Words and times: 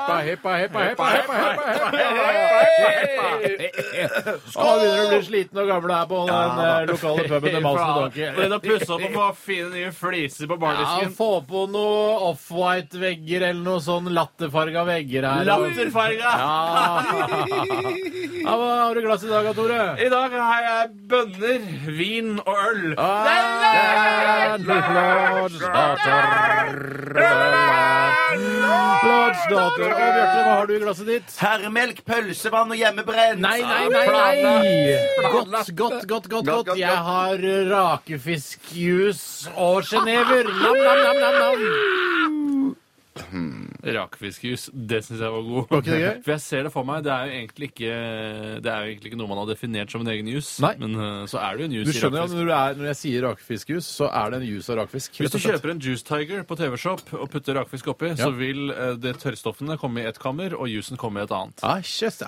heppa, 0.00 0.16
heppa, 0.24 0.50
heppa, 0.56 0.80
heppa, 0.80 1.06
heppa, 1.12 1.34
heppa. 1.36 1.64
Å, 4.50 4.68
begynner 4.80 5.02
å 5.04 5.08
bli 5.10 5.20
sliten 5.26 5.60
og 5.60 5.66
gammel 5.68 5.92
her 5.92 6.06
på 6.08 6.20
den 6.28 6.60
eh, 6.64 6.86
lokale 6.88 7.24
puben 7.28 7.50
til 7.54 7.62
Malsen 7.64 7.90
og 7.90 7.96
Donkey. 8.00 8.26
Prøvde 8.36 8.56
å 8.56 8.62
pusse 8.64 8.90
opp 8.96 9.04
og 9.04 9.12
få 9.16 9.26
fine 9.44 9.68
nye 9.74 9.90
fliser 9.96 10.48
på 10.50 10.56
Ja, 10.56 10.60
bardisken. 10.64 11.12
få 11.18 11.28
på 11.50 11.60
noe 11.74 12.00
off-white-vegger 12.30 13.40
eller 13.50 13.64
noe 13.66 13.80
sånn 13.84 14.08
latterfarga 14.16 14.84
vegger 14.88 15.22
her. 15.28 15.44
Latterfarga! 15.50 16.30
Ja. 16.40 16.56
ja, 18.40 18.56
Hva 18.56 18.70
har 18.80 18.96
du 18.96 19.00
i 19.02 19.06
glass 19.06 19.24
i 19.26 19.30
dag, 19.32 19.50
Tore? 19.56 19.80
I 20.00 20.08
dag 20.12 20.30
har 20.40 20.60
jeg 20.70 20.82
bønner, 21.10 21.60
vin 22.00 22.28
og 22.40 22.54
øl. 22.56 22.84
Lordsdatter. 29.00 29.60
Og 29.60 29.76
Bjarte, 29.96 30.40
hva 30.44 30.52
har 30.54 30.66
du 30.68 30.72
i 30.74 30.78
glasset 30.82 31.06
ditt? 31.08 31.30
Herremelk, 31.40 31.98
pølsevann 32.06 32.72
og 32.74 32.78
hjemmebrent. 32.80 33.40
Nei, 33.42 33.60
nei, 33.64 33.86
nei! 33.92 34.06
nei. 34.44 34.64
Godt, 35.32 35.48
godt, 35.50 35.50
godt, 35.50 35.70
godt, 35.76 36.04
Godt, 36.10 36.26
godt. 36.30 36.46
godt, 36.70 36.78
Jeg 36.78 36.96
har 37.08 37.34
rakefiskjuice 37.72 39.50
og 39.56 39.84
sjenever. 39.88 40.44
Nam, 40.60 40.76
nam, 40.84 40.98
nam, 41.06 41.16
nam, 41.20 41.34
nam. 41.40 41.58
Rakfiskjus, 43.84 44.68
det 44.72 45.02
syns 45.06 45.20
jeg 45.22 45.32
var 45.34 45.44
god. 45.46 45.66
Var 45.70 45.82
ikke 45.82 45.94
det 45.94 46.00
gøy? 46.00 46.20
For 46.24 46.34
jeg 46.34 46.42
ser 46.44 46.66
det 46.66 46.72
for 46.74 46.88
meg. 46.88 47.04
Det 47.06 47.12
er 47.14 47.26
jo 47.26 47.36
egentlig 47.40 47.68
ikke, 47.70 47.92
det 48.64 48.72
er 48.72 48.84
jo 48.84 48.90
egentlig 48.92 49.10
ikke 49.12 49.20
noe 49.20 49.30
man 49.30 49.40
har 49.42 49.50
definert 49.50 49.92
som 49.94 50.04
en 50.04 50.12
egen 50.14 50.30
jus. 50.30 50.50
Nei. 50.64 50.72
Men 50.80 50.96
eh, 51.00 51.24
så 51.30 51.40
er 51.42 51.56
det 51.56 51.64
jo 51.64 51.68
en 51.70 51.76
jus 51.78 51.86
Du 51.88 51.92
i 51.92 51.96
skjønner 51.98 52.24
rakfisk. 52.24 52.36
når, 52.38 52.50
du 52.50 52.54
er, 52.56 52.78
når 52.80 52.90
jeg 52.90 52.98
sier 53.00 53.26
rakfiskjus, 53.28 53.90
så 54.00 54.10
er 54.20 54.34
det 54.34 54.40
en 54.40 54.46
jus 54.48 54.70
av 54.70 54.80
rakfisk. 54.82 55.20
Hvis 55.20 55.34
du 55.34 55.40
kjøper 55.42 55.74
en 55.74 55.82
Juice 55.84 56.06
Tiger 56.06 56.44
på 56.48 56.58
TV-shop 56.60 57.14
og 57.18 57.26
putter 57.32 57.58
rakfisk 57.60 57.90
oppi, 57.94 58.12
så 58.20 58.30
vil 58.36 58.72
eh, 58.74 58.94
det 59.00 59.16
tørrstoffene 59.22 59.78
komme 59.80 60.04
i 60.04 60.08
ett 60.10 60.20
kammer, 60.22 60.56
og 60.58 60.70
jusen 60.70 61.00
komme 61.00 61.22
i 61.22 61.26
et 61.26 61.34
annet. 61.34 61.64
Ah, 61.66 61.80
yes. 61.80 62.20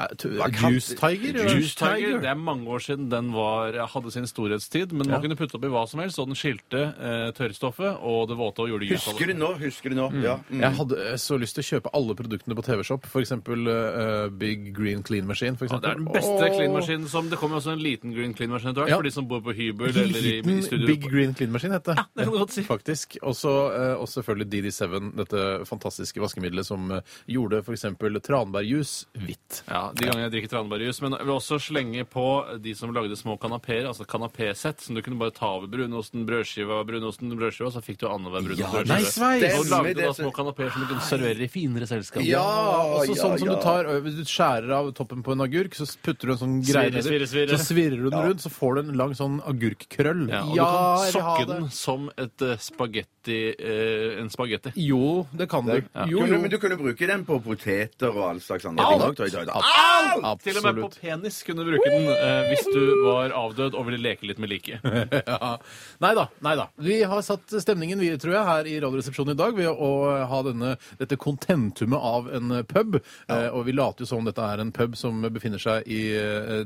Juice 0.63 0.97
Tiger? 0.99 1.39
Juice 1.53 1.77
Tiger, 1.79 2.21
det 2.23 2.31
er 2.31 2.39
mange 2.39 2.69
år 2.73 2.83
siden 2.85 3.11
den 3.13 3.33
var, 3.35 3.77
hadde 3.93 4.13
sin 4.15 4.27
storhetstid, 4.29 4.93
men 4.97 5.11
man 5.11 5.23
kunne 5.25 5.37
putte 5.39 5.59
oppi 5.59 5.71
hva 5.73 5.85
som 5.91 6.03
helst, 6.03 6.21
og 6.23 6.31
den 6.31 6.39
skilte 6.39 6.85
eh, 6.93 7.29
tørrstoffet 7.37 8.01
og 8.03 8.29
det 8.31 8.39
våte 8.39 8.65
og 8.65 8.73
gjorde 8.73 8.89
jus 8.89 9.07
av 9.07 9.13
Husker 9.17 9.33
du 9.33 9.39
nå? 9.39 9.51
Husker 9.63 9.93
du 9.93 9.99
nå? 9.99 10.09
Ja. 10.25 10.39
Mm. 10.49 10.63
Jeg 10.63 10.79
hadde 10.79 11.17
så 11.23 11.39
lyst 11.43 11.59
til 11.59 11.65
å 11.65 11.69
kjøpe 11.73 11.91
alle 11.99 12.15
produktene 12.19 12.57
på 12.59 12.65
TV-shop. 12.67 13.07
For 13.11 13.21
eksempel 13.25 13.67
eh, 13.69 14.29
Big 14.39 14.71
Green 14.77 15.03
Clean 15.03 15.27
Machine. 15.29 15.57
For 15.59 15.67
Ja, 15.67 15.77
eksempel. 15.77 15.83
det 15.83 15.91
er 15.91 16.01
den 16.01 16.13
beste 16.15 16.47
Åh. 16.49 16.57
clean-maskinen 16.57 17.09
som 17.09 17.29
Det 17.33 17.39
kommer 17.39 17.59
også 17.61 17.73
en 17.75 17.83
liten 17.83 18.15
green 18.15 18.33
clean 18.35 18.51
machine 18.51 18.71
etter 18.73 18.83
hvert 18.87 18.91
Ja. 18.95 18.97
for 18.97 19.09
de 19.09 19.11
som 19.15 19.27
bor 19.29 19.41
på 19.43 19.55
hybel 19.55 19.89
eller 19.91 20.19
i, 20.23 20.39
i 20.39 20.43
Liten 20.43 20.63
studio. 20.63 20.87
Big 20.87 21.03
Green 21.11 21.35
Clean 21.35 21.51
Machine 21.53 21.73
heter 21.77 21.95
det. 21.95 22.05
det 22.17 22.25
kan 22.25 22.33
du 22.33 22.39
godt 22.39 22.53
si. 22.57 22.63
Faktisk. 22.63 23.17
Også, 23.23 23.53
eh, 23.75 23.95
og 24.01 24.09
selvfølgelig 24.09 24.49
DD7, 24.53 25.17
dette 25.17 25.47
fantastiske 25.69 26.21
vaskemiddelet 26.23 26.67
som 26.67 26.91
eh, 26.91 27.01
gjorde 27.29 27.63
f.eks. 27.67 27.85
tranbærjus 28.27 28.93
hvitt. 29.19 29.63
Ja, 29.69 29.91
De 29.95 30.07
gangene 30.07 30.27
jeg 30.29 30.33
drikker 30.37 30.53
tranbærjus. 30.57 31.01
Men 31.03 31.17
jeg 31.19 31.27
vil 31.27 31.35
også 31.37 31.59
slenge 31.63 32.05
på 32.09 32.25
de 32.63 32.75
som 32.79 32.93
lagde 32.95 33.17
små 33.19 33.37
kanapeer, 33.41 33.87
altså 33.91 34.07
kanapésett, 34.09 34.81
som 34.81 34.95
du 34.97 35.03
kunne 35.03 35.19
bare 35.21 35.35
ta 35.37 35.51
over 35.57 35.69
brunosten, 35.73 36.25
brødskiva, 36.29 36.83
brunosten, 36.89 37.33
brødskiva, 37.39 37.71
så 37.75 37.83
fikk 37.85 38.01
du 38.03 38.07
annenhver 38.09 38.43
brunost 38.47 38.61
Ja, 38.63 38.71
brødskive. 38.73 38.93
Nei, 38.93 39.03
sveis! 39.03 39.59
Og 39.59 39.67
lagde 39.71 39.95
det- 39.95 40.07
da 40.07 40.13
små 40.17 40.33
kanapeer 40.35 40.71
som 40.73 40.83
du 40.83 40.89
kunne 40.93 41.01
servere 41.07 41.32
i 41.41 41.49
finere 41.53 41.89
selskap. 41.89 42.25
Ja, 42.27 42.43
ja, 42.43 43.05
sånn 43.09 43.39
som 43.41 43.49
ja. 43.49 43.57
du 43.57 43.63
tar 43.65 43.89
Hvis 44.05 44.19
du 44.21 44.25
skjærer 44.29 44.75
av 44.77 44.91
toppen 44.97 45.25
på 45.25 45.37
en 45.37 45.45
agurk, 45.47 45.77
så 45.79 45.87
putter 46.05 46.31
du 46.31 46.35
en 46.37 46.41
sånn 46.43 46.59
greie 46.67 46.93
nedi, 46.93 47.05
svirre, 47.07 47.29
svirre. 47.31 47.59
Så 47.59 47.73
svirrer 47.73 48.03
du 48.03 48.11
den 48.11 48.29
rundt, 48.29 48.45
så 48.45 48.53
får 48.53 48.77
du 48.77 48.83
en 48.85 48.97
lang 49.01 49.17
sånn 49.19 49.41
agurkkrøll. 49.49 50.27
Ja, 50.33 50.43
og 50.45 50.57
Ja, 50.59 50.69
du 50.69 51.09
kan 51.09 51.17
sokke 51.17 51.49
den 51.53 51.69
som 51.75 52.09
et 52.17 52.45
eh, 52.45 52.59
spagetti 52.63 53.39
eh, 53.53 54.21
en 54.21 54.31
spagetti. 54.33 54.75
Jo, 54.83 55.27
det 55.33 55.49
kan 55.53 55.67
du. 55.69 55.79
Jo, 56.11 56.27
jo. 56.27 56.41
men 56.43 56.51
du 56.53 56.59
kunne 56.63 56.79
bruke 56.81 57.09
den 57.09 57.25
på 57.29 57.39
poteter 57.45 58.13
og 58.13 58.23
all 58.29 58.43
slags 58.45 58.67
andre 58.69 58.87
jeg. 58.93 59.49
Absolutt. 59.49 60.43
Til 60.43 60.59
og 60.59 60.67
med 60.67 60.81
på 60.83 60.91
penis 61.01 61.41
kunne 61.47 61.65
du 61.65 61.73
bruke 61.73 61.91
den 61.91 62.09
eh, 62.13 62.51
hvis 62.51 62.67
du 62.69 62.83
var 63.07 63.35
avdød 63.37 63.77
og 63.79 63.87
ville 63.89 64.01
leke 64.03 64.29
litt 64.29 64.41
med 64.43 64.53
liket. 64.53 64.85
ja. 65.33 65.57
Nei 66.03 66.13
da. 66.19 66.27
nei 66.45 66.55
da. 66.59 66.69
Vi 66.83 66.99
har 67.09 67.25
satt 67.27 67.57
stemningen 67.63 68.01
vi, 68.03 68.13
tror 68.21 68.37
jeg, 68.37 68.45
her 68.49 68.71
i 68.71 68.77
Radioresepsjonen 68.83 69.37
i 69.37 69.39
dag 69.39 69.57
ved 69.57 69.71
å 69.71 69.91
ha 70.29 70.43
denne, 70.47 70.75
dette 71.01 71.19
kontentumet 71.23 71.99
av 72.03 72.29
en 72.35 72.53
pub. 72.69 72.99
Eh, 73.31 73.49
og 73.55 73.65
vi 73.69 73.75
later 73.77 74.05
jo 74.05 74.11
som 74.11 74.27
dette 74.27 74.43
er 74.43 74.63
en 74.65 74.73
pub 74.75 74.97
som 74.99 75.23
befinner 75.33 75.63
seg 75.63 75.87
i 75.87 76.01
eh, 76.19 76.63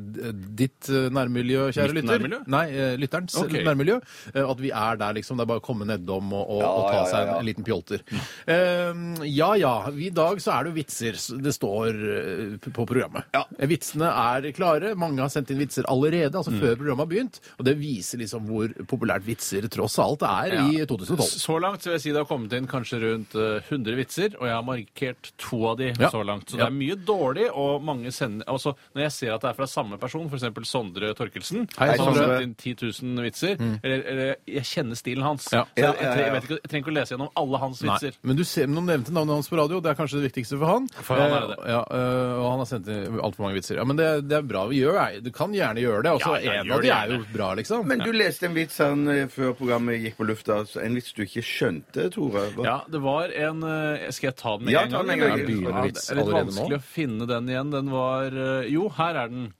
ditt 0.57 0.89
eh, 0.91 1.09
nærmiljø, 1.13 1.69
kjære 1.77 1.93
Mitt 1.97 2.05
lytter. 2.07 2.19
nærmiljø? 2.25 2.41
Nei, 2.57 2.65
eh, 2.73 2.97
lytterens 3.01 3.37
Ok. 3.43 3.53
nærmiljø. 3.67 3.99
Eh, 4.35 4.43
at 4.47 4.63
vi 4.65 4.71
er 4.73 4.97
der, 5.01 5.17
liksom. 5.21 5.37
Det 5.39 5.45
er 5.47 5.51
bare 5.53 5.63
å 5.63 5.67
komme 5.67 5.87
nedom 5.89 6.33
og, 6.33 6.49
og, 6.57 6.63
og 6.65 6.89
ta 6.91 6.97
ja, 7.03 7.05
seg 7.13 7.21
en, 7.27 7.33
ja. 7.35 7.39
en 7.43 7.49
liten 7.51 7.67
pjolter. 7.67 8.05
Eh, 8.47 9.27
ja 9.35 9.51
ja. 9.61 9.75
I 9.93 10.11
dag 10.15 10.41
så 10.43 10.55
er 10.57 10.65
det 10.67 10.73
jo 10.73 10.79
vitser 10.81 11.21
det 11.43 11.55
står 11.57 12.01
eh, 12.17 12.71
på 12.73 12.87
programmet. 12.89 13.29
Ja. 13.37 13.45
Eh, 13.59 13.69
Vitsene 13.71 14.09
er 14.11 14.51
klare. 14.57 14.95
Mange 14.99 15.21
har 15.25 15.33
sendt 15.33 15.51
inn 15.53 15.61
vitser 15.63 15.87
allerede, 15.93 16.33
altså 16.37 16.55
Mm. 16.57 16.61
før 16.63 16.77
programmet 16.79 17.03
har 17.05 17.11
begynt. 17.11 17.41
Og 17.59 17.65
det 17.67 17.75
viser 17.81 18.19
liksom 18.23 18.47
hvor 18.49 18.71
populært 18.89 19.25
vitser 19.27 19.67
tross 19.69 19.99
alt 20.01 20.23
er 20.25 20.55
i 20.63 20.85
2012. 20.87 21.27
Så 21.43 21.57
langt 21.61 21.83
så 21.83 21.91
vil 21.91 21.97
jeg 21.99 22.05
si 22.07 22.13
det 22.15 22.23
har 22.23 22.29
kommet 22.31 22.55
inn 22.57 22.69
kanskje 22.71 23.01
rundt 23.03 23.35
eh, 23.37 23.59
100 23.69 23.97
vitser, 23.99 24.37
og 24.41 24.46
jeg 24.47 24.57
har 24.57 24.63
markert 24.67 25.33
to 25.39 25.67
av 25.71 25.77
de 25.79 25.93
Ja. 25.99 26.11
så 26.11 26.23
langt. 26.25 26.47
Så 26.51 26.57
Ja. 26.59 26.65
det 26.65 26.73
er 26.73 26.77
mye 26.79 26.97
dårlig, 26.97 27.51
og 27.55 27.83
mange 27.83 28.13
sender 28.13 28.45
Altså, 28.47 28.75
når 28.95 29.03
jeg 29.03 29.13
ser 29.13 29.33
at 29.35 29.41
det 29.41 29.51
er 29.51 29.55
fra 29.55 29.67
samme 29.67 29.99
person, 29.99 30.29
f.eks. 30.31 30.43
Sondre 30.69 31.15
Torkelsen, 31.15 31.69
Hei, 31.79 31.97
som 31.97 32.07
har 32.07 32.15
Sondre. 32.15 32.39
sendt 32.39 32.43
inn 32.43 32.55
10 32.55 32.75
000 33.03 33.23
vitser, 33.25 33.57
eller, 33.85 34.03
eller 34.07 34.37
jeg 34.47 34.63
kjenner 34.65 34.97
stilen 34.97 35.23
hans. 35.23 35.49
Ja. 35.53 35.65
Så 35.65 35.77
jeg, 35.77 35.85
jeg, 35.85 36.13
tre- 36.13 36.23
jeg, 36.25 36.33
vet 36.33 36.43
ikke, 36.45 36.59
jeg 36.63 36.71
trenger 36.71 36.85
ikke 36.87 36.93
å 36.95 36.99
lese 37.01 37.15
gjennom 37.17 37.31
alle 37.37 37.59
hans 37.59 37.83
Nei, 37.83 37.93
vitser. 37.95 38.13
men 38.23 38.37
du 38.37 38.45
ser, 38.45 38.67
men 38.67 38.87
de 38.87 38.93
nevnte 38.93 39.13
navnet 39.13 39.35
hans 39.37 39.49
på 39.49 39.57
radio, 39.59 39.81
det 39.81 39.91
er 39.91 39.95
kanskje 40.03 40.21
det 40.23 40.33
viktigste 40.33 40.59
for 40.59 40.67
han. 40.67 40.89
For 40.89 41.17
han 41.17 41.31
er 41.33 41.47
det. 41.49 41.59
Eh, 41.67 41.71
Ja, 41.77 41.83
eh, 41.91 42.35
og 42.41 42.51
han 42.51 42.59
har 42.59 42.67
sendt 42.67 42.89
inn 42.89 43.19
altfor 43.21 43.41
mange 43.47 43.55
vitser. 43.61 43.77
Ja, 43.77 43.85
Men 43.85 43.97
det, 43.97 44.29
det 44.29 44.37
er 44.39 44.43
bra 44.43 44.67
vi 44.67 44.81
gjør 44.83 44.97
det. 45.13 45.25
Du 45.25 45.31
kan 45.31 45.53
gjerne 45.53 45.81
gjøre 45.83 46.03
det. 46.03 46.13
Også, 46.17 46.35
Ja, 46.43 46.53
ja, 46.53 46.61
en 46.61 46.67
gjør 46.67 46.75
av 46.75 46.81
de 46.83 46.87
det 46.89 46.95
er 46.97 47.09
jo 47.19 47.25
bra, 47.33 47.55
liksom. 47.55 47.87
Men 47.87 47.99
du 47.99 48.13
leste 48.13 48.45
en 48.47 48.55
vits 48.55 48.79
her 48.79 48.93
eh, 48.93 49.27
før 49.27 49.55
programmet 49.57 50.01
gikk 50.03 50.17
på 50.17 50.27
lufta. 50.27 50.61
altså 50.63 50.83
En 50.85 50.95
vits 50.95 51.13
du 51.13 51.23
ikke 51.25 51.43
skjønte, 51.43 52.11
Tore. 52.13 52.51
Hva? 52.57 52.65
Ja, 52.65 52.81
det 52.91 53.01
var 53.03 53.29
en 53.35 53.63
eh, 53.63 54.07
jeg 54.37 54.43
ta 54.43 54.53
den 54.59 54.67
med 54.69 54.75
Ja, 54.75 54.85
en 54.85 54.93
gang? 54.93 55.11
Ja, 55.17 55.83
det 55.89 56.05
er 56.05 56.21
litt 56.21 56.31
vanskelig 56.37 56.77
nå. 56.77 56.79
å 56.79 56.87
finne 56.93 57.27
den 57.31 57.51
igjen. 57.51 57.73
Den 57.75 57.91
var 57.93 58.37
eh, 58.37 58.69
Jo, 58.71 58.87
her 58.99 59.19
er 59.25 59.33
den. 59.33 59.51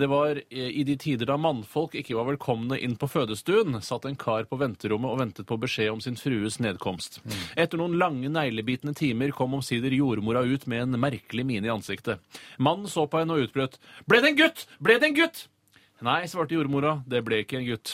Det 0.00 0.08
var 0.08 0.40
eh, 0.40 0.68
i 0.80 0.84
de 0.88 0.96
tider 0.96 1.28
da 1.28 1.36
mannfolk 1.40 1.94
ikke 2.00 2.16
var 2.16 2.26
velkomne 2.30 2.78
inn 2.80 2.94
på 2.98 3.08
fødestuen, 3.12 3.76
satt 3.84 4.06
en 4.08 4.16
kar 4.16 4.46
på 4.48 4.58
venterommet 4.60 5.12
og 5.12 5.20
ventet 5.20 5.48
på 5.48 5.58
beskjed 5.60 5.92
om 5.92 6.00
sin 6.04 6.16
frues 6.16 6.56
nedkomst. 6.64 7.20
Etter 7.60 7.80
noen 7.80 7.98
lange 8.00 8.30
neglebitende 8.32 8.96
timer 8.98 9.34
kom 9.36 9.58
omsider 9.58 9.92
jordmora 9.92 10.44
ut 10.48 10.64
med 10.70 10.86
en 10.86 11.00
merkelig 11.02 11.44
mine 11.48 11.68
i 11.68 11.74
ansiktet. 11.74 12.22
Mannen 12.56 12.88
så 12.90 13.04
på 13.06 13.20
henne 13.20 13.36
og 13.36 13.48
utbrøt. 13.48 13.76
Ble 14.08 14.22
det 14.24 14.32
en 14.32 14.40
gutt? 14.40 14.64
Ble 14.80 14.96
det 15.02 15.12
en 15.12 15.18
gutt? 15.20 15.44
Nei, 16.02 16.22
svarte 16.26 16.56
jordmora. 16.56 16.96
Det 17.06 17.20
ble 17.22 17.44
ikke 17.44 17.60
en 17.60 17.68
gutt. 17.68 17.92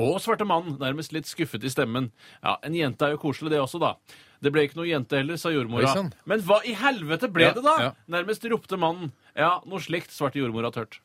Å, 0.00 0.06
svarte 0.22 0.46
mannen, 0.46 0.76
nærmest 0.80 1.12
litt 1.12 1.28
skuffet 1.28 1.64
i 1.66 1.70
stemmen. 1.70 2.08
Ja, 2.40 2.56
en 2.64 2.74
jente 2.78 3.06
er 3.06 3.14
jo 3.16 3.20
koselig, 3.22 3.50
det 3.52 3.60
også, 3.60 3.80
da. 3.82 3.92
Det 4.40 4.50
ble 4.54 4.62
ikke 4.64 4.78
noe 4.80 4.88
jente 4.88 5.18
heller, 5.20 5.36
sa 5.36 5.50
jordmora. 5.52 5.84
Oi, 5.84 5.92
sann. 5.92 6.12
Men 6.30 6.40
hva 6.48 6.62
i 6.64 6.72
helvete 6.80 7.28
ble 7.32 7.44
Ja, 7.50 7.52
det, 7.52 7.62
da? 7.66 7.74
ja. 7.80 7.90
Nærmest 8.08 8.44
ropte 8.48 8.78
mannen. 8.80 9.12
Ja, 9.36 9.58
noe 9.68 9.80
slikt, 9.84 10.10
svarte 10.16 10.40
jordmora 10.40 10.70
tørt. 10.72 11.00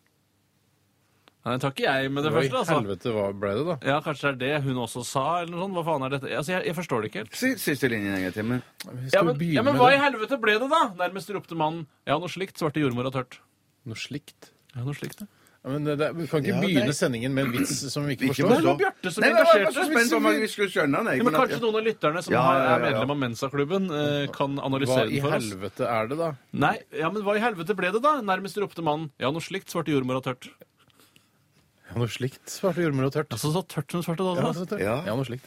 Nei, 1.45 1.59
takk 1.61 1.75
ikke 1.77 1.91
jeg 1.93 2.09
med 2.09 2.23
det 2.25 2.31
Hva 2.33 2.39
i 2.41 2.47
første, 2.49 2.57
altså. 2.63 2.75
helvete 2.79 3.11
hva 3.13 3.25
ble 3.37 3.49
det, 3.53 3.65
da? 3.67 3.73
Ja, 3.85 3.97
Kanskje 4.01 4.31
det 4.39 4.47
er 4.49 4.55
det 4.55 4.63
hun 4.65 4.79
også 4.81 5.03
sa, 5.05 5.25
eller 5.43 5.51
noe 5.53 5.61
sånt. 5.67 5.75
Hva 5.77 5.83
faen 5.85 6.05
er 6.07 6.13
dette? 6.15 6.31
Altså, 6.39 6.51
jeg, 6.55 6.63
jeg 6.71 6.75
forstår 6.79 7.03
det 7.03 7.09
ikke 7.11 7.21
helt. 7.21 7.35
Si 7.37 7.51
siste 7.61 7.89
linjen 7.91 8.15
en 8.15 8.23
gang 8.25 8.33
til. 8.33 8.47
Men 8.49 8.63
Vi 8.87 9.03
Ja, 9.03 9.11
skal 9.13 9.27
men, 9.29 9.37
begynne 9.37 9.59
ja, 9.59 9.65
men 9.67 9.77
hva 9.77 9.91
i 9.91 9.93
det. 9.93 10.01
helvete 10.07 10.39
ble 10.41 10.55
det, 10.63 10.69
da? 10.71 10.79
Nærmest 11.03 11.29
ropte 11.35 11.59
mannen. 11.59 11.83
Ja, 12.09 12.17
noe 12.17 12.31
slikt, 12.33 12.57
svarte 12.57 12.81
jordmora 12.81 13.11
tørt. 13.13 13.37
Noe 13.85 13.99
slikt. 13.99 14.49
Ja, 14.73 14.81
noe 14.87 14.97
slikt, 14.97 15.21
ja. 15.21 15.29
Ja, 15.65 15.71
men 15.73 15.83
det, 15.87 15.95
vi 16.13 16.27
kan 16.29 16.43
ikke 16.43 16.51
Ja, 16.53 16.59
begynne 16.61 16.85
nei. 16.85 16.93
sendingen 16.93 17.33
med 17.33 17.45
en 17.47 17.51
vits 17.55 17.71
som 17.89 18.03
vi 18.05 18.13
ikke 18.13 18.27
Ikke 18.29 18.35
forstår. 18.45 18.59
Det 18.61 18.65
var 18.69 18.75
Bjarte 18.83 19.11
som 19.15 19.21
Nei, 19.23 19.29
jeg 19.31 19.33
var 19.35 19.45
bare 19.45 19.55
engasjerte 19.55 19.73
så 19.73 19.85
spent 19.89 20.11
på 20.13 20.17
om 20.19 20.25
vi 20.43 20.49
skulle 20.51 20.69
skjønne 20.75 20.97
den. 20.99 21.05
jeg. 21.09 21.17
Ja, 21.17 21.23
men 21.23 21.25
Men 21.25 21.35
at- 21.41 21.49
Kanskje 21.49 21.61
noen 21.63 21.75
av 21.79 21.83
lytterne 21.87 22.21
som 22.23 22.33
Ja, 22.35 22.41
har- 22.45 22.53
ja, 22.55 22.61
ja, 22.65 22.75
er 22.75 22.79
ja. 22.79 22.85
medlem 22.85 23.11
av 23.15 23.17
Mensa-klubben, 23.23 23.83
eh, 23.89 24.27
kan 24.31 24.55
Hva 24.55 24.65
analysere 24.69 25.07
i 25.09 25.17
den 25.17 25.21
for 25.25 25.33
oss. 25.33 25.43
helvete 25.49 25.83
er 25.89 26.07
det, 26.07 26.17
da? 26.21 26.29
Nei, 26.53 26.77
ja, 26.93 27.09
men 27.09 27.23
hva 27.23 27.35
i 27.35 27.39
helvete 27.41 27.75
ble 27.75 27.91
det, 27.91 28.01
da? 28.03 28.21
Nærmest 28.21 28.61
ropte 28.61 28.83
mannen. 28.85 29.09
Ja, 29.17 29.31
noe 29.31 29.41
slikt, 29.41 29.73
svarte 29.73 29.89
jordmora 29.89 30.21
tørt. 30.21 30.49
Ja, 31.89 31.97
noe 31.97 32.07
slikt, 32.13 32.45
svarte 32.45 32.85
jordmor 32.85 33.05
og 33.09 33.13
tørt. 33.13 33.29
Altså 33.33 33.49
så 33.51 33.65
tørt 33.65 33.89
som 33.89 34.03
svarte 34.05 34.21
da. 34.21 34.35
Ja, 34.41 34.47
altså. 34.53 34.67
tørt. 34.69 34.79
Ja. 34.81 35.01
ja, 35.03 35.15
noe 35.15 35.25
slikt. 35.25 35.45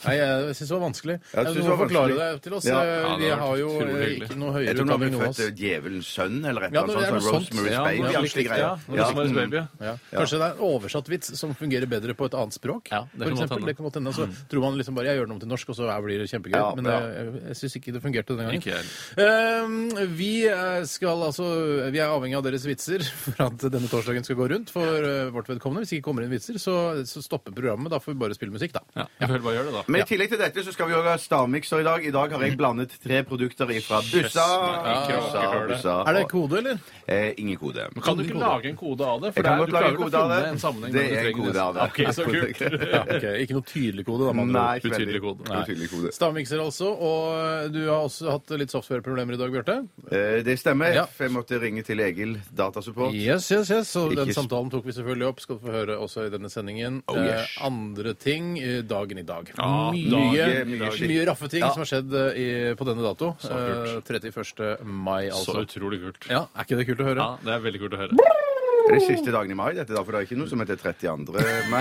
Nei, 0.00 0.14
jeg 0.16 0.54
syns 0.56 0.68
det 0.70 0.74
var 0.76 0.82
vanskelig. 0.88 1.16
Jeg 1.20 1.44
du 1.44 1.50
synes 1.50 1.56
må 1.60 1.60
det 1.60 1.70
var 1.70 1.80
forklare 1.80 2.08
vanskelig. 2.10 2.32
det 2.32 2.42
til 2.46 2.54
oss. 2.56 2.64
Ja. 2.64 2.78
Eh, 2.80 3.00
Ja, 3.00 3.16
det 3.16 3.20
Vi 3.20 3.30
har 3.40 3.56
jo 3.60 3.68
utrolig 3.70 3.90
eh, 3.90 4.00
hyggelig. 4.00 4.26
ikke 4.30 4.38
noe 4.40 4.62
Jeg 4.64 4.76
tror 4.76 4.86
nå 4.86 4.90
har 4.90 4.98
utdanning, 5.00 5.20
født 5.20 5.28
oss. 5.30 5.40
eh, 5.40 5.50
djevelens 5.60 6.08
sønn, 6.10 6.38
eller 6.50 6.62
et 6.64 6.72
Ja, 6.72 6.80
eller 6.80 6.94
det 6.94 7.06
annet 7.10 7.10
sånt. 7.10 7.10
noe 7.10 7.20
sånn 7.20 7.40
sånt. 7.40 7.50
Rosemary's 7.50 7.70
Ja, 7.70 7.84
Baby. 7.84 8.00
noe 8.00 8.30
slikt, 8.30 8.48
greie. 8.50 8.58
ja. 8.60 8.72
Rosemary's 8.88 9.34
Baby, 9.34 9.56
ja. 9.56 9.66
Ja. 9.80 9.94
Kanskje 10.20 10.36
det 10.40 10.46
er 10.46 10.52
en 10.54 10.62
oversatt 10.70 11.08
vits 11.08 11.26
som 11.38 11.54
fungerer 11.54 11.86
bedre 11.90 12.14
på 12.14 12.24
et 12.26 12.34
annet 12.34 12.54
språk? 12.56 12.88
Ja, 12.90 13.02
det 13.02 13.10
for 13.10 13.18
kan 13.18 13.28
godt 13.28 13.40
eksempel. 13.40 13.58
hende. 13.60 13.66
Det 13.66 13.76
kan 13.76 13.84
godt 13.86 13.94
hende. 14.00 14.12
Så 14.16 14.24
tror 14.48 14.60
man 14.62 14.78
liksom 14.80 14.94
bare 14.94 15.06
jeg 15.10 15.16
gjør 15.20 15.26
det 15.26 15.32
om 15.36 15.40
til 15.40 15.48
norsk, 15.48 15.68
og 15.68 15.76
så 15.76 15.84
er- 15.90 16.00
blir 16.00 16.18
det 16.18 16.28
kjempegøy. 16.30 16.56
Ja, 16.56 16.74
Men 16.74 16.84
ja. 16.84 17.00
jeg, 17.00 17.42
jeg 17.50 17.56
syns 17.60 17.76
ikke 17.76 17.92
det 17.92 18.02
fungerte 18.02 18.26
den 18.36 18.46
gangen. 18.48 18.56
Ikke 18.56 18.72
jeg. 18.72 18.84
Eh, 19.20 20.06
vi 20.16 20.46
eh, 20.48 20.84
skal 20.84 21.20
altså 21.28 21.90
Vi 21.92 21.98
er 21.98 22.08
avhengig 22.08 22.36
av 22.38 22.44
deres 22.46 22.64
vitser 22.64 23.02
for 23.24 23.44
at 23.46 23.58
denne 23.58 23.88
torsdagen 23.90 24.24
skal 24.24 24.36
gå 24.36 24.48
rundt 24.50 24.70
for 24.70 24.86
eh, 24.86 25.30
vårt 25.30 25.46
vedkommende. 25.50 25.84
Hvis 25.84 25.98
ikke 25.98 26.06
kommer 26.08 26.22
inn 26.24 26.30
vitser, 26.32 26.54
så, 26.62 27.04
så 27.06 27.22
stopper 27.22 27.52
programmet. 27.52 27.90
Da 27.90 27.98
får 27.98 28.14
vi 28.14 28.18
bare 28.22 28.34
spille 28.38 28.52
musikk, 28.54 28.72
da. 28.72 28.80
Ja, 28.96 29.06
jeg 29.20 29.28
får 29.28 29.42
bare 29.44 29.54
gjøre 29.58 29.68
det, 29.70 29.74
da. 29.74 29.84
Men 29.90 30.02
i 30.04 30.06
tillegg 30.08 30.30
til 30.32 30.38
dette 30.40 30.62
så 30.66 30.72
skal 30.74 30.88
vi 30.90 30.94
òg 30.98 31.06
ha 31.10 31.16
stavmikser 31.20 31.82
i 31.82 31.86
dag. 31.86 32.04
I 32.06 32.12
dag 32.14 32.32
har 32.36 32.44
jeg 32.46 32.56
blandet 32.60 32.94
tre 33.02 33.22
produkter 33.26 33.66
fra 33.84 34.00
Bussa. 34.06 34.46
Bussa, 34.86 35.42
Bussa. 35.68 35.94
Er 36.06 36.18
det 36.18 36.24
kode, 36.30 36.58
eller? 36.60 36.78
Eh, 37.06 37.32
ingen 37.42 37.56
kode. 37.58 37.86
Men 37.94 38.02
Kan 38.04 38.16
du 38.18 38.22
ikke 38.24 38.38
lage 38.38 38.70
en 38.70 38.76
kode 38.78 39.04
av 39.06 39.20
det? 39.20 39.32
Jeg 39.34 39.44
kan 39.44 39.44
det 39.44 39.50
er- 39.50 39.58
godt 39.60 39.70
du 39.70 39.74
lage 39.74 39.82
klarer 39.82 39.90
en 39.90 40.00
å 40.00 40.04
kode 40.04 40.14
av 40.14 40.30
finne 40.30 40.40
det. 40.40 40.50
En 40.50 40.58
sammenheng 40.64 40.92
Det 40.92 41.04
er 41.10 41.26
en 41.30 41.38
kode 41.40 41.60
av 41.64 41.74
det. 41.74 41.82
Ok, 41.88 41.98
så 42.14 42.24
kult. 42.30 42.60
Ja, 42.90 43.02
okay. 43.04 43.34
Ikke 43.44 43.54
noe 43.56 43.66
tydelig 43.66 44.04
kode, 44.06 44.26
da. 44.26 44.32
med 44.32 44.46
Nei, 44.54 44.78
Utydelig 44.80 45.20
kode. 45.22 45.48
Nei. 45.48 45.88
Kode. 45.90 46.12
Stavmikser 46.14 46.62
altså. 46.62 46.90
Og 47.10 47.72
du 47.72 47.80
har 47.88 48.04
også 48.06 48.30
hatt 48.34 48.50
litt 48.60 48.70
software-problemer 48.72 49.34
i 49.34 49.40
dag, 49.40 49.52
Bjarte? 49.54 49.76
Eh, 50.10 50.42
det 50.46 50.58
stemmer. 50.60 50.94
Ja. 50.94 51.04
For 51.06 51.24
jeg 51.28 51.34
måtte 51.34 51.60
ringe 51.62 51.82
til 51.86 52.00
Egil 52.04 52.36
Datasupport. 52.56 53.14
Yes, 53.14 53.50
yes, 53.52 53.70
yes. 53.70 53.90
Så 53.94 54.06
den 54.14 54.32
samtalen 54.34 54.70
tok 54.72 54.84
vi 54.86 54.92
selvfølgelig 54.96 55.28
opp. 55.30 55.40
Skal 55.44 55.58
du 55.58 55.66
få 55.66 55.74
høre 55.74 55.98
også 55.98 56.26
i 56.26 56.32
denne 56.32 56.50
sendingen. 56.52 57.02
Oh, 57.08 57.16
yes. 57.18 57.46
eh, 57.56 57.66
andre 57.66 58.14
ting 58.14 58.54
dagen 58.88 59.18
i 59.18 59.26
dag. 59.26 59.50
Ja, 59.56 59.70
mye, 59.94 60.46
mye, 60.68 61.08
mye 61.10 61.24
raffe 61.30 61.48
ting 61.52 61.62
Ja. 61.64 61.70
som 61.74 61.82
har 61.84 61.90
skjedd 61.90 62.14
eh, 62.20 62.40
i, 62.40 62.46
på 62.78 62.86
denne 62.88 63.02
dato. 63.04 63.32
Eh, 63.44 64.00
31. 64.04 64.84
mai, 64.84 65.28
altså. 65.30 65.54
Så 65.56 65.64
utrolig 65.66 66.00
kult. 66.04 66.28
Ja, 66.30 66.44
Er 66.56 66.64
ikke 66.68 66.78
det 66.80 66.86
kult 66.90 67.00
å 67.04 67.08
høre? 67.10 67.26
Ja, 67.26 67.38
det 67.44 67.54
er 67.56 67.64
veldig 67.68 67.80
kult 67.86 67.96
å 67.98 68.02
høre. 68.04 68.12
Det 68.90 68.98
er 69.00 69.06
siste 69.16 69.32
dagen 69.34 69.50
i 69.54 69.56
mai, 69.58 69.70
dette 69.76 69.94
da, 69.94 70.02
for 70.04 70.12
det 70.12 70.20
er 70.20 70.26
ikke 70.28 70.38
noe 70.40 70.50
som 70.50 70.60
heter 70.62 70.78
32. 70.80 71.44
mai. 71.70 71.80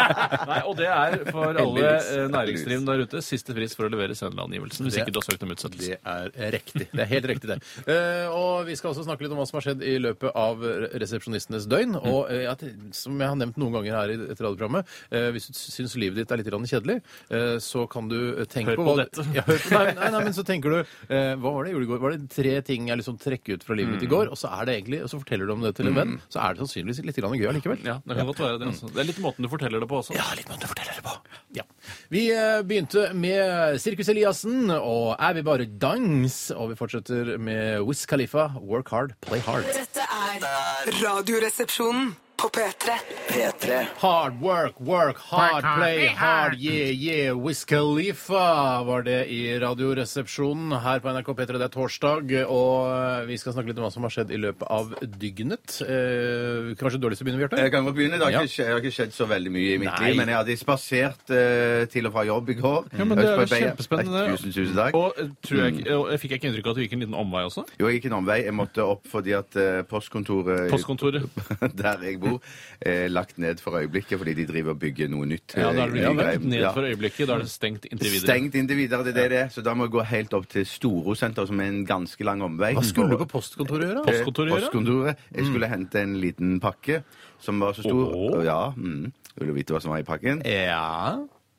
Nei, 0.50 0.60
Og 0.68 0.76
det 0.78 0.86
er 0.90 1.16
for 1.30 1.58
alle 1.60 1.84
eh, 1.98 2.26
næringsdrivende 2.32 2.94
der 2.94 3.04
ute 3.08 3.22
siste 3.24 3.54
frist 3.56 3.76
for 3.78 3.88
å 3.88 3.92
levere 3.92 4.14
sendeangivelsen 4.18 4.86
hvis 4.86 4.94
Det- 4.98 5.04
ikke 5.06 5.14
du 5.16 5.20
har 5.20 5.26
søkt 5.28 5.42
om 5.46 5.54
utsettelse. 5.54 5.98
Det 5.98 5.98
er 6.04 6.52
riktig. 6.54 6.86
Det 6.92 7.02
er 7.04 7.10
helt 7.10 7.28
riktig, 7.32 7.48
det. 7.50 7.58
Eh, 7.90 8.26
og 8.30 8.66
vi 8.68 8.76
skal 8.78 8.92
også 8.92 9.04
snakke 9.06 9.24
litt 9.26 9.32
om 9.34 9.40
hva 9.42 9.46
som 9.48 9.58
har 9.60 9.66
skjedd 9.68 9.82
i 9.84 9.96
løpet 10.02 10.30
av 10.34 10.62
resepsjonistenes 11.04 11.66
døgn. 11.70 11.96
Mm. 11.98 12.08
Og 12.12 12.30
eh, 12.32 12.46
at, 12.50 12.62
som 12.96 13.18
jeg 13.20 13.28
har 13.32 13.38
nevnt 13.40 13.58
noen 13.60 13.74
ganger 13.78 13.96
her 13.98 14.14
i 14.14 14.18
dette 14.20 14.40
radioprogrammet, 14.44 14.86
eh, 15.10 15.28
hvis 15.34 15.48
du 15.50 15.58
syns 15.58 15.96
livet 16.00 16.20
ditt 16.22 16.32
er 16.34 16.40
litt 16.42 16.50
grann 16.50 16.66
kjedelig, 16.68 16.98
eh, 17.30 17.56
så 17.64 17.86
kan 17.90 18.08
du 18.10 18.18
tenke 18.50 18.74
Hør 18.74 18.80
på 18.80 18.84
på 18.84 18.94
hva 18.94 19.04
dette. 19.04 19.26
Ja, 19.36 19.44
hør 19.48 19.60
på, 19.64 19.72
nei, 19.78 19.94
nei, 19.98 20.10
nei, 20.14 20.22
men 20.28 20.36
så 20.36 20.44
tenker 20.46 20.70
du 20.74 20.78
eh, 21.08 21.34
Hva 21.40 21.50
var 21.54 21.64
det 21.64 21.72
jeg 21.72 21.78
gjorde 21.78 21.88
i 21.88 21.92
går? 21.92 22.02
Var 22.04 22.14
det 22.16 22.30
tre 22.34 22.54
ting 22.66 22.88
jeg 22.90 23.00
liksom 23.00 23.18
trekker 23.22 23.58
ut 23.58 23.64
fra 23.66 23.74
livet 23.78 23.82
Mm. 23.84 23.96
mitt 23.98 24.04
i 24.06 24.08
går? 24.08 24.30
Og 24.32 24.38
så 24.40 24.48
er 24.48 24.64
det 24.68 24.74
egentlig, 24.78 25.02
og 25.04 25.10
så 25.12 25.18
forteller 25.20 25.46
du 25.46 25.52
om 25.52 25.60
det 25.64 25.74
til 25.76 25.88
en 25.90 25.96
venn, 25.98 26.12
så 26.32 26.40
er 26.44 26.56
det 26.56 26.64
sannsynligvis 26.64 27.02
litt 27.06 27.20
grann 27.20 27.36
gøy 27.38 27.48
allikevel. 27.50 27.82
Ja, 27.86 27.98
det 28.04 28.16
kan 28.18 28.28
godt 28.30 28.42
være 28.44 28.60
det. 28.62 28.70
Altså. 28.72 28.90
Det 28.92 29.02
er 29.02 29.08
litt 29.10 29.20
måten 29.24 29.46
du 29.46 29.50
forteller 29.52 29.84
det 29.84 29.90
på 29.90 30.00
også. 30.00 30.16
Ja, 30.16 30.26
litt 30.38 30.50
måten 30.50 30.64
du 30.64 30.70
forteller 30.70 30.98
det 30.98 31.04
på. 31.06 31.14
Ja. 31.58 31.66
Vi 32.14 32.24
eh, 32.34 32.58
begynte 32.66 33.06
med 33.18 33.78
Sirkus 33.82 34.10
Eliassen 34.12 34.72
og 34.74 35.14
Er 35.18 35.36
vi 35.36 35.44
bare 35.46 35.68
dans? 35.68 36.38
Og 36.56 36.72
vi 36.72 36.78
fortsetter 36.78 37.36
med 37.38 37.84
Wiz 37.88 38.04
Khalifa, 38.10 38.50
Work 38.60 38.92
Hard, 38.94 39.16
Play 39.24 39.42
Hard. 39.46 39.68
Dette 39.74 40.04
er 40.04 41.00
Radioresepsjonen 41.00 42.14
på 42.44 42.50
P3. 42.52 42.94
P3 43.28 43.76
Hard 44.02 44.34
work, 44.42 44.80
work 44.80 45.16
hard, 45.30 45.62
play 45.78 46.06
hard, 46.12 46.58
yeah, 46.60 46.90
yeah. 46.92 47.32
Wiz 47.46 47.62
Khalifa 47.64 48.82
var 48.84 49.02
det 49.06 49.22
i 49.32 49.38
Radioresepsjonen 49.62 50.74
her 50.84 51.00
på 51.00 51.08
NRK 51.14 51.30
P3. 51.38 51.54
Det 51.56 51.64
er 51.68 51.72
torsdag, 51.72 52.34
og 52.52 52.90
eh, 52.92 53.22
vi 53.30 53.38
skal 53.40 53.54
snakke 53.56 53.70
litt 53.72 53.80
om 53.80 53.86
hva 53.86 53.92
som 53.94 54.04
har 54.04 54.12
skjedd 54.12 54.34
i 54.36 54.40
løpet 54.42 54.68
av 54.76 54.92
dygnet. 55.22 55.78
Eh, 55.86 56.74
kanskje 56.80 57.00
dårligst 57.00 57.24
å 57.24 57.28
begynne, 57.28 57.40
Bjarte? 57.40 57.62
Jeg 57.64 57.72
kan 57.72 57.88
godt 57.88 57.96
begynne. 57.96 58.20
Det 58.20 58.28
har 58.28 58.34
Ja. 58.36 58.42
ikke, 58.44 58.52
skje- 58.58 58.66
det 58.68 58.74
har 58.76 58.82
ikke 58.84 58.94
skjedd 58.98 59.16
så 59.16 59.28
veldig 59.30 59.54
mye 59.56 59.72
i 59.72 59.80
mitt 59.80 59.94
Nei. 59.94 60.10
liv, 60.10 60.20
men 60.20 60.32
jeg 60.34 60.38
hadde 60.42 60.58
spasert 60.60 61.32
eh, 61.38 61.86
til 61.94 62.10
og 62.10 62.16
fra 62.18 62.26
jobb 62.28 62.52
i 62.52 62.58
går. 62.60 62.90
Ja, 62.98 63.04
men 63.08 63.16
det 63.22 63.26
er 63.30 63.54
kjempespennende. 63.54 64.26
Tusen, 64.34 64.52
tusen 64.52 64.76
takk. 64.76 65.00
Og 65.00 65.16
eh, 65.24 65.32
tror 65.48 65.62
jeg, 65.64 65.78
ikke- 65.80 65.96
jeg 66.12 66.20
fikk 66.26 66.36
jeg 66.36 66.42
ikke 66.42 66.50
inntrykk 66.52 66.66
av 66.68 66.76
at 66.76 66.76
du 66.76 66.84
gikk 66.84 66.98
en 66.98 67.04
liten 67.06 67.18
omvei 67.24 67.46
også? 67.48 67.64
Jo, 67.80 67.88
jeg 67.88 68.02
gikk 68.02 68.10
en 68.12 68.18
omvei. 68.20 68.38
Jeg 68.44 68.52
måtte 68.60 68.84
opp 68.84 69.08
fordi 69.08 69.32
at 69.40 69.56
eh, 69.56 69.80
postkontoret 69.88 70.68
Postkontoret. 70.70 71.24
der 71.84 72.04
jeg 72.04 72.20
bor, 72.20 72.33
er 72.80 73.08
lagt 73.12 73.38
ned 73.38 73.60
for 73.62 73.76
øyeblikket 73.80 74.18
fordi 74.20 74.34
de 74.34 74.46
driver 74.46 74.74
og 74.74 74.78
bygger 74.82 75.08
noe 75.12 75.26
nytt. 75.26 75.54
Ja, 75.56 75.72
da 75.72 75.86
er 75.86 75.94
det 75.94 76.02
ja, 76.02 76.12
lagt 76.12 76.44
ned 76.44 76.60
Ja. 76.60 76.72
for 76.72 76.82
øyeblikket. 76.88 77.28
Da 77.28 77.34
er 77.34 77.44
det 77.44 77.50
stengt 77.50 77.84
inntil 77.90 78.10
videre. 78.10 78.26
Stengt 78.28 78.54
inntil 78.54 78.76
videre, 78.76 79.04
det 79.04 79.16
er 79.16 79.20
det 79.22 79.30
det 79.30 79.38
er. 79.40 79.48
Så 79.54 79.62
da 79.64 79.74
må 79.74 79.86
vi 79.88 79.94
gå 79.98 80.04
helt 80.10 80.34
opp 80.34 80.48
til 80.48 80.66
Storosenteret, 80.66 81.48
som 81.48 81.60
er 81.60 81.70
en 81.72 81.84
ganske 81.86 82.24
lang 82.24 82.42
omvei. 82.42 82.72
Hva 82.74 82.84
skulle 82.86 83.10
du 83.10 83.22
på 83.24 83.28
postkontoret 83.36 83.88
gjøre? 83.88 84.04
Eh, 84.04 84.10
Postkontoret? 84.12 84.52
Postkontoret. 84.58 85.16
Jeg 85.34 85.46
skulle 85.46 85.68
hente 85.68 86.02
en 86.02 86.16
liten 86.20 86.58
pakke 86.60 87.02
som 87.40 87.60
var 87.60 87.72
så 87.76 87.82
stor. 87.82 88.14
Oh. 88.14 88.44
Ja, 88.44 88.72
mm. 88.76 89.12
Vil 89.38 89.48
du 89.48 89.54
vite 89.56 89.74
hva 89.74 89.80
som 89.82 89.90
var 89.90 89.98
i 90.02 90.06
pakken? 90.06 90.42
Ja. 90.46 91.18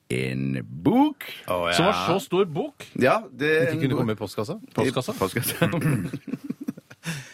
En 0.10 0.60
bok. 0.84 1.26
Som 1.48 1.86
var 1.90 1.98
så 2.08 2.20
stor 2.22 2.46
bok. 2.46 2.86
Ja, 3.02 3.20
det 3.34 3.50
er 3.50 3.72
Ikke 3.74 3.88
kunne 3.88 3.98
komme 3.98 4.14
i 4.14 4.20
postkassa? 4.20 4.60
Postkassa? 4.76 5.16
Postkassa. 5.18 5.70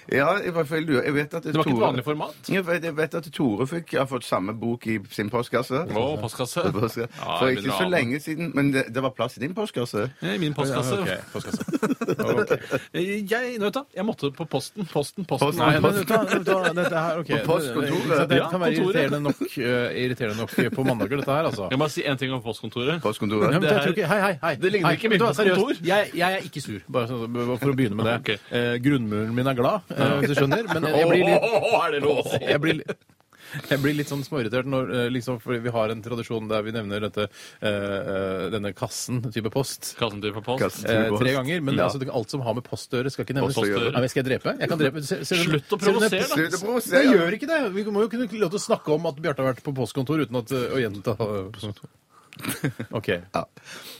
ja, 0.09 0.27
i 0.41 0.49
hvert 0.49 0.67
fall 0.67 0.85
lurer 0.87 1.03
Jeg 1.05 1.13
vet 1.13 1.33
at 1.37 1.43
Det 1.43 1.53
var 1.55 1.65
ikke 1.67 1.75
et 1.77 1.81
vanlig 1.83 2.03
format. 2.05 2.49
Jeg 2.49 2.65
vet, 2.67 2.83
jeg 2.83 2.95
vet 2.97 3.15
at 3.19 3.27
Tore 3.33 3.67
fikk, 3.67 3.93
har 3.99 4.07
fått 4.09 4.25
samme 4.25 4.53
bok 4.57 4.87
i 4.87 4.97
sin 5.13 5.29
postkasse. 5.29 5.83
Å, 5.87 6.05
postkasse. 6.21 6.63
Postkasse. 6.71 7.07
Ja, 7.19 7.37
For 7.39 7.51
ikke 7.53 7.75
så 7.77 7.87
lenge 7.89 8.19
siden. 8.23 8.51
Men 8.55 8.71
det, 8.73 8.85
det 8.93 9.03
var 9.03 9.13
plass 9.17 9.37
i 9.37 9.43
din 9.43 9.53
postkasse? 9.57 10.07
I 10.21 10.37
min 10.41 10.53
postkasse. 10.57 10.97
Ja, 11.05 11.17
ok, 11.19 11.31
postkasse. 11.33 11.61
okay. 12.41 12.57
Jeg, 12.93 13.59
vet 13.61 13.73
du, 13.77 13.81
jeg 13.95 14.05
måtte 14.07 14.31
på 14.35 14.45
posten, 14.49 14.85
posten, 14.91 15.25
posten. 15.29 15.57
Nei, 15.61 15.73
men 15.79 15.93
vet 15.95 16.07
du 16.07 16.13
vet 16.15 16.45
du 16.45 16.79
dette 16.81 16.95
her, 17.05 17.21
ok. 17.21 17.31
På 17.45 17.55
postkontoret. 17.55 18.17
Det, 18.17 18.27
det 18.31 18.39
Ja, 18.41 18.49
kan 18.51 18.61
være 18.63 18.79
irriterende 18.79 19.19
nok, 19.27 19.41
uh, 19.41 20.01
irriterende 20.01 20.37
nok 20.41 20.55
på 20.75 20.85
mandager, 20.87 21.21
dette 21.21 21.35
her, 21.35 21.49
altså. 21.51 21.67
Jeg 21.71 21.79
må 21.81 21.87
si 21.91 22.05
en 22.07 22.17
ting 22.21 22.33
om 22.35 22.41
postkontoret. 22.43 22.95
Ja, 22.95 22.99
Postkontoret? 23.03 23.51
men 23.53 23.61
Det 23.61 23.69
jeg 23.69 23.77
er- 23.77 23.83
tror 23.85 23.95
ikke, 23.95 24.07
hei, 24.11 24.19
hei, 24.25 24.33
hei. 24.41 24.53
Det 24.61 24.71
ligner 24.71 24.87
Hei, 24.89 24.97
ikke 24.97 25.09
mye 25.13 25.21
hva, 25.21 25.31
på 25.35 25.45
kontor. 25.51 25.81
Jeg, 25.85 26.11
jeg 26.17 26.37
er 26.39 26.45
ikke 26.47 26.61
sur, 26.63 26.79
bare 26.91 27.07
for 27.11 27.71
å 27.71 27.75
begynne 27.77 27.95
med 27.99 28.05
det. 28.09 28.15
okay. 28.21 28.37
Eh, 28.51 28.75
grunnmuren 28.83 29.33
min 29.35 29.47
er 29.51 29.57
glad, 29.57 29.90
eh, 29.95 30.19
hvis 30.21 30.33
du 30.33 30.35
skjønner. 30.41 30.67
Men 30.73 30.83
jeg 30.91 31.07
blir 31.09 31.25
litt, 31.27 31.49
er 31.85 31.91
det 31.97 32.03
lov 32.03 32.21
å 32.23 32.29
si? 32.29 32.39
jeg 32.47 32.61
blir, 32.63 32.79
litt- 32.83 33.07
jeg 33.67 33.81
blir 33.83 33.95
litt 33.97 34.07
sånn 34.07 34.21
småirritert 34.23 34.63
når 34.69 34.91
eh, 34.95 35.07
liksom, 35.11 35.41
fordi 35.43 35.57
vi 35.65 35.71
har 35.75 35.91
en 35.91 35.99
tradisjon 36.05 36.45
der 36.47 36.61
vi 36.63 36.71
nevner 36.71 37.01
dette, 37.03 37.25
eh, 37.59 37.67
eh, 37.67 38.45
denne 38.53 38.71
kassen, 38.77 39.19
type 39.33 39.51
post. 39.51 39.89
Kassen 39.99 40.21
type 40.23 40.39
post. 40.45 40.61
Kassen. 40.63 40.87
Eh, 40.87 41.11
tre 41.19 41.33
ganger, 41.35 41.59
men 41.67 41.75
Ja. 41.75 41.89
altså, 41.89 41.99
alt 42.15 42.31
som 42.31 42.45
har 42.45 42.55
med 42.55 42.63
post 42.63 42.93
å 42.95 43.01
gjøre, 43.01 43.11
skal 43.11 43.25
ikke 43.27 43.35
nevnes. 43.35 43.57
Post 43.57 43.67
å 43.67 43.73
gjøre. 43.73 43.91
Nei, 43.91 43.99
men 44.05 44.13
skal 44.13 44.23
jeg 44.23 44.29
drepe? 44.31 44.53
Jeg 44.61 44.71
kan 44.71 44.79
drepe. 44.79 45.03
Se, 45.03 45.19
ser 45.27 45.35
du- 45.43 45.49
Slutt 45.51 45.75
å 45.75 45.81
ser 45.81 45.91
du 45.91 45.99
den- 45.99 45.99
provosere, 45.99 46.29
da. 46.29 46.35
Slutt 46.39 46.55
å 46.55 46.63
provosere, 46.63 47.01
Jeg 47.03 47.11
ja. 47.11 47.17
gjør 47.19 47.37
ikke 47.39 47.51
det. 47.51 47.59
Vi 47.75 47.83
må 47.91 48.05
jo 48.05 48.13
kunne 48.15 48.29
lov 48.45 48.53
til 48.55 48.61
å 48.61 48.65
snakke 48.69 48.95
om 48.95 49.05
at 49.11 49.19
Bjarte 49.27 49.43
har 49.43 49.51
vært 49.53 49.63
på 49.67 49.75
postkontor 49.75 50.23
uten 50.23 50.39
at, 50.39 50.47
å 50.55 50.79
gjenta 50.79 51.17
OK. 52.97 53.07
Ja. 53.07 53.43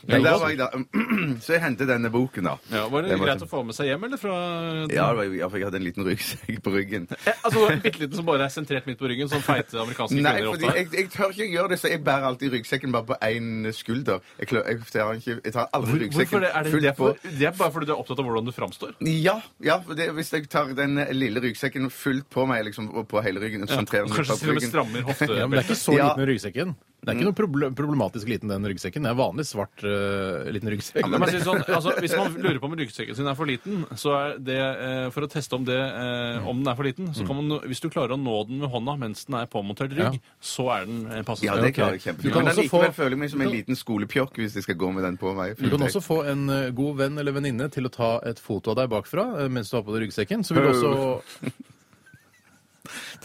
Men 0.08 0.24
der 0.26 0.38
var 0.42 0.50
jeg 0.50 0.58
da. 0.58 0.68
Så 1.46 1.54
jeg 1.56 1.62
hentet 1.62 1.88
denne 1.90 2.10
boken, 2.14 2.44
da. 2.48 2.54
Ja, 2.74 2.88
var 2.90 3.04
det 3.06 3.12
Den 3.14 3.20
var 3.22 3.28
greit 3.32 3.44
å 3.46 3.48
få 3.52 3.62
med 3.68 3.76
seg 3.78 3.90
hjem, 3.92 4.04
eller 4.08 4.18
fra 4.22 4.36
Ja, 4.90 5.08
det 5.12 5.18
var 5.20 5.28
jo- 5.30 5.38
ja, 5.38 5.48
for 5.52 5.58
jeg 5.62 5.68
hadde 5.70 5.80
en 5.82 5.86
liten 5.86 6.06
ryggsekk 6.08 6.62
på 6.66 6.74
ryggen. 6.76 7.08
Eh, 7.28 7.38
Altså, 7.46 7.68
Bitte 7.84 8.00
liten 8.02 8.16
som 8.18 8.26
bare 8.26 8.46
er 8.48 8.54
sentrert 8.54 8.86
midt 8.90 9.00
på 9.02 9.08
ryggen, 9.10 9.30
som 9.30 9.42
feite 9.46 9.78
amerikanske 9.82 10.18
Nei, 10.22 10.32
kvinner 10.40 10.52
fordi 10.56 10.68
ofte. 10.68 10.78
jeg, 10.78 10.90
jeg 10.98 11.10
tør 11.14 11.32
ikke 11.36 11.48
gjøre 11.54 11.70
det, 11.74 11.80
så 11.82 11.92
jeg 11.92 12.04
bærer 12.06 12.28
alltid 12.32 12.54
ryggsekken 12.56 12.92
bare 12.96 13.08
på 13.12 13.18
én 13.28 13.72
skulder. 13.78 14.20
Jeg, 14.42 14.48
klør, 14.52 14.66
jeg, 14.72 14.82
tar 14.92 15.14
ikke, 15.20 15.38
jeg 15.46 15.54
tar 15.58 15.70
aldri 15.78 16.00
ryggsekken 16.06 16.32
hvorfor 16.32 16.46
det? 16.46 16.52
Er 16.56 16.64
det, 16.68 16.72
fullt 16.76 16.86
det, 16.86 16.92
er 16.92 16.98
på. 17.00 17.10
for, 17.12 17.36
det 17.42 17.48
er 17.52 17.58
bare 17.62 17.72
fordi 17.76 17.90
du 17.90 17.94
er 17.96 18.02
opptatt 18.04 18.22
av 18.24 18.30
hvordan 18.30 18.50
du 18.50 18.54
framstår? 18.56 18.94
Ja, 19.22 19.36
ja 19.70 19.78
for 19.86 19.98
det, 20.00 20.10
hvis 20.18 20.32
jeg 20.34 20.50
tar 20.54 20.72
den 20.78 20.98
lille 21.18 21.44
ryggsekken 21.46 21.90
fullt 21.94 22.30
på 22.34 22.46
meg, 22.50 22.64
liksom, 22.70 22.90
og 22.96 23.08
på 23.12 23.22
hele 23.26 23.42
ryggen 23.44 23.66
Ja, 23.68 23.76
sentrerer 23.78 24.08
den 24.10 24.16
kanskje 24.18 24.38
på 24.38 24.40
til 24.42 24.50
og 24.50 24.54
med 24.54 24.62
ryggen. 24.62 24.72
strammer 24.74 25.08
hofte... 25.12 25.30
Ja, 25.38 25.46
men 25.48 25.58
det 25.60 25.66
er 25.66 25.70
ikke 25.70 25.82
så 25.84 25.98
Ja. 25.98 26.10
liten 26.14 26.30
ryggsekken. 26.34 26.76
Det 27.02 27.10
er 27.10 27.18
ikke 27.18 27.26
noe 27.26 27.34
proble- 27.34 27.70
problematisk 27.74 28.28
liten, 28.30 28.48
den 28.52 28.62
ryggsekken. 28.70 29.02
Det 29.02 29.10
er 29.10 29.16
vanlig 29.18 29.42
svart 29.50 29.82
eh, 29.90 30.52
liten 30.54 30.70
ryggsekk. 30.70 31.02
Si 31.32 31.40
sånn, 31.42 31.64
altså, 31.66 31.96
Hvis 31.98 32.14
man 32.14 32.36
lurer 32.38 32.60
på 32.62 32.68
om 32.70 32.76
ryggsekken 32.78 33.18
sin 33.18 33.26
er 33.26 33.34
for 33.40 33.50
liten, 33.50 33.88
så 33.98 34.12
er 34.20 34.36
det 34.38 34.58
eh, 34.62 35.08
for 35.10 35.26
å 35.26 35.30
teste 35.34 35.58
om, 35.58 35.66
det, 35.66 35.80
eh, 35.82 36.46
om 36.46 36.60
den 36.62 36.70
er 36.70 36.78
for 36.78 36.86
liten, 36.86 37.10
så 37.18 37.26
kan 37.26 37.40
man, 37.42 37.56
hvis 37.66 37.82
du 37.82 37.90
klarer 37.90 38.14
å 38.14 38.20
nå 38.22 38.36
den 38.52 38.62
med 38.62 38.70
hånda 38.70 38.94
mens 39.02 39.26
den 39.26 39.40
er 39.40 39.50
påmontert 39.50 39.96
rygg, 39.98 40.20
Ja. 40.20 40.36
så 40.46 40.68
er 40.76 40.86
den 40.92 41.02
eh, 41.10 41.24
passe 41.26 41.42
Ja, 41.48 41.58
det 41.58 41.74
klarer 41.74 41.98
jeg 41.98 42.04
Du 42.04 42.06
kjempefint. 42.12 42.34
kan 42.38 42.46
Men 42.46 42.54
også 42.54 42.68
få- 42.70 42.84
likevel 42.84 42.96
føler 43.00 43.18
jeg 43.18 43.24
meg 43.26 43.34
som 43.34 43.42
en 43.48 43.54
liten 43.58 43.76
skolepjokk 43.82 44.38
hvis 44.44 44.60
jeg 44.62 44.68
skal 44.70 44.76
gå 44.86 44.94
med 44.94 45.04
den 45.10 45.18
på 45.18 45.34
meg. 45.34 45.58
Du 45.58 45.70
kan 45.74 45.82
også 45.90 46.06
få 46.06 46.22
en 46.30 46.46
eh, 46.54 46.70
god 46.70 47.02
venn 47.02 47.18
eller 47.18 47.34
venninne 47.34 47.72
til 47.74 47.90
å 47.90 47.94
ta 47.98 48.12
et 48.30 48.38
foto 48.38 48.76
av 48.76 48.78
deg 48.84 48.94
bakfra 48.94 49.26
eh, 49.42 49.50
mens 49.50 49.74
du 49.74 49.78
har 49.80 49.84
på 49.90 49.98
deg 49.98 50.06
ryggsekken. 50.06 50.46
Så 50.46 50.54
vil 50.54 50.70
du 50.70 50.74
også 50.78 51.50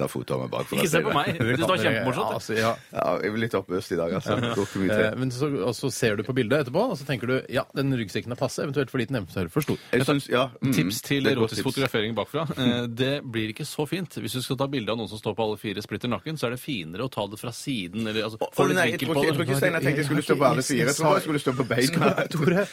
av 0.05 0.41
meg 0.43 0.51
bakfra. 0.53 0.77
Ikke 0.79 0.91
se 0.93 1.01
på 1.05 1.13
meg. 1.15 1.39
Det 1.39 1.57
kjempemorsomt. 1.81 2.31
Ja, 2.31 2.37
altså, 2.37 2.57
ja. 2.57 2.73
Ja, 2.93 3.07
jeg 3.23 3.33
er 3.33 3.39
litt 3.43 3.55
oppøst 3.59 3.93
i 3.93 3.99
dag, 4.01 4.13
altså. 4.19 4.37
Ikke 4.37 4.83
mye 4.83 4.91
Eh, 4.97 5.11
til. 5.11 5.19
Men 5.21 5.31
så, 5.35 5.49
og 5.67 5.75
så 5.77 5.91
ser 5.93 6.17
du 6.17 6.23
på 6.27 6.35
bildet 6.37 6.67
etterpå, 6.67 6.83
og 6.93 6.97
så 6.99 7.07
tenker 7.09 7.27
du 7.31 7.35
ja, 7.53 7.65
den 7.77 7.93
ryggsekken 7.97 8.33
er 8.33 8.39
passe, 8.41 8.63
eventuelt 8.63 8.91
for 8.93 8.99
liten, 9.03 9.17
eventuelt 9.21 9.53
for 9.53 9.61
stor. 9.67 9.79
Jeg 9.93 10.05
synes, 10.07 10.29
ja, 10.33 10.47
mm, 10.63 10.73
Tips 10.77 11.01
til 11.03 11.27
er 11.27 11.37
erotisk 11.37 11.61
tips. 11.63 11.67
fotografering 11.71 12.15
bakfra. 12.17 12.47
Eh, 12.57 12.87
Det 12.97 13.23
blir 13.25 13.51
ikke 13.55 13.65
så 13.67 13.87
fint. 13.89 14.11
Hvis 14.21 14.33
du 14.33 14.43
skal 14.43 14.57
ta 14.57 14.67
bilde 14.67 14.91
av 14.93 14.99
noen 14.99 15.09
som 15.09 15.19
står 15.19 15.35
på 15.37 15.43
alle 15.47 15.59
fire 15.61 15.83
splitter 15.83 16.09
nakken, 16.09 16.37
så 16.39 16.47
er 16.49 16.57
det 16.57 16.61
finere 16.61 17.05
å 17.07 17.11
ta 17.13 17.27
det 17.27 17.39
fra 17.41 17.51
siden. 17.53 18.07
Eller, 18.07 18.25
altså, 18.25 18.39
oh, 18.41 18.69
nei, 18.73 18.91
jeg 18.93 19.01
tror 19.07 19.25
ikke, 19.25 19.57
Steinar 19.59 19.81
tenkte 19.85 20.03
jeg 20.05 20.09
skulle 20.11 20.23
stå 20.27 20.37
på 20.37 20.47
alle 20.51 20.63
fire. 20.63 20.87
Jeg 20.87 20.97
tror 21.01 21.15
jeg 21.17 21.23
skulle 21.27 21.43
stå 21.45 21.53
på 21.57 21.67
beina. 21.69 22.13
Tore, 22.33 22.67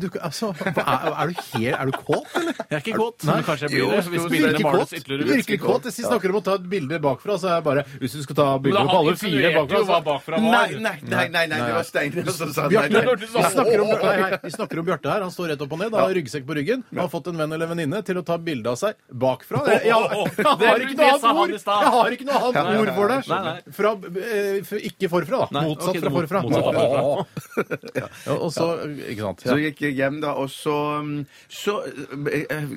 du 0.00 0.06
du, 0.06 0.18
altså, 0.20 0.52
er, 0.66 1.08
er 1.10 1.30
du 1.30 1.34
helt 1.56 1.74
Er 1.76 1.86
du 1.90 1.92
kåt, 1.96 2.26
eller? 2.36 2.52
Jeg 2.70 2.76
er 2.76 2.82
ikke 2.84 2.98
kåt, 3.00 3.24
men 3.26 3.42
kanskje 3.46 3.66
jeg 3.66 3.72
blir 3.74 3.90
det. 3.90 4.04
Hvis 4.06 4.26
bildene 4.30 4.52
Virkelig 4.52 4.66
males 4.66 4.90
kåt. 4.90 4.98
ytterligere. 5.00 5.28
Virkelig 5.36 5.58
kåt. 5.62 5.82
Hvis 5.88 5.98
vi 6.00 6.04
snakker 6.06 6.32
om 6.34 6.38
å 6.40 6.44
ta 6.46 6.56
et 6.60 6.68
bilde 6.70 7.00
bakfra, 7.02 7.38
så 7.40 7.50
er 7.50 7.58
jeg 7.58 7.66
bare 7.66 7.84
Hvis 8.00 8.16
du 8.16 8.22
skal 8.24 8.38
ta 8.38 8.46
Men 8.54 8.64
bilde 8.66 8.78
da 8.78 8.86
på 8.86 8.96
han 8.96 9.00
alle 9.02 9.16
fire 9.20 9.32
insinuerte 9.36 9.60
bakfra 9.60 9.80
jo 9.80 9.88
hva 9.90 9.98
så 9.98 10.06
bakfra 10.06 10.40
Nei, 10.40 10.50
var. 10.50 10.74
nei, 10.86 10.96
nei, 11.02 11.26
nei, 11.36 11.44
nei, 11.50 11.60
det 11.60 11.74
var 11.76 11.86
Steinar 11.86 12.30
som 12.36 12.52
sa 12.54 12.66
nei. 12.66 12.70
Bjarte, 12.74 12.94
nei. 12.96 13.16
vi 13.20 13.26
snakker 13.56 13.82
om, 13.82 13.90
nei, 13.92 14.16
nei, 14.20 14.38
vi 14.42 14.52
snakker 14.54 14.80
om 14.80 14.86
Bjarte 14.88 15.12
her. 15.12 15.24
Han 15.26 15.32
står 15.34 15.52
rett 15.52 15.64
opp 15.66 15.74
og 15.76 15.80
ned, 15.80 15.96
har 15.96 16.14
ryggsekk 16.18 16.46
på 16.48 16.56
ryggen. 16.58 16.84
Han 16.90 17.02
har 17.04 17.10
fått 17.12 17.30
en 17.30 17.40
venn 17.40 17.56
eller 17.56 17.70
venninne 17.70 18.02
til 18.06 18.20
å 18.20 18.24
ta 18.26 18.38
bilde 18.42 18.72
av 18.72 18.78
seg 18.80 18.98
bakfra. 19.24 19.62
Jeg, 19.72 19.82
jeg, 19.90 19.98
jeg, 20.36 20.46
har 20.46 20.84
ikke 20.84 20.98
noe 20.98 21.10
annet 21.12 21.26
ord. 21.32 21.54
Jeg 21.56 21.92
har 21.96 22.16
ikke 22.16 22.28
noe 22.28 22.42
annet 22.50 22.80
ord 22.82 22.92
for 22.98 23.14
det. 23.14 23.18
Nei, 23.32 23.40
nei. 23.46 23.76
Fra, 23.78 23.94
eh, 24.22 24.60
for- 24.66 24.88
ikke 24.90 25.10
forfra, 25.12 25.42
da. 25.50 25.64
Motsatt 25.66 26.00
fra 26.04 26.14
forfra. 26.16 26.44
og 28.36 28.48
så 28.54 28.68
Ikke 28.86 29.22
sant. 29.22 29.44
Så 29.46 29.58
gikk 29.60 29.82
jeg 29.86 29.96
hjem, 29.98 30.20
da, 30.24 30.36
og 30.38 30.50
så 30.52 30.76
mm, 31.02 31.18
Så 31.52 31.78
eh, 31.86 32.46
eh, 32.50 32.70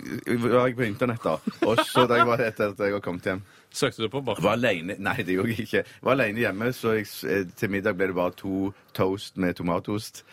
var 0.45 0.69
jeg 0.69 0.77
på 0.79 0.87
internett, 0.87 1.23
da. 1.25 1.37
Og 1.67 1.81
så 1.87 2.05
da 2.09 2.19
jeg 2.19 2.29
var 2.29 2.43
etter 2.43 2.73
at 2.73 2.85
jeg 2.85 2.95
var 2.97 3.03
kommet 3.05 3.31
hjem 3.31 3.43
Søkte 3.71 4.01
du 4.05 4.09
på 4.09 4.21
bakken? 4.25 4.43
Var 4.43 4.57
alene 4.57 4.95
Nei, 4.99 5.17
det 5.23 5.35
gjorde 5.37 5.55
jeg 5.55 5.67
ikke. 5.67 5.83
Var 6.01 6.15
alene 6.17 6.39
hjemme, 6.45 6.71
så 6.73 6.95
jeg, 6.97 7.09
eh, 7.29 7.43
til 7.59 7.69
middag 7.75 7.97
ble 7.99 8.07
det 8.11 8.15
bare 8.17 8.33
to 8.39 8.71
toast 8.97 9.37
med 9.37 9.55
tomatost. 9.59 10.23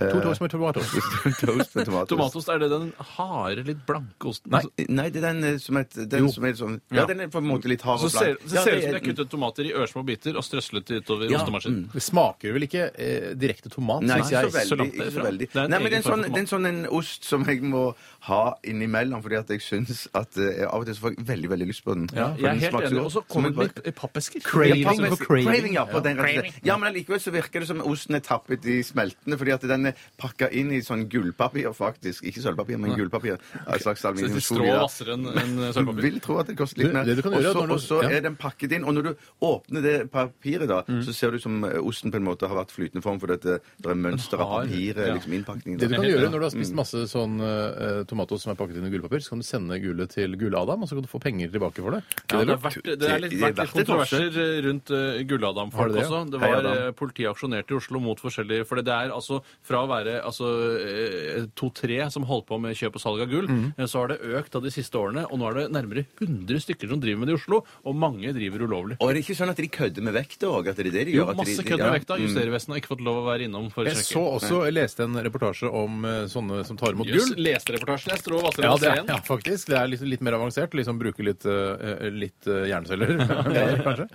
To 0.00 0.20
toast 0.22 0.40
med 0.40 0.48
tomatost. 0.52 0.94
toast 1.42 1.74
med 1.76 1.84
tomatost. 1.84 2.08
Tomatost, 2.08 2.48
er 2.48 2.60
det 2.62 2.68
den 2.72 2.86
harde, 3.16 3.64
litt 3.66 3.80
blanke 3.84 4.30
osten? 4.30 4.48
Nei. 4.54 4.60
Altså, 4.62 4.84
Nei, 4.96 5.04
det 5.12 5.18
er 5.20 5.24
den 5.26 5.44
eh, 5.44 5.56
som 5.60 5.76
er, 5.80 5.88
den 6.14 6.28
som 6.32 6.46
er 6.46 6.54
sånn 6.56 6.76
Ja, 6.94 7.00
Ja. 7.02 7.06
den 7.10 7.20
er 7.20 7.28
på 7.28 7.42
en 7.42 7.48
måte 7.50 7.68
litt 7.68 7.82
hard 7.84 7.98
så 8.00 8.06
og 8.08 8.14
ser, 8.14 8.36
blank. 8.38 8.46
så 8.54 8.62
ser 8.62 8.70
det 8.70 8.78
ut 8.78 8.84
som 8.86 8.94
de 8.94 8.96
har 9.00 9.04
kuttet 9.08 9.32
tomater 9.34 9.68
i 9.68 9.72
ørsmå 9.82 10.04
biter 10.08 10.38
og 10.40 10.46
strøslet 10.46 10.86
det 10.88 11.00
utover 11.02 11.28
Ja, 11.34 11.42
ostemaskinen. 11.42 11.82
Det 11.92 12.04
smaker 12.06 12.54
vel 12.56 12.66
ikke 12.68 12.86
eh, 12.96 13.26
direkte 13.42 13.68
tomat, 13.74 14.06
Nei, 14.08 14.20
ikke 14.22 14.30
så 14.30 14.54
veldig. 14.54 14.68
så 14.70 14.80
langt 14.80 14.94
Ikke 14.96 15.10
så 15.18 15.26
veldig. 15.26 15.50
Det 15.52 15.60
er 15.60 15.64
en 15.66 15.74
Nei, 15.74 15.82
men 15.82 15.90
det 15.92 15.98
er, 15.98 16.00
en 16.00 16.08
sånn, 16.08 16.24
en 16.40 16.50
sånn 16.54 16.70
en 16.70 16.80
ost 17.02 17.28
som 17.28 17.44
jeg 17.50 17.60
må 17.74 17.84
ha 18.22 18.54
innimellom, 18.68 19.22
fordi 19.22 19.36
at 19.38 19.48
jeg 19.48 19.60
syns 19.64 20.06
at 20.14 20.36
eh, 20.36 20.66
Av 20.68 20.80
og 20.80 20.84
til 20.86 20.94
så 20.94 21.00
får 21.06 21.14
jeg 21.16 21.26
veldig 21.26 21.48
veldig 21.50 21.66
lyst 21.70 21.84
på 21.84 21.94
den. 21.94 22.08
Ja, 22.12 22.26
For 22.34 22.40
jeg 22.40 22.44
er 22.44 22.50
den 22.52 22.60
helt 22.60 22.72
så 22.72 22.80
enig. 22.80 22.90
godt. 22.92 23.04
Og 23.04 23.12
så 23.12 23.22
kommer 23.32 23.48
den 23.50 23.60
jeg 23.62 23.74
bare- 23.74 23.88
i 23.88 23.90
pappesker. 23.96 24.40
Craving. 24.44 24.82
Ja, 24.82 25.16
craving. 25.16 25.46
craving, 25.48 25.72
ja, 25.74 25.84
på 25.86 25.96
Ja. 25.96 26.00
den 26.00 26.16
rett 26.18 26.36
og 26.38 26.44
slett. 26.44 26.60
Ja, 26.64 26.76
men 26.76 26.88
allikevel 26.92 27.20
så 27.20 27.30
virker 27.32 27.60
det 27.60 27.68
som 27.68 27.80
osten 27.80 28.14
er 28.14 28.20
tappet 28.20 28.66
i 28.66 28.82
smeltene, 28.82 29.38
fordi 29.40 29.52
at 29.54 29.60
den 29.62 29.86
er 29.86 29.94
pakka 30.18 30.50
inn 30.52 30.70
i 30.72 30.80
sånn 30.80 31.08
gullpapir, 31.08 31.72
faktisk. 31.74 32.22
Ikke 32.28 32.42
sølvpapir, 32.44 32.78
men 32.78 32.92
gullpapir. 32.96 33.38
En 33.66 33.78
slags 33.80 34.00
Så 34.02 34.12
det 34.14 34.42
strå 34.42 34.60
aluminiumsfolie. 34.60 34.72
da. 34.72 34.84
hvassere 34.84 35.12
enn 35.14 35.26
enn 35.26 35.56
Du 35.56 35.72
sølvpapir. 35.72 36.02
vil 36.02 36.20
tro 36.20 36.38
at 36.38 36.46
det 36.46 36.56
koster 36.58 36.78
litt 36.82 36.88
Du, 36.88 36.92
mer. 36.92 37.04
det 37.04 37.16
du 37.16 37.22
kan 37.22 37.32
gjøre, 37.32 37.46
Og 37.46 37.54
så- 37.54 37.60
når 37.60 37.66
du- 37.66 37.72
Og 37.72 37.80
så 37.80 38.02
ja. 38.02 38.08
er 38.16 38.20
den 38.20 38.36
pakket 38.36 38.72
inn. 38.72 38.84
Og 38.84 38.94
når 38.94 39.02
du 39.02 39.16
åpner 39.42 39.82
det 39.82 40.10
papiret, 40.12 40.68
da, 40.68 40.82
så 40.82 41.12
ser 41.14 41.30
det 41.30 41.36
ut 41.36 41.42
som 41.42 41.64
eh, 41.64 41.78
osten 41.80 42.10
på 42.12 42.16
en 42.16 42.24
måte 42.24 42.46
har 42.46 42.54
vært 42.56 42.70
flytende 42.70 43.02
form, 43.02 43.18
for 43.18 43.26
dette, 43.28 43.42
det, 43.44 43.62
det 43.80 43.90
er 43.90 43.94
mønster 43.94 44.34
av 44.40 44.48
Har- 44.48 44.66
papiret, 44.66 45.06
ja. 45.06 45.14
liksom 45.14 45.32
innpakningen. 45.32 45.78
Det 45.78 45.88
du 45.88 45.94
da. 45.96 46.02
kan 46.02 46.04
gjøre 46.10 46.30
når 46.30 46.38
du 46.38 46.44
har 46.44 46.50
spist 46.50 46.74
masse 46.74 47.08
sånn 47.08 47.40
uh, 47.40 48.04
tomatos 48.10 48.42
som 48.44 48.52
er 48.52 48.58
pakket 48.60 48.80
inn 48.80 48.88
i 48.88 48.92
gullpapir, 48.92 49.22
så 49.24 49.34
kan 49.34 49.42
du 49.42 49.46
sende 49.46 49.78
gullet 49.82 50.10
til 50.14 50.34
Gull-Adam, 50.40 50.82
og 50.84 50.90
så 50.90 50.98
kan 50.98 51.06
du 51.06 51.10
få 51.10 51.20
penger 51.22 51.50
tilbake 51.54 51.80
for 51.84 51.96
det. 51.96 52.02
Ja, 52.30 52.40
Er 52.40 52.48
det, 52.50 52.56
har 52.56 52.62
vært, 52.66 52.90
det 53.00 53.08
er 53.10 53.22
litt, 53.22 53.36
vært 53.40 53.60
litt 53.62 53.74
kontroverser 53.78 54.28
rundt 54.66 54.90
uh, 54.94 54.98
Har 55.16 55.24
Gull-Adam-folk 55.30 55.92
det 55.94 55.98
det, 56.00 56.04
ja? 56.04 56.10
også. 56.10 56.30
Det 56.34 56.42
var 56.42 56.56
Adam. 56.60 56.78
uh, 56.90 56.92
Politiet 57.00 57.30
aksjonerte 57.30 57.74
i 57.74 57.78
Oslo 57.80 58.00
mot 58.02 58.20
forskjellige 58.20 58.66
For 58.68 58.80
det 58.82 58.92
er 58.94 59.14
altså 59.14 59.40
fra 59.66 59.82
å 59.84 59.88
være 59.90 60.18
altså, 60.26 60.48
eh, 60.80 61.44
to-tre 61.58 61.98
som 62.12 62.24
holdt 62.28 62.46
på 62.48 62.58
med 62.62 62.76
kjøp 62.78 62.96
og 62.98 63.02
salg 63.02 63.22
av 63.24 63.30
gull, 63.30 63.48
eh, 63.50 63.86
så 63.90 64.02
har 64.02 64.12
det 64.12 64.18
økt 64.40 64.56
av 64.58 64.64
de 64.66 64.72
siste 64.74 64.98
årene, 64.98 65.24
og 65.30 65.38
nå 65.40 65.48
er 65.50 65.58
det 65.60 65.64
nærmere 65.74 66.04
100 66.20 66.60
stykker 66.64 66.90
som 66.90 67.00
driver 67.02 67.20
med 67.22 67.30
det 67.30 67.36
i 67.36 67.38
Oslo, 67.40 67.60
og 67.86 67.96
mange 67.96 68.32
driver 68.36 68.64
ulovlig. 68.66 68.96
Og 69.00 69.10
er 69.10 69.18
det 69.18 69.24
ikke 69.24 69.36
sånn 69.38 69.52
at 69.52 69.60
de 69.60 69.68
kødder 69.72 70.06
med 70.06 70.16
vekta 70.16 70.50
òg? 70.50 70.70
Det 70.74 70.86
det 70.90 71.04
de 71.10 71.14
Jo, 71.16 71.26
masse 71.36 71.62
kødd 71.62 71.78
med 71.78 71.86
ja, 71.86 71.92
vekta. 71.98 72.16
mm. 72.18 72.24
Justervesenet 72.26 72.74
har 72.74 72.80
ikke 72.82 72.92
fått 72.94 73.04
lov 73.06 73.20
å 73.22 73.26
være 73.28 73.46
innom 73.48 73.68
for 73.72 73.84
å 73.84 73.90
sjekke. 73.90 74.00
Jeg 74.00 74.08
så 74.10 74.24
også, 74.38 74.60
jeg 74.66 74.76
leste 74.76 75.04
en 75.06 75.18
reportasje 75.26 75.70
om 75.70 76.04
eh, 76.08 76.24
sånne 76.32 76.62
som 76.68 76.78
tar 76.80 76.96
imot 76.96 77.06
gull. 77.10 77.34
leste 77.40 77.74
reportasjen. 77.76 77.99
Jeg 78.06 78.20
strå 78.22 78.40
Vassere 78.42 78.64
Ja, 78.64 78.72
og 78.72 78.80
det 78.80 78.88
er, 78.90 78.96
Steen. 79.00 79.08
ja, 79.12 79.16
faktisk. 79.26 79.66
Det 79.70 79.76
er 79.78 79.88
litt, 79.92 80.00
litt 80.08 80.20
mer 80.24 80.36
avansert. 80.38 80.72
Liksom 80.78 80.98
bruke 81.00 81.24
litt, 81.26 81.44
eh, 81.44 82.08
litt 82.14 82.46
eh, 82.46 82.64
hjerneceller, 82.70 83.12
mer, 83.54 83.82
kanskje. 83.84 84.06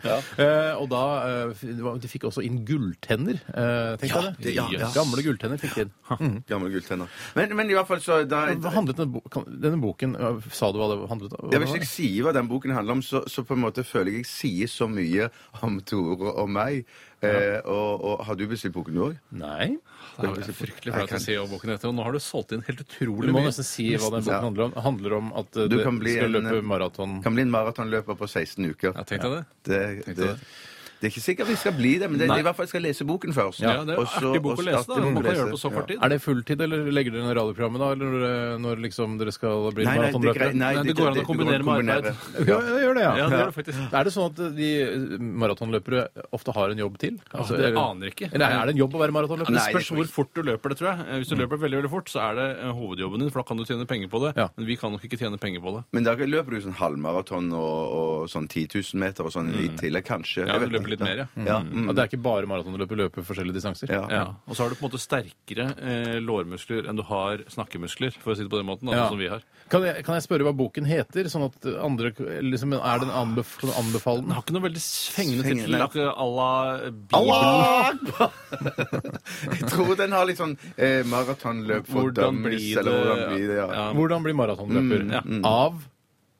Eh, 0.41 0.71
og 0.81 0.89
da 0.91 1.01
eh, 1.25 1.53
f- 1.53 1.65
det 1.67 1.83
var- 1.85 1.99
De 2.01 2.07
fikk 2.11 2.25
også 2.29 2.43
inn 2.45 2.61
gulltenner. 2.67 3.39
Uh, 3.49 3.95
Tenk 4.01 4.11
Ja, 4.11 4.21
deg 4.21 4.37
det. 4.39 4.43
det- 4.47 4.55
ja, 4.55 4.65
ja. 4.71 4.89
Gamle 4.95 5.23
gulltenner 5.25 5.61
fikk 5.61 5.75
de 5.75 5.85
inn. 5.85 6.41
Gamle 6.49 6.71
gulltenner. 6.73 7.07
Men, 7.35 7.55
men 7.55 7.69
i 7.69 7.77
hvert 7.77 7.87
fall 7.89 8.01
så 8.03 8.21
da, 8.27 8.45
Hva 8.55 8.71
handlet 8.75 8.97
denne, 8.99 9.11
bo 9.15 9.21
kan- 9.31 9.45
denne 9.49 9.79
boken 9.81 10.15
eh, 10.17 10.49
Sa 10.55 10.71
du 10.71 10.79
hva 10.81 10.89
det 10.93 10.99
handlet 11.11 11.33
om? 11.39 11.51
ja, 11.53 11.59
Hvis 11.63 11.75
jeg 11.79 11.89
sier 11.91 12.27
hva 12.27 12.33
den 12.35 12.47
boken 12.51 12.73
handler 12.75 12.97
om, 12.99 13.01
så, 13.05 13.23
så 13.29 13.43
på 13.45 13.55
en 13.57 13.63
måte 13.65 13.83
føler 13.85 14.11
jeg 14.19 14.25
jeg 14.25 14.29
sier 14.31 14.69
så 14.71 14.85
mye 14.87 15.29
om 15.65 15.79
Tore 15.85 16.31
og 16.39 16.47
meg. 16.49 16.85
Eh, 17.25 17.60
og, 17.65 18.03
og 18.05 18.25
Har 18.25 18.36
du 18.39 18.46
bestilt 18.48 18.74
boken 18.75 18.94
du 18.96 19.01
òg? 19.10 19.17
Nei. 19.32 19.77
Det 20.15 20.29
er 20.48 20.53
fryktelig 20.55 20.94
flaut 20.96 21.12
å 21.12 21.20
si 21.20 21.34
om 21.36 21.50
boken 21.51 21.74
heter, 21.74 21.89
og 21.91 21.96
nå 21.98 22.03
har 22.05 22.13
du 22.15 22.20
solgt 22.24 22.53
inn 22.55 22.62
helt 22.63 22.79
utrolig 22.86 23.25
mye. 23.27 23.34
Du 23.34 23.36
må 23.36 23.41
nesten 23.44 23.65
si 23.67 23.89
hva 23.98 24.12
den 24.13 24.24
boken 24.24 24.32
Ja. 24.32 24.41
handler 24.46 24.63
om. 24.70 24.72
Handler 24.86 25.13
om 25.17 25.34
at 25.41 25.51
Du 25.51 25.67
du 25.67 25.84
kan 25.84 26.00
bli 26.00 26.13
skal 26.15 26.36
en- 26.36 26.46
løpe 26.48 26.63
maraton. 26.63 27.22
Kan 27.24 27.34
bli 27.36 27.41
en 27.44 27.51
maratonløper 27.51 28.15
på 28.15 28.27
16 28.29 28.65
uker. 28.72 28.94
Ja, 28.96 29.03
tenkte 29.03 29.27
jeg 29.27 29.32
det. 29.36 29.46
Det, 29.63 30.05
Tenkte 30.05 30.15
det, 30.15 30.39
det. 31.05 31.12
det 31.12 31.12
er 31.12 31.13
ikke 31.13 31.25
sikkert 31.25 31.50
vi 31.51 31.57
skal 31.62 31.75
bli 31.77 31.93
det, 32.01 32.09
men 32.09 32.19
det, 32.19 32.27
er 32.29 32.41
i 32.41 32.45
hvert 32.47 32.57
fall 32.57 32.67
skal 32.67 32.81
lese 32.85 33.05
boken 33.07 33.35
først. 33.35 33.62
Ja, 33.62 33.83
det 33.85 33.93
er 33.95 34.01
Og 34.01 34.07
så- 34.09 34.31
artig 34.31 34.41
bok 34.41 34.57
å 34.59 34.65
lese, 34.65 34.88
da. 34.89 34.95
Man 35.00 35.13
kan 35.15 35.24
lese. 35.24 35.35
gjøre 35.38 35.45
det 35.45 35.55
på 35.55 35.62
så 35.62 35.71
kort 35.75 35.88
tid. 35.88 36.00
Er 36.01 36.09
det 36.09 36.19
fulltid, 36.21 36.62
eller 36.65 36.91
legger 36.91 37.12
dere 37.15 37.24
ned 37.27 37.38
radioprogrammet 37.38 37.79
da? 37.79 37.91
Eller 37.95 38.05
når, 38.15 38.59
når 38.65 38.81
liksom 38.85 39.17
dere 39.19 39.31
skal 39.31 39.71
bli 39.71 39.85
Nei, 39.85 39.95
nei, 39.95 39.95
det, 39.95 40.13
maratonløpere? 40.13 40.53
nei, 40.55 40.74
Nei, 40.75 40.83
det 40.83 40.95
går 40.97 41.07
an 41.12 41.21
å 41.21 41.25
kombinere 41.25 41.63
med 41.63 41.89
arbeid. 41.95 42.15
Ja, 42.50 42.57
det 42.65 42.81
gjør 42.83 42.95
det, 42.95 43.03
ja. 43.05 43.13
Ja, 43.15 43.29
det 43.29 43.39
gjør 43.39 43.51
det 43.51 43.57
faktisk. 43.59 43.93
Er 43.93 44.03
det 44.03 44.13
sånn 44.15 44.27
at 44.31 44.55
de 44.55 44.69
maratonløpere 45.19 46.07
ofte 46.35 46.53
har 46.55 46.69
en 46.74 46.77
jobb 46.81 46.97
til? 47.01 47.19
Altså, 47.33 47.57
det 47.59 47.71
aner 47.75 48.12
ikke. 48.12 48.29
Eller 48.33 48.45
er 48.50 48.65
det 48.65 48.75
en 48.75 48.81
jobb 48.81 48.95
å 48.97 49.01
være 49.03 49.15
maratonløper? 49.15 49.51
Det 49.53 49.59
Nei, 49.59 49.65
det 49.74 49.75
spørs 49.75 49.91
hvor 49.95 50.12
fort 50.15 50.33
du 50.33 50.41
løper 50.43 50.74
det, 50.74 50.77
tror 50.79 50.89
jeg. 50.91 51.05
Eh, 51.05 51.19
Hvis 51.21 51.29
du 51.29 51.35
løper 51.35 51.62
veldig 51.62 51.81
veldig 51.81 51.91
fort, 51.91 52.09
så 52.12 52.21
er 52.29 52.39
det 52.39 52.47
eh, 52.63 52.71
hovedjobben 52.75 53.19
din, 53.24 53.29
for 53.31 53.41
da 53.43 53.47
kan 53.51 53.57
du 53.57 53.65
tjene 53.67 53.88
penger 53.89 54.09
på 54.12 54.21
det. 54.25 54.33
Ja. 54.39 54.47
Men 54.57 54.65
vi 54.69 54.75
kan 54.79 54.91
nok 54.95 55.05
ikke 55.05 55.19
tjene 55.19 55.39
penger 55.41 55.62
på 55.62 55.75
det. 55.77 55.83
Men 55.95 56.07
da 56.07 56.15
løper 56.15 56.55
du 56.55 56.62
sånn 56.65 56.77
halvmaraton 56.79 57.51
og, 57.53 57.95
og 58.00 58.29
sånn 58.31 58.47
10 58.50 58.67
000 58.74 59.01
meter 59.01 59.27
og 59.27 59.33
sånn 59.35 59.51
i 59.53 59.69
tillegg, 59.79 60.05
kanskje. 60.07 60.47
Ja, 60.47 60.57
du 60.59 60.67
løper. 60.69 60.94
Litt 60.95 61.03
mer, 61.05 61.21
ja. 61.23 61.27
Ja, 61.45 61.59
Mm. 61.61 61.71
mm. 61.75 61.89
At 61.91 61.95
det 61.95 62.03
er 62.05 62.09
ikke 62.11 62.23
bare 62.25 62.47
maratonløper, 62.49 62.95
løper 63.03 63.23
forskjellige 63.27 63.59
distanser? 63.59 63.91
Ja. 63.93 64.01
Ja. 64.09 64.23
Og 64.47 64.55
så 64.57 64.63
har 64.65 64.69
du 64.73 64.75
på 64.79 64.85
en 64.85 64.89
måte 64.91 65.03
sterkere 65.03 65.67
eh, 65.77 66.17
lårmuskler 66.23 66.87
enn 66.89 66.97
du 66.99 67.03
har 67.07 67.43
snakkemuskler, 67.51 68.15
for 68.19 68.33
å 68.33 68.35
si 68.39 68.43
det 68.47 68.51
på 68.51 68.57
den 68.61 68.67
måten, 68.71 68.89
altså, 68.89 69.03
Ja. 69.03 69.09
som 69.13 69.19
vi 69.21 69.27
har. 69.31 69.43
Kan, 69.69 69.81
jeg, 69.87 70.03
kan 70.05 70.13
jeg 70.15 70.23
spørre 70.27 70.45
hva 70.45 70.53
boken 70.53 70.85
heter, 70.85 71.25
sånn 71.31 71.47
at 71.47 71.65
andre 71.81 72.11
liksom, 72.45 72.73
Er 72.77 72.99
den 73.01 73.09
anbef 73.09 73.55
kan 73.59 73.69
du 73.71 73.75
anbefale 73.79 74.21
Den 74.21 74.27
den? 74.29 74.35
har 74.37 74.43
ikke 74.45 74.53
noe 74.53 74.65
veldig 74.67 74.83
fengende 75.15 75.43
tittel, 75.43 75.75
à 76.05 76.25
la 76.37 76.91
Bibelen. 76.91 77.99
Jeg 79.59 79.69
tror 79.71 79.95
den 79.99 80.13
har 80.15 80.25
litt 80.29 80.39
sånn 80.39 80.55
eh, 80.77 81.01
maratonløp 81.09 81.87
for 81.89 82.11
dummies, 82.15 82.61
blir 82.61 82.79
eller 82.81 83.01
hvordan 83.01 83.33
blir 83.33 83.47
det, 83.49 83.57
ja. 83.59 83.67
Ja. 83.75 83.85
Hvordan 83.97 84.23
bli 84.25 84.33
maratonløper? 84.37 85.03
Mm, 85.05 85.13
ja. 85.17 85.21
Av 85.49 85.81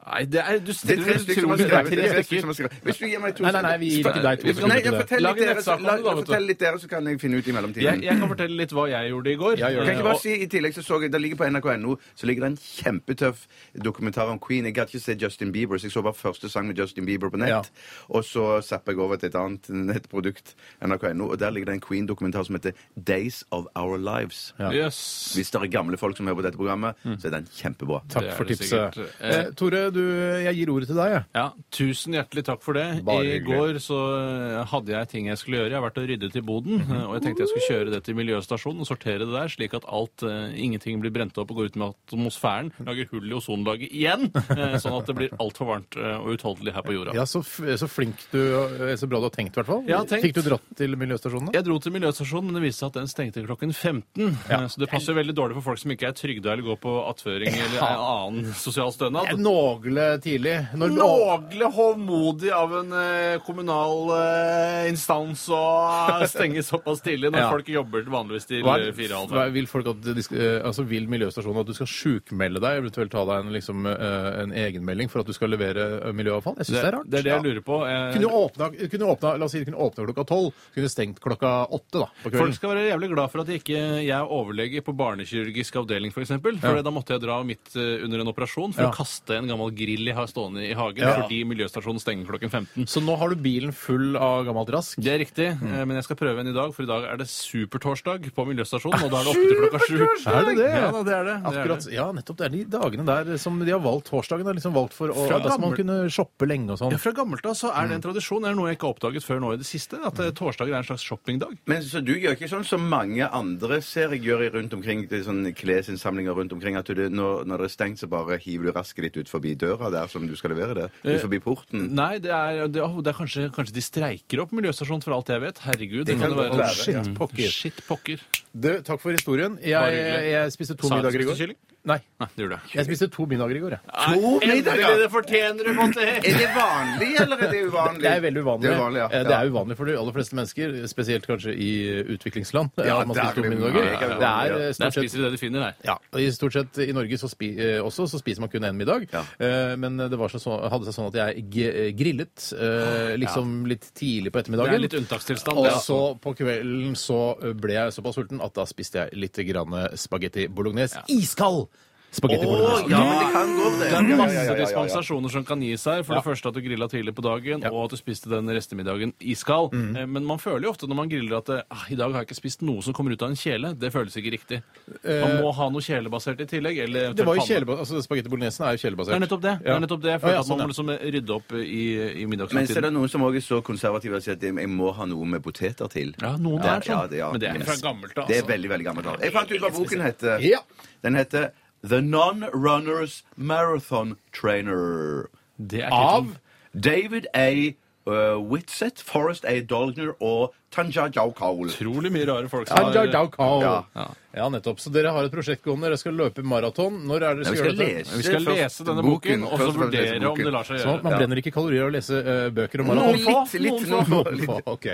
Nei, 0.06 0.22
det 0.30 0.42
er, 0.42 0.60
du 0.60 0.66
Det 0.66 0.70
er 0.70 0.78
stiller 0.78 1.06
tre 1.06 1.20
stykker 1.20 1.42
som 1.42 1.50
har 1.50 1.58
utrolig 1.58 1.70
skrevet 1.70 1.90
det. 1.90 1.98
er 1.98 2.14
tre 2.14 2.24
stykker. 2.24 2.26
stykker 2.26 2.42
som 2.42 2.50
har 2.52 2.58
skrevet. 2.60 2.84
Hvis 2.86 2.98
du 3.00 3.06
gir 3.10 3.20
meg 3.24 3.36
to 3.36 3.44
Nei, 3.46 3.52
nei, 3.56 3.62
nei, 3.66 3.78
vi 3.82 3.88
gir 3.90 4.00
ikke 4.06 4.22
deg 4.26 4.40
to 4.40 4.46
Nei, 4.46 4.54
sekunder 4.54 4.76
jeg 4.76 4.84
det. 4.86 5.00
fortell 5.02 5.22
Lag 5.26 5.36
litt 5.36 5.46
dere, 5.46 5.56
nettsak 5.56 5.78
om 5.80 5.86
la- 5.86 5.96
det 5.96 6.04
da, 6.06 6.10
vet 6.14 6.16
du. 6.16 6.26
fortell 6.26 6.46
litt 6.46 6.60
dere, 6.60 6.78
så 6.84 6.88
kan 6.92 7.06
jeg 7.10 7.20
finne 7.24 7.38
ut 7.42 7.48
i 7.48 7.52
mellomtiden. 7.58 7.84
Jeg, 7.90 8.04
jeg 8.06 8.20
kan 8.22 8.30
fortelle 8.30 8.56
litt 8.62 8.72
hva 8.78 8.86
jeg 8.92 9.10
gjorde 9.10 9.32
i 9.32 9.36
går. 9.42 9.56
Jeg 9.58 9.74
gjør 9.74 9.80
Kan 9.82 9.90
jeg 9.90 9.98
ikke 9.98 10.08
bare 10.10 10.20
si, 10.22 10.34
I 10.46 10.48
tillegg 10.54 10.74
så 10.78 10.84
så 10.86 11.02
jeg, 11.02 11.12
Det 11.16 11.22
ligger 11.22 11.38
på 11.42 11.50
nrk.no 11.50 11.96
så 12.16 12.26
ligger 12.30 12.42
det 12.46 12.52
en 12.54 12.58
kjempetøff 12.62 13.48
dokumentar 13.82 14.30
om 14.30 14.40
Queen. 14.40 14.66
Jeg 14.70 14.74
gadd 14.78 14.94
ikke 14.94 15.02
se 15.04 15.18
Justin 15.26 15.52
Bieber, 15.52 15.78
så 15.82 15.88
jeg 15.90 15.92
så 15.98 16.02
bare 16.06 16.14
første 16.14 16.50
sang 16.50 16.68
med 16.68 16.78
Justin 16.78 17.06
Bieber 17.06 17.30
på 17.34 17.38
nett. 17.42 17.50
Ja. 17.50 17.62
Og 18.10 18.24
så 18.26 18.62
zapper 18.62 18.94
jeg 18.94 19.00
over 19.02 19.18
til 19.18 19.30
et 19.34 19.36
annet 19.36 19.70
nettprodukt, 19.70 20.54
nrk.no, 20.86 21.30
og 21.32 21.40
der 21.40 21.50
ligger 21.50 21.72
det 21.72 21.80
en 21.80 21.82
Queen-dokumentar 21.82 22.46
som 22.46 22.56
heter 22.56 22.74
Days 22.96 23.44
of 23.52 23.66
Our 23.76 23.98
Lives. 23.98 24.54
Ja. 24.60 24.72
Yes. 24.72 25.34
Hvis 25.36 25.50
det 25.52 25.62
er 25.62 25.68
gamle 25.74 25.98
folk 25.98 26.18
som 26.18 26.28
hører 26.30 26.36
på 26.42 26.46
dette 26.46 26.58
programmet, 26.62 26.96
så 27.20 27.28
er 27.28 27.36
den 27.40 27.48
kjempebra. 27.58 28.02
Takk 28.10 28.24
Det 28.24 28.32
er 28.32 28.36
for 28.38 28.44
det 28.46 28.58
tipset. 28.60 28.94
sikkert. 28.94 29.22
Eh, 29.22 29.52
Tore, 29.56 29.92
du, 29.96 30.02
jeg 30.46 30.56
gir 30.60 30.72
ordet 30.74 30.90
til 30.92 31.00
deg. 31.00 31.14
Jeg. 31.16 31.24
Ja, 31.38 31.46
Tusen 31.76 32.16
hjertelig 32.18 32.44
takk 32.48 32.62
for 32.66 32.78
det. 32.78 32.86
Bare 33.08 33.24
I 33.26 33.32
hyggelig. 33.40 33.56
går 33.56 33.80
så 33.84 34.00
eh, 34.20 34.60
hadde 34.72 34.94
jeg 34.94 35.10
ting 35.12 35.30
jeg 35.32 35.40
skulle 35.42 35.60
gjøre. 35.62 35.72
Jeg 35.74 35.80
har 35.80 35.86
vært 35.88 36.00
og 36.04 36.08
ryddet 36.12 36.36
i 36.40 36.44
boden. 36.46 36.82
eh, 36.86 37.04
Og 37.08 37.14
jeg 37.18 37.24
tenkte 37.26 37.46
jeg 37.46 37.52
skulle 37.54 37.70
kjøre 37.72 37.94
det 37.96 38.02
til 38.06 38.18
miljøstasjonen 38.20 38.84
og 38.86 38.90
sortere 38.90 39.24
det 39.26 39.32
der, 39.34 39.52
slik 39.56 39.74
at 39.80 39.88
alt, 39.88 40.26
eh, 40.28 40.54
ingenting 40.66 41.00
blir 41.04 41.14
brent 41.16 41.38
opp 41.42 41.52
og 41.56 41.60
går 41.62 41.72
ut 41.72 41.80
med 41.82 41.96
atmosfæren. 41.96 42.72
Lager 42.86 43.10
hull 43.12 43.32
i 43.32 43.36
ozonlaget 43.40 43.90
igjen. 43.96 44.30
eh, 44.36 44.78
Sånn 44.84 44.98
at 45.00 45.10
det 45.10 45.16
blir 45.18 45.36
altfor 45.42 45.70
varmt 45.72 45.98
eh, 46.00 46.18
og 46.20 46.36
utholdelig 46.38 46.74
her 46.76 46.86
på 46.86 46.96
jorda. 46.98 47.16
Ja, 47.18 47.26
så, 47.30 47.42
f 47.46 47.60
så 47.80 47.88
flink 47.90 48.22
du 48.32 48.40
eh, 48.42 48.96
Så 49.00 49.08
bra 49.10 49.20
du 49.24 49.28
har 49.30 49.36
tenkt, 49.36 49.56
i 49.56 49.62
hvert 49.62 49.70
fall. 49.72 49.84
Jeg 49.88 49.98
har 49.98 50.08
tenkt. 50.10 50.26
Fikk 50.28 50.38
du 50.40 50.44
dratt 50.50 50.66
til 50.80 50.96
miljøstasjonen? 51.00 51.50
da? 51.52 51.58
Jeg 51.60 51.68
dro 51.68 51.80
til 51.84 51.96
miljøstasjonen, 51.96 52.50
men 52.52 52.60
det 52.60 52.66
viste 52.68 52.84
seg 52.84 52.92
at 52.94 53.00
den 53.02 53.12
stengte 53.12 53.46
klokken 53.46 53.74
15. 53.76 54.38
Ja. 54.50 54.62
Eh, 54.62 54.68
Så 54.72 54.82
det 54.82 54.90
passer 54.92 55.16
veldig 55.18 55.36
dårlig 55.38 55.56
for 55.60 55.72
folk 55.72 55.80
som 55.82 55.92
ikke 55.96 56.10
er 56.12 56.16
trygda 56.18 56.54
eller 56.54 56.66
går 56.68 56.80
på 56.84 56.94
attføring 57.10 57.54
eller 57.56 57.84
annen 57.86 58.52
sosial 58.58 58.92
stønad. 58.96 59.30
Jeg 59.32 59.40
nagle 59.86 60.20
tidlig. 60.22 60.56
Når 60.76 60.94
Någle 60.96 61.68
hovmodig 61.72 62.52
av 62.54 62.74
en 62.80 62.92
eh, 62.94 63.38
kommunal 63.46 64.10
eh, 64.16 64.90
instans 64.90 65.46
å 65.54 66.26
stenge 66.30 66.64
såpass 66.66 67.02
tidlig 67.06 67.32
når 67.32 67.40
Ja. 67.46 67.50
folk 67.52 67.68
jobber 67.70 68.04
vanligvis 68.10 68.48
til 68.48 68.64
Hva 68.64 68.78
er, 68.80 68.92
fire 68.96 69.14
og 69.20 69.30
hva 69.30 69.46
vil 69.54 69.68
folk 69.68 69.88
at 69.88 70.02
de 70.02 70.24
skal, 70.24 70.38
eh, 70.42 70.62
altså 70.66 70.86
vil 70.88 71.08
miljøstasjonen 71.08 71.62
at 71.62 71.68
du 71.68 71.74
skal 71.78 71.88
sjukmelde 71.88 72.60
deg, 72.64 72.80
eventuelt 72.82 73.12
ta 73.12 73.26
deg 73.26 73.46
en, 73.46 73.52
liksom, 73.54 73.86
eh, 73.86 74.42
en 74.44 74.52
egenmelding 74.52 75.10
for 75.12 75.20
at 75.22 75.28
du 75.28 75.34
skal 75.34 75.50
levere 75.54 76.02
eh, 76.02 76.12
miljøavfall? 76.16 76.56
Jeg 76.58 76.66
syns 76.72 76.80
det, 76.80 76.86
er 76.86 76.98
rart. 76.98 77.10
Det 77.10 77.20
er 77.20 77.24
det 77.30 77.34
jeg 77.36 77.46
lurer 77.46 77.62
på. 77.66 77.80
Eh, 77.86 78.14
Kunne 78.16 78.28
jo 78.30 78.34
åpna, 78.46 78.70
kunne 78.96 79.12
åpna, 79.14 79.36
la 79.38 79.46
oss 79.46 79.52
si 79.56 79.64
kunne 79.66 79.78
åpna 79.86 80.06
klokka 80.10 80.26
tolv. 80.28 80.54
Kunne 80.76 80.90
stengt 80.90 81.20
klokka 81.24 81.54
åtte 81.70 82.00
da, 82.02 82.10
på 82.24 82.30
Folk 82.30 82.34
kvelden. 82.36 82.54
skal 82.56 82.74
være 82.76 82.88
jævlig 82.90 83.12
glad 83.14 83.32
for 83.32 83.42
at 83.46 83.54
ikke 83.56 83.78
jeg 84.06 84.10
er 84.16 84.26
overlege 84.32 84.82
på 84.86 84.96
barnekirurgisk 84.96 85.76
avdeling, 85.76 86.12
f.eks. 86.12 86.16
For, 86.16 86.22
eksempel. 86.26 86.60
for 86.60 86.82
da 86.82 86.92
måtte 86.92 87.14
jeg 87.16 87.22
dra 87.26 87.42
midt 87.44 87.76
eh, 87.76 88.04
under 88.06 88.20
en 88.24 88.32
operasjon 88.32 88.74
for 88.74 88.86
Ja. 88.86 88.90
å 88.92 88.96
kaste 88.96 89.36
en 89.38 89.48
gammel 89.48 89.72
grill 89.76 90.06
jeg 90.08 90.16
har 90.16 90.28
stående 90.28 90.64
i 90.70 90.74
hagen, 90.74 91.04
Ja. 91.04 91.22
fordi 91.22 91.44
miljøstasjonen 91.46 92.00
stenger 92.02 92.26
klokken 92.26 92.50
15. 92.50 92.86
Så 92.88 93.02
nå 93.04 93.18
har 93.18 93.30
du 93.30 93.36
bilen 93.36 93.74
full 93.74 94.16
av 94.18 94.46
gammelt 94.46 94.70
rask. 94.74 94.96
Det 95.02 95.12
er 95.14 95.20
riktig, 95.26 95.50
Mm. 95.62 95.74
eh, 95.74 95.86
men 95.86 95.96
jeg 95.98 96.04
skal 96.06 96.16
prøve 96.16 96.40
en 96.40 96.48
i 96.48 96.54
dag, 96.54 96.74
for 96.74 96.84
i 96.84 96.86
dag 96.88 97.04
er 97.04 97.18
det 97.18 97.28
supertorsdag 97.28 98.32
på 98.36 98.46
miljøstasjonen, 98.48 99.04
og 99.06 99.12
da 99.12 99.20
er 99.20 99.24
det 99.24 99.32
oppe 99.34 99.48
til 99.50 99.58
klokka 99.62 99.80
sju. 99.86 99.96
Er 100.32 100.46
det 100.46 100.56
det? 100.58 100.70
Ja, 100.76 100.92
da, 100.92 101.04
det 101.04 101.14
er 101.16 101.24
det. 101.26 101.36
det, 101.36 101.46
er 101.46 101.62
Akkurat, 101.62 101.86
det. 101.86 101.94
ja, 101.94 102.06
nettopp. 102.12 102.38
Det 102.38 102.46
er 102.46 102.54
de 102.56 102.64
dagene 102.66 103.06
der 103.06 103.38
som 103.42 103.60
de 103.60 103.72
har 103.72 103.80
valgt. 103.80 104.10
Torsdagen 104.10 104.46
Har 104.46 104.54
liksom 104.54 104.74
valgt 104.74 104.94
for 104.94 105.10
å, 105.10 105.28
Fra 105.28 105.40
Da 105.40 105.50
man 105.58 105.72
gammel- 105.72 105.78
kunne 105.78 106.10
shoppe 106.10 106.46
lenge 106.48 106.70
og 106.72 106.78
sånn. 106.80 106.92
Ja, 106.92 106.98
Fra 106.98 107.12
gammelt 107.12 107.46
av 107.46 107.54
så 107.56 107.72
er 107.74 107.86
Mm. 107.86 107.90
det 107.90 107.96
en 107.96 108.14
tradisjon. 108.14 108.42
Det 108.44 108.52
er 108.52 108.56
noe 108.56 108.68
jeg 108.70 108.78
ikke 108.78 108.88
har 108.88 108.94
oppdaget 108.94 109.24
før 109.26 109.40
nå 109.42 109.54
i 109.54 109.58
det 109.58 109.66
siste. 109.66 109.98
At 110.06 110.20
eh, 110.20 110.32
torsdager 110.32 110.74
er 110.74 110.78
en 110.78 110.84
slags 110.84 111.04
shoppingdag. 111.04 111.58
Men 111.66 111.82
så 111.82 112.04
du 112.04 112.14
gjør 112.14 112.36
ikke 112.38 112.50
sånn 112.50 112.66
som 112.66 112.88
mange 112.88 113.28
andre 113.32 113.82
ser 113.82 114.10
jeg 114.10 114.22
gjør 114.24 114.46
i 114.46 114.50
rundt 114.52 114.74
omkring 114.74 115.08
det 115.08 115.20
er 115.26 115.32
sånn 115.32 115.54
klesinnsamlinger 115.56 116.36
rundt 116.36 116.54
omkring, 116.54 116.76
at 116.78 116.86
du, 116.86 116.94
når, 117.10 117.46
når 117.46 117.58
det 117.58 117.66
er 117.66 117.74
stengt, 117.76 117.98
så 118.00 118.08
bare 118.10 118.38
hiver 118.38 118.66
du 118.66 118.72
rasket 118.74 119.02
ditt 119.14 119.18
ut 119.18 119.28
forbi 119.30 119.55
døra 119.60 119.92
der 119.94 120.12
som 120.12 120.26
du 120.28 120.36
skal 120.40 120.54
levere 120.56 120.78
det? 120.78 120.88
Ut 121.04 121.22
forbi 121.24 121.40
porten? 121.44 121.88
Nei, 121.98 122.18
det 122.24 122.34
er, 122.36 122.66
det, 122.72 122.82
det 122.82 123.12
er 123.14 123.20
kanskje, 123.20 123.48
kanskje 123.56 123.78
de 123.78 123.86
streiker 123.86 124.44
opp 124.44 124.56
miljøstasjonen, 124.56 125.04
for 125.06 125.16
alt 125.18 125.32
jeg 125.34 125.44
vet. 125.44 125.62
Herregud. 125.66 126.04
Det 126.08 126.18
kan 126.20 126.34
det 126.34 126.40
være. 126.42 126.60
være, 126.62 126.76
Shit, 126.80 127.14
pokker. 127.18 127.54
Shit 127.54 127.86
pokker. 127.88 128.26
Du, 128.52 128.72
takk 128.86 129.02
for 129.04 129.16
historien. 129.16 129.60
Jeg, 129.64 130.00
jeg, 130.00 130.28
jeg 130.34 130.56
spiste 130.56 130.78
to 130.80 130.92
middager 130.94 131.26
i 131.26 131.30
går. 131.32 131.56
Nei. 131.86 132.00
Nei, 132.18 132.28
det 132.34 132.42
gjorde 132.46 132.56
jeg. 132.58 132.72
Jeg 132.80 132.86
spiste 132.88 133.08
to 133.14 133.26
middager 133.30 133.58
i 133.58 133.60
går, 133.62 133.74
jeg. 133.76 133.82
To 134.16 134.30
middager? 134.42 134.96
det 135.04 135.10
fortjener 135.14 135.68
du, 135.68 135.72
Monty! 135.78 136.06
Er 136.06 136.38
det 136.40 136.48
vanlig, 136.56 137.10
eller 137.22 137.44
er 137.46 137.52
det 137.52 137.60
uvanlig? 137.68 138.02
Det 138.02 138.10
er 138.10 138.22
veldig 138.24 138.42
uvanlig. 138.46 138.64
Det 138.66 138.72
er 138.72 138.80
uvanlig, 138.80 139.00
ja. 139.04 139.08
Eh, 139.20 139.26
Det 139.28 139.36
er 139.36 139.52
uvanlig 139.52 139.78
for 139.78 139.90
de 139.92 139.98
aller 140.00 140.16
fleste 140.16 140.38
mennesker, 140.40 140.74
spesielt 140.90 141.28
kanskje 141.30 141.54
i 141.54 141.70
utviklingsland. 142.16 142.72
Ja, 142.82 142.96
at 143.04 143.10
man 143.12 143.20
der 143.20 143.28
spiser 143.30 143.36
to 143.36 143.44
er 143.44 143.50
det 143.50 143.60
middager. 143.60 143.90
ja. 143.92 144.10
Det 144.24 144.30
er 144.32 144.56
eh, 144.56 144.64
Der 144.66 144.74
stort 144.80 144.96
sett 144.96 145.04
spiser 145.04 145.18
du 145.22 145.24
det 145.28 145.32
du 145.36 145.38
finner, 145.44 145.66
der. 145.68 145.78
ja, 145.92 145.96
og 146.16 146.24
i 146.24 146.30
stort 146.40 146.58
sett 146.58 146.80
i 146.88 146.92
Norge 146.98 147.20
så 147.22 147.30
spi, 147.30 147.52
eh, 147.68 147.78
også 147.86 148.08
så 148.10 148.22
spiser 148.24 148.46
man 148.46 148.50
kun 148.56 148.66
én 148.72 148.80
middag. 148.80 149.06
Ja. 149.14 149.22
Eh, 149.38 149.76
men 149.78 149.98
det 150.02 150.18
var 150.18 150.34
så, 150.34 150.42
så, 150.42 150.58
hadde 150.72 150.90
seg 150.90 150.98
sånn 150.98 151.12
at 151.12 151.20
jeg 151.22 151.46
g 151.54 151.70
grillet 152.02 152.48
eh, 152.58 153.14
liksom 153.22 153.66
litt 153.70 153.92
tidlig 153.94 154.32
på 154.34 154.40
Det 154.40 154.48
ettermiddagen. 154.48 154.74
er 154.80 154.86
litt 154.88 154.98
unntakstilstand. 154.98 155.62
Og 155.62 155.70
altså. 155.70 155.86
så 155.86 156.02
på 156.26 156.34
kvelden 156.42 156.96
så 156.98 157.22
ble 157.62 157.78
jeg 157.78 157.94
såpass 158.00 158.18
sulten 158.18 158.42
at 158.42 158.56
da 158.58 158.66
spiste 158.70 159.04
jeg 159.04 159.20
litt 159.22 159.38
grann 159.52 159.76
spagetti 160.00 160.48
bolognese. 160.50 161.06
Iskald 161.14 161.68
spagetti 162.16 162.46
bolognese. 162.48 162.90
ja, 162.90 163.02
det 163.20 163.28
kan 163.34 163.52
gå, 163.58 163.70
det. 163.80 163.90
Det 163.92 164.14
er 164.16 164.20
masse 164.22 164.56
dispensasjoner 164.62 165.30
som 165.32 165.44
kan 165.46 165.62
gis 165.62 165.84
her. 165.86 166.04
For 166.04 166.16
Ja. 166.16 166.22
det 166.22 166.26
første 166.30 166.48
at 166.48 166.54
du 166.56 166.62
grilla 166.62 166.88
tidlig 166.88 167.14
på 167.16 167.22
dagen, 167.26 167.62
Ja. 167.62 167.70
Og 167.72 167.86
at 167.86 167.92
du 167.92 167.98
spiste 167.98 168.30
den 168.30 168.48
restemiddagen 168.48 169.14
iskald. 169.22 169.72
Mm. 169.74 170.10
Men 170.10 170.26
man 170.26 170.38
føler 170.40 170.64
jo 170.64 170.70
ofte 170.72 170.88
når 170.88 170.96
man 170.96 171.10
griller 171.10 171.38
at 171.38 171.50
eh, 171.50 171.62
ah, 171.72 171.86
i 171.90 171.96
dag 171.96 172.12
har 172.12 172.24
jeg 172.24 172.30
ikke 172.30 172.40
spist 172.42 172.62
noe 172.62 172.82
som 172.82 172.94
kommer 172.94 173.12
ut 173.14 173.22
av 173.22 173.30
en 173.30 173.36
kjele. 173.36 173.74
Det 173.78 173.92
føles 173.94 174.16
ikke 174.16 174.32
riktig. 174.38 174.62
Man 175.04 175.42
må 175.44 175.52
ha 175.54 175.70
noe 175.70 175.82
kjelebasert 175.82 176.40
i 176.42 176.46
tillegg. 176.46 176.78
Eller 176.86 177.06
Eh, 177.06 177.14
Det 177.14 177.26
var 177.26 177.36
jo 177.36 177.42
kjelebasert. 177.42 177.80
altså 177.86 178.02
Spagetti 178.02 178.30
bolognesen 178.30 178.66
er 178.66 178.78
jo 178.78 178.82
kjelebasert. 178.88 179.12
Det 179.12 179.16
er 179.16 179.26
nettopp 179.28 179.42
det. 179.42 179.56
det, 179.64 179.68
er 179.76 179.80
nettopp 179.80 180.02
det. 180.02 180.12
Jeg 180.16 180.22
føler 180.22 180.34
ja, 180.34 180.40
at 180.40 180.48
man 180.48 180.58
sånn, 180.60 180.66
må 180.66 180.96
liksom 180.98 181.12
rydde 181.14 181.30
opp 181.36 181.52
i, 181.54 182.22
i 182.22 182.26
Men 182.26 182.40
så 182.68 182.78
er 182.78 182.82
det 182.82 182.94
noen 182.94 183.10
som 183.10 183.22
også 183.22 183.36
er 183.36 183.46
så 183.46 183.62
konservative 183.64 184.16
og 184.16 184.22
sier 184.24 184.34
at 184.34 184.42
jeg 184.42 184.56
jeg 184.56 184.70
må 184.70 184.94
ha 184.96 185.06
noe 185.06 185.26
med 185.26 185.44
poteter 185.44 185.88
til. 185.92 186.14
Ja, 186.22 186.36
noen 186.38 186.64
Ja, 186.64 186.78
er 186.78 186.82
sånn. 186.82 186.88
ja, 187.02 187.08
det- 187.08 187.18
ja. 187.20 187.32
Men 187.32 187.40
det 187.40 187.50
er 187.50 187.60
fra 187.66 187.76
gammelt 187.90 188.18
av. 188.18 188.28
Det 188.28 188.38
er 188.38 188.42
Altså. 188.42 188.48
veldig, 188.54 188.70
veldig 188.70 188.86
gammelt. 188.86 189.22
Jeg 189.22 189.34
fant 189.34 189.52
ut 189.52 189.62
hva 189.62 189.70
boken 189.72 190.02
heter. 190.02 190.40
Ja. 190.42 190.60
Den 191.04 191.16
heter 191.16 191.52
The 191.88 192.02
Non-Runners 192.02 193.24
Marathon 193.38 194.16
Trainer. 194.34 195.28
Det 195.58 195.84
er 195.86 195.94
Av. 195.94 196.36
David 196.74 197.28
A. 197.34 197.74
Uh, 198.08 198.38
Whitsett, 198.38 199.00
Forrest 199.02 199.46
A. 199.50 199.56
Dolgner 199.66 200.12
og 200.22 200.52
Tanja 200.76 201.08
Jaukaul. 201.10 201.72
Utrolig 201.72 202.12
mye 202.14 202.26
rare 202.30 202.50
folk 202.52 202.68
som 202.70 202.78
Tanja 202.78 203.02
har 203.02 203.10
Daukau. 203.14 203.62
Ja. 203.64 203.72
Ja. 203.98 204.04
ja, 204.38 204.50
nettopp. 204.54 204.78
Så 204.84 204.92
dere 204.94 205.10
har 205.16 205.26
et 205.26 205.34
prosjekt 205.34 205.64
gående. 205.66 205.88
Dere 205.90 205.98
skal 205.98 206.14
løpe 206.14 206.44
maraton. 206.46 207.00
Når 207.10 207.26
er 207.32 207.40
det 207.40 207.48
dere 207.48 207.56
skal 207.56 207.72
gjøre 207.72 207.80
dette? 207.80 208.18
Vi 208.20 208.28
skal 208.28 208.46
først 208.46 208.62
lese 208.62 208.86
denne 208.92 209.06
boken, 209.08 209.46
og 209.48 209.56
så 209.56 209.58
Først 209.58 209.70
og 209.72 209.80
fremst 209.80 209.96
lese 209.98 210.06
vurdere 210.06 210.20
om 210.22 210.28
boken. 210.36 210.46
det 210.50 210.54
lar 210.58 210.70
seg 210.70 210.78
Så 210.84 210.86
gjøre. 210.92 211.04
man 211.08 211.12
Ja. 211.16 211.18
brenner 211.24 211.42
ikke 211.42 211.56
kalorier 211.58 211.82
av 211.82 211.90
å 211.90 211.96
lese 211.98 212.16
eh, 212.22 212.50
bøker 212.60 212.80
om 212.86 212.86
Noen 212.92 212.98
maraton? 213.02 213.26
få. 213.26 213.38
Litt, 213.42 213.62
litt, 213.62 213.74
Noen 213.74 213.90
noen 213.90 214.06
få. 214.06 214.22
Noen 214.30 214.46
få, 214.46 214.62
ok. 214.76 214.88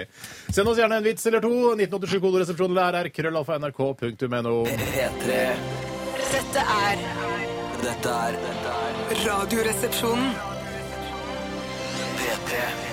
Send 0.59 0.67
oss 0.71 0.77
gjerne 0.79 0.95
en 1.01 1.03
vits 1.03 1.25
eller 1.27 1.41
to. 1.41 1.53
1987 1.75 2.19
koderesepsjon 2.27 2.71
eller 2.77 3.01
rr 3.03 3.09
krøllalfa.nrk.no. 3.11 4.55
P3 4.71 6.00
Dette 6.31 6.59
er 6.59 6.97
Dette 7.81 8.09
er 8.09 8.37
Radioresepsjonen. 9.25 10.31
P3 12.17 12.90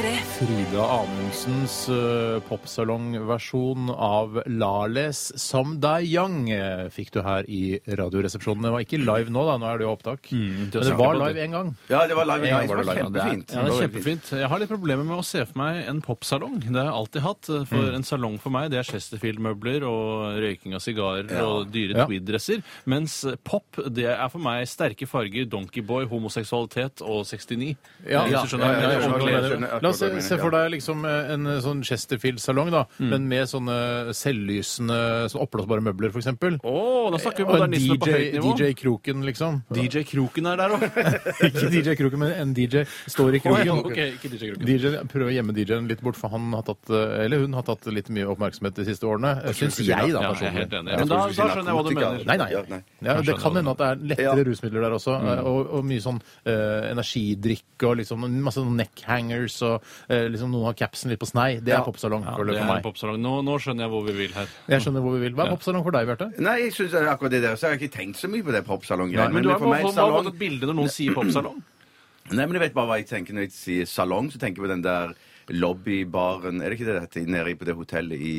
P3. 0.00 0.16
Frida 0.40 0.84
Amundsens 0.88 1.74
uh, 1.92 2.40
popsalongversjon 2.48 3.90
av 3.92 4.38
Lales 4.46 5.18
Som 5.36 5.74
Deg 5.82 6.06
Young 6.08 6.48
eh, 6.54 6.86
fikk 6.92 7.10
du 7.12 7.18
her 7.24 7.44
i 7.50 7.74
Radioresepsjonen. 7.84 8.64
Det 8.64 8.72
var 8.72 8.84
ikke 8.86 9.00
live 9.02 9.32
nå, 9.34 9.42
da. 9.44 9.56
Nå 9.60 9.68
er 9.68 9.80
det 9.82 9.84
jo 9.84 9.90
opptak. 9.92 10.30
Men 10.32 10.70
det 10.72 10.94
var 10.96 11.18
live 11.20 11.42
en 11.44 11.56
gang. 11.56 11.72
Ja, 11.90 12.06
det 12.08 12.16
var 12.16 12.28
live. 12.30 12.48
Ja, 12.48 12.60
Det 12.62 12.70
var 12.72 12.80
var 12.80 12.86
det 12.86 12.94
live. 12.94 13.02
kjempefint. 13.02 13.52
Ja, 13.52 13.64
det 13.66 13.74
er 13.74 13.84
kjempefint. 13.84 14.30
Jeg 14.40 14.50
har 14.54 14.62
litt 14.62 14.72
problemer 14.72 15.04
med 15.10 15.18
å 15.20 15.26
se 15.26 15.44
for 15.50 15.60
meg 15.60 15.82
en 15.92 16.00
popsalong. 16.06 16.56
Det 16.64 16.72
har 16.78 16.88
jeg 16.88 16.96
alltid 17.02 17.26
hatt. 17.26 17.52
For 17.74 17.92
en 18.00 18.08
salong 18.08 18.40
for 18.40 18.56
meg, 18.56 18.70
det 18.72 18.80
er 18.80 18.88
Chesterfield-møbler 18.88 19.84
og 19.90 20.40
røyking 20.40 20.78
av 20.78 20.84
sigarer 20.86 21.28
og 21.44 21.68
dyre 21.74 21.98
Ja. 22.00 22.08
tweed-dresser. 22.08 22.64
Mens 22.88 23.18
pop, 23.44 23.82
det 23.92 24.08
er 24.14 24.32
for 24.32 24.40
meg 24.40 24.64
sterke 24.70 25.04
farger, 25.10 25.44
Donkeyboy, 25.50 26.08
homoseksualitet 26.08 27.04
og 27.04 27.26
69. 27.28 27.76
Ja, 28.08 28.24
ja, 28.24 28.40
ja, 28.40 28.44
ja, 28.48 28.64
ja, 28.64 28.64
ja, 28.64 28.72
ja, 28.72 28.80
ja, 28.80 28.80
jeg 28.80 28.96
jeg 28.96 29.50
skjønner 29.50 29.80
hva 29.80 29.89
La 29.90 30.10
oss 30.20 30.28
se, 30.28 30.38
for 30.40 30.54
deg 30.54 30.68
liksom 30.76 31.04
eh, 31.08 31.32
en 31.34 31.50
sånn 31.64 31.82
Chesterfield-salong, 31.86 32.70
da, 32.74 32.84
men 33.02 33.26
med 33.30 33.50
sånne 33.50 34.14
selvlysende, 34.16 34.98
sånn 35.32 35.44
oppblåsbare 35.44 35.84
møbler, 35.84 36.14
f.eks. 36.14 36.30
Oh, 36.66 37.10
da 37.12 37.20
snakker 37.20 37.44
vi 37.44 37.48
Og 37.48 37.54
en 37.56 37.64
modernisme 37.64 37.98
på 38.00 38.08
DJ, 38.08 38.16
høyt 38.16 38.36
nivå. 38.38 38.54
DJ 38.54 38.76
Kroken, 38.80 39.24
liksom. 39.26 39.60
DJ 39.74 40.04
Kroken 40.08 40.50
er 40.52 40.60
der 40.60 40.76
òg. 40.76 40.86
Ikke 41.50 41.70
DJ 41.72 41.96
Kroken, 41.98 42.24
men 42.24 42.34
en 42.36 42.54
DJ 42.56 42.84
står 43.10 43.38
i 43.38 43.42
kroken. 43.44 43.84
ok, 43.84 43.98
ikke 44.16 44.32
DJ 44.32 44.52
Kroken. 44.52 44.68
DJ, 44.68 44.94
prøv 45.10 45.30
å 45.30 45.34
gjemme 45.34 45.54
DJ-en 45.56 45.90
litt 45.90 46.02
bort, 46.04 46.18
for 46.20 46.32
han 46.34 46.50
har 46.56 46.64
tatt, 46.68 46.92
eh, 46.92 47.24
eller 47.26 47.44
hun 47.44 47.56
har 47.58 47.66
tatt 47.66 47.88
litt 47.90 48.10
mye 48.14 48.28
oppmerksomhet 48.30 48.78
de 48.80 48.86
siste 48.88 49.08
årene. 49.08 49.36
Syns 49.56 49.80
jeg, 49.82 50.14
da, 50.14 50.24
Ja, 50.26 50.32
jeg 50.36 50.50
er 50.50 50.56
helt 50.60 50.78
enig. 50.80 50.98
Men 51.02 51.10
da, 51.10 51.20
da 51.26 51.48
skjønner 51.50 51.72
jeg 51.72 51.78
hva 51.78 51.84
du 51.86 51.92
mener. 51.96 52.26
Nei, 52.30 52.38
nei. 52.40 52.80
Ja, 53.04 53.16
det 53.24 53.36
kan 53.40 53.56
hende 53.56 53.74
at 53.74 53.80
det 53.80 53.88
er 53.90 54.04
lettere 54.12 54.46
rusmidler 54.50 54.86
der 54.86 54.96
også, 54.96 55.16
eh, 55.20 55.42
og, 55.50 55.74
og 55.78 55.86
mye 55.86 56.04
sånn 56.04 56.20
uh, 56.20 56.90
energidrikk 56.90 57.86
og 57.88 57.98
liksom 58.00 58.26
masse 58.44 58.60
sånn 58.60 58.76
neckhangers 58.78 59.58
og 59.66 59.76
eh, 59.78 59.79
liksom 60.08 60.50
noen 60.52 60.64
har 60.70 60.74
capsen 60.78 61.10
litt 61.10 61.20
på 61.20 61.26
snei. 61.30 61.60
Det 61.60 61.72
er 61.74 61.78
Ja. 61.78 61.84
popsalong 61.84 62.24
Ja, 62.24 62.36
det 62.44 62.56
er 62.60 62.66
meg. 62.66 62.82
popsalong. 62.82 63.18
Nå, 63.20 63.42
nå 63.44 63.58
skjønner 63.58 63.86
jeg 63.86 63.90
hvor 63.90 64.04
vi 64.06 64.12
vil 64.12 64.32
her. 64.34 64.46
Jeg 64.68 64.80
skjønner 64.82 65.00
hvor 65.02 65.12
vi 65.18 65.20
vil. 65.28 65.32
Hva 65.34 65.46
er 65.46 65.56
popsalong 65.56 65.82
for 65.82 65.90
deg, 65.92 66.06
Bjarte? 66.06 66.30
Nei, 66.38 66.56
jeg 66.66 66.72
synes 66.72 66.90
det 66.92 67.02
er 67.02 67.10
akkurat 67.14 67.30
det 67.30 67.42
der, 67.42 67.54
så 67.56 67.68
jeg 67.68 67.78
har 67.78 67.78
ikke 67.80 67.96
tenkt 67.98 68.16
så 68.16 68.28
mye 68.28 68.42
på 68.42 68.52
det 68.52 68.64
popsalong-greiene. 68.66 69.32
Men 69.32 69.42
du 69.42 69.50
har 69.50 69.58
salong 69.58 70.24
fått 70.24 70.34
et 70.34 70.38
bilde 70.38 70.66
når 70.66 70.74
noen 70.74 70.88
sier 70.88 71.14
popsalong. 71.14 71.62
Nei, 72.30 72.46
men 72.46 72.52
jeg 72.52 72.60
vet 72.70 72.74
bare 72.74 72.86
hva 72.86 72.96
jeg 73.00 73.08
tenker 73.08 73.34
når 73.34 73.48
jeg 73.48 73.52
sier 73.56 73.84
salong, 73.90 74.30
så 74.30 74.38
tenker 74.38 74.62
jeg 74.62 74.68
på 74.68 74.72
den 74.74 74.82
der 74.82 75.14
lobbybaren 75.50 76.60
Er 76.62 76.70
det 76.70 76.78
ikke 76.78 76.86
det 76.88 76.94
det 76.96 77.02
heter? 77.06 77.26
Nede 77.30 77.54
på 77.58 77.64
det 77.68 77.74
hotellet 77.76 78.18
i, 78.20 78.34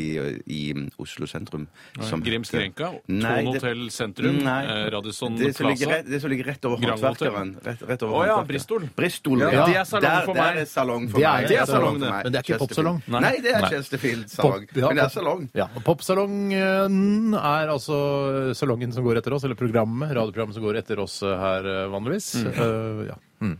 i 0.47 0.61
Oslo 0.99 1.27
sentrum. 1.27 1.67
som 2.01 2.21
Grims 2.23 2.51
heter- 2.51 2.71
Grenka, 2.71 2.91
Nei, 3.07 3.43
Thon 3.43 3.53
det- 3.53 3.61
Hotell 3.61 3.89
Sentrum, 3.91 4.37
Nei. 4.43 4.63
eh, 4.65 4.89
Radisson 4.91 5.35
det 5.37 5.55
som 5.55 5.67
ligger 5.67 5.85
Plaza. 5.85 5.97
rett, 5.97 6.09
det 6.09 6.21
som 6.21 6.29
ligger 6.29 6.43
rett 6.51 6.65
over 6.65 6.77
håndverkeren. 6.77 7.55
Rett, 7.65 7.81
rett 7.89 8.03
over 8.03 8.15
Å 8.21 8.25
ja. 8.27 8.43
Bristol. 8.43 8.89
Bristol, 8.95 9.39
Ja, 9.39 9.51
ja. 9.51 9.65
det 9.65 9.75
er 9.75 9.83
salong 9.85 10.01
der, 10.01 10.25
for 10.25 10.33
der 10.33 10.41
meg. 10.53 10.57
er 10.61 10.65
salong 10.65 11.09
for 11.09 11.19
Det 11.19 11.25
er- 11.25 11.37
meg. 11.41 11.47
det 11.47 11.57
er 11.57 11.65
salong, 11.65 11.99
det. 11.99 12.09
Men 12.23 12.31
det 12.31 12.39
er 12.39 12.43
ikke 12.53 12.59
popsalong. 12.67 13.01
Nei. 13.07 13.19
Nei. 13.21 13.35
det 13.41 13.51
er. 13.55 13.69
Chesterfield-salong. 13.71 14.67
Ja, 14.75 14.87
Men 14.87 14.95
det 14.95 15.03
er 15.03 15.09
salong. 15.09 15.49
Ja, 15.53 15.67
Popsalongen 15.83 17.33
er 17.35 17.67
altså 17.71 18.53
salongen 18.55 18.93
som 18.93 19.03
går 19.03 19.17
etter 19.21 19.33
oss, 19.33 19.43
eller 19.43 19.55
programmet, 19.55 20.11
radioprogrammet 20.15 20.53
som 20.53 20.63
går 20.63 20.77
etter 20.81 20.99
oss 20.99 21.21
eh, 21.23 21.35
her 21.37 21.65
eh, 21.65 21.87
vanligvis. 21.91 22.35
Mm. 22.43 22.53
Uh, 22.57 23.05
ja. 23.07 23.15
Mm. 23.41 23.57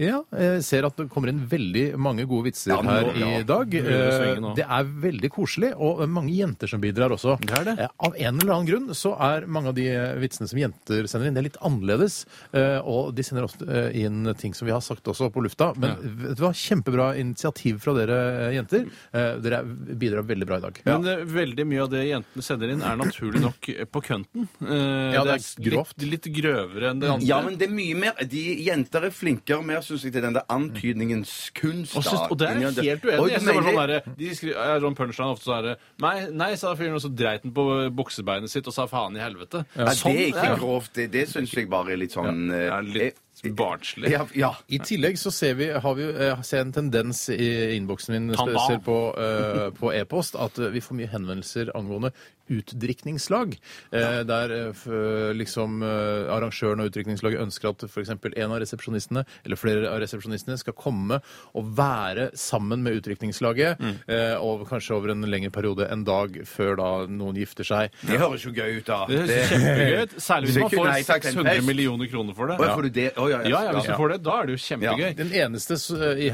Ja, 0.00 0.22
jeg 0.32 0.62
ser 0.64 0.86
at 0.88 0.96
det 0.96 1.08
kommer 1.12 1.28
inn 1.28 1.42
veldig 1.50 1.82
mange 2.00 2.24
gode 2.28 2.46
vitser 2.48 2.72
Ja, 2.72 2.78
nå, 2.80 2.90
her 2.94 3.08
ja. 3.20 3.30
i 3.40 3.44
dag. 3.46 3.68
Begynner 3.68 4.06
å 4.08 4.20
Eh, 4.30 4.38
nå. 4.40 4.52
Det 4.56 4.64
er 4.64 4.84
veldig 5.02 5.30
koselig, 5.34 5.70
og 5.76 6.00
mange 6.08 6.32
jenter 6.32 6.70
som 6.72 6.80
bidrar 6.80 7.12
også. 7.12 7.34
Det 7.44 7.52
er 7.58 7.64
det. 7.68 7.74
Eh, 7.84 7.88
Av 8.08 8.14
en 8.16 8.40
eller 8.40 8.54
annen 8.54 8.68
grunn 8.70 8.94
så 8.96 9.12
er 9.20 9.44
mange 9.46 9.68
av 9.68 9.76
de 9.76 9.84
vitsene 10.22 10.48
som 10.48 10.58
jenter 10.62 11.06
sender 11.10 11.28
inn, 11.28 11.34
det 11.36 11.42
er 11.42 11.48
litt 11.50 11.60
annerledes. 11.60 12.24
eh, 12.56 12.78
Og 12.80 13.12
de 13.14 13.22
sender 13.26 13.44
ofte 13.44 13.68
eh, 13.68 14.00
inn 14.06 14.24
ting 14.40 14.54
som 14.56 14.64
vi 14.66 14.72
har 14.72 14.80
sagt 14.80 15.04
også 15.04 15.28
på 15.34 15.42
lufta. 15.44 15.72
Men 15.76 15.96
vet 16.00 16.36
du 16.38 16.44
hva, 16.46 16.52
kjempebra 16.56 17.10
initiativ 17.20 17.80
fra 17.84 17.92
dere 17.98 18.18
eh, 18.48 18.54
jenter. 18.56 18.88
Eh, 19.12 19.36
Dere 19.40 19.62
bidrar 20.00 20.24
veldig 20.24 20.46
bra 20.48 20.56
i 20.58 20.64
dag. 20.64 20.80
Men 20.88 21.06
eh, 21.06 21.24
veldig 21.28 21.66
mye 21.68 21.82
av 21.84 21.90
det 21.92 22.06
jentene 22.08 22.42
sender 22.42 22.72
inn, 22.72 22.80
er 22.82 22.96
naturlig 22.96 23.40
nok 23.44 23.68
på 23.92 24.02
kønten. 24.08 24.48
Eh, 24.64 25.12
Ja, 25.14 25.24
det 25.28 25.36
er 25.36 25.68
grovt. 25.70 25.96
Litt, 26.00 26.24
litt 26.24 26.30
grøvere 26.40 26.90
enn 26.94 27.00
det 27.04 27.10
andre. 27.10 27.26
Ja, 27.28 27.40
men 27.44 27.56
det 27.60 27.68
er 27.68 27.74
mye 27.74 27.96
mer 27.98 28.12
De 28.30 28.42
jenter 28.64 29.04
er 29.08 29.10
flinkere 29.14 29.60
mer, 29.66 29.80
syns 29.90 30.06
jeg, 30.06 30.14
til 30.14 30.24
den 30.24 30.36
der 30.38 30.46
antydningens 30.52 31.34
kunst. 31.58 31.96
Og, 31.96 32.04
synes, 32.06 32.26
og 32.30 32.38
det 32.40 32.48
er 32.48 32.60
jeg 32.60 32.74
helt 32.90 33.04
uenig 33.04 33.16
i. 33.16 33.26
du 33.26 33.30
Jeg 33.30 33.40
synes 33.40 33.50
det 33.50 33.56
var 33.56 33.68
sånn 33.68 33.80
derre- 33.80 34.16
De 34.18 34.34
skriver, 34.36 34.60
er 34.64 34.84
sånn 34.86 34.98
punchline 34.98 35.34
ofte 35.34 35.48
sånn 35.48 35.58
herre 35.58 35.76
Nei, 36.00 36.14
nei, 36.42 36.50
sa 36.60 36.74
fyren, 36.78 36.94
og 36.98 37.04
så 37.04 37.10
dreit 37.14 37.42
han 37.46 37.54
på 37.56 37.66
buksebeinet 37.96 38.52
sitt 38.52 38.66
og 38.70 38.76
sa 38.76 38.86
faen 38.90 39.16
i 39.16 39.24
helvete. 39.24 39.64
Ja, 39.76 39.90
det 39.90 40.14
er 40.14 40.28
ikke 40.30 40.46
ja. 40.52 40.54
grovt. 40.60 40.94
Det, 40.94 41.10
det 41.12 41.26
syns 41.28 41.52
jeg 41.54 41.68
bare 41.70 41.94
er 41.94 42.00
litt 42.00 42.16
sånn 42.16 42.48
Det 42.50 42.62
eh, 42.66 42.72
er 42.76 42.82
litt 42.82 43.20
barnslig. 43.56 44.10
Ja, 44.12 44.26
ja. 44.36 44.50
I 44.68 44.80
tillegg 44.84 45.18
så 45.18 45.32
ser 45.32 45.54
vi, 45.58 45.70
har 45.72 45.94
vi 45.96 46.08
eh, 46.10 46.42
ser 46.46 46.64
en 46.64 46.72
tendens 46.76 47.28
i 47.32 47.76
innboksen 47.76 48.14
min 48.16 48.34
Tanda. 48.34 48.58
spesielt 48.58 48.84
på, 48.84 48.98
eh, 49.16 49.70
på 49.76 49.92
e-post 49.96 50.36
at 50.36 50.58
eh, 50.58 50.72
vi 50.74 50.82
får 50.84 50.98
mye 50.98 51.10
henvendelser 51.12 51.72
angående 51.76 52.12
utdrikningslag. 52.50 53.56
ja. 53.90 54.22
der 54.24 54.50
eh, 54.50 55.32
liksom 55.36 55.82
eh, 55.82 56.30
arrangøren 56.34 56.80
av 56.82 56.90
utdrikningslaget 56.90 57.40
ønsker 57.42 57.70
at 57.72 57.84
f.eks. 57.88 58.10
en 58.10 58.52
av 58.52 58.58
resepsjonistene 58.62 59.24
eller 59.44 59.56
flere 59.60 59.90
av 59.90 60.00
resepsjonistene 60.02 60.58
skal 60.60 60.74
komme 60.76 61.20
og 61.56 61.70
være 61.78 62.30
sammen 62.38 62.82
med 62.84 63.00
utdrikningslaget 63.00 63.78
Mm. 63.80 63.94
eh, 64.12 64.34
og 64.42 64.64
kanskje 64.68 64.94
over 64.96 65.12
en 65.12 65.22
lengre 65.30 65.50
periode 65.54 65.86
en 65.92 66.02
dag 66.04 66.34
før 66.48 66.76
da 66.78 66.88
noen 67.08 67.36
gifter 67.38 67.64
seg. 67.66 67.90
Det 68.06 68.18
høres 68.20 68.44
jo 68.44 68.52
gøy 68.52 68.78
ut, 68.80 68.86
da. 68.88 68.98
Det 69.08 69.18
høres 69.20 69.50
kjempegøy 69.52 70.02
ut. 70.02 70.14
Særlig 70.20 70.50
hvis 70.50 70.58
man 70.60 70.72
får 70.74 70.88
nei 70.90 71.02
takk 71.06 71.22
til 71.24 71.30
en 71.30 71.44
600 71.46 71.66
millioner 71.66 72.10
kroner 72.10 72.34
for 72.36 72.50
det. 72.50 72.58
Ja. 72.60 72.74
får 72.74 72.82
du 72.82 72.90
det? 72.98 73.06
Oh, 73.16 73.28
ja, 73.30 73.40
Ja, 73.46 73.62
ja, 73.68 73.72
hvis 73.76 73.88
du 73.88 73.94
får 73.96 74.14
det, 74.14 74.18
da 74.26 74.36
er 74.40 74.46
det 74.50 74.56
jo 74.56 74.62
kjempegøy. 74.66 75.14
Den 75.20 75.32
eneste 75.44 75.78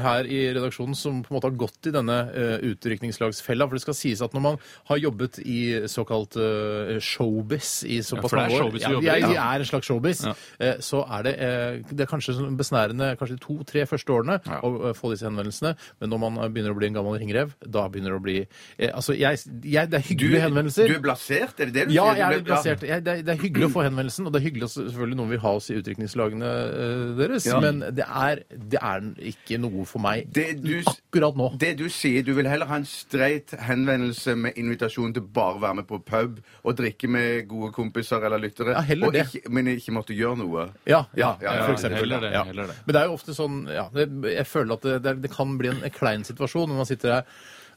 her 0.07 0.29
i 0.31 0.39
redaksjonen 0.57 0.95
som 0.97 1.21
på 1.23 1.31
en 1.31 1.37
måte 1.37 1.49
har 1.51 1.57
gått 1.63 1.89
i 1.91 1.93
denne 1.95 2.17
uh, 2.31 2.57
utdrikningslagsfella, 2.71 3.67
for 3.67 3.77
det 3.77 3.83
skal 3.85 3.97
sies 3.97 4.21
at 4.25 4.33
når 4.35 4.41
man 4.47 4.59
har 4.91 4.97
jobbet 5.01 5.39
i 5.45 5.59
såkalt 5.87 6.06
eh, 6.11 6.97
showbiz 7.03 7.83
i 7.87 7.99
såpass 8.05 8.31
mange 8.37 8.55
år 8.61 8.77
ja, 8.79 8.89
vi 8.99 9.07
er, 9.11 9.27
vi 9.27 9.35
er 9.35 9.59
en 9.61 9.65
slags 9.67 9.87
showbiz, 9.89 10.23
Ja. 10.25 10.33
eh, 10.59 10.75
så 10.83 11.03
er 11.17 11.23
det, 11.27 11.33
eh, 11.39 11.81
det 11.91 12.05
er 12.05 12.09
kanskje 12.11 12.35
sånn 12.37 12.57
besnærende 12.57 13.11
kanskje 13.19 13.37
de 13.37 13.43
to-tre 13.43 13.85
første 13.85 14.13
årene 14.13 14.39
å 14.63 14.71
uh, 14.89 14.93
få 14.97 15.11
disse 15.13 15.25
henvendelsene, 15.27 15.75
men 15.99 16.09
når 16.09 16.19
man 16.23 16.39
begynner 16.53 16.71
å 16.71 16.77
bli 16.79 16.87
en 16.87 16.93
gammel 16.97 17.19
ringrev, 17.19 17.53
da 17.65 17.87
begynner 17.89 18.15
det 18.15 18.19
å 18.19 18.23
bli 18.23 18.37
eh, 18.79 18.91
Altså, 18.97 19.13
jeg, 19.17 19.37
jeg, 19.63 19.89
det 19.91 19.99
er 19.99 20.01
Du, 20.01 20.07
hyggelige 20.13 20.41
henvendelser. 20.47 20.87
du 20.87 20.95
er 20.95 21.03
blasert, 21.03 21.59
er 21.59 21.65
det 21.71 21.73
det 21.73 21.87
du 21.89 21.93
Ja, 21.95 22.05
sier? 22.07 22.17
Ja, 22.17 22.17
jeg 22.17 22.23
er 22.23 22.29
ble- 22.29 22.37
litt 22.37 22.47
plassert. 22.47 22.83
Jeg, 22.87 23.03
det, 23.05 23.13
er, 23.17 23.21
det 23.27 23.33
er 23.35 23.41
hyggelig 23.43 23.67
å 23.67 23.73
få 23.75 23.83
henvendelsen, 23.87 24.25
og 24.27 24.33
det 24.33 24.41
er 24.41 24.45
hyggelig 24.47 24.67
at 24.69 24.75
selvfølgelig 24.77 25.17
noen 25.19 25.29
vil 25.35 25.39
ha 25.43 25.51
oss 25.59 25.69
i 25.71 25.77
utdrikningslagene 25.81 26.51
eh, 26.53 27.03
deres, 27.19 27.45
Ja. 27.47 27.59
men 27.63 27.79
det 27.97 28.05
er, 28.07 28.41
det 28.51 28.79
er 28.81 29.07
ikke 29.33 29.59
noe 29.61 29.85
for 29.85 29.99
meg 30.03 30.27
Det 30.33 30.47
du, 30.63 30.73
akkurat 30.87 31.35
nå. 31.37 31.51
det 31.59 31.73
du 31.79 31.85
sier, 31.89 32.23
du 32.23 32.33
vil 32.37 32.47
heller 32.49 32.65
ha 32.69 32.75
en 32.81 32.85
streit 32.89 33.51
henvendelse 33.67 34.35
med 34.37 34.57
invitasjon 34.57 35.13
til 35.15 35.23
bare 35.33 35.57
å 35.57 35.61
være 35.63 35.79
med 35.81 35.87
på 35.89 35.96
pub 36.05 36.39
og 36.63 36.77
drikke 36.77 37.07
med 37.11 37.47
gode 37.49 37.71
kompiser 37.75 38.23
eller 38.27 38.41
lyttere, 38.43 38.73
Ja, 38.77 38.81
heller 38.81 39.07
og 39.07 39.13
det. 39.13 39.25
Ikke, 39.27 39.49
men 39.53 39.67
ikke 39.73 39.93
måtte 39.95 40.13
gjøre 40.17 40.37
noe. 40.43 40.67
Ja, 40.85 41.03
ja, 41.17 41.35
Ja, 41.41 41.53
ja, 41.55 41.65
for 41.65 41.73
eksempel. 41.73 41.99
heller 42.05 42.21
det, 42.27 42.31
ja. 42.33 42.43
heller 42.43 42.67
det. 42.71 42.79
Men 42.85 42.93
det 42.97 43.01
er 43.01 43.05
jo 43.11 43.17
ofte 43.17 43.33
sånn 43.37 43.59
ja, 43.71 43.87
det, 43.93 44.07
Jeg 44.33 44.47
føler 44.47 44.73
at 44.77 44.81
det, 44.87 44.97
det, 45.03 45.15
det 45.25 45.31
kan 45.33 45.57
bli 45.57 45.69
en 45.73 45.85
klein 45.95 46.23
situasjon 46.27 46.69
når 46.69 46.81
man 46.83 46.89
sitter 46.89 47.13
her, 47.19 47.23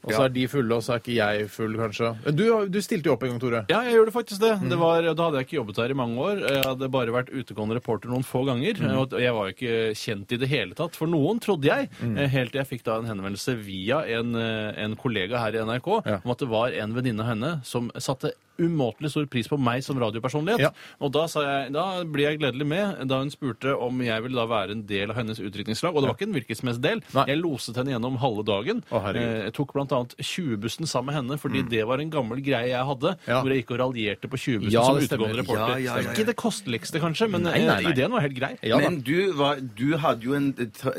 og 0.01 0.13
så 0.15 0.23
er 0.25 0.33
de 0.33 0.47
fulle, 0.49 0.73
og 0.75 0.83
så 0.85 0.95
er 0.95 1.01
ikke 1.03 1.15
jeg 1.17 1.49
full, 1.53 1.75
kanskje. 1.77 2.11
Du, 2.33 2.43
du 2.73 2.79
stilte 2.81 3.09
jo 3.09 3.15
opp 3.15 3.25
en 3.25 3.33
gang, 3.33 3.41
Tore. 3.43 3.61
Ja, 3.69 3.83
jeg 3.85 3.99
gjorde 3.99 4.13
faktisk 4.15 4.41
det. 4.41 4.53
Mm. 4.61 4.69
det 4.73 4.79
var, 4.81 5.05
da 5.05 5.27
hadde 5.27 5.41
jeg 5.41 5.47
ikke 5.47 5.59
jobbet 5.59 5.81
her 5.83 5.93
i 5.93 5.97
mange 6.01 6.25
år. 6.25 6.43
Jeg 6.47 6.63
hadde 6.65 6.91
bare 6.95 7.15
vært 7.15 7.33
utegående 7.33 7.77
reporter 7.77 8.11
noen 8.11 8.25
få 8.25 8.43
ganger. 8.49 8.81
Mm. 8.81 8.95
Og 8.97 9.17
jeg 9.21 9.35
var 9.37 9.49
jo 9.49 9.55
ikke 9.55 9.75
kjent 10.01 10.33
i 10.33 10.39
det 10.41 10.49
hele 10.51 10.77
tatt 10.77 10.97
for 10.97 11.11
noen, 11.11 11.41
trodde 11.43 11.69
jeg. 11.69 11.91
Mm. 12.01 12.15
Eh, 12.17 12.31
Helt 12.31 12.53
til 12.55 12.63
jeg 12.63 12.69
fikk 12.71 12.85
da 12.87 12.97
en 13.01 13.09
henvendelse 13.11 13.57
via 13.61 14.01
en, 14.17 14.33
eh, 14.39 14.71
en 14.85 14.97
kollega 14.99 15.41
her 15.43 15.57
i 15.57 15.65
NRK 15.67 15.91
om 16.21 16.33
at 16.33 16.41
det 16.41 16.49
var 16.49 16.73
en 16.81 16.95
venninne 16.97 17.21
av 17.21 17.33
henne 17.33 17.51
som 17.67 17.91
satte 18.01 18.33
umåtelig 18.59 19.11
stor 19.13 19.25
pris 19.31 19.47
på 19.47 19.57
meg 19.59 19.83
som 19.85 19.99
radiopersonlighet. 20.01 20.59
Ja. 20.59 20.71
Og 21.01 21.11
da, 21.15 21.25
sa 21.31 21.41
jeg, 21.45 21.71
da 21.73 22.03
ble 22.03 22.23
jeg 22.27 22.39
gledelig 22.41 22.67
med 22.67 23.07
da 23.09 23.19
hun 23.21 23.31
spurte 23.33 23.73
om 23.77 24.01
jeg 24.03 24.21
ville 24.25 24.35
da 24.37 24.45
være 24.49 24.71
en 24.75 24.83
del 24.89 25.09
av 25.13 25.17
hennes 25.21 25.39
utdrikningslag. 25.39 25.95
Og 25.95 26.03
det 26.03 26.09
var 26.11 26.17
ikke 26.19 26.27
en 26.29 26.35
hvilken 26.35 26.59
som 26.59 26.67
helst 26.71 26.81
del. 26.83 27.01
Nei. 27.15 27.25
Jeg 27.31 27.41
loset 27.41 27.79
henne 27.79 27.93
gjennom 27.95 28.17
halve 28.21 28.43
dagen. 28.47 28.83
Å. 28.91 29.01
Eh, 29.15 29.29
Jeg 29.51 29.53
tok 29.57 29.73
annet 29.81 30.15
20-bussen 30.19 30.85
sammen 30.87 31.11
med 31.11 31.15
henne, 31.21 31.37
fordi 31.41 31.63
det 31.69 31.85
var 31.87 31.99
en 32.03 32.09
gammel 32.13 32.41
greie 32.43 32.69
jeg 32.71 32.85
hadde, 32.85 33.15
Ja. 33.27 33.41
hvor 33.41 33.49
jeg 33.51 33.63
gikk 33.63 33.71
og 33.71 33.79
raljerte 33.81 34.27
på 34.29 34.37
20-bussen 34.37 34.71
Ja, 34.71 34.83
som 34.83 34.97
det 34.99 35.07
utegående 35.09 35.37
reporter. 35.41 35.77
Ja, 35.77 35.77
ja, 35.77 35.95
ja, 35.97 36.01
ja. 36.05 36.11
Ikke 36.13 36.25
det 36.25 36.35
kosteligste, 36.35 36.99
kanskje, 37.01 37.29
men 37.31 37.43
Nei, 37.43 37.57
nei, 37.59 37.79
eh, 37.79 37.81
nei. 37.83 37.91
ideen 37.93 38.11
var 38.11 38.21
helt 38.21 38.35
grei. 38.37 38.53
Ja. 38.63 38.77
Men 38.77 39.01
du, 39.01 39.31
var, 39.33 39.57
du 39.59 39.97
hadde 39.97 40.21
jo 40.27 40.33
en 40.37 40.53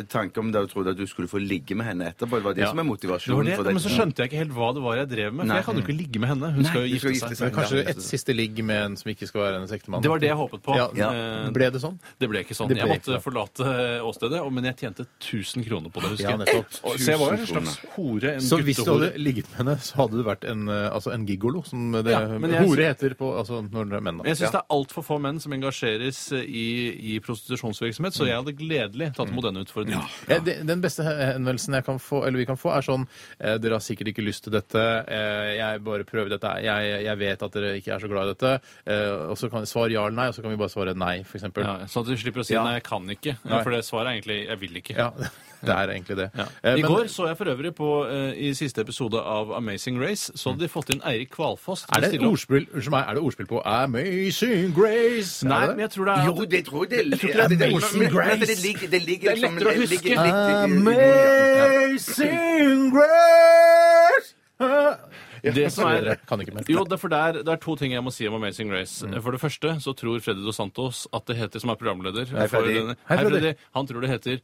tanke 0.09 0.39
om 0.43 0.51
da 0.53 0.63
du 0.65 0.69
trodde 0.73 0.91
at 0.91 0.97
du 0.99 1.07
skulle 1.07 1.29
få 1.31 1.39
ligge 1.43 1.75
med 1.79 1.87
henne 1.87 2.11
etterpå. 2.13 2.37
Det 2.41 2.45
var 2.45 2.55
det 2.55 2.63
Ja. 2.65 2.71
som 2.71 2.79
er 2.79 2.85
motivasjonen 2.89 3.45
det, 3.47 3.57
for 3.57 3.65
deg. 3.65 3.75
men 3.75 3.83
så 3.83 3.91
skjønte 3.93 4.17
jeg 4.23 4.31
ikke 4.31 4.41
helt 4.43 4.53
hva 4.57 4.73
det 4.75 4.83
var 4.83 4.97
jeg 4.97 5.09
drev 5.13 5.33
med, 5.33 5.43
for 5.47 5.47
Nei. 5.53 5.57
jeg 5.57 5.65
kan 5.65 5.75
jo 5.77 5.83
ikke 5.83 5.97
ligge 5.99 6.19
med 6.21 6.29
henne. 6.33 6.51
Hun 6.53 6.63
Nei, 6.63 6.71
skal 6.71 6.83
jo 6.87 6.95
gifte 6.95 7.37
seg. 7.37 7.42
Seg. 7.43 7.55
Kanskje 7.59 7.83
et 7.93 8.03
siste 8.03 8.35
ligg 8.37 8.63
med 8.65 8.83
en 8.85 8.97
som 8.97 9.11
ikke 9.13 9.27
skal 9.29 9.41
være 9.43 9.55
hennes 9.59 9.73
ektemann. 9.73 10.03
Det 10.03 10.11
var 10.13 10.19
det 10.23 10.29
jeg 10.31 10.37
håpet 10.39 10.63
på. 10.63 10.77
Ja. 10.77 11.11
Eh, 11.13 11.51
Ble 11.53 11.71
det 11.71 11.81
sånn? 11.83 11.99
Det 12.19 12.29
ble 12.31 12.43
ikke 12.45 12.55
sånn. 12.57 12.69
Det 12.69 12.77
ble 12.79 12.89
jeg 12.93 13.01
ikke 13.03 13.13
måtte 13.17 13.23
forlate 13.25 13.67
eh, 13.73 14.01
åstedet, 14.07 14.41
men 14.53 14.65
jeg 14.71 14.77
tjente 14.83 15.07
1000 15.21 15.65
kroner 15.69 15.91
på 15.93 16.01
det, 16.03 16.11
husker 16.15 16.31
Ja, 16.31 16.37
jeg. 16.37 16.39
nettopp. 16.47 16.77
Og- 16.87 16.99
Så 16.99 17.11
jeg 17.13 17.19
var 17.19 17.33
en 17.33 17.47
slags 17.47 17.79
hore. 17.97 18.35
En 18.35 18.41
Så 18.41 18.59
hvis 18.63 18.77
du 18.77 18.83
guttehore. 18.85 19.11
hadde 19.13 19.19
ligget 19.25 19.47
med 19.51 19.59
henne, 19.63 19.77
så 19.83 19.95
hadde 20.03 20.17
du 20.17 20.23
vært 20.25 20.45
en, 20.51 20.69
eh, 20.69 20.89
altså 20.93 21.13
en 21.13 21.27
gigolo, 21.27 21.63
som 21.67 21.93
det 21.93 22.07
Ja, 22.13 22.21
men 22.39 22.51
jeg- 22.51 22.67
hore 22.67 22.85
heter 22.93 23.15
på 23.15 23.33
altså 23.39 23.63
når 23.71 23.89
det 23.91 23.97
er 23.97 24.01
menn. 24.01 24.19
da. 24.19 24.25
Jeg 24.29 24.37
syns 24.37 24.53
det 24.53 24.61
er 24.63 24.69
altfor 24.71 25.03
få 25.05 25.21
menn 25.21 25.41
som 25.41 25.53
engasjeres 25.53 26.33
eh, 26.33 26.45
i, 26.47 27.17
i 27.17 27.21
prostitusjonsvirksomhet, 27.21 28.13
så 28.17 28.27
jeg 28.27 28.37
hadde 28.39 28.55
gledelig 28.57 29.15
tatt 29.17 29.29
imot 29.33 29.45
denne 29.45 29.63
utfordringen. 29.65 30.03
Ja, 30.29 30.39
det- 30.39 30.67
den 30.67 30.81
beste 30.81 31.03
henvendelsen 31.05 31.75
jeg 31.75 31.85
kan 31.85 31.99
få, 31.99 32.25
eller 32.27 32.39
vi 32.39 32.47
kan 32.47 32.57
få, 32.57 32.73
er 32.77 32.83
sånn 32.83 33.07
eh, 33.41 33.59
Dere 33.59 33.73
har 33.75 33.81
sikkert 33.81 34.09
ikke 34.13 34.25
lyst 34.25 34.45
til 34.45 34.53
dette. 34.53 34.79
Eh, 35.09 35.57
jeg 35.59 35.83
bare 35.85 36.05
prøver 36.05 36.29
dette. 36.31 36.49
Jeg, 36.63 37.05
jeg 37.05 37.19
vet 37.19 37.32
at 37.41 37.53
dere 37.53 37.77
ikke 37.81 37.95
er 37.95 37.99
så 38.05 38.09
glad 38.13 38.29
i 38.29 38.35
dette. 38.35 38.61
Eh, 38.85 39.31
og 39.33 39.37
så 39.39 39.49
kan 39.51 39.65
svare 39.65 39.91
ja 39.93 40.05
eller 40.07 40.17
nei, 40.21 40.29
og 40.29 40.35
så 40.35 40.43
kan 40.43 40.51
vi 40.51 40.57
bare 40.61 40.69
svare 40.69 40.95
nei, 40.95 41.21
f.eks. 41.25 41.43
Ja, 41.57 41.87
sånn 41.89 42.03
at 42.05 42.09
du 42.13 42.17
slipper 42.21 42.41
å 42.41 42.45
si 42.45 42.53
Ja. 42.53 42.63
nei, 42.65 42.75
jeg 42.75 42.83
kan 42.85 43.09
ikke. 43.09 43.37
Nei. 43.49 43.63
For 43.63 43.71
det 43.71 43.85
svaret 43.85 44.07
er 44.09 44.13
egentlig 44.21 44.47
jeg 44.49 44.59
vil 44.61 44.77
ikke. 44.83 44.97
Ja, 44.99 45.11
det 45.63 45.71
er 45.71 45.87
egentlig 45.95 46.17
det. 46.19 46.31
Ja. 46.37 46.45
Eh, 46.65 46.75
I 46.77 46.83
men- 46.83 46.91
går 46.91 47.05
så 47.09 47.27
jeg 47.29 47.37
for 47.39 47.45
øvrig 47.47 47.73
på, 47.75 47.89
eh, 48.11 48.33
i 48.37 48.53
siste 48.53 48.81
episode 48.83 49.15
av 49.17 49.53
Amazing 49.53 49.99
Race, 50.03 50.33
så 50.35 50.51
hadde 50.51 50.61
de 50.61 50.69
fått 50.69 50.91
inn 50.91 51.01
Eirik 51.07 51.31
Kvalfoss. 51.31 51.87
Er 51.97 52.01
det 52.01 52.21
ordspill 52.21 52.67
Unnskyld 52.75 52.91
meg, 52.91 53.05
er 53.09 53.15
det 53.15 53.23
ordspill 53.23 53.47
på 53.47 53.63
Amazing 53.65 54.75
Grace? 54.75 55.43
Nei, 55.47 55.63
Er 55.65 55.67
men 55.69 55.79
jeg 55.79 55.91
tror 55.91 56.05
det 56.05 56.15
er 56.19 56.25
Jo, 56.27 56.35
det 56.45 56.65
tror 56.67 56.81
jeg 56.83 56.91
det 56.91 56.99
Jeg 56.99 57.19
tror 57.21 57.29
ikke 57.31 57.37
det 57.37 57.45
er 57.45 57.49
det- 57.49 57.73
Amazing 57.73 58.11
Grace. 58.11 58.41
Det 58.47 58.59
ligger, 58.63 58.89
det 58.91 59.03
ligger 59.07 59.29
Det 59.35 59.39
er 59.39 59.41
som- 59.47 59.55
lettere 59.57 59.73
å 59.73 59.77
huske. 59.81 60.13
Amazing 61.63 62.91
Grace? 62.91 64.35
Det 65.43 65.67
som 65.75 65.89
er 65.91 66.15
Kan 66.29 66.41
ikke 66.41 66.55
mer. 66.55 66.63
Jo, 66.71 66.85
det 66.87 66.93
er, 66.95 67.01
for 67.03 67.09
det, 67.13 67.19
er, 67.19 67.33
det 67.43 67.49
er 67.49 67.57
to 67.63 67.75
ting 67.77 67.93
jeg 67.97 68.03
må 68.07 68.13
si 68.15 68.29
om 68.31 68.35
Amazing 68.39 68.71
Race. 68.73 69.03
Mm. 69.07 69.17
For 69.25 69.35
det 69.35 69.41
første 69.43 69.75
så 69.83 69.95
tror 69.99 70.21
Freddy 70.23 70.45
Dos 70.47 70.57
Santos 70.61 71.07
at 71.13 71.27
det 71.27 71.37
heter, 71.41 71.59
som 71.65 71.71
er 71.75 71.81
programleder 71.81 72.31
Hei, 72.31 72.47
Freddy. 72.49 72.77
denne- 72.79 72.97
Hei. 73.09 73.19
Freddy. 73.25 73.55
Han 73.75 73.87
tror 73.91 74.01
det 74.07 74.11
heter 74.15 74.41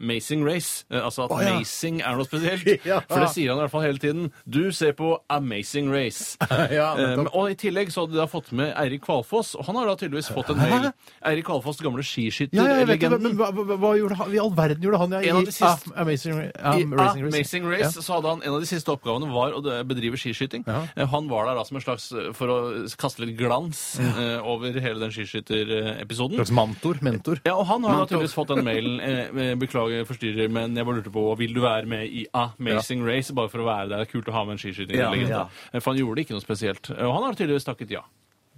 Amazing 0.00 0.44
Race. 0.46 0.84
Eh, 0.90 1.00
Altså 1.08 1.24
at 1.24 1.32
ja. 1.42 1.52
amazing 1.54 2.00
er 2.02 2.16
noe 2.18 2.26
spesielt. 2.28 2.66
Ja. 2.88 3.00
For 3.08 3.20
det 3.24 3.30
sier 3.34 3.50
han 3.52 3.58
i 3.60 3.62
hvert 3.64 3.72
fall 3.72 3.84
hele 3.84 4.00
tiden. 4.02 4.28
Du 4.48 4.70
ser 4.72 4.92
på 4.98 5.14
Amazing 5.32 5.90
Race. 5.92 6.36
Ja, 6.78 6.92
um, 7.16 7.26
og 7.32 7.50
i 7.52 7.56
tillegg 7.58 7.90
så 7.94 8.04
hadde 8.04 8.16
de 8.16 8.20
da 8.20 8.26
fått 8.30 8.50
med 8.56 8.72
Eirik 8.78 9.02
Kvalfoss, 9.06 9.54
og 9.58 9.64
han 9.68 9.76
har 9.78 9.88
da 9.88 9.94
tydeligvis 10.00 10.28
fått 10.34 10.50
en 10.52 10.58
mail. 10.60 10.88
Eirik 11.30 11.46
Kvalfoss, 11.48 11.80
gamle 11.84 12.02
Ja, 12.02 12.06
ja, 12.06 12.10
skiskytterlegenden. 12.10 13.22
men 13.24 13.36
hva, 13.38 13.48
hva, 13.52 13.92
gjorde 13.98 14.18
han? 14.20 14.32
I 14.34 14.40
all 14.42 14.52
verden 14.56 14.84
gjorde 14.84 15.00
han 15.02 15.16
ja, 15.16 15.20
i 15.24 15.30
Amazing 15.32 15.52
siste- 15.56 15.92
ah, 15.94 16.02
Amazing, 16.04 16.38
I 16.38 16.84
um, 16.84 16.94
Race? 16.98 17.18
Amazing 17.28 17.68
Race 17.70 18.02
så 18.04 18.18
hadde 18.18 18.34
han 18.34 18.42
en 18.44 18.54
av 18.58 18.60
de 18.64 18.68
siste 18.70 18.92
oppgavene 18.92 19.30
var 19.32 19.56
å 19.56 19.62
bedrive 19.88 20.18
skiskyting. 20.20 20.64
Ja. 20.68 20.84
Eh, 20.96 21.06
Han 21.08 21.28
var 21.30 21.48
der 21.48 21.58
da 21.58 21.64
som 21.68 21.76
en 21.80 21.84
slags 21.84 22.08
for 22.38 22.52
å 22.52 22.58
kaste 23.00 23.24
litt 23.24 23.36
glans 23.38 23.98
uh, 24.00 24.38
over 24.46 24.72
hele 24.80 25.00
den 25.02 25.12
skiskytterepisoden. 25.14 26.36
Slags 26.38 26.52
mentor? 26.54 26.98
mentor. 27.02 27.40
Ja, 27.46 27.56
og 27.58 27.66
han 27.70 27.84
har 27.84 28.02
da 28.02 28.06
tydeligvis 28.10 28.36
fått 28.36 28.54
den 28.54 28.64
mailen. 28.66 28.98
Eh, 29.08 29.54
beklager 29.60 30.04
forstyrrer, 30.08 30.48
men 30.50 30.74
jeg 30.76 30.86
bare 30.86 31.00
lurte 31.00 31.12
på 31.14 31.24
vil 31.38 31.54
du 31.54 31.60
være 31.64 31.86
med 31.86 32.06
i 32.08 32.26
Amazing 32.34 33.04
Race 33.06 33.32
bare 33.34 33.48
for 33.52 33.60
å 33.64 33.66
være 33.68 33.88
der. 33.88 34.04
Det 34.04 34.08
er 34.08 34.12
kult 34.12 34.28
å 34.30 34.32
ha 34.36 34.44
med 34.44 34.56
en 34.56 34.62
skiskytinglegende. 34.62 35.28
Ja, 35.28 35.44
Eh, 35.72 35.80
For 35.80 35.92
han 35.92 36.00
gjorde 36.00 36.24
ikke 36.24 36.36
noe 36.36 36.44
spesielt. 36.44 36.90
Og 36.94 37.12
han 37.14 37.22
har 37.28 37.34
tydeligvis 37.38 37.64
takket 37.68 37.90
ja. 37.98 38.02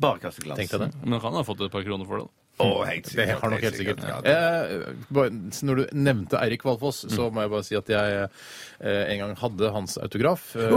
Bare 0.00 0.18
kaste 0.22 0.40
glass. 0.42 0.56
Tenkte 0.56 0.78
jeg 0.78 0.90
det. 0.90 1.04
Men 1.04 1.20
han 1.20 1.34
har 1.36 1.44
fått 1.44 1.60
et 1.60 1.72
par 1.72 1.82
kroner 1.84 2.06
for 2.08 2.22
det. 2.22 2.28
Å, 2.60 2.84
helt 2.88 3.10
Det 3.16 3.26
har 3.30 3.50
nok 3.54 3.62
helt 3.66 3.78
sikkert. 3.80 4.04
Ja, 4.06 4.18
Eh, 4.30 5.26
når 5.66 5.76
du 5.80 5.84
nevnte 5.96 6.38
Eirik 6.40 6.62
Valfoss, 6.66 7.02
så 7.10 7.30
må 7.32 7.42
jeg 7.44 7.50
bare 7.52 7.64
si 7.66 7.76
at 7.78 7.88
jeg 7.90 8.18
eh, 8.26 9.02
en 9.14 9.18
gang 9.22 9.34
hadde 9.40 9.70
hans 9.74 9.96
autograf. 10.02 10.50
Eh, 10.56 10.74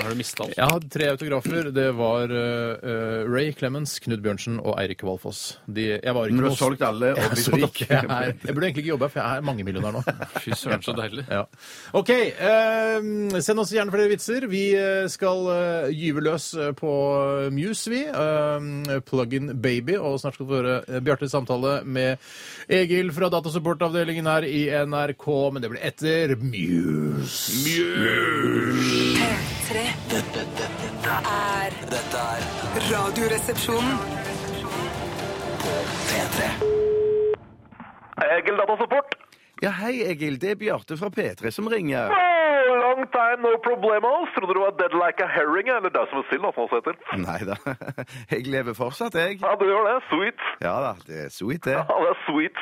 Har 0.00 0.08
du 0.12 0.16
mista 0.18 0.44
alt? 0.46 0.54
Jeg 0.56 0.70
hadde 0.72 0.88
tre 0.92 1.08
autografer. 1.12 1.70
Det 1.76 1.86
var 1.98 2.32
eh, 2.32 2.72
eh, 2.80 3.28
Ray 3.30 3.52
Clemens, 3.58 3.98
Knut 4.04 4.22
Bjørnsen 4.24 4.58
og 4.62 4.78
Eirik 4.80 5.04
Valfoss. 5.06 5.58
De, 5.66 5.86
jeg 5.98 6.14
var 6.16 6.26
ikke 6.30 6.36
Men 6.36 6.44
du 6.44 6.48
har 6.48 6.54
noe- 6.54 6.60
solgt 6.60 6.84
alle 6.86 7.12
og 7.12 7.20
Jeg, 7.20 7.30
blitt 7.34 7.50
rik. 7.60 7.80
jeg, 7.90 8.04
er, 8.08 8.32
jeg 8.32 8.54
burde 8.56 8.68
egentlig 8.70 8.84
ikke 8.86 8.92
jobbe 8.94 9.08
her, 9.08 9.14
for 9.14 9.22
jeg 9.22 9.36
er 9.42 9.46
mangemillionær 9.50 9.96
nå. 9.98 10.02
Fy 10.44 10.56
søren, 10.56 10.84
så 10.86 10.94
deilig. 10.98 11.26
Ja. 11.30 11.44
OK. 12.00 12.10
eh, 12.14 13.40
send 13.44 13.62
oss 13.64 13.74
gjerne 13.74 13.94
flere 13.94 14.10
vitser. 14.12 14.46
Vi 14.50 14.64
skal 15.12 15.46
eh, 15.54 15.90
gyve 15.96 16.24
løs 16.24 16.50
på 16.80 16.92
Muse, 17.54 17.90
vi. 17.92 18.02
Uh, 18.08 19.00
Plug-in 19.06 19.52
Baby. 19.62 19.96
Og 20.00 20.18
snart 20.22 20.36
skal 20.38 20.46
du 20.46 20.52
få 20.54 20.60
høre 20.62 20.76
eh, 20.88 21.00
Bjartes 21.10 21.32
samtale 21.34 21.80
med 21.84 22.18
Egil 22.70 23.10
fra 23.12 23.28
datasupportavdelingen 23.32 24.26
her 24.30 24.46
i 24.46 24.62
NRK. 24.86 25.26
Men 25.52 25.62
det 25.64 25.70
blir 25.72 25.82
etter 25.90 26.36
Muse. 26.38 27.58
P3 29.18 29.86
Dette, 30.10 30.44
dette, 30.46 30.68
dette 30.82 31.16
er 31.34 31.80
dette 31.90 32.26
er 32.36 32.46
Radioresepsjonen. 32.90 33.98
P3. 36.10 36.50
Egil 38.38 38.56
Datasupport. 38.62 39.16
Ja, 39.60 39.70
hei, 39.82 40.00
Egil. 40.08 40.38
Det 40.40 40.54
er 40.54 40.60
Bjarte 40.60 40.96
fra 40.96 41.10
P3 41.12 41.50
som 41.52 41.68
ringer. 41.68 42.08
Long 42.14 42.39
time, 43.30 43.42
no 43.42 43.58
problemos. 43.58 44.28
Trodde 44.34 44.54
du 44.54 44.60
var 44.60 44.70
dead 44.70 44.94
like 45.04 45.20
a 45.24 45.28
herring, 45.36 45.68
eller 45.68 45.90
deg 45.90 46.06
som 46.10 46.18
er 46.22 46.26
sild, 46.30 46.46
som 46.54 46.68
det 46.70 46.78
heter. 46.78 46.96
Nei 47.28 47.40
da. 47.50 47.56
Jeg 48.34 48.46
lever 48.46 48.74
fortsatt, 48.74 49.14
jeg. 49.14 49.40
Ja, 49.42 49.54
du 49.60 49.66
gjør 49.70 49.84
det. 49.90 49.98
Sweet. 50.12 50.46
Ja 50.66 50.76
da, 50.86 50.94
det 51.08 51.26
er 51.26 51.30
sweet, 51.40 51.64
det. 51.64 51.76
Ja, 51.80 52.00
det 52.04 52.14
er 52.14 52.20
sweet. 52.28 52.58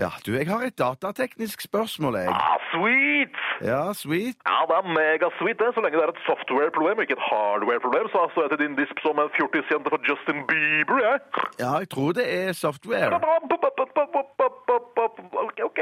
Ja, 0.00 0.08
du, 0.26 0.32
jeg 0.32 0.48
har 0.48 0.62
et 0.66 0.78
datateknisk 0.80 1.60
spørsmål, 1.68 2.16
jeg. 2.22 2.32
Ah, 2.32 2.56
sweet. 2.72 3.36
Ja, 3.70 3.82
sweet. 3.92 4.38
Ja, 4.48 4.60
det 4.70 4.76
er 4.80 4.88
megasweet, 4.96 5.58
det. 5.60 5.68
Så 5.76 5.84
lenge 5.84 6.00
det 6.00 6.06
er 6.06 6.12
et 6.14 6.22
software-problem, 6.30 7.02
ikke 7.04 7.14
et 7.18 7.26
hardware-problem, 7.28 8.08
så 8.14 8.24
står 8.32 8.46
jeg 8.46 8.52
til 8.54 8.62
din 8.64 8.78
disp 8.80 9.04
som 9.04 9.20
en 9.22 9.30
fjortisjente 9.36 9.92
for 9.92 10.00
Justin 10.08 10.40
Bieber, 10.48 10.98
jeg. 11.06 11.20
Ja, 11.62 11.70
jeg 11.84 11.92
tror 11.94 12.16
det 12.18 12.26
er 12.40 12.56
software. 12.64 13.20
Ok. 15.68 15.78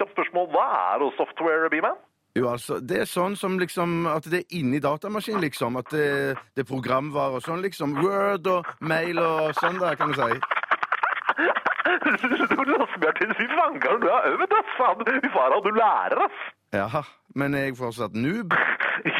Kjapt 0.00 0.12
spørsmål. 0.16 0.46
Hva 0.56 0.66
er 0.96 1.10
software, 1.20 1.70
B-man? 1.76 2.07
Jo, 2.36 2.50
altså, 2.52 2.78
det 2.84 3.00
er 3.02 3.08
sånn 3.08 3.34
som 3.38 3.56
liksom 3.58 4.06
At 4.10 4.28
det 4.30 4.42
er 4.44 4.58
inni 4.60 4.78
datamaskinen, 4.84 5.40
liksom. 5.46 5.78
At 5.80 5.88
det, 5.94 6.36
det 6.54 6.64
er 6.64 6.68
programvare 6.68 7.40
og 7.40 7.46
sånn, 7.46 7.62
liksom. 7.64 7.96
Word 8.02 8.46
og 8.52 8.68
mail 8.80 9.18
og 9.22 9.54
sånn 9.58 9.80
der, 9.80 9.96
kan 9.98 10.12
du 10.12 10.20
si. 10.20 10.38
Du 11.88 12.74
Lassbjørn, 12.74 13.32
fy 13.36 13.46
fanker, 13.52 13.96
du 14.02 14.08
har 14.12 14.28
øvd, 14.28 14.52
ass! 14.58 14.76
Fy 15.08 15.30
faen, 15.32 15.56
du 15.64 15.70
lærer, 15.76 16.20
ass! 16.26 16.44
Ja, 16.76 16.88
men 17.38 17.54
jeg 17.54 17.76
fortsatt 17.78 18.16
noob? 18.18 18.54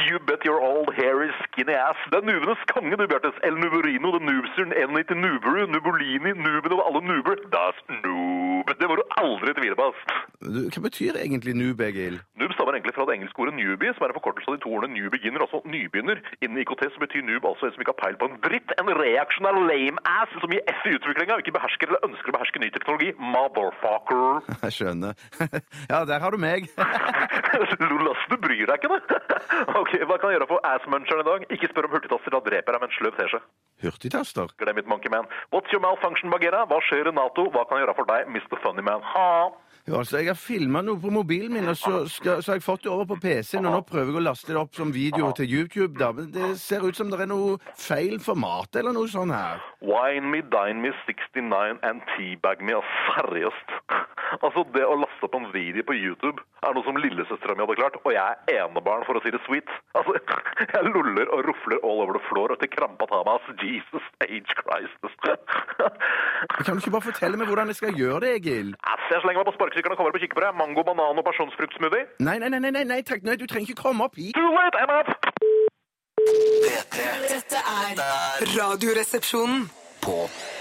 You 0.09 0.19
bet 0.27 0.43
your 0.45 0.59
old 0.65 0.89
hairy 0.97 1.29
skinny 1.45 1.75
ass. 1.77 2.01
Det 2.11 2.19
er 2.19 2.25
nubenes 2.27 2.61
konge, 2.73 2.97
du, 2.99 3.05
Bjartes. 3.11 3.37
El 3.47 3.55
Nuberino, 3.61 4.11
The 4.17 4.21
Noobsern, 4.25 4.73
N90 4.73 5.15
Nuberu, 5.23 5.67
Nubolini, 5.71 6.33
Nuben 6.35 6.73
over 6.75 6.87
alle 6.89 7.03
nuber. 7.05 7.37
Das 7.53 7.79
noob. 8.03 8.73
Det 8.81 8.89
må 8.89 8.97
du 8.99 9.05
aldri 9.23 9.55
tvile 9.59 9.77
på, 9.79 9.91
ass. 9.93 10.01
Du, 10.43 10.59
hva 10.75 10.83
betyr 10.89 11.19
egentlig 11.21 11.55
noob, 11.61 11.83
Egil? 11.85 12.19
Noob 12.41 12.55
stammer 12.57 12.79
egentlig 12.79 12.95
fra 12.97 13.07
det 13.09 13.19
engelske 13.19 13.43
ordet 13.45 13.55
newbie, 13.59 13.93
som 13.95 14.07
er 14.07 14.13
en 14.15 14.19
forkortelse 14.19 14.51
av 14.51 14.57
de 14.57 14.63
to 14.65 14.73
ordene 14.79 14.97
new 14.97 15.13
beginner, 15.15 15.45
altså 15.45 15.61
nybegynner. 15.69 16.23
Innen 16.43 16.63
IKT 16.65 16.87
så 16.95 17.05
betyr 17.05 17.27
noob 17.29 17.47
altså 17.53 17.69
en 17.69 17.77
som 17.77 17.85
ikke 17.85 17.95
har 17.95 18.01
peil 18.03 18.19
på 18.19 18.31
en 18.31 18.41
dritt. 18.49 18.75
En 18.81 18.93
reaksjonær 19.03 19.61
lame 19.71 20.03
ass 20.17 20.35
som 20.41 20.57
gir 20.57 20.65
F 20.75 20.83
i 20.89 20.97
utviklinga 20.99 21.37
og 21.39 21.45
ikke 21.45 21.55
behersker 21.59 21.93
eller 21.93 22.09
ønsker 22.09 22.33
å 22.33 22.37
beherske 22.39 22.65
ny 22.65 22.73
teknologi. 22.75 23.13
Motherfucker. 23.37 24.43
Jeg 24.67 24.79
skjønner. 24.81 25.15
Ja, 25.89 26.03
der 26.05 26.21
har 26.21 26.35
du 26.35 26.41
meg. 26.41 26.67
Lolas, 28.09 28.25
du 28.33 28.37
bryr 28.41 28.65
deg 28.67 28.81
ikke, 28.81 28.89
du! 28.89 29.15
Ok, 29.81 29.93
Hva 30.09 30.17
kan 30.19 30.33
jeg 30.33 30.39
gjøre 30.39 30.49
for 30.49 30.65
assmuncheren 30.65 31.21
i 31.21 31.29
dag? 31.29 31.45
Ikke 31.53 31.69
spør 31.71 31.89
om 31.89 31.97
hurtigtaster, 31.97 32.33
da 32.33 32.41
dreper 32.47 32.73
jeg 32.77 32.81
med 32.83 32.89
en 32.89 32.97
sløv 32.97 33.17
teskje. 33.19 33.41
Hurtigtaster? 33.85 34.53
Glem 34.59 34.81
it, 34.81 34.89
monkey 34.91 35.13
man. 35.13 35.29
What's 35.53 35.73
your 35.75 35.83
malfunction, 35.85 36.33
Bagheera? 36.33 36.65
Hva 36.71 36.81
skjer 36.89 37.11
i 37.11 37.15
Nato? 37.15 37.47
Hva 37.53 37.67
kan 37.69 37.79
jeg 37.79 37.87
gjøre 37.87 37.97
for 38.01 38.09
deg, 38.09 38.31
Mr. 38.33 38.59
Funny 38.65 38.85
Man? 38.87 39.05
Ha! 39.15 39.31
Jo, 39.89 40.01
altså, 40.03 40.19
Jeg 40.19 40.29
har 40.29 40.37
filma 40.37 40.83
noe 40.85 41.01
på 41.01 41.09
mobilen 41.15 41.55
min, 41.55 41.69
og 41.71 41.77
så, 41.79 42.03
skal, 42.13 42.43
så 42.45 42.53
har 42.53 42.59
jeg 42.59 42.65
fått 42.67 42.83
det 42.85 42.91
over 42.93 43.07
på 43.09 43.17
PC-en. 43.23 43.69
Og 43.71 43.77
nå 43.79 43.81
prøver 43.89 44.11
jeg 44.13 44.21
å 44.21 44.25
laste 44.27 44.53
det 44.53 44.61
opp 44.61 44.75
som 44.77 44.91
video 44.93 45.31
til 45.37 45.49
YouTube. 45.49 45.95
da, 46.01 46.11
Men 46.13 46.33
det 46.35 46.51
ser 46.61 46.85
ut 46.85 46.97
som 46.99 47.09
det 47.13 47.21
er 47.25 47.31
noe 47.31 47.57
feil 47.79 48.19
format 48.21 48.77
eller 48.77 48.93
noe 48.97 49.09
sånn 49.09 49.33
her. 49.33 49.63
Wine 49.81 50.29
me, 50.33 50.43
dine 50.53 50.83
me, 50.85 50.93
69 51.07 51.81
and 51.87 52.05
teabag 52.17 52.61
me. 52.61 52.77
ass. 52.77 52.95
Seriøst. 53.15 53.77
Altså, 54.45 54.65
det 54.75 54.85
å 54.85 54.97
laste 55.01 55.25
opp 55.27 55.37
en 55.39 55.49
video 55.55 55.85
på 55.89 55.97
YouTube 55.97 56.43
er 56.67 56.75
noe 56.77 56.85
som 56.87 56.99
lillesøstera 57.01 57.55
mi 57.57 57.65
hadde 57.65 57.79
klart, 57.81 57.97
og 58.05 58.13
jeg 58.13 58.23
er 58.53 58.63
enebarn, 58.65 59.05
for 59.09 59.19
å 59.19 59.23
si 59.25 59.33
det 59.35 59.41
sweet. 59.47 59.71
Altså, 59.99 60.17
jeg 60.75 60.93
luller 60.93 61.31
og 61.35 61.45
rufler 61.49 61.81
all 61.83 62.03
over 62.05 62.19
the 62.19 62.25
floor, 62.29 62.55
og 62.55 62.61
til 62.63 62.71
krampa 62.73 63.09
tar 63.11 63.25
meg, 63.29 63.39
ass. 63.39 63.47
Jesus 63.63 64.05
age 64.27 64.53
Christ. 64.61 65.01
Kan 66.65 66.77
du 66.77 66.83
ikke 66.83 66.95
bare 66.97 67.07
fortelle 67.09 67.41
meg 67.41 67.51
hvordan 67.51 67.73
jeg 67.73 67.81
skal 67.81 67.97
gjøre 67.99 68.21
det, 68.27 68.35
Egil? 68.43 68.75
Ass, 68.85 69.07
jeg 69.13 69.23
slenger 69.25 69.43
meg 69.43 69.51
på 69.51 69.57
sparkesykkelen 69.59 69.97
og 69.97 70.01
kommer 70.03 70.13
opp 70.15 70.21
og 70.21 70.25
kikker 70.27 70.41
på 70.41 70.45
det. 70.47 70.53
Mango, 70.61 70.85
banan 70.87 71.21
og 71.23 71.27
pasjonsfruktsmoothie. 71.29 72.07
Nei, 72.29 72.37
nei, 72.43 72.53
nei, 72.53 72.61
nei, 72.67 72.73
nei, 72.79 72.85
nei 72.93 73.01
takk. 73.07 73.25
Nei, 73.27 73.39
du 73.41 73.47
trenger 73.51 73.73
ikke 73.73 73.83
komme 73.89 74.07
opp 74.09 74.19
hit. 74.21 74.35
Too 74.39 74.53
late, 74.55 74.79
I'm 74.79 74.93
up! 75.01 75.09
Dette 77.29 77.61
er 77.63 77.99
Radioresepsjonen. 78.57 79.69
på 80.05 80.15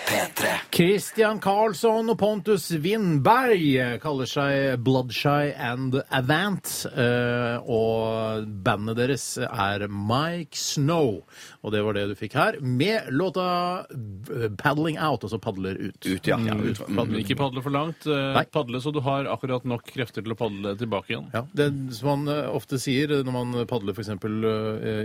P3. 0.08 0.48
Christian 0.72 1.39
Carlsson 1.43 2.08
og 2.13 2.15
Pontus 2.22 2.70
Windberg 2.80 4.00
kaller 4.00 4.30
seg 4.30 4.78
Bloodshy 4.86 5.50
and 5.60 5.98
Avant. 6.15 6.70
eh, 6.96 7.58
Og 7.67 8.46
bandet 8.63 8.96
deres 9.02 9.26
er 9.43 9.84
Mike 9.91 10.56
Snow. 10.56 11.24
Og 11.62 11.74
det 11.76 11.82
var 11.84 11.98
det 11.98 12.06
du 12.08 12.15
fikk 12.15 12.38
her, 12.39 12.60
med 12.62 13.10
låta 13.12 13.48
eh, 13.91 14.48
'Paddling 14.56 14.96
Out', 14.98 15.26
altså 15.28 15.39
padler 15.43 15.76
ut. 15.89 16.00
Ut, 16.08 16.28
ja. 16.28 16.38
ja 16.39 16.56
ut. 16.56 16.80
padler. 16.88 17.20
ikke 17.20 17.36
padle 17.36 17.62
for 17.65 17.76
langt. 17.76 18.08
eh, 18.08 18.34
Nei. 18.38 18.46
Padle 18.54 18.80
så 18.82 18.93
du 18.96 19.02
har 19.04 19.28
akkurat 19.28 19.65
nok 19.67 19.84
krefter 19.91 20.24
til 20.24 20.32
å 20.32 20.39
padle 20.39 20.76
tilbake 20.80 21.12
igjen. 21.12 21.28
Ja, 21.36 21.43
det 21.54 21.67
som 22.00 22.24
man 22.24 22.32
ofte 22.48 22.80
sier 22.80 23.12
når 23.28 23.34
man 23.36 23.67
padler 23.67 23.91
f.eks. 23.98 24.13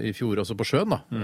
i 0.07 0.13
fjor, 0.15 0.39
altså 0.39 0.55
på 0.55 0.65
sjøen, 0.69 0.91
da, 0.95 1.01
mm. 1.11 1.23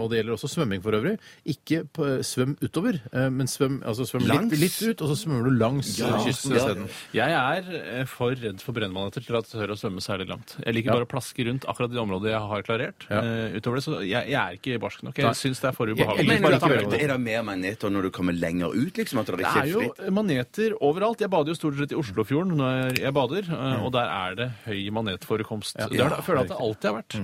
og 0.00 0.08
det 0.10 0.18
gjelder 0.22 0.32
også 0.38 0.48
svømming 0.48 0.82
for 0.82 0.96
øvrig, 0.96 1.16
ikke 1.44 1.84
svøm 2.24 2.56
utover, 2.64 2.98
eh, 3.18 3.28
men 3.34 3.46
svøm, 3.50 3.80
altså 3.82 4.06
svøm 4.08 4.26
Langs? 4.28 4.52
litt, 4.52 4.60
litt 4.60 4.78
ut, 4.94 5.02
og 5.04 5.10
så 5.12 5.16
svømmer 5.22 5.48
du 5.48 5.56
langs 5.58 5.90
eh, 6.00 6.12
kysten 6.24 6.54
Ja. 6.54 6.60
isteden. 6.62 6.88
Jeg 7.18 7.30
er 7.38 7.70
eh, 8.00 8.04
for 8.06 8.34
redd 8.38 8.62
for 8.64 8.72
brennmaneter 8.78 9.24
til 9.26 9.36
at 9.38 9.48
jeg 9.50 9.60
tør 9.60 9.74
å 9.74 9.78
svømme 9.80 10.02
særlig 10.04 10.28
langt. 10.30 10.56
Jeg 10.64 10.74
liker 10.78 10.94
bare 10.94 11.06
å 11.08 11.10
plaske 11.10 11.46
rundt 11.48 11.66
akkurat 11.68 11.90
de 11.92 11.98
områdene 12.02 12.32
jeg 12.32 12.40
har 12.52 12.62
klarert. 12.68 13.06
Ja. 13.10 13.20
Eh, 13.22 13.56
utover 13.58 13.80
det, 13.80 13.84
så 13.88 13.98
jeg, 14.06 14.28
jeg 14.30 14.38
er 14.40 14.58
ikke 14.58 14.78
barsk 14.86 15.02
nok. 15.06 15.18
Nei. 15.18 15.26
Jeg 15.28 15.40
syns 15.42 15.60
det 15.60 15.68
er 15.68 15.76
for 15.76 15.86
Jeg- 15.88 15.96
ubehagelig. 15.98 16.18
jeg 16.18 16.28
liker 16.28 16.42
Men 16.42 16.60
bare 16.60 16.72
er 16.78 16.90
det, 16.90 17.02
er 17.02 17.12
det 17.14 17.20
mer 17.20 17.42
maneter 17.42 17.90
når 17.90 18.02
du 18.02 18.10
kommer 18.10 18.32
lenger 18.38 18.74
ut, 18.74 18.94
liksom? 19.02 19.18
At 19.20 19.26
det 19.26 19.36
Det 19.38 19.46
ikke 19.46 19.62
er 19.62 19.72
jo 19.72 19.80
fritt? 19.80 20.12
maneter 20.12 20.76
overalt. 20.80 21.20
Jeg 21.20 21.30
bader 21.30 21.52
jo 21.52 21.58
stort 21.58 21.78
sett 21.78 21.92
i 21.92 21.98
Oslofjorden 21.98 22.54
når 22.58 22.98
jeg 23.00 23.12
bader, 23.14 23.42
eh, 23.50 23.84
og 23.84 23.92
der 23.92 24.08
er 24.08 24.34
det 24.38 24.48
høy 24.66 24.90
manetforekomst. 24.94 25.74
Det 25.76 25.84
er, 25.84 25.88
det- 25.88 25.98
jeg 25.98 26.24
føler 26.24 26.40
at 26.44 26.48
det 26.48 26.58
alltid 26.60 26.90
har 26.90 27.02
vært. 27.02 27.16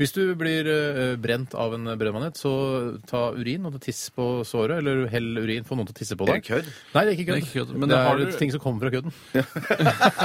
Hvis 0.00 0.12
du 0.16 0.34
blir 0.34 0.66
eh, 0.66 1.16
brent 1.16 1.54
av 1.54 1.74
en 1.74 1.84
brennmanet, 1.98 2.36
så 2.36 2.98
ta 3.06 3.30
urin 3.36 3.66
og 3.66 3.80
tiss 3.80 4.10
på 4.16 4.42
såret, 4.46 4.78
eller 4.78 5.06
hell 5.12 5.35
urin, 5.42 5.64
få 5.64 5.76
noen 5.76 5.86
til 5.86 5.94
å 5.94 5.98
tisse 5.98 6.16
på 6.16 6.24
Er 6.28 6.32
deg. 6.32 6.42
det 6.42 6.50
er 6.50 6.56
kødd? 6.56 6.66
Nei, 6.94 7.04
det 7.04 7.10
er 7.10 7.16
ikke 7.16 7.26
kødd. 7.26 7.36
Det 7.36 7.42
er 7.42 7.46
ikke 7.46 7.56
kødd, 7.58 7.70
men 7.76 7.88
det 7.88 7.96
det 7.96 7.98
er 7.98 8.08
har 8.08 8.16
du- 8.16 8.38
ting 8.38 8.50
som 8.52 8.60
kommer 8.60 8.80
fra 8.80 8.90
kødden. 8.96 9.12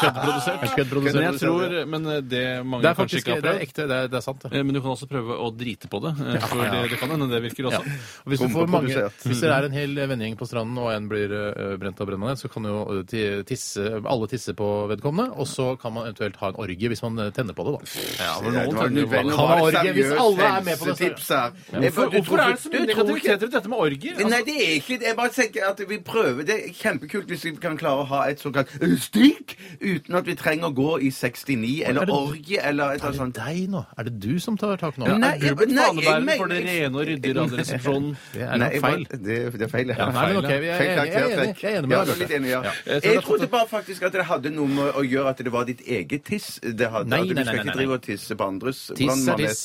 Køddprodusert. 0.00 0.74
Køddprodusert. 0.76 1.14
Men 1.14 1.26
jeg 1.26 1.40
tror 1.40 1.86
Men 1.90 2.06
eh, 2.06 2.20
det 2.20 2.42
mange 2.66 2.82
Det 2.84 2.90
er 2.90 2.94
kanskje 2.94 3.00
faktisk 3.00 3.26
ikke 3.26 3.34
har 3.34 3.40
det 3.40 3.50
er 3.50 3.54
prøvd 3.54 3.64
ekte. 3.66 3.86
Det 3.90 3.96
er, 3.96 4.08
det 4.12 4.18
er 4.20 4.24
sant, 4.26 4.42
det. 4.44 4.52
Eh, 4.56 4.62
Men 4.64 4.74
du 4.76 4.80
kan 4.84 4.90
også 4.94 5.08
prøve 5.10 5.36
å 5.36 5.48
drite 5.56 5.88
på 5.90 6.00
det. 6.04 6.12
eh, 6.20 6.46
For 6.50 6.62
det, 6.62 6.90
det 6.92 6.98
kan 7.00 7.10
hende 7.14 7.28
det 7.30 7.40
virker 7.46 7.68
også. 7.70 7.80
Og 8.24 8.32
hvis, 8.32 8.40
du 8.40 8.48
får 8.54 8.70
mange, 8.70 9.04
hvis 9.24 9.40
det 9.44 9.50
er 9.50 9.68
en 9.68 9.76
hel 9.76 9.94
vennegjeng 10.00 10.36
på 10.40 10.48
stranden, 10.48 10.78
og 10.80 10.90
en 10.94 11.08
blir 11.10 11.34
eh, 11.34 11.76
brent 11.80 12.00
av 12.00 12.06
brennende, 12.10 12.36
så 12.40 12.50
kan 12.52 12.64
jo 12.68 12.76
eh, 12.98 13.02
ti- 13.10 13.42
tisse, 13.48 13.84
alle 14.00 14.28
tisse 14.30 14.54
på 14.58 14.68
vedkommende, 14.90 15.32
og 15.36 15.46
så 15.50 15.70
kan 15.80 15.94
man 15.96 16.08
eventuelt 16.10 16.36
ha 16.42 16.52
en 16.52 16.60
orgie 16.64 16.88
hvis 16.92 17.02
man 17.06 17.18
eh, 17.26 17.30
tenner 17.36 17.56
på 17.56 17.66
det, 17.68 17.76
da. 17.76 17.80
Ja, 18.20 18.32
men 18.44 18.56
noen 18.58 18.76
tenner 18.80 19.00
jo 19.04 19.08
det. 19.10 19.24
Kan 19.30 19.50
ha 19.50 19.58
orgie 19.66 19.94
hvis 19.96 20.12
alle 20.14 20.50
er 20.50 20.64
med 20.66 20.78
på 20.80 20.88
det. 20.90 20.96
helsetips 20.98 21.28
her. 21.34 21.52
Jeg 21.70 21.80
Hvorfor, 21.90 22.10
du 22.10 22.18
hvorfor 22.18 22.36
tror- 22.36 22.44
er 22.44 22.54
det 22.54 22.60
så 22.60 22.70
mye 22.70 22.80
du 22.80 22.92
tror 22.94 23.04
ikke- 23.04 23.10
negativiteter 23.10 23.46
i 23.46 23.54
dette 23.56 23.68
med 23.70 23.78
orgier? 23.86 24.14
Altså, 24.20 24.30
Nei, 24.30 24.42
det 24.46 24.56
er 24.64 24.74
ikke 24.78 24.98
det. 25.00 25.06
Jeg 25.10 25.16
bare 25.16 25.32
tenker 25.34 25.66
at 25.70 25.80
vi 25.88 25.98
prøver. 26.04 26.42
Det 26.46 26.56
er 26.56 26.72
kjempekult 26.76 27.26
hvis 27.32 27.44
vi 27.44 27.52
kan 27.62 27.76
klare 27.80 28.04
å 28.04 28.08
ha 28.10 28.20
et 28.30 28.40
såkalt 28.42 28.70
stryk, 29.00 29.00
stikk 29.10 29.56
uten 29.80 30.14
at 30.20 30.26
vi 30.26 30.34
trenger 30.38 30.70
å 30.70 30.74
gå 30.76 30.90
i 31.06 31.10
69 31.10 31.82
eller 31.88 32.02
Er 32.02 32.12
orgie 32.14 32.60
eller 32.62 32.94
et 32.94 33.02
Er 33.02 33.08
eller 33.08 33.12
det 33.12 33.20
annet 33.20 33.36
sånt. 33.36 33.40
deg 33.40 33.70
nå? 33.70 33.82
Er 33.98 34.08
det 34.08 34.14
du 34.20 34.38
som 34.40 34.56
tar 34.60 34.76
tak 34.80 34.98
nå? 35.00 35.06
Ja, 35.10 35.16
Nei, 35.18 35.32
er 35.36 35.54
du 35.54 35.54
blitt 35.60 35.74
nei, 35.74 35.84
fanebærer 35.90 36.36
for 36.40 36.52
det 36.52 36.60
rene 36.66 37.00
og 37.00 37.06
ryddige 37.10 37.34
Radioresepsjonen? 37.40 38.16
Det 38.34 38.42
er 38.46 38.56
Nei, 38.60 38.70
feil. 38.80 39.04
Det, 39.10 39.38
det 39.58 39.62
er 39.66 39.72
feil, 39.72 39.88
ja. 39.94 40.08
Nei, 40.10 40.26
men 40.32 40.36
ok, 40.40 40.50
er 40.50 40.62
jeg 40.62 40.70
er 40.70 40.80
enig- 40.80 41.60
jeg 41.60 41.72
er 41.72 41.78
enig 41.80 41.88
med 41.88 41.96
Ja, 41.96 42.04
deg, 42.04 42.30
enig, 42.38 42.50
ja. 42.50 42.62
Jeg 42.86 43.02
det 43.02 43.24
trodde 43.24 43.48
bare 43.52 43.68
faktisk 43.70 44.02
at 44.08 44.12
det 44.16 44.24
hadde 44.28 44.50
noe 44.54 44.68
med 44.68 44.92
å 44.98 45.02
gjøre 45.06 45.32
at 45.34 45.42
det 45.44 45.52
var 45.52 45.64
ditt 45.68 45.80
eget 45.86 46.24
tiss. 46.28 46.58
Det 46.62 46.90
hadde, 46.90 47.08
Nei, 47.10 47.22
du 47.28 47.34
nei, 47.34 47.44
skal 47.44 47.60
ikke 47.64 47.76
drive 47.76 47.96
og 47.98 48.02
tisse 48.06 48.36
på 48.36 48.46
andres 48.46 48.80
Tiss 48.96 49.26
er 49.28 49.36
tiss. 49.40 49.62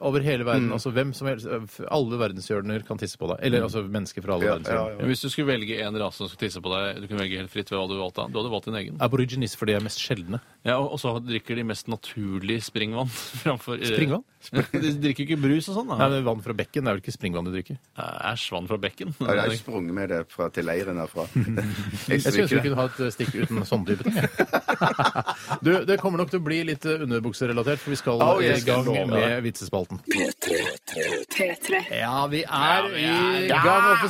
Over 0.00 0.20
hele 0.24 0.44
verden. 0.46 0.70
Altså 0.72 0.90
hvem 0.94 1.12
som 1.16 1.28
helst. 1.30 1.46
Alle 1.90 2.18
verdenshjørner 2.20 2.84
kan 2.86 2.98
tisse 3.00 3.18
på 3.20 3.28
deg. 3.32 3.42
Eller 3.46 3.62
altså 3.66 3.82
mennesker 3.86 4.22
fra 4.24 4.33
alle 4.36 4.44
Ja, 4.48 4.54
verdens 4.56 4.68
ja, 4.70 4.82
ja. 4.98 5.06
Hvis 5.10 5.22
du 5.24 5.28
skulle 5.32 5.50
velge 5.54 5.78
en 5.86 5.98
rase 6.02 6.18
som 6.20 6.28
skulle 6.30 6.44
tisse 6.48 6.60
på 6.64 6.72
deg, 6.74 7.00
du 7.02 7.08
kunne 7.10 7.22
velge 7.24 7.40
helt 7.42 7.52
fritt 7.52 7.70
hva 7.72 7.84
du 7.90 7.96
valgte, 7.98 8.26
du 8.30 8.38
hadde 8.40 8.52
valgt 8.52 8.68
din 8.70 8.78
egen. 8.82 8.98
Aborigines, 9.04 9.54
for 9.58 9.70
de 9.70 9.76
er 9.78 9.84
mest 9.84 10.02
sjeldne. 10.02 10.40
Ja, 10.64 10.78
og 10.80 10.94
og 10.94 11.00
så 11.02 11.14
drikker 11.20 11.58
de 11.58 11.64
mest 11.68 11.88
naturlig 11.92 12.60
springvann 12.64 13.10
framfor 13.42 13.80
Springvann? 13.84 14.22
De 14.72 14.90
drikker 15.00 15.24
ikke 15.24 15.38
brus 15.40 15.66
og 15.72 15.78
sånn, 15.78 15.88
Nei, 15.94 16.08
det 16.12 16.18
er 16.20 16.26
vann 16.26 16.42
fra 16.44 16.52
bekken, 16.56 16.84
det 16.84 16.90
er 16.92 16.96
vel 16.98 17.02
ikke 17.02 17.14
springvann 17.16 17.46
de 17.48 17.52
drikker? 17.56 17.78
Eh, 17.96 18.32
Æsj, 18.32 18.46
vann 18.52 18.68
fra 18.68 18.78
bekken. 18.80 19.14
Ja, 19.24 19.34
Jeg 19.38 19.44
har 19.44 19.56
sprunget 19.60 19.94
med 19.96 20.08
det 20.12 20.20
fra, 20.32 20.48
til 20.52 20.68
leiren 20.68 21.00
herfra. 21.00 21.24
Jeg 21.34 22.20
Jeg 22.20 22.20
skulle 22.24 22.44
ønske 22.44 22.58
vi 22.60 22.64
kunne 22.68 22.80
ha 22.80 22.86
et 22.90 23.14
stikk 23.16 23.32
uten 23.40 23.64
sånne 23.68 23.86
type 23.88 24.04
ting. 24.04 24.16
Du, 25.64 25.70
det 25.88 25.96
kommer 26.02 26.20
nok 26.20 26.30
til 26.32 26.40
å 26.42 26.44
bli 26.44 26.60
litt 26.68 26.84
underbukserelatert, 26.88 27.80
for 27.80 27.94
vi 27.94 28.00
skal 28.00 28.20
Oh, 28.24 28.38
i 28.44 28.52
gang 28.64 28.86
med 29.10 29.42
vitsespalten. 29.44 30.00
P3. 31.34 31.80
Ja, 31.98 32.26
vi 32.30 32.42
er 32.44 32.88
i 33.00 33.48
gang 33.48 33.88
offisielt, 33.94 34.02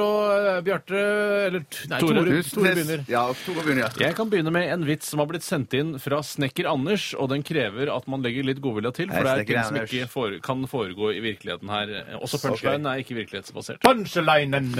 og 0.00 0.46
eh, 0.48 0.60
Bjarte 0.66 1.00
Eller 1.48 1.62
nei, 1.62 2.00
Tore. 2.00 2.22
Tore, 2.24 2.42
Tore 2.48 2.72
begynner. 2.76 3.02
Ja, 3.10 3.22
Tore 3.44 3.64
begynner, 3.64 3.84
ja. 3.84 3.90
Jeg 4.08 4.16
kan 4.18 4.30
begynne 4.32 4.52
med 4.54 4.68
en 4.72 4.86
vits 4.88 5.10
som 5.12 5.22
har 5.22 5.28
blitt 5.30 5.46
sendt 5.46 5.74
inn 5.78 5.94
fra 6.02 6.20
Snekker 6.24 6.68
Anders, 6.70 7.10
og 7.18 7.30
den 7.32 7.44
krever 7.46 7.92
at 7.94 8.08
man 8.10 8.24
legger 8.24 8.46
litt 8.48 8.62
godvilje 8.64 8.92
til, 9.00 9.12
for 9.12 9.20
Hei, 9.20 9.24
det 9.24 9.44
er 9.44 9.50
ting 9.52 9.60
som 9.68 9.78
Anders. 9.78 9.94
ikke 9.94 10.10
fore, 10.12 10.40
kan 10.44 10.64
foregå 10.70 11.12
i 11.16 11.22
virkeligheten 11.24 11.72
her. 11.72 11.94
Også 12.20 12.40
punchline 12.42 12.88
er 12.92 13.02
ikke 13.04 13.18
virkelighetsbasert. 13.20 13.82
Punchlinen! 13.84 14.72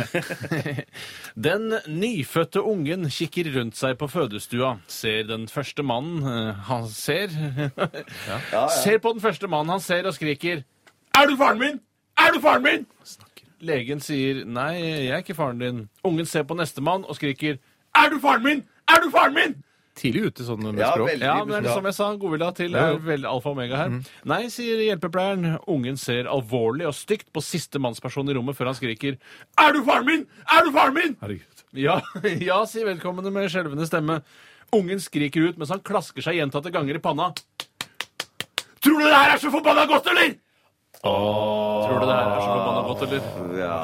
Den 1.48 1.74
nyfødte 1.88 2.62
ungen 2.62 3.08
kikker 3.12 3.50
rundt 3.58 3.78
seg 3.78 3.98
på 4.00 4.08
fødestua, 4.10 4.76
ser 4.90 5.26
den 5.28 5.48
første 5.50 5.84
mannen 5.86 6.22
eh, 6.26 6.54
han 6.68 6.86
ser 6.90 7.32
Ser 8.82 8.98
på 9.02 9.12
den 9.14 9.22
første 9.22 9.48
mannen 9.50 9.76
han 9.76 9.82
ser 9.84 10.06
og 10.08 10.14
skriker 10.16 10.64
Er 11.16 11.28
du 11.30 11.36
faren 11.40 11.60
min? 11.60 11.80
Er 12.18 12.34
du 12.34 12.40
faren 12.42 12.64
min? 12.64 12.86
Legen 13.60 14.00
sier 14.04 14.44
nei, 14.46 14.72
jeg 14.78 15.08
er 15.14 15.22
ikke 15.24 15.34
faren 15.38 15.58
din. 15.62 15.78
Ungen 16.06 16.26
ser 16.30 16.44
på 16.46 16.54
neste 16.58 16.82
mann 16.84 17.04
og 17.08 17.16
skriker 17.18 17.56
Er 17.98 18.10
du 18.12 18.18
faren 18.22 18.44
min? 18.44 18.60
Er 18.88 19.02
du 19.02 19.10
faren 19.10 19.34
min? 19.34 19.56
Tidlig 19.98 20.28
ute 20.30 20.44
sånn 20.46 20.60
med 20.62 20.78
Ja, 20.78 20.92
språk. 20.92 21.08
veldig. 21.10 21.26
Ja, 21.26 21.38
men 21.44 21.62
det 21.64 21.70
er 21.72 21.74
som 21.74 21.86
jeg 21.88 21.94
sa, 21.96 22.12
godvilja 22.14 22.52
til 22.54 22.70
veldig 23.02 23.26
alfa 23.26 23.50
og 23.50 23.56
omega 23.56 23.80
her. 23.80 23.96
Nei, 24.30 24.44
sier 24.54 24.78
hjelpepleieren. 24.84 25.56
Ungen 25.66 25.96
ser 25.98 26.28
alvorlig 26.30 26.86
og 26.86 26.94
stygt 26.94 27.32
på 27.34 27.42
siste 27.42 27.80
mannsperson 27.82 28.30
i 28.30 28.36
rommet 28.38 28.54
før 28.54 28.70
han 28.70 28.78
skriker 28.78 29.16
Er 29.58 29.72
du 29.74 29.82
faren 29.82 30.06
min? 30.06 30.22
Er 30.46 30.62
du 30.64 30.70
faren 30.70 30.94
min? 30.94 31.16
Herregud. 31.20 31.64
Ja, 31.74 31.98
ja, 32.50 32.60
sier 32.70 32.86
vedkommende 32.86 33.32
med 33.34 33.50
skjelvende 33.50 33.88
stemme. 33.90 34.20
Ungen 34.72 35.00
skriker 35.02 35.48
ut 35.50 35.58
mens 35.58 35.74
han 35.74 35.82
klasker 35.82 36.22
seg 36.22 36.38
gjentatte 36.38 36.70
ganger 36.70 36.94
i 36.94 37.02
panna. 37.02 37.32
Tror 38.78 39.00
du 39.00 39.04
det 39.04 39.16
her 39.18 39.34
er 39.34 39.40
så 39.42 39.50
forbanna 39.50 39.84
godt, 39.90 40.06
eller? 40.14 40.36
Tror 40.98 42.00
du 42.00 42.06
det 42.08 42.14
her 42.18 42.26
er 42.26 42.40
så 42.42 42.48
forbanna 42.50 42.80
godt, 42.88 43.02
eller? 43.06 43.20
Ja, 43.58 43.74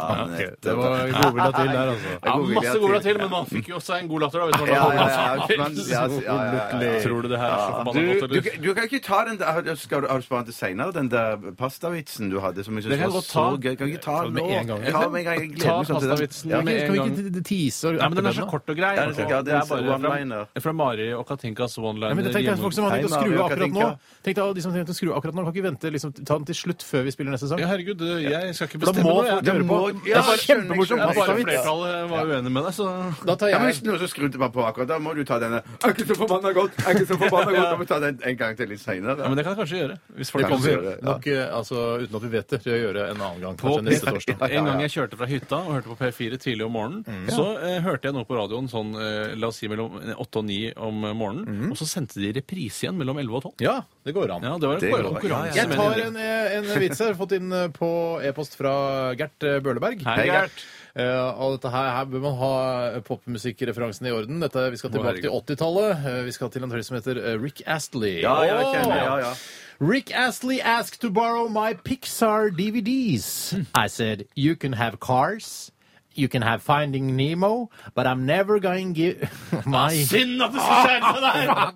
Det 0.65 0.73
var 0.77 0.95
godvilja 1.15 1.51
til 1.55 1.69
der, 1.71 1.91
altså. 1.93 2.11
Ja, 2.25 2.33
masse 2.57 2.79
godvilja 2.83 3.01
til, 3.05 3.19
men 3.23 3.31
man 3.31 3.47
fikk 3.47 3.69
jo 3.71 3.77
også 3.79 3.95
en 4.01 4.09
god 4.11 4.21
latter 4.25 4.39
da. 4.41 4.47
Hvis 4.49 4.59
man 4.61 4.69
Ja, 4.69 4.75
ja, 4.75 5.07
ja, 5.15 5.47
men- 5.47 5.77
ja, 5.79 5.93
ja, 5.95 6.09
ja, 6.11 6.35
ja, 6.75 6.93
ja. 6.95 7.03
Tror 7.05 7.23
du 7.23 7.29
det 7.29 7.39
her 7.39 7.51
er 7.55 7.61
så 7.63 7.71
forbanna 7.71 7.95
Du, 7.95 8.07
godt, 8.09 8.31
du, 8.31 8.35
eller? 8.35 8.63
du 8.65 8.75
kan 8.75 8.85
ikke 8.89 9.01
ta 9.05 9.19
den 9.29 9.39
der 9.39 9.75
Skal 9.77 10.01
du, 10.03 10.07
Har 10.09 10.19
du 10.19 10.23
spart 10.27 10.45
til 10.47 10.55
senere, 10.55 10.93
den 10.93 11.09
der 11.09 11.37
pastavitsen 11.57 12.31
du 12.31 12.41
hadde? 12.41 12.65
Som 12.65 12.75
jeg 12.75 12.83
Det 12.85 12.91
kan 12.91 12.99
jeg 12.99 13.07
var 13.07 13.15
godt 13.15 13.31
så 13.31 13.33
ta. 13.33 13.57
gøy. 13.63 13.75
Kan 13.79 13.87
ikke 13.89 14.03
ta 14.03 14.17
den 14.25 14.33
med 14.35 14.43
nå? 14.43 14.49
en 14.51 14.67
gang. 14.67 14.81
Ta 14.91 15.09
med 15.09 15.19
en 15.21 15.25
gang. 15.25 15.39
Jeg 15.41 15.49
gleder 15.55 15.65
Ta 15.65 15.77
meg 15.79 15.87
sånn 15.87 16.01
til 16.01 16.09
den. 16.09 16.17
pastavitsen 16.19 16.51
Ja. 16.51 16.61
med 16.63 16.75
Skal 16.75 16.85
en 16.85 16.93
vi 16.93 16.99
gang. 16.99 17.09
ikke 17.15 17.45
tease 17.45 17.85
og 17.89 17.95
Nei, 17.95 18.09
men 18.09 18.17
den 18.19 18.27
er 18.27 18.33
så 18.35 18.47
kort 18.51 18.69
og 18.69 18.77
grei. 18.77 18.95
Ja, 18.95 19.07
det 19.07 19.19
er 19.19 19.23
så- 19.25 19.31
ja, 19.31 19.43
det 19.43 19.53
er 19.55 19.61
så 19.61 19.75
one-liner. 19.79 20.47
fra, 20.61 20.73
Mari 20.73 21.13
og 21.13 21.27
Katinkas 21.29 21.79
one-liner. 21.79 22.15
men 22.17 22.25
tenk 22.35 22.47
deg 22.51 22.59
folk 22.59 22.73
som 22.75 22.85
har 22.85 22.99
tenkt 22.99 23.07
å 23.07 23.15
Hei, 23.15 23.23
skru 23.23 23.31
Mario 23.31 23.39
av 23.45 23.51
akkurat 23.51 23.71
nå. 23.71 23.81
Katinka. 23.81 23.99
Tenk 24.25 24.35
deg 24.37 24.55
de 24.55 24.61
som 24.61 24.73
har 24.73 24.79
tenkt 24.85 24.91
å 24.91 24.95
skru 24.99 25.11
av 25.13 25.17
akkurat 25.23 25.35
nå. 25.35 25.45
Kan 25.45 25.53
ikke 25.55 25.63
vente, 25.71 25.91
liksom, 25.93 26.13
ta 26.25 26.35
den 26.39 26.45
til 26.47 26.55
slutt 26.55 26.83
før 26.95 27.03
vi 27.09 27.13
spiller 27.15 27.35
neste 27.35 27.49
sang. 27.51 27.59
Ja, 27.61 27.67
herregud, 27.73 28.01
jeg 28.23 28.55
skal 28.55 28.69
ikke 28.71 28.81
bestemme 28.85 29.03
må 29.05 29.15
noe. 29.19 29.27
folk 29.27 29.49
høre 29.51 29.65
på. 29.65 29.67
må- 29.67 29.93
Det 30.05 30.11
ja, 30.13 30.19
er 30.21 30.29
bare 30.31 30.43
kjempemorsomt. 30.45 30.89
kjempemorsom 30.95 30.95
skjønner. 30.95 31.15
Ja, 31.15 31.27
bare 31.27 31.45
flertallet 31.45 32.11
var 32.15 32.31
uenig 32.31 32.53
med 32.55 32.63
deg, 32.69 32.75
så 32.79 32.87
Da 33.27 33.35
tar 33.37 33.49
Ja, 33.51 33.59
men 33.59 33.67
jeg 33.69 33.75
Hvis 33.75 33.83
noen 33.89 33.99
som 33.99 34.09
skrudde 34.15 34.39
meg 34.39 34.53
på 34.55 34.63
akkurat, 34.65 34.89
da 34.89 34.99
må 35.03 35.15
du 35.15 35.25
ta 35.25 35.39
denne 35.43 35.61
Er 35.85 35.93
ikke 35.95 36.07
så 36.07 36.17
forbanna 36.23 36.53
godt! 36.55 36.73
Er 36.87 36.95
ikke 36.95 37.07
så 37.11 37.19
forbanna 37.19 37.51
godt! 37.51 37.69
Da 37.75 37.77
må 37.77 37.85
du 37.85 37.91
ta 37.91 37.99
den 38.01 38.21
en 38.23 38.37
gang 38.37 38.57
til 38.57 38.69
litt 38.69 38.79
ja, 38.81 38.93
seinere. 38.93 39.17
Men 39.29 39.37
det 39.37 39.45
kan 39.45 39.57
jeg 39.57 39.61
kanskje 39.65 39.79
gjøre. 39.83 39.97
Hvis 40.19 40.31
folk 40.31 40.45
Det 40.45 40.51
kommer 40.53 40.65
vi 40.65 40.75
gjøre, 40.75 40.93
ja. 40.95 41.05
nok, 41.11 41.27
eh, 41.27 41.57
altså, 41.59 41.77
uten 42.05 42.15
at 42.17 42.23
vi 42.23 42.31
vet 42.37 42.49
det, 42.55 42.61
til 42.63 42.73
å 42.73 42.79
gjøre 42.85 43.03
en 43.11 43.21
annen 43.25 43.41
gang. 43.41 43.57
På 43.57 43.69
Kanskje 43.75 43.85
neste 43.89 44.07
torsdag. 44.15 44.37
Ja, 44.41 44.47
ja, 44.55 44.59
En 44.61 44.65
gang 44.71 44.81
jeg 44.85 44.91
kjørte 44.95 45.17
fra 45.19 45.27
hytta 45.27 45.57
og 45.65 45.73
hørte 45.75 45.89
på 45.91 45.99
P4 45.99 46.39
tidlig 46.45 46.65
om 46.69 46.73
morgenen, 46.77 47.29
så 47.33 47.47
eh, 47.59 47.81
hørte 47.81 48.05
jeg 48.11 48.15
noe 48.15 48.25
på 48.29 48.37
radioen 48.39 48.69
sånn, 48.71 48.95
eh, 49.01 49.35
la 49.35 49.49
oss 49.51 49.57
si 49.59 49.69
mellom 49.69 49.99
8 50.15 50.39
og 50.39 50.45
9 50.45 50.73
om 50.77 51.01
morgenen, 51.17 51.71
og 51.71 51.77
så 51.81 51.87
sendte 51.89 52.21
de 52.21 52.33
reprise 52.39 52.85
igjen 52.85 52.97
mellom 53.01 53.19
11 53.19 53.35
og 53.41 53.43
12. 53.43 53.65
Ja, 53.65 53.81
det 54.05 54.13
går 54.13 54.31
an. 54.35 54.43
Ja, 54.45 54.55
det 54.61 54.69
var 54.69 54.75
en 54.75 54.81
Det 54.85 54.91
går 54.93 54.99
an. 55.07 55.15
konkurranse. 55.15 55.57
Jeg 55.57 55.69
tar 55.71 55.99
en, 56.07 56.17
eh, 56.21 56.57
en 56.59 56.71
vits 56.83 56.99
her, 57.01 57.15
fått 57.17 57.33
inn 57.39 57.53
eh, 57.53 57.69
på 57.73 57.91
e-post 58.23 58.57
fra 58.61 58.75
Gert 59.17 59.43
eh, 59.49 59.61
Bøhleberg. 59.65 60.03
Hei, 60.05 60.27
Gert. 60.29 60.65
Eh, 60.95 61.41
og 61.43 61.57
dette 61.57 61.71
her, 61.73 61.89
her 61.97 62.05
bør 62.13 62.21
man 62.23 62.37
ha 62.39 63.01
popmusikkreferansen 63.09 64.07
i 64.07 64.13
orden. 64.15 64.39
Dette, 64.45 64.67
vi 64.71 64.77
skal 64.79 64.93
tilbake 64.95 65.25
til 65.25 65.33
80-tallet. 65.33 66.05
Eh, 66.07 66.21
vi 66.29 66.33
skal 66.37 66.51
til 66.55 66.63
en 66.67 66.71
artist 66.77 66.93
som 66.93 66.99
heter 67.01 67.19
eh, 67.19 67.39
Rick 67.43 67.63
Astley. 67.67 68.21
Ja, 68.23 68.37
ja, 68.47 68.61
jeg 68.61 68.75
kjenner, 68.77 68.97
ja, 69.03 69.17
ja. 69.25 69.33
Rick 69.81 70.13
Astley 70.15 70.61
asked 70.61 71.01
to 71.01 71.11
borrow 71.11 71.49
my 71.49 71.73
Pixar 71.75 72.53
DVDs. 72.55 73.55
I 73.75 73.89
said, 73.89 74.27
you 74.37 74.55
can 74.55 74.73
have 74.75 75.01
cars. 75.01 75.73
You 76.15 76.29
can 76.29 76.43
have 76.43 76.63
Finding 76.63 77.17
Nemo, 77.17 77.71
but 77.97 78.07
I'm 78.07 78.25
never 78.25 78.61
going 78.61 78.95
to 78.95 79.01
give 79.01 79.67
my 79.67 79.91
Synd 80.07 80.41
at 80.45 80.53
det 80.55 80.63
skal 80.63 80.85
skjære 80.85 81.11
seg 81.11 81.23
der! 81.25 81.73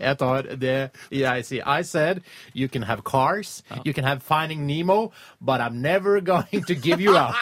Jeg 0.00 0.18
tar 0.18 0.42
det 0.60 0.90
jeg 1.10 1.44
sier. 1.44 1.62
I 1.66 1.82
said 1.82 2.20
you 2.54 2.68
can 2.68 2.82
have 2.82 3.02
cars, 3.04 3.62
you 3.84 3.92
can 3.92 4.04
have 4.04 4.22
Finding 4.22 4.66
Nemo, 4.66 5.12
but 5.40 5.60
I'm 5.60 5.80
never 5.82 6.20
going 6.32 6.64
to 6.66 6.74
give 6.74 7.00
you 7.00 7.16
up. 7.16 7.34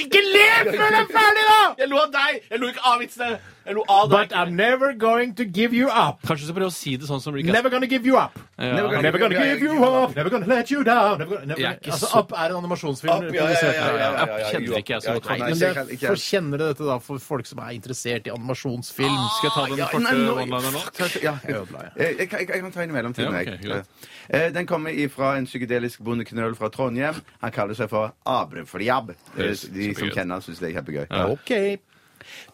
Ikke 0.00 0.20
le 0.24 0.46
før 0.66 0.90
det 0.90 0.98
er 0.98 1.08
ferdig, 1.14 1.44
da! 1.46 1.60
Jeg 1.78 1.88
lo 1.88 1.96
av 2.02 2.10
deg! 2.12 2.40
Jeg 2.50 2.58
lo 2.60 2.68
ikke 2.72 2.82
av 2.84 2.98
vitsene! 3.00 3.38
Jeg 3.66 3.74
lo 3.76 3.84
av 3.88 4.08
But. 4.10 4.32
I'm 4.32 4.56
never 4.56 4.92
going 4.94 5.34
to 5.36 5.44
give 5.44 5.72
you 5.76 5.86
up. 5.88 6.18
Kanskje 6.26 6.46
du 6.46 6.50
skal 6.50 6.56
prøve 6.56 6.70
å 6.72 6.74
si 6.74 6.96
det 6.98 7.06
sånn 7.06 7.20
som 7.22 7.34
Rick 7.36 7.44
Astley. 7.44 7.54
Never 7.54 7.70
gonna 7.70 7.86
give 7.86 8.06
you 8.08 8.16
up. 8.18 8.38
Ja. 8.58 8.72
Never 8.74 9.18
gonna 9.20 9.38
give 9.38 9.62
you 9.62 9.84
up. 9.84 10.16
Never 10.16 10.30
gonna 10.32 10.46
let 10.50 10.70
you 10.72 10.82
down. 10.82 11.18
Never 11.20 11.36
gonna, 11.36 11.46
never, 11.52 11.62
er 11.68 11.78
altså, 11.84 12.08
så- 12.08 12.18
Up 12.24 12.32
er 12.32 12.50
en 12.50 12.56
animasjonsfilm. 12.64 13.12
Up, 13.28 13.34
ja, 13.34 13.46
ja, 13.46 13.56
ja, 13.62 13.70
ja, 13.70 13.70
ja, 13.70 13.94
ja, 14.00 14.10
ja, 14.10 14.38
ja, 14.40 14.50
Kjenner 14.50 14.80
ikke 14.80 14.94
jeg 14.96 15.02
så 15.04 15.14
godt 15.14 15.28
nei, 15.30 15.38
Men 15.38 15.58
det 15.60 16.00
for 16.02 16.16
kjenner 16.24 16.58
du 16.58 16.64
dette 16.66 16.88
da 16.90 16.98
for 16.98 17.18
folk 17.22 17.46
som 17.46 17.58
er 17.62 17.70
interessert 17.76 18.26
i 18.26 18.34
animasjonsfilm? 18.34 19.20
Skal 19.38 19.48
jeg 19.48 19.54
ta 19.54 19.66
den 19.70 19.78
korte 19.78 20.16
one-lineren 20.16 20.74
nå? 20.74 20.82
Ja, 21.22 21.36
Jeg 21.50 22.16
jeg, 22.18 22.30
jeg, 22.32 22.48
jeg, 22.48 22.62
kan 22.62 22.72
ta 22.72 22.82
en 22.84 22.90
i 22.90 22.96
mellomtiden. 22.96 23.34
Ja, 23.34 23.40
okay, 23.40 23.68
jeg. 23.68 23.84
Eh, 24.30 24.48
Den 24.54 24.66
kommer 24.66 24.94
fra 25.12 25.36
en 25.38 25.46
psykedelisk 25.48 26.02
bondeknøl 26.04 26.54
fra 26.58 26.68
Trondheim. 26.68 27.20
Han 27.42 27.52
kaller 27.52 27.74
seg 27.78 27.90
for 27.90 28.14
Abrefliab. 28.26 29.14
Eh, 29.36 29.54
De 29.74 29.92
som 29.98 30.10
kjenner 30.10 30.44
syns 30.44 30.62
det 30.62 30.70
er 30.70 30.78
kjempegøy. 30.78 31.06
OK. 31.34 31.54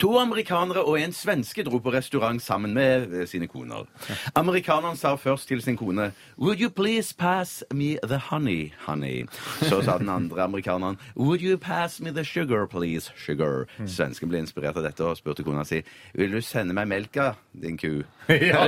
To 0.03 0.19
amerikanere 0.19 0.83
og 0.85 0.99
en 1.01 1.13
svenske 1.13 1.65
dro 1.67 1.81
på 1.83 1.93
restaurant 1.95 2.43
sammen 2.43 2.75
med 2.77 3.13
eh, 3.13 3.27
sine 3.29 3.49
koner. 3.51 3.87
Amerikaneren 4.35 4.97
sa 4.97 5.15
først 5.17 5.49
til 5.49 5.63
sin 5.63 5.77
kone 5.77 6.11
Would 6.39 6.61
you 6.61 6.71
please 6.71 7.13
pass 7.13 7.63
me 7.73 7.97
the 8.03 8.19
honey, 8.31 8.73
honey? 8.87 9.27
Så 9.63 9.83
sa 9.83 9.99
den 9.99 10.09
andre 10.09 10.43
amerikaneren 10.45 10.99
Would 11.17 11.43
you 11.43 11.57
pass 11.59 12.01
me 12.01 12.11
the 12.11 12.25
sugar, 12.25 12.67
please, 12.67 13.11
sugar? 13.17 13.67
Svensken 13.87 14.29
ble 14.29 14.43
inspirert 14.45 14.77
av 14.77 14.85
dette 14.87 15.05
og 15.05 15.17
spurte 15.19 15.45
kona 15.47 15.65
si 15.65 15.83
Vil 16.15 16.33
du 16.33 16.41
sende 16.45 16.77
meg 16.77 16.89
melka, 16.91 17.35
din 17.53 17.79
ku? 17.81 18.03
Det 18.27 18.41
ja. 18.51 18.63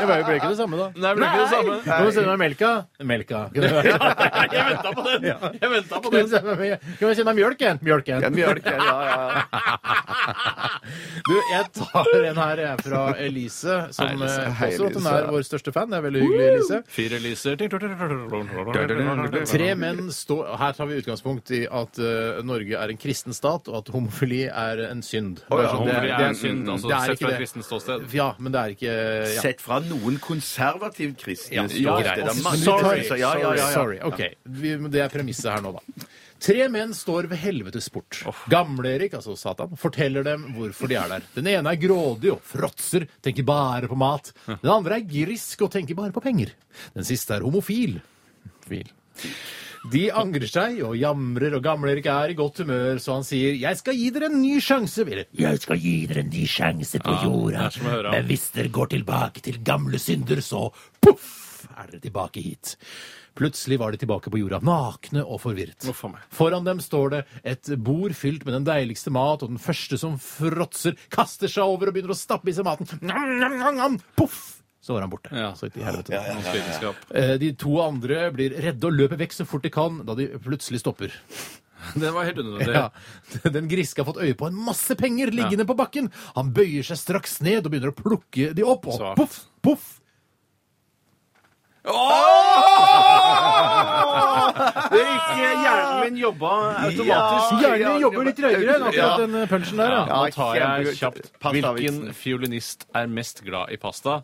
Det 0.00 0.06
ble 0.08 0.36
ikke 0.38 0.48
det 0.48 0.56
samme, 0.56 0.78
da. 0.80 0.86
Nei, 0.96 1.10
Ble 1.18 1.26
ikke 1.28 1.42
det 1.42 1.50
samme. 1.52 1.74
Kan 1.84 2.06
du 2.06 2.14
sende 2.16 2.30
meg 2.32 2.40
melka? 2.40 2.70
Melka. 3.04 3.42
Jeg 4.52 4.68
venta 4.70 4.92
på 4.96 5.04
den! 5.06 5.26
Jeg 5.28 5.36
på 5.42 6.10
den. 6.12 6.28
kan 6.32 7.08
du 7.08 7.14
sende 7.14 7.28
meg 7.28 7.36
mjølken? 7.42 7.82
Mjølken. 7.84 8.24
Ja, 8.24 8.30
mjølken, 8.32 8.80
ja, 8.80 8.96
ja. 9.10 9.98
Du, 11.28 11.34
jeg 11.52 11.64
tar 11.76 12.08
en 12.26 12.36
her 12.42 12.56
jeg, 12.62 12.78
fra 12.84 13.02
Elise, 13.22 13.76
som 13.94 14.06
Hei, 14.08 14.14
Elise. 14.16 14.40
eh, 14.42 14.52
Hei, 14.58 14.70
påstår 14.72 14.86
at 14.86 14.96
hun 14.96 15.06
Elise. 15.06 15.14
er 15.18 15.28
vår 15.36 15.44
største 15.48 15.72
fan. 15.76 15.90
Det 15.92 15.98
er 15.98 16.04
veldig 16.06 16.22
hyggelig, 16.24 16.46
Elise. 16.52 16.78
Fire 16.96 17.18
liser. 17.22 17.56
Tre 19.52 19.68
menn 19.78 20.10
står 20.14 20.50
Her 20.58 20.72
tar 20.76 20.86
vi 20.90 20.98
utgangspunkt 21.02 21.50
i 21.54 21.62
at 21.68 21.98
eh, 22.02 22.40
Norge 22.46 22.76
er 22.78 22.92
en 22.94 23.00
kristen 23.00 23.34
stat, 23.36 23.68
og 23.70 23.76
at 23.82 23.90
homofili 23.94 24.42
er 24.48 24.82
en 24.88 25.02
synd. 25.06 25.42
Å, 25.48 25.60
ja, 25.60 25.62
Det 25.62 25.62
er 25.62 25.72
sånn- 25.72 25.86
det- 25.86 26.10
er 26.12 26.24
en 26.28 26.34
synd, 26.42 26.68
altså 26.68 26.88
det 26.88 26.96
er 26.96 27.00
sett 27.06 27.10
ikke 27.12 27.22
fra 27.22 27.28
det. 27.28 27.34
et 27.34 27.42
kristent 27.42 27.64
ståsted. 27.68 28.14
Ja, 28.14 28.28
men 28.38 28.52
det 28.52 28.60
er 28.60 28.68
ikke 28.76 28.92
ja. 29.34 29.40
Sett 29.42 29.60
fra 29.60 29.80
noen 29.80 30.18
konservativt 30.18 31.16
kristne 31.22 31.54
Ja, 31.54 31.66
ståsted. 31.68 32.02
greit. 32.02 32.16
Det 32.16 32.36
er 32.36 32.42
mange 32.42 32.58
Sorry. 32.62 33.02
Ja, 33.18 33.34
ja, 33.36 33.38
ja, 33.38 33.54
ja. 33.56 33.70
sorry. 33.72 33.98
Ok, 34.02 34.20
vi, 34.46 34.76
det 34.88 35.00
er 35.00 35.08
premisset 35.08 35.50
her 35.52 35.60
nå, 35.62 35.72
da. 35.78 36.06
Tre 36.42 36.64
menn 36.72 36.90
står 36.96 37.28
ved 37.30 37.38
helvetes 37.38 37.86
port. 37.94 38.18
Gamle-Erik, 38.50 39.14
altså 39.14 39.36
Satan, 39.38 39.76
forteller 39.78 40.26
dem 40.26 40.48
hvorfor 40.56 40.90
de 40.90 40.96
er 40.98 41.12
der. 41.12 41.26
Den 41.36 41.46
ene 41.52 41.70
er 41.70 41.78
grådig 41.78 42.32
og 42.34 42.42
fråtser, 42.42 43.06
tenker 43.22 43.46
bare 43.46 43.90
på 43.90 43.98
mat. 43.98 44.32
Den 44.48 44.72
andre 44.72 44.98
er 44.98 45.06
grisk 45.06 45.62
og 45.62 45.70
tenker 45.76 45.98
bare 45.98 46.14
på 46.14 46.24
penger. 46.24 46.50
Den 46.96 47.06
siste 47.06 47.36
er 47.36 47.46
homofil. 47.46 48.00
Fil. 48.66 48.90
De 49.92 50.02
angrer 50.14 50.46
seg 50.46 50.80
og 50.86 50.94
jamrer, 50.98 51.54
og 51.58 51.62
Gamle-Erik 51.62 52.06
er 52.10 52.34
i 52.34 52.36
godt 52.38 52.62
humør, 52.62 52.98
så 53.02 53.16
han 53.18 53.24
sier 53.26 53.54
'Jeg 53.54 53.78
skal 53.78 53.94
gi 53.94 54.10
dere 54.10 54.26
en 54.30 54.42
ny 54.42 54.58
sjanse'. 54.58 55.06
Eller 55.06 55.26
'Jeg 55.34 55.60
skal 55.60 55.78
gi 55.78 56.06
dere 56.06 56.20
en 56.20 56.30
ny 56.30 56.46
sjanse 56.46 56.98
på 57.02 57.10
Ja, 57.10 57.22
jorda'. 57.26 58.10
Men 58.10 58.26
hvis 58.26 58.50
dere 58.50 58.68
går 58.68 58.86
tilbake 58.90 59.42
til 59.42 59.58
gamle 59.62 59.98
synder, 59.98 60.38
så 60.38 60.72
poff, 61.00 61.66
er 61.76 61.86
dere 61.90 62.00
tilbake 62.00 62.42
hit. 62.42 62.76
Plutselig 63.38 63.78
var 63.80 63.94
de 63.94 64.00
tilbake 64.02 64.30
på 64.32 64.40
jorda, 64.42 64.58
nakne 64.64 65.22
og 65.24 65.40
forvirret. 65.40 65.86
Meg. 66.12 66.24
Foran 66.34 66.66
dem 66.66 66.82
står 66.84 67.14
det 67.14 67.20
et 67.54 67.70
bord 67.80 68.12
fylt 68.18 68.44
med 68.44 68.58
den 68.58 68.66
deiligste 68.68 69.12
mat, 69.14 69.42
og 69.44 69.54
den 69.54 69.62
første 69.62 69.96
som 70.00 70.18
fråtser, 70.20 70.98
kaster 71.12 71.48
seg 71.48 71.64
over 71.64 71.88
og 71.88 71.96
begynner 71.96 72.12
å 72.12 72.18
stappe 72.18 72.52
i 72.52 72.56
seg 72.56 72.66
maten. 72.68 72.90
Nam, 73.00 73.38
nam, 73.40 73.56
nam, 73.62 73.78
nam. 73.80 73.96
Poff! 74.18 74.58
Så 74.82 74.96
var 74.96 75.04
han 75.04 75.10
borte. 75.12 75.30
Ja. 75.30 75.52
Så. 75.54 75.68
Norsk 75.78 76.54
vitenskap. 76.56 77.02
Eh, 77.14 77.36
De 77.38 77.52
to 77.54 77.76
andre 77.84 78.26
blir 78.34 78.56
redde 78.64 78.88
og 78.88 78.96
løper 78.98 79.20
vekk 79.20 79.36
så 79.36 79.46
fort 79.46 79.62
de 79.62 79.70
kan, 79.70 80.00
da 80.08 80.16
de 80.18 80.26
plutselig 80.42 80.82
stopper. 80.82 81.14
Det 81.98 82.10
var 82.14 82.26
helt 82.26 82.38
unødvendig. 82.38 82.74
Ja. 82.74 82.90
Den 83.56 83.68
griske 83.70 84.02
har 84.02 84.08
fått 84.10 84.20
øye 84.22 84.36
på 84.38 84.46
en 84.50 84.58
masse 84.58 84.94
penger 84.98 85.30
liggende 85.34 85.66
på 85.66 85.74
bakken. 85.78 86.10
Han 86.36 86.52
bøyer 86.54 86.84
seg 86.86 86.98
straks 87.00 87.40
ned 87.42 87.62
og 87.64 87.72
begynner 87.72 87.94
å 87.94 87.96
plukke 87.96 88.52
de 88.58 88.66
opp, 88.66 88.86
og 88.90 89.02
poff, 89.18 89.38
poff, 89.62 89.88
poff! 91.82 93.32
Det 94.92 95.02
gikk 95.02 95.28
hjernen 95.38 96.00
min 96.02 96.16
jobba 96.20 96.52
automatisk. 96.84 97.50
Gjerne 97.62 97.94
jobber 98.02 98.24
litt 98.28 98.38
trøyere 98.38 98.76
enn 98.76 98.86
akkurat 98.90 99.18
den 99.22 99.48
punchen 99.50 99.76
der. 99.82 99.90
Ja, 99.90 100.02
Ja. 100.06 100.22
nå 100.22 100.30
tar 100.36 100.54
jeg 100.60 100.96
kjapt. 101.00 101.30
Hvilken 101.42 102.12
fiolinist 102.14 102.86
er 102.94 103.06
mest 103.06 103.42
glad 103.44 103.70
i 103.72 103.76
pasta? 103.76 104.22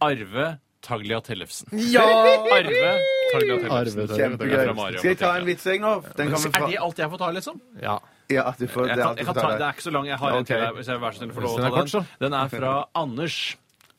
Arve 0.00 0.58
Taglia 0.82 1.20
Tellefsen. 1.20 1.66
Ja! 1.72 2.02
Arve 2.04 2.92
Taglia 3.32 3.56
Tellefsen. 3.62 4.06
Kjempegøy. 4.16 4.98
Skal 4.98 5.10
jeg 5.10 5.18
ta 5.18 5.32
en 5.38 5.44
vits, 5.48 5.64
jeg 5.66 5.80
nå? 5.80 5.94
Den 6.16 6.30
kommer 6.32 6.46
Er 6.62 6.66
det 6.70 6.78
alt 6.78 6.98
jeg 6.98 7.10
får 7.10 7.18
ta, 7.18 7.30
liksom? 7.32 7.60
ja. 7.82 7.98
Ja, 8.28 8.42
du 8.58 8.66
får, 8.66 8.88
det 8.88 8.90
er 8.90 8.96
kan, 8.96 9.06
alt 9.06 9.16
du 9.16 9.20
jeg 9.20 9.26
kan 9.26 9.34
får 9.34 9.40
ta, 9.40 9.50
det 9.54 9.62
er 9.62 9.72
ikke 9.76 9.82
så 9.86 9.90
lang. 9.94 10.06
Jeg 10.08 10.18
har 10.18 10.30
en 10.36 10.44
til 10.44 10.58
hvis 10.74 10.86
jeg 10.90 10.98
vær 11.00 11.12
så 11.14 11.18
snill 11.20 11.30
får 11.30 11.42
lov 11.42 11.52
å 11.52 11.60
den 11.62 11.70
ta 11.70 11.98
den. 12.00 12.06
Den 12.24 12.32
er 12.34 12.48
fra 12.50 12.72
Anders. 13.02 13.36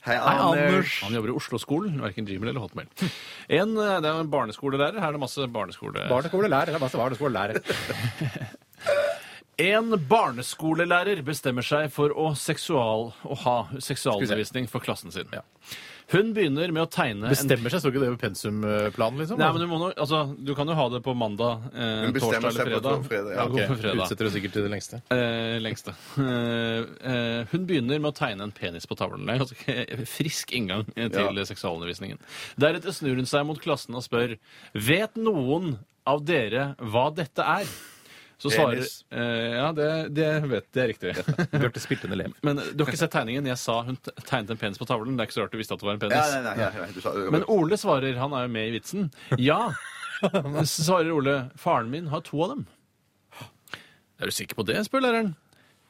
Hei, 0.08 0.16
Anders. 0.24 0.62
Anders. 0.64 0.91
Han 1.03 1.16
jobber 1.18 1.34
i 1.34 1.36
Oslo-skolen, 1.36 1.97
verken 1.99 2.28
Gmail 2.28 2.53
eller 2.53 2.64
Hotmail. 2.64 2.88
En, 3.51 3.74
eh, 3.76 3.97
det 4.03 4.08
er 4.08 4.22
en 4.22 4.30
barneskolelærer. 4.32 5.01
Her 5.01 5.10
er 5.12 5.18
det 5.18 5.24
masse 5.26 5.47
barneskole... 5.51 6.05
Barneskolelærer. 6.08 6.72
Det 6.72 6.80
er 6.80 6.86
masse 6.86 7.01
barneskolelærer. 7.01 7.60
En 9.58 9.89
barneskolelærer 10.05 11.24
bestemmer 11.26 11.66
seg 11.66 11.88
for 11.89 12.14
å, 12.14 12.28
seksual, 12.38 13.08
å 13.26 13.38
ha 13.41 13.55
seksualundervisning 13.82 14.68
for 14.70 14.86
klassen 14.86 15.10
sin. 15.10 15.32
Hun 16.08 16.30
begynner 16.32 16.72
med 16.72 16.86
å 16.86 16.88
tegne 16.88 17.26
en 17.28 17.34
Bestemmer 17.34 17.74
seg, 17.74 17.82
så 17.84 17.89
ikke 17.91 17.99
det 17.99 18.10
med 18.14 18.22
pensumplanen, 18.22 19.18
liksom? 19.20 19.39
Nei, 19.41 19.49
men 19.51 19.60
du, 19.60 19.68
må 19.68 19.80
nå, 19.82 19.89
altså, 19.99 20.22
du 20.39 20.53
kan 20.55 20.70
jo 20.72 20.76
ha 20.80 20.86
det 20.93 21.01
på 21.03 21.12
mandag, 21.20 21.66
eh, 21.74 22.05
Hun 22.05 22.14
bestemmer 22.16 22.47
torsdag 22.47 22.55
seg 22.55 22.62
eller 22.70 22.80
på 22.80 22.86
fredag. 22.86 23.10
fredag, 23.10 23.34
ja. 23.34 23.41
Ja, 23.41 23.47
Ok, 23.68 23.82
fredag. 23.82 24.03
Utsetter 24.05 24.30
det 24.30 24.32
sikkert 24.38 24.55
til 24.55 24.64
det 24.68 24.72
lengste. 24.72 25.01
Eh, 25.12 25.58
lengste. 25.66 25.95
Eh, 26.24 26.86
eh, 27.12 27.41
hun 27.51 27.68
begynner 27.68 27.99
med 27.99 28.14
å 28.14 28.16
tegne 28.16 28.47
en 28.47 28.55
penis 28.55 28.88
på 28.88 28.95
tavlen. 28.95 29.28
Det 29.28 29.36
er 29.36 29.43
ganske 29.43 30.08
frisk 30.16 30.55
inngang 30.55 30.88
eh, 30.95 31.10
til 31.12 31.28
Ja. 31.41 31.45
seksualundervisningen. 31.51 32.24
Deretter 32.55 32.95
snur 32.95 33.20
hun 33.20 33.28
seg 33.28 33.43
mot 33.49 33.60
klassen 33.60 33.99
og 33.99 34.05
spør 34.08 34.38
Vet 34.74 35.20
noen 35.20 35.76
av 36.08 36.24
dere 36.24 36.70
hva 36.80 37.10
dette 37.12 37.43
er? 37.43 37.68
Så 38.38 38.51
svarer 38.53 38.83
eh, 39.17 39.55
Ja, 39.57 39.71
det, 39.73 39.88
det 40.13 40.27
vet 40.45 40.67
det 40.75 40.81
er 40.83 40.89
riktig. 40.91 41.13
Bjarte 41.57 41.81
spilte 41.81 42.05
en 42.05 42.13
elev. 42.13 42.35
Men 42.45 42.59
du 42.61 42.83
har 42.83 42.91
ikke 42.91 42.99
sett 43.01 43.13
tegningen? 43.15 43.47
Jeg 43.49 43.57
sa 43.57 43.79
hun 43.88 43.97
te- 43.97 44.13
tegnet 44.27 44.51
en 44.53 44.59
penis 44.61 44.77
på 44.77 44.85
tavlen. 44.85 45.15
Det 45.17 45.23
er 45.25 45.29
ikke 45.31 45.38
så 45.39 45.45
rart 45.47 45.55
du 45.55 45.57
visste 45.57 45.73
at 45.73 45.81
det 45.81 45.88
var 45.89 45.97
en 45.97 46.03
penis. 46.03 46.17
Ja, 46.35 46.41
nei, 46.45 46.53
nei, 46.59 46.69
nei, 46.83 46.91
du 46.93 47.01
sa. 47.01 47.13
Men 47.33 47.47
Ole 47.49 47.79
svarer, 47.81 48.19
han 48.21 48.35
er 48.38 48.45
jo 48.45 48.51
med 48.53 48.69
i 48.69 48.75
vitsen. 48.77 49.07
Ja. 49.41 49.61
Så 50.21 50.83
svarer 50.85 51.09
Ole, 51.17 51.35
faren 51.57 51.89
min 51.93 52.11
har 52.13 52.21
to 52.29 52.43
av 52.45 52.53
dem. 52.53 52.67
Er 54.21 54.29
du 54.29 54.33
sikker 54.33 54.57
på 54.57 54.65
det, 54.69 54.79
spør 54.88 55.03
læreren. 55.07 55.33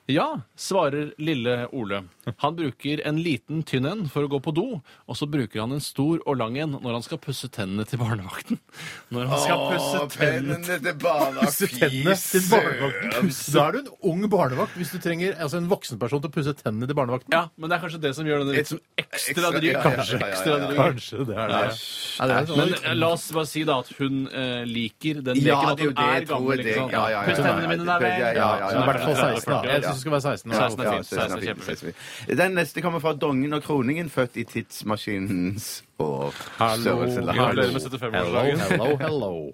Ja, 0.07 0.39
svarer 0.55 1.09
lille 1.19 1.65
Ole. 1.75 2.03
Han 2.43 2.55
bruker 2.55 3.01
en 3.07 3.17
liten 3.23 3.61
tynn 3.67 3.85
en 3.87 4.05
for 4.11 4.23
å 4.23 4.29
gå 4.31 4.39
på 4.43 4.53
do, 4.55 4.63
og 5.07 5.15
så 5.19 5.27
bruker 5.31 5.59
han 5.63 5.73
en 5.75 5.81
stor 5.83 6.21
og 6.27 6.37
lang 6.39 6.55
en 6.59 6.77
når 6.79 6.95
han 6.97 7.03
skal 7.03 7.19
pusse 7.23 7.49
tennene 7.51 7.83
til 7.87 7.99
barnevakten. 7.99 8.59
Når 9.11 9.27
han 9.31 9.41
skal 9.43 9.63
pusse 9.73 9.99
Åh, 9.99 10.07
tennene 10.15 10.57
pennene 10.61 10.79
til 10.85 10.95
barnevakten 11.03 11.47
Pusse 11.47 11.69
tennene 11.75 12.15
til 12.19 12.45
barnevakten. 12.51 13.31
Da 13.55 13.65
er 13.67 13.75
du 13.75 13.79
en 13.81 13.91
ung 14.13 14.23
barnevakt 14.31 14.77
hvis 14.79 14.93
du 14.95 14.97
trenger 15.03 15.35
altså 15.43 15.59
en 15.61 15.67
voksen 15.71 15.99
person 16.01 16.23
til 16.23 16.31
å 16.31 16.35
pusse 16.37 16.55
tennene 16.59 16.87
til 16.87 16.97
barnevakten. 16.99 17.35
Ja, 17.35 17.43
men 17.59 17.67
det 17.71 17.77
er 17.77 17.83
kanskje 17.83 18.01
det 18.07 18.13
som 18.15 18.27
gjør 18.31 18.45
denne 18.45 18.55
litt 18.61 18.71
ekstra 18.71 18.79
Ekstra- 19.07 19.51
dryg. 19.57 19.69
ja, 19.71 19.75
ja, 19.75 19.83
Kanskje 19.87 20.17
ja, 20.17 20.19
ja, 20.19 20.27
ja, 20.27 20.31
ekstra 20.31 20.57
dryg. 20.63 20.79
Kanskje 20.81 21.27
det 21.31 21.37
er 21.37 21.53
det. 21.53 21.61
Ja, 22.17 22.27
det 22.31 22.39
er 22.39 22.49
sånn. 22.51 22.63
Men 22.63 22.75
eh, 22.79 22.95
la 23.03 23.11
oss 23.15 23.27
bare 23.35 23.51
si 23.51 23.63
da 23.67 23.79
at 23.83 23.91
hun 23.99 24.23
eh, 24.31 24.63
liker 24.71 25.19
den 25.27 25.43
Ja, 25.43 25.59
leken, 25.59 25.71
at 25.71 25.77
det 25.77 25.83
er 25.83 25.91
hun 25.91 25.97
det 25.97 26.07
er 26.07 26.27
gammel. 26.31 26.65
Ja, 26.67 26.87
ja, 26.95 27.05
ja, 27.17 27.23
Puss 27.27 27.37
ja, 27.37 27.43
ja, 27.43 27.47
tennene 27.51 27.71
mine, 27.75 27.87
da 27.91 27.99
vel. 28.03 28.15
ja, 28.23 28.31
ja, 28.35 28.49
ja, 28.63 28.71
Så 28.71 28.77
i 28.77 28.87
hvert 28.87 29.03
fall 29.07 29.17
16. 29.17 29.51
da. 29.87 29.95
Jeg 29.97 29.97
40. 29.97 29.97
syns 29.97 29.97
det 29.97 30.01
skal 30.01 30.11
være 30.11 30.21
16. 30.21 30.51
ja. 30.51 30.57
16 30.57 30.85
er 30.85 30.91
fint. 30.91 31.05
16 31.05 31.17
er 31.17 31.21
16 31.21 31.39
fint, 31.39 31.47
kjempefint. 31.47 31.79
16 31.79 31.93
fint. 32.27 32.37
Den 32.39 32.51
neste 32.51 32.81
kommer 32.81 32.99
fra 32.99 33.13
Dongen 33.13 33.53
og 33.53 33.63
Kroningen, 33.63 34.09
født 34.09 34.37
i 34.37 34.43
tidsmaskinens 34.43 35.83
år. 35.99 36.33
Hallo. 36.57 36.95
Gratulerer 36.95 37.71
med 37.71 37.81
Hello, 37.81 38.41
75-årsdagen. 38.41 38.59
hello, 38.69 38.95
hello. 38.97 39.51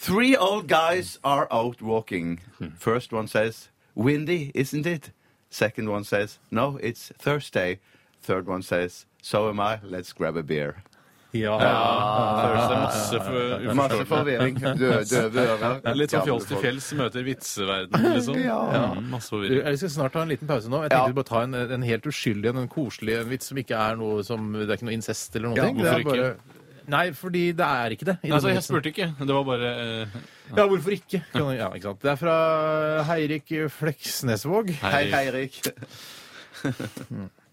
Three 0.00 0.36
old 0.36 0.68
guys 0.68 1.18
are 1.24 1.46
out 1.50 1.82
walking. 1.82 2.40
First 2.78 3.12
one 3.12 3.28
says, 3.28 3.70
windy, 3.96 4.50
isn't 4.54 4.86
it? 4.86 5.12
Second 5.50 5.88
one 5.88 6.04
says, 6.04 6.38
no, 6.50 6.78
it's 6.82 7.12
Thursday. 7.18 7.78
Third 8.22 8.48
one 8.48 8.62
says, 8.62 9.06
so 9.22 9.48
am 9.48 9.60
I, 9.60 9.78
let's 9.82 10.12
grab 10.12 10.36
a 10.36 10.42
beer. 10.42 10.82
Ja. 11.34 11.54
Føles 12.38 12.68
det 12.70 12.78
masse 12.78 13.20
for 13.24 13.74
Masse 13.80 14.06
forvirring. 14.10 14.58
Døde 14.78 15.00
Døve 15.10 15.46
ører. 15.54 15.78
Litt 15.98 16.14
sånn 16.14 16.26
fjols 16.28 16.48
til 16.50 16.60
fjells 16.62 16.88
møter 16.98 17.26
vitseverden, 17.26 18.08
liksom. 18.14 18.38
Ja. 18.44 18.58
Masse 19.10 19.34
forvirring. 19.34 19.64
Vi 19.66 19.80
skal 19.82 19.94
snart 19.96 20.14
ta 20.14 20.24
en 20.24 20.30
liten 20.34 20.50
pause 20.50 20.70
nå. 20.72 20.84
Jeg 20.86 20.94
tenkte 20.94 21.18
bare 21.18 21.30
ta 21.30 21.42
en, 21.48 21.58
en 21.78 21.86
helt 21.86 22.06
uskyldig 22.10 22.52
en, 22.52 22.62
en 22.64 22.70
koselig 22.70 23.18
en 23.20 23.30
vits 23.32 23.50
som 23.50 23.60
ikke 23.60 23.80
er 23.90 23.98
noe 24.00 24.22
som 24.26 24.52
Det 24.54 24.68
er 24.68 24.76
ikke 24.78 24.90
noe 24.90 24.96
incest 24.98 25.34
eller 25.38 25.50
noe. 25.50 25.58
Ja, 25.58 25.68
hvorfor 25.74 26.08
bare, 26.10 26.30
nei, 26.94 27.04
fordi 27.18 27.44
det 27.58 27.68
er 27.82 27.94
ikke 27.96 28.10
det. 28.12 28.18
Altså, 28.30 28.54
jeg 28.54 28.66
spurte 28.66 28.92
ikke. 28.94 29.10
Det 29.18 29.38
var 29.38 29.46
bare 29.48 29.70
uh, 29.74 30.18
Ja, 30.54 30.66
hvorfor 30.70 30.96
ikke? 30.96 31.24
Kan, 31.32 31.54
ja, 31.56 31.70
ikke 31.74 31.90
sant? 31.90 32.02
Det 32.04 32.12
er 32.14 32.20
fra 32.20 32.36
Heirik 33.10 33.54
Fleksnesvåg. 33.78 34.76
Hei, 34.84 35.06
Eirik. 35.24 35.62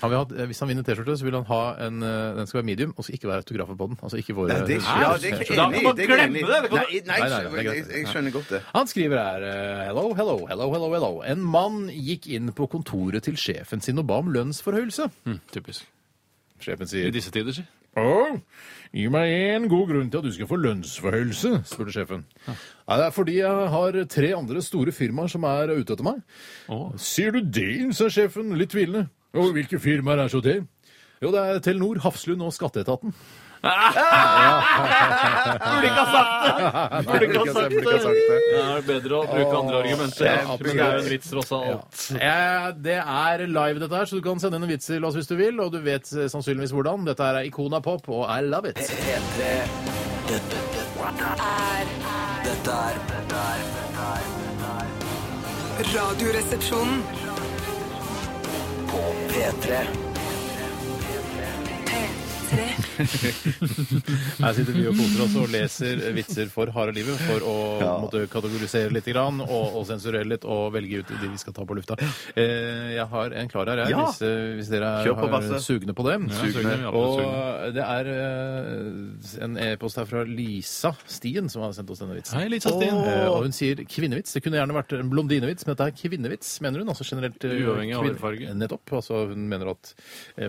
Han 0.00 0.10
vil 0.10 0.18
ha, 0.18 0.24
eh, 0.40 0.46
hvis 0.50 0.58
han 0.64 0.68
vinner 0.72 0.82
T-skjorte, 0.86 1.14
så 1.20 1.24
vil 1.26 1.34
han 1.36 1.44
ha 1.50 1.60
en 1.86 2.02
eh, 2.02 2.34
Den 2.38 2.46
skal 2.50 2.58
være 2.62 2.66
medium, 2.66 2.94
og 2.96 3.04
så 3.04 3.12
ikke 3.14 3.28
være 3.28 3.42
autografer 3.44 3.76
på 3.78 3.86
den. 3.90 3.98
Altså 4.02 4.18
ikke 4.22 4.34
våre 4.38 4.48
Nei, 4.48 4.66
det, 4.66 4.78
ja, 4.82 5.10
det 5.20 5.30
er 5.32 5.44
ikke 5.44 5.58
Da 5.58 5.66
enig 5.68 5.82
kan 5.82 5.84
man 5.84 5.96
det 5.96 6.02
er 6.02 6.08
ikke 6.08 6.16
glemme 6.16 6.38
enig 6.38 6.42
i. 6.42 6.48
det, 6.48 6.62
det 6.62 6.70
kan 6.70 6.78
Nei, 6.80 7.02
nei, 7.02 7.18
Nei, 7.20 7.28
nei, 7.28 7.42
det 7.42 7.60
er 7.60 7.68
greit. 7.68 7.76
jeg, 7.76 8.00
jeg 8.00 8.08
skjønner 8.14 8.34
godt 8.38 8.50
det. 8.56 8.62
Han 8.72 8.90
skriver 8.90 9.22
her 9.22 9.46
eh, 9.50 9.84
Hello, 9.90 10.06
hello, 10.18 10.36
hello, 10.50 10.70
hello, 10.74 10.90
hello. 10.96 11.12
En 11.34 11.44
mann 11.54 11.78
gikk 11.92 12.26
inn 12.34 12.50
på 12.56 12.66
kontoret 12.72 13.22
til 13.28 13.36
sjefen 13.38 13.84
sin 13.84 13.98
og 14.02 14.08
ba 14.10 14.18
om 14.24 14.32
lønnsforhøyelse. 14.34 15.10
mm, 15.28 15.38
Typisk. 15.52 15.86
Sjefen 16.62 16.86
I 16.88 16.92
sier 16.96 17.14
disse 17.14 17.30
tider, 17.34 17.52
si. 17.54 17.64
Åh, 17.98 18.38
gi 18.96 19.02
meg 19.12 19.28
en 19.52 19.66
god 19.68 19.90
grunn 19.90 20.08
til 20.08 20.22
at 20.22 20.24
du 20.24 20.32
skal 20.32 20.48
få 20.48 20.56
lønnsforhøyelse, 20.62 21.50
spurte 21.68 21.92
sjefen. 21.92 22.22
Ja, 22.48 22.96
det 22.96 23.04
er 23.10 23.10
fordi 23.12 23.34
jeg 23.42 23.66
har 23.74 23.98
tre 24.08 24.30
andre 24.36 24.62
store 24.64 24.94
firmaer 24.96 25.28
som 25.28 25.44
er 25.44 25.74
ute 25.76 25.92
etter 25.92 26.06
meg. 26.06 26.22
Å. 26.72 26.78
Sier 26.96 27.34
du 27.36 27.42
det, 27.52 27.90
sa 27.98 28.08
sjefen, 28.08 28.54
litt 28.56 28.72
tvilende. 28.72 29.10
Og 29.32 29.52
hvilke 29.56 29.78
firmaer 29.80 30.24
er 30.24 30.28
så 30.32 30.40
det? 30.44 30.58
Jo, 31.22 31.30
det 31.32 31.40
er 31.40 31.58
Telenor, 31.62 32.00
Hafslund 32.02 32.42
og 32.42 32.52
Skatteetaten. 32.52 33.14
Burde 33.62 33.78
ikke 35.86 36.00
ha 36.02 36.06
sagt 36.10 36.32
det! 36.42 37.04
Burde 37.06 37.26
ikke 37.28 37.38
ha 37.38 37.44
sagt 37.52 37.70
det! 37.70 37.82
Det 37.86 38.62
er 38.62 38.82
bedre 38.88 39.20
å 39.20 39.22
bruke 39.30 39.54
andre 39.60 39.76
argumenter. 39.84 40.26
ja, 40.26 40.56
Men 40.58 40.58
det 40.66 40.82
er 40.82 40.96
jo 40.96 41.04
en 41.04 41.10
vits, 41.12 41.30
tross 41.30 41.52
alt. 41.54 41.68
Ja. 42.18 42.72
det 42.74 42.98
er 42.98 43.46
live, 43.46 43.78
dette 43.84 43.96
her, 44.00 44.10
så 44.10 44.18
du 44.18 44.24
kan 44.26 44.42
sende 44.42 44.58
inn 44.58 44.66
en 44.66 44.72
vits 44.74 44.90
til 44.90 45.06
oss 45.06 45.14
hvis 45.18 45.30
du 45.30 45.36
vil. 45.38 45.62
Og 45.62 45.70
du 45.72 45.78
vet 45.84 46.10
eh, 46.16 46.26
sannsynligvis 46.32 46.74
hvordan. 46.74 47.06
Dette 47.06 47.22
er 47.30 47.46
Ikona 47.46 47.78
Pop, 47.84 48.10
og 48.10 48.26
I 48.26 48.42
love 48.42 48.66
it. 48.72 48.82
P3 48.82 49.52
Dette 50.32 50.58
dette 50.74 50.82
Dette 51.02 51.30
dette 52.42 52.72
er 52.74 52.94
dette 53.14 53.46
er 54.10 54.30
Radioresepsjonen. 55.92 57.31
På 59.02 59.08
P3 59.32 60.11
P3. 62.52 64.42
Her 64.42 64.54
sitter 64.56 64.74
vi 64.76 64.84
og 64.90 64.96
koser 64.98 65.22
oss 65.24 65.36
og 65.40 65.50
leser 65.52 66.02
vitser 66.16 66.50
for 66.52 66.70
harde 66.74 66.94
livet 66.96 67.20
for 67.26 67.44
å 67.48 67.54
måtte 68.02 68.24
kategorisere 68.32 68.92
litt 68.94 69.08
grann, 69.12 69.40
og, 69.44 69.78
og 69.80 69.86
sensurere 69.88 70.28
litt 70.28 70.44
og 70.48 70.72
velge 70.76 71.02
ut 71.02 71.12
de 71.12 71.30
vi 71.32 71.40
skal 71.40 71.56
ta 71.56 71.64
på 71.68 71.76
lufta. 71.78 71.96
Eh, 72.36 72.92
jeg 72.98 73.06
har 73.12 73.36
en 73.42 73.50
klar 73.52 73.70
her, 73.72 73.82
jeg, 73.84 73.94
Ja. 73.94 74.04
hvis, 74.06 74.20
eh, 74.26 74.54
hvis 74.58 74.70
dere 74.72 74.90
er 75.02 75.14
på, 75.16 75.28
har, 75.32 75.48
sugne 75.62 75.94
på 75.96 76.06
det. 76.06 76.16
Ja, 76.32 76.50
sugne. 76.52 76.76
og 76.92 77.74
det 77.76 77.86
er 77.86 78.10
eh, 78.12 79.44
en 79.46 79.58
e-post 79.68 80.00
her 80.00 80.08
fra 80.08 80.24
Lisa 80.28 80.92
Stien 81.06 81.48
som 81.52 81.64
har 81.66 81.74
sendt 81.76 81.90
oss 81.92 82.02
denne 82.02 82.16
vitsen. 82.18 82.38
Hei, 82.40 82.48
Lisa 82.52 82.72
Stien. 82.74 82.98
Eh, 83.00 83.26
og 83.30 83.46
hun 83.46 83.56
sier 83.56 83.82
kvinnevits. 83.88 84.36
Det 84.36 84.44
kunne 84.44 84.60
gjerne 84.60 84.76
vært 84.76 84.96
en 84.98 85.12
blondinevits, 85.12 85.66
men 85.66 85.76
dette 85.76 85.88
er 85.90 85.96
kvinnevits, 85.96 86.54
mener 86.64 86.82
hun. 86.82 86.92
Altså 86.92 87.06
generelt 87.08 87.40
Uavhengig 87.42 87.96
av 87.96 88.06
hårfarge. 88.06 88.54
Nettopp. 88.58 88.94
Altså, 89.00 89.24
hun 89.32 89.48
mener 89.50 89.72
at 89.72 89.94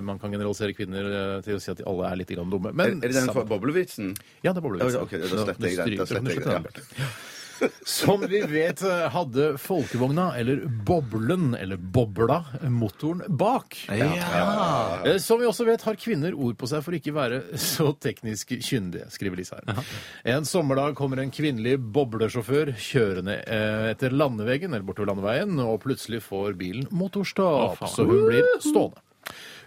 man 0.04 0.20
kan 0.22 0.32
generalisere 0.34 0.76
kvinner 0.78 1.42
til 1.46 1.58
å 1.58 1.62
si 1.62 1.72
at 1.72 1.80
de 1.80 1.86
alle 1.94 2.12
er 2.12 2.20
litt 2.24 2.34
grann 2.34 2.50
dumme. 2.52 2.74
Men 2.74 2.98
Er, 2.98 3.10
er 3.10 3.14
det 3.14 3.22
den 3.22 3.32
fra 3.36 3.46
boblevitsen? 3.48 4.16
Ja, 4.42 4.52
det 4.52 4.60
er 4.60 4.66
boblevitsen. 4.66 5.06
Ok, 5.06 5.16
da 5.22 5.30
sletter 5.30 5.70
jeg 5.70 5.78
den. 5.84 6.02
Da 6.02 6.10
sletter 6.10 6.36
jeg 6.36 6.44
den, 6.44 6.68
ja. 7.04 7.14
Som 7.88 8.24
vi 8.28 8.42
vet 8.50 8.82
eh, 8.84 9.04
hadde 9.14 9.54
folkevogna, 9.62 10.34
eller 10.40 10.66
boblen, 10.66 11.54
eller 11.56 11.78
bobla, 11.78 12.42
motoren 12.68 13.22
bak. 13.30 13.78
Ja. 13.94 15.20
Som 15.22 15.40
vi 15.40 15.48
også 15.48 15.64
vet 15.68 15.86
har 15.88 15.96
kvinner 16.00 16.36
ord 16.36 16.58
på 16.60 16.68
seg 16.68 16.84
for 16.84 16.98
ikke 16.98 17.14
være 17.16 17.42
så 17.62 17.92
teknisk 18.04 18.56
kyndige, 18.58 19.08
skriver 19.14 19.40
Lisa 19.40 19.62
her. 19.62 19.94
En 20.36 20.48
sommerdag 20.50 20.98
kommer 21.00 21.22
en 21.24 21.32
kvinnelig 21.32 21.78
boblesjåfør 21.96 22.74
kjørende 22.76 23.40
eh, 23.46 23.90
etter 23.94 24.16
landeveggen, 24.16 24.74
eller 24.74 24.88
bortover 24.88 25.14
landeveien, 25.14 25.56
og 25.64 25.80
plutselig 25.86 26.24
får 26.26 26.58
bilen 26.60 26.90
motorstopp, 26.92 27.86
så 27.94 28.08
hun 28.10 28.28
blir 28.28 28.50
stående. 28.64 29.00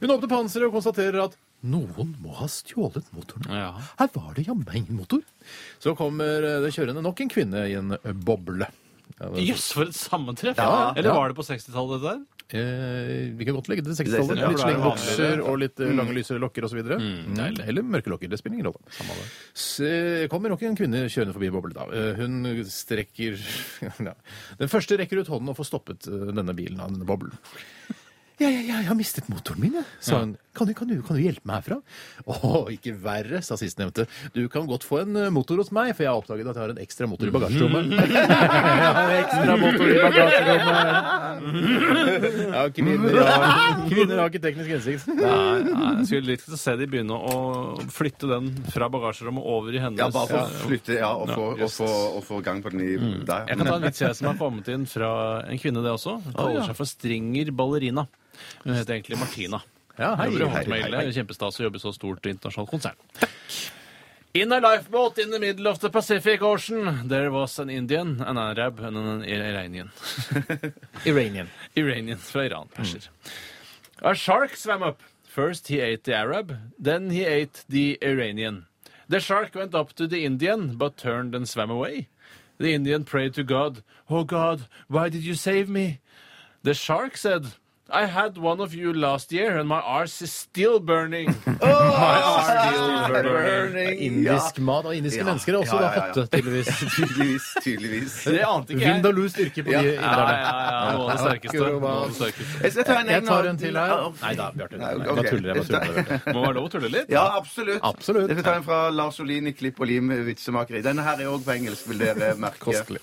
Hun 0.02 0.12
åpner 0.12 0.28
panseret 0.28 0.68
og 0.68 0.74
konstaterer 0.76 1.22
at 1.22 1.36
noen 1.72 2.14
må 2.22 2.34
ha 2.40 2.48
stjålet 2.50 3.08
motoren. 3.16 3.50
Ja. 3.50 3.72
Her 4.00 4.10
var 4.14 4.32
det 4.36 4.46
jammen 4.48 4.80
ingen 4.82 5.00
motor. 5.00 5.22
Så 5.82 5.96
kommer 5.98 6.46
eh, 6.46 6.60
det 6.64 6.72
kjørende 6.76 7.04
nok 7.04 7.22
en 7.24 7.32
kvinne 7.32 7.66
i 7.70 7.76
en 7.78 7.96
eh, 7.98 8.12
boble. 8.14 8.70
Ja, 9.16 9.30
yes, 9.40 9.70
for 9.72 9.88
et 9.88 9.96
sammentreff! 9.96 10.58
Ja, 10.60 10.92
Eller 10.96 11.14
var 11.16 11.30
det 11.30 11.38
på 11.38 11.44
60-tallet, 11.46 12.02
dette 12.02 12.16
der? 12.16 12.24
Eh, 12.48 13.32
vi 13.34 13.44
kan 13.44 13.56
godt 13.56 13.68
legge 13.70 13.82
det 13.82 13.96
til 13.96 14.06
60-tallet. 14.06 14.38
Ja, 14.38 14.50
Litt 14.52 14.60
er 14.60 14.68
slengbukser 14.68 15.40
og 15.42 15.56
litt 15.58 15.80
mm. 15.82 15.94
lange, 15.98 16.14
lyse 16.14 16.36
lokker 16.38 16.66
osv. 16.68 16.78
Mm, 16.78 17.40
eller 17.64 17.86
mørke 17.86 18.12
lokker. 18.12 18.30
Det 18.30 18.38
spiller 18.38 18.60
ingen 18.60 18.68
rolle. 18.68 19.26
Så 19.56 19.88
kommer 20.30 20.52
nok 20.52 20.62
en 20.68 20.78
kvinne 20.78 21.06
kjørende 21.10 21.34
forbi. 21.34 21.50
Eh, 21.50 22.20
Hun 22.20 22.62
strekker 22.70 23.40
ja. 24.10 24.14
Den 24.60 24.70
første 24.70 25.00
rekker 25.00 25.22
ut 25.22 25.32
hånden 25.32 25.54
og 25.54 25.58
får 25.58 25.70
stoppet 25.72 26.06
eh, 26.10 26.28
denne 26.36 26.54
bilen 26.54 26.82
av 26.82 26.94
denne 26.94 27.08
boblen. 27.08 27.34
Ja, 28.36 28.50
ja, 28.52 28.60
ja, 28.60 28.74
jeg 28.82 28.88
har 28.90 28.96
mistet 28.98 29.30
motoren 29.32 29.62
min, 29.64 29.78
jeg, 29.78 29.84
sa 30.04 30.18
hun. 30.20 30.34
Kan 30.56 30.68
du, 30.68 30.72
kan, 30.76 30.88
du, 30.88 31.00
kan 31.04 31.16
du 31.16 31.20
hjelpe 31.22 31.44
meg 31.48 31.56
herfra? 31.62 31.76
Å, 32.28 32.68
ikke 32.72 32.92
verre, 33.00 33.42
sa 33.44 33.56
sistnevnte. 33.60 34.04
Du 34.32 34.42
kan 34.52 34.66
godt 34.68 34.84
få 34.84 34.98
en 35.02 35.16
eh, 35.20 35.30
motor 35.32 35.56
hos 35.60 35.70
meg, 35.72 35.90
for 35.96 36.04
jeg 36.04 36.10
har 36.12 36.20
oppdaget 36.20 36.48
at 36.48 36.56
jeg 36.56 36.64
har 36.64 36.72
en 36.74 36.80
ekstra 36.80 37.08
motor 37.08 37.28
i 37.28 37.32
bagasjerommet. 37.32 37.92
jeg 37.96 38.24
har 38.28 39.00
en 39.00 39.14
ekstra 39.16 39.56
motor 39.62 39.86
i 39.88 39.96
bagasjerommet. 40.04 40.88
Ja, 42.56 42.64
kvinner 42.76 43.16
har, 43.20 43.80
kvinner 43.88 44.20
har 44.20 44.28
ikke 44.32 44.44
teknisk 44.44 44.74
innsikt. 44.78 45.08
Nei, 45.16 45.60
nei, 45.68 45.94
jeg 46.02 46.08
skulle 46.10 46.32
likt 46.34 46.52
å 46.52 46.60
se 46.60 46.76
de 46.80 46.90
begynne 46.92 47.16
å 47.16 47.38
flytte 47.96 48.28
den 48.34 48.52
fra 48.72 48.90
bagasjerommet 48.92 49.48
over 49.56 49.76
i 49.76 49.80
hennes 49.80 50.00
Ja, 50.00 50.10
bare 50.12 50.28
for 50.32 50.40
å 50.44 50.66
flytte 50.66 51.00
ja, 51.00 51.12
og, 51.16 51.32
få, 51.32 51.48
Ja, 51.56 51.70
og, 51.70 51.72
få, 51.72 51.88
og 52.20 52.22
få 52.28 52.44
gang 52.44 52.60
på 52.64 52.72
den 52.76 52.84
i 52.84 52.92
der. 53.00 53.48
Jeg 53.48 53.56
kan 53.60 53.72
ta 53.72 53.80
en 53.80 53.88
vits 53.88 54.04
jeg 54.04 54.20
som 54.20 54.28
har 54.32 54.40
kommet 54.44 54.68
inn 54.76 54.84
fra 54.92 55.10
en 55.48 55.60
kvinne, 55.60 55.80
det 55.84 55.96
også. 55.96 56.20
Hun 56.28 56.36
kaller 56.36 56.68
seg 56.68 56.76
for 56.76 56.92
Stringer 56.92 57.52
Ballerina. 57.56 58.04
Hun 58.64 58.74
heter 58.74 58.94
egentlig 58.94 59.18
Martina. 59.18 59.62
Ja, 59.98 60.14
hei, 60.16 60.26
Jobber 60.28 60.44
i 60.44 60.48
Hotmail. 60.58 60.94
hei. 60.96 61.12
Kjempestas 61.16 61.60
å 61.60 61.64
jobbe 61.66 61.80
i 61.80 61.84
så 61.84 61.92
stort 61.94 62.26
internasjonalt 62.28 62.70
konsern. 62.70 62.96
In 64.34 64.52
a 64.52 64.58
lifeboat 64.60 65.16
in 65.18 65.30
the 65.30 65.38
middle 65.38 65.66
of 65.66 65.78
the 65.80 65.88
Pacific 65.88 66.42
Ocean, 66.42 67.08
there 67.08 67.30
was 67.32 67.58
an 67.58 67.70
Indian, 67.70 68.20
an 68.20 68.36
Arab 68.36 68.80
and 68.80 68.96
an 68.96 69.24
Iranian. 69.24 69.90
Iranian. 71.06 71.48
Iranian 71.74 72.18
fra 72.18 72.44
Iran. 72.44 72.68
Perser. 72.74 73.08
A 74.02 74.14
shark 74.14 74.54
swam 74.56 74.82
up. 74.82 75.00
First 75.24 75.68
he 75.68 75.80
ate 75.80 76.04
the 76.04 76.14
Arab, 76.14 76.56
then 76.78 77.10
he 77.10 77.24
ate 77.24 77.64
the 77.68 77.98
Iranian. 78.02 78.66
The 79.08 79.20
shark 79.20 79.54
went 79.54 79.74
up 79.74 79.94
to 79.94 80.06
the 80.06 80.24
Indian, 80.26 80.76
but 80.76 80.96
turned 80.98 81.34
and 81.34 81.48
swam 81.48 81.70
away. 81.70 82.08
The 82.58 82.74
Indian 82.74 83.04
prayed 83.04 83.32
to 83.34 83.42
God, 83.44 83.82
Oh 84.10 84.24
God, 84.24 84.66
why 84.88 85.08
did 85.08 85.24
you 85.24 85.34
save 85.34 85.68
me? 85.70 86.00
The 86.62 86.74
shark 86.74 87.16
said, 87.16 87.54
I 87.88 88.04
had 88.06 88.36
one 88.36 88.60
of 88.60 88.74
you 88.74 88.92
last 88.92 89.30
year, 89.32 89.58
and 89.58 89.68
my 89.68 89.78
arse 89.78 90.20
is 90.20 90.32
still 90.32 90.80
burning. 90.80 91.26
my 91.46 91.62
arse 91.62 92.48
is 92.50 93.04
still 93.06 93.22
burning. 93.22 93.98
Indisk 94.02 94.58
mat 94.58 94.84
og 94.90 94.96
indiske 94.96 95.20
Ja, 95.22 95.26
mennesker 95.28 95.54
er 95.54 95.58
også 95.60 95.76
ja, 95.78 95.82
ja, 95.82 95.86
da 95.86 95.94
ja. 95.94 96.06
hotte, 96.08 96.24
tydeligvis. 96.26 96.66
Tydeligvis. 96.96 97.46
tydeligvis. 97.62 98.16
Det 98.34 98.42
ante 98.48 98.74
ikke 98.74 98.82
jeg. 98.82 98.94
Vindaloo 98.96 99.28
styrke 99.30 99.62
på 99.62 99.70
de 99.70 99.76
Ja. 99.76 99.82
Ja, 99.82 99.92
ja, 99.92 100.02
inderne. 100.02 100.34
ja, 100.42 100.92
noe 100.96 101.06
av 101.06 101.10
det 101.12 101.18
sterkeste. 101.22 101.62
Noe 101.62 101.92
av 101.94 102.08
det 102.10 102.18
sterkeste. 102.18 102.62
Jeg 102.66 102.72
skal 102.74 102.84
ta 102.90 102.98
en, 103.04 103.12
Jeg 103.14 103.26
tar 103.30 103.50
en 103.54 103.62
til 103.62 103.78
her. 103.82 103.94
Ja, 103.94 104.12
Nei 104.26 104.34
da, 104.42 104.50
Bjarte. 104.58 104.80
Nei, 104.82 104.90
Jeg 104.90 104.98
ok. 104.98 105.06
bare 105.14 105.30
tuller. 105.30 105.54
Jeg 105.54 105.66
bare 105.70 105.86
tuller. 105.86 106.32
Må 106.34 106.46
være 106.48 106.54
lov 106.58 106.66
å 106.66 106.72
tulle 106.74 106.92
litt. 106.98 107.14
Ja, 107.14 107.24
absolutt. 107.38 107.80
Absolutt. 107.86 108.28
Jeg 108.34 108.40
skal 108.40 108.50
ta 108.50 108.56
en 108.64 108.66
fra 108.66 108.80
Lars 108.90 109.20
Olin 109.22 109.46
i 109.46 109.54
Klipp 109.54 109.78
og 109.80 109.86
lim 109.94 110.10
vitsemakeri. 110.26 110.82
Denne 110.82 111.06
her 111.06 111.22
er 111.22 111.30
òg 111.30 111.46
på 111.46 111.54
engelsk, 111.54 111.86
vil 111.94 112.02
dere 112.02 112.34
merke. 112.34 112.58
Kostelig. 112.66 112.98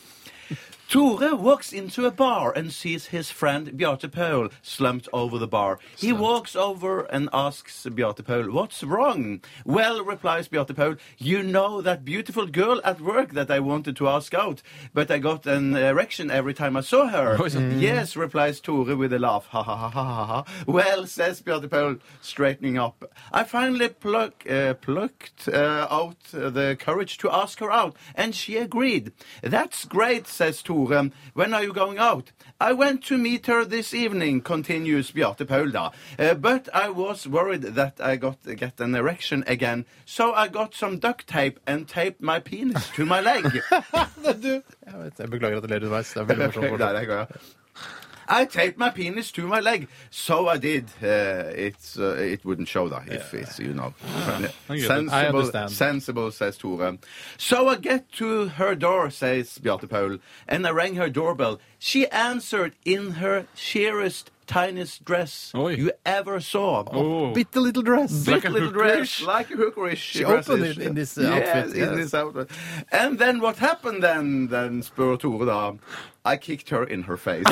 Tore 0.90 1.36
walks 1.36 1.74
into 1.74 2.06
a 2.06 2.12
bar 2.12 2.54
and 2.56 2.72
sees 2.72 3.08
his 3.08 3.32
friend 3.32 3.72
Bjarte 3.72 4.12
Paul 4.12 4.50
slumped 4.62 5.10
over 5.12 5.40
the 5.40 5.48
bar. 5.48 5.80
He 5.98 6.14
walks 6.14 6.56
over 6.56 7.02
and 7.06 7.30
asks 7.34 7.84
Bjarte 7.90 8.24
Paul, 8.24 8.52
What's 8.52 8.84
wrong? 8.84 9.42
Well, 9.66 10.04
replies 10.04 10.48
Bjarte 10.50 10.76
Paul, 10.76 10.96
You 11.18 11.42
know 11.42 11.82
that 11.82 12.06
beautiful 12.06 12.46
girl 12.46 12.80
at 12.84 13.02
work 13.02 13.32
that 13.32 13.50
I 13.50 13.60
wanted 13.60 13.96
to 13.98 14.08
ask 14.08 14.36
out, 14.36 14.62
but 14.94 15.10
I 15.10 15.18
got 15.18 15.48
an 15.48 15.76
erection 15.76 16.30
every 16.30 16.54
time 16.54 16.78
I 16.78 16.82
saw 16.82 17.08
her. 17.08 17.42
Oi, 17.42 17.48
sann. 17.48 17.80
Yes, 17.80 18.16
replies 18.16 18.60
Tore 18.60 18.96
with 18.96 19.14
a 19.14 19.20
laugh. 19.20 19.48
Ha 19.48 19.64
ha 19.64 19.76
ha 19.76 19.90
ha 19.90 20.04
ha 20.04 20.26
ha. 20.26 20.46
Well, 20.68 21.08
says 21.08 21.42
Bjarte 21.42 21.72
Paul, 21.72 21.96
straightening 22.22 22.78
up. 22.78 23.12
I 23.32 23.46
finally 23.46 23.90
pluck, 23.90 24.44
uh, 24.48 24.76
plucked 24.76 25.48
uh, 25.48 25.88
out 25.90 26.24
the 26.32 26.78
courage 26.80 27.18
to 27.20 27.32
ask 27.32 27.60
her 27.62 27.72
out, 27.72 27.96
and 28.14 28.36
she 28.36 28.58
agreed. 28.58 29.12
That's 29.42 29.86
great, 29.86 30.28
says 30.28 30.62
Tore. 30.62 30.73
When 30.74 31.54
are 31.54 31.64
you 31.64 31.74
going 31.74 31.98
out? 31.98 32.32
I 32.60 32.74
went 32.74 33.04
to 33.06 33.18
meet 33.18 33.46
her 33.48 33.66
this 33.66 33.94
evening, 33.94 34.42
continues 34.42 35.12
Bjarte 35.12 35.48
Paul 35.48 35.70
da. 35.72 35.92
Uh, 36.18 36.34
but 36.34 36.70
I 36.74 36.90
was 36.90 37.28
worried 37.28 37.62
that 37.62 38.02
I 38.02 38.16
got 38.16 38.38
get 38.56 38.80
an 38.80 38.96
erection 38.96 39.44
again, 39.48 39.86
so 40.06 40.34
I 40.34 40.48
got 40.48 40.74
some 40.74 41.00
duct 41.00 41.28
tape 41.28 41.60
and 41.68 41.88
taped 41.88 42.22
my 42.22 42.40
penis 42.40 42.90
to 42.96 43.06
my 43.06 43.22
leg. 43.22 43.44
Jeg, 44.24 45.00
vet, 45.00 45.20
jeg 45.20 45.30
beklager 45.30 45.58
at 45.58 45.64
jeg 45.64 45.70
ler 45.70 45.76
underveis. 45.76 46.14
Det 46.14 46.22
er 46.22 46.26
veldig 46.26 46.46
morsomt. 46.46 48.00
I 48.28 48.46
taped 48.46 48.78
my 48.78 48.90
penis 48.90 49.32
to 49.34 49.48
my 49.48 49.60
leg, 49.60 49.88
so 50.10 50.48
I 50.48 50.58
did. 50.58 50.86
Uh, 51.02 51.52
it's, 51.56 51.98
uh, 51.98 52.16
it 52.20 52.44
wouldn't 52.46 52.68
show 52.68 52.90
that 52.90 53.08
if 53.10 53.34
it's, 53.34 53.60
you 53.60 53.74
know. 53.74 53.94
Sensible, 54.88 55.70
sensible, 55.70 56.32
says 56.32 56.58
Tore. 56.58 56.98
So 57.38 57.68
I 57.70 57.76
get 57.76 58.12
to 58.14 58.48
her 58.50 58.76
door, 58.76 59.10
says 59.10 59.60
Bjarte 59.62 59.90
Paul, 59.90 60.18
and 60.48 60.66
I 60.66 60.72
rang 60.72 60.96
her 60.96 61.10
doorbell. 61.10 61.60
She 61.80 62.08
answered 62.10 62.74
in 62.86 63.12
her 63.12 63.48
sheerest, 63.56 64.32
tiniest 64.54 65.04
dress 65.04 65.52
Oi. 65.56 65.74
you 65.76 65.92
ever 66.06 66.40
saw. 66.40 66.84
Oh. 66.92 67.34
Bitte 67.34 67.56
little 67.56 67.82
dress. 67.84 68.28
Like 68.28 68.46
a 68.46 68.50
little 68.50 68.72
dress, 68.72 69.22
like 69.22 69.50
a 69.52 69.56
hookerish. 69.56 69.98
She 69.98 70.24
dress 70.24 70.48
opened 70.50 70.66
it 70.66 70.78
in 70.78 70.94
this, 70.96 71.18
uh, 71.18 71.22
yes, 71.22 71.56
outfit, 71.68 71.82
in 71.84 71.96
this 71.96 72.14
outfit. 72.14 72.50
And 72.92 73.18
then 73.20 73.40
what 73.42 73.58
happened 73.58 74.04
then? 74.04 74.48
Then 74.48 74.82
spør 74.84 75.18
Tore 75.20 75.46
da. 75.46 75.74
I 76.26 76.38
kicked 76.38 76.70
her 76.70 76.84
in 76.86 77.04
her 77.04 77.18
face. 77.18 77.44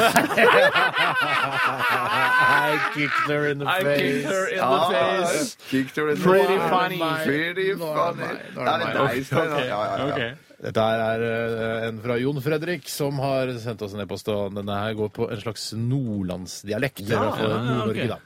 I 1.54 2.92
kicked 2.94 3.28
her 3.30 3.48
in 3.48 3.58
the 3.60 3.68
I 3.68 3.82
face. 3.84 4.00
I 4.00 4.02
kicked 4.02 4.26
her 4.34 4.48
in 4.48 4.56
the 4.58 4.64
Ah, 4.64 5.26
face. 5.28 5.58
kicked 5.70 5.96
her 5.98 6.10
in 6.10 6.16
the 6.20 6.24
Pretty 6.24 6.58
funny. 6.58 7.00
Pretty 7.26 7.74
Nå 7.74 7.78
det 7.78 7.96
funny. 7.96 8.18
meg, 8.18 8.38
nå 8.56 8.62
er 8.62 8.66
det 8.66 8.66
Ja, 8.66 8.78
det 8.78 8.86
meg. 8.86 8.96
er 8.96 9.14
nice. 9.16 9.34
Ok, 9.34 9.50
Ja, 9.50 9.60
ja, 9.60 10.08
ja. 10.08 10.14
ok. 10.14 10.38
Dette 10.62 10.84
er 10.94 11.24
eh, 11.26 11.88
en 11.88 12.02
fra 12.04 12.18
Jon 12.22 12.38
Fredrik, 12.44 12.90
som 12.92 13.18
har 13.24 13.50
sendt 13.64 13.82
oss 13.82 13.96
en 13.96 14.04
e-post. 14.04 14.28
og 14.30 14.54
Denne 14.54 14.76
her 14.78 14.98
går 15.00 15.10
på 15.16 15.30
en 15.34 15.40
slags 15.42 15.72
nordlandsdialekt. 15.74 17.02
Ja, 17.10 17.24
ja, 17.32 17.48
ja, 17.50 17.62
Nord-Norge, 17.66 18.06
ok. 18.06 18.12
da. 18.12 18.20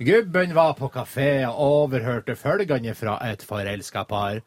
Gubben 0.00 0.54
var 0.56 0.76
på 0.78 0.88
kafé 0.94 1.32
og 1.48 1.58
overhørte 1.64 2.36
følgende 2.38 2.94
fra 2.96 3.18
et 3.26 3.42
forelska 3.44 4.06
par. 4.08 4.38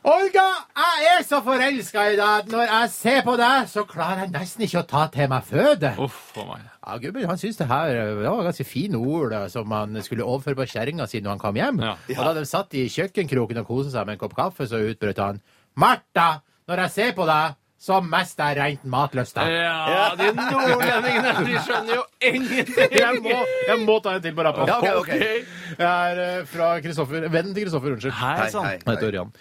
Olga, 0.00 0.44
jeg 0.80 1.08
er 1.10 1.24
så 1.28 1.42
forelska 1.44 2.04
i 2.08 2.14
deg 2.16 2.22
at 2.24 2.46
når 2.48 2.62
jeg 2.64 2.92
ser 2.94 3.18
på 3.26 3.34
deg, 3.36 3.66
så 3.68 3.82
klarer 3.88 4.22
jeg 4.22 4.32
nesten 4.32 4.64
ikke 4.64 4.80
å 4.80 4.88
ta 4.88 5.02
til 5.12 5.28
meg 5.28 5.48
føde. 5.48 5.90
Uff 6.00 6.38
a 6.40 6.44
meg. 6.48 6.68
Ja, 6.80 6.96
gubben 7.02 7.26
han 7.28 7.40
syntes 7.40 7.58
det 7.60 7.66
her 7.68 7.92
eh, 7.92 8.12
det 8.20 8.28
var 8.28 8.46
ganske 8.46 8.64
fine 8.68 9.00
ord 9.00 9.34
eh, 9.36 9.48
som 9.52 9.72
han 9.76 10.00
skulle 10.04 10.24
overføre 10.24 10.56
på 10.60 10.68
kjerringa 10.72 11.08
si 11.08 11.20
når 11.20 11.34
han 11.34 11.42
kom 11.42 11.60
hjem. 11.60 11.82
Ja. 11.84 11.96
Og 12.16 12.22
da 12.22 12.36
de 12.38 12.46
satt 12.48 12.76
i 12.80 12.86
kjøkkenkroken 12.92 13.60
og 13.60 13.68
koste 13.68 13.92
seg 13.92 14.08
med 14.08 14.16
en 14.16 14.22
kopp 14.22 14.36
kaffe, 14.38 14.68
så 14.70 14.80
utbrøt 14.92 15.20
han 15.20 15.42
Martha, 15.80 16.30
når 16.70 16.84
jeg 16.86 16.94
ser 16.94 17.12
på 17.18 17.26
deg, 17.28 17.56
så 17.80 17.96
mister 18.04 18.50
jeg 18.50 18.58
rent 18.60 18.82
matlyst. 18.92 19.38
Ja, 19.40 20.10
de 20.18 20.26
nordlendingene, 20.36 21.30
de 21.46 21.54
skjønner 21.64 21.94
jo 21.96 22.02
ingenting! 22.28 22.92
Jeg 22.92 23.22
må, 23.24 23.38
jeg 23.70 23.78
må 23.86 23.96
ta 24.04 24.18
en 24.18 24.24
til 24.26 24.34
på 24.36 24.44
rappen. 24.44 24.68
Ja, 24.68 24.76
okay, 24.76 24.98
okay. 25.00 25.38
Jeg 25.78 25.86
er 25.86 26.20
eh, 26.26 26.42
fra 26.50 26.74
Kristoffer, 26.84 27.24
vennen 27.32 27.56
til 27.56 27.64
Kristoffer, 27.64 27.96
unnskyld. 27.96 28.14
Hei 28.20 28.34
Hei, 28.42 28.50
sann. 28.52 28.68
hei, 28.68 28.76
Jeg 28.82 28.90
heter. 28.92 29.08
Ørjan. 29.08 29.32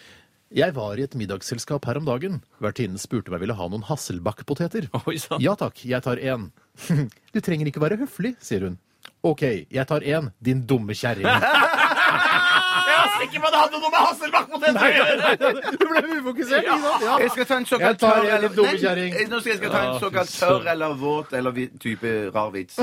Jeg 0.59 0.73
var 0.73 0.97
i 0.97 1.03
et 1.05 1.13
middagsselskap 1.19 1.83
her 1.85 1.99
om 1.99 2.07
dagen. 2.07 2.39
Vertinnen 2.63 2.97
spurte 2.97 3.29
om 3.29 3.35
jeg 3.37 3.43
ville 3.43 3.59
ha 3.59 3.67
noen 3.69 3.83
Hasselback-poteter. 3.85 4.87
Ja 5.43 5.53
takk, 5.59 5.83
jeg 5.85 6.01
tar 6.07 6.17
én. 6.23 6.47
Du 7.35 7.43
trenger 7.43 7.67
ikke 7.69 7.83
være 7.83 7.99
høflig, 8.01 8.33
sier 8.41 8.65
hun. 8.65 8.79
OK, 9.27 9.43
jeg 9.67 9.85
tar 9.91 10.01
én, 10.07 10.31
din 10.39 10.63
dumme 10.65 10.95
kjerring. 10.95 11.27
Sikker 13.19 13.39
på 13.43 13.47
at 13.49 13.53
det 13.55 13.59
hadde 13.59 13.79
noe 13.83 13.89
med 13.93 14.01
Hasselback-poteter 14.05 14.79
å 14.79 14.91
gjøre! 14.95 15.51
Du 15.79 15.85
ble 15.89 16.01
ufokusert, 16.19 16.63
ikke 16.63 16.77
sant? 16.85 17.03
Ja. 17.05 17.15
Jeg 17.23 17.31
skal 17.35 17.45
ta 17.49 17.55
en 17.59 17.65
Jeg 17.65 17.71
såkalt 17.73 17.99
tar 17.99 18.13
tørr 18.15 18.29
en 18.29 18.35
eller 18.37 18.49
dumme 18.55 18.73
Nei. 18.79 19.25
Nå 19.29 19.39
skal 19.39 19.51
jeg 19.51 19.59
skal 19.61 19.71
ta 19.75 19.81
en 19.89 19.99
såkalt 20.03 20.31
tørr 20.39 20.69
eller 20.73 20.93
våt 21.01 21.33
eller 21.39 21.51
vi- 21.57 21.69
type 21.79 22.13
rar 22.35 22.49
vits. 22.55 22.75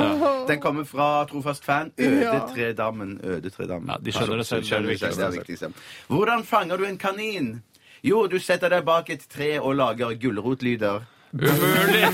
Den 0.49 0.61
kommer 0.61 0.85
fra 0.85 1.09
trofast 1.31 1.65
fan. 1.65 1.93
Øde 1.99 2.41
Tredammen. 2.55 3.19
Ja, 3.23 3.97
de 4.03 4.13
skjønner 4.13 4.37
det 4.37 4.47
selv, 4.47 4.63
det 4.63 4.67
er 4.67 4.77
Skjønner 4.77 4.89
det 4.89 5.01
det 5.01 5.01
selv, 5.01 5.17
det 5.17 5.25
er 5.25 5.31
viktigste. 5.39 5.67
viktigste. 5.67 6.07
Hvordan 6.09 6.45
fanger 6.45 6.77
du 6.77 6.85
en 6.85 6.99
kanin? 6.99 7.63
Jo, 8.05 8.27
du 8.27 8.39
setter 8.39 8.69
deg 8.71 8.85
bak 8.85 9.11
et 9.11 9.25
tre 9.33 9.59
og 9.61 9.75
lager 9.77 10.15
gulrotlyder. 10.21 11.01
Umulig! 11.37 12.05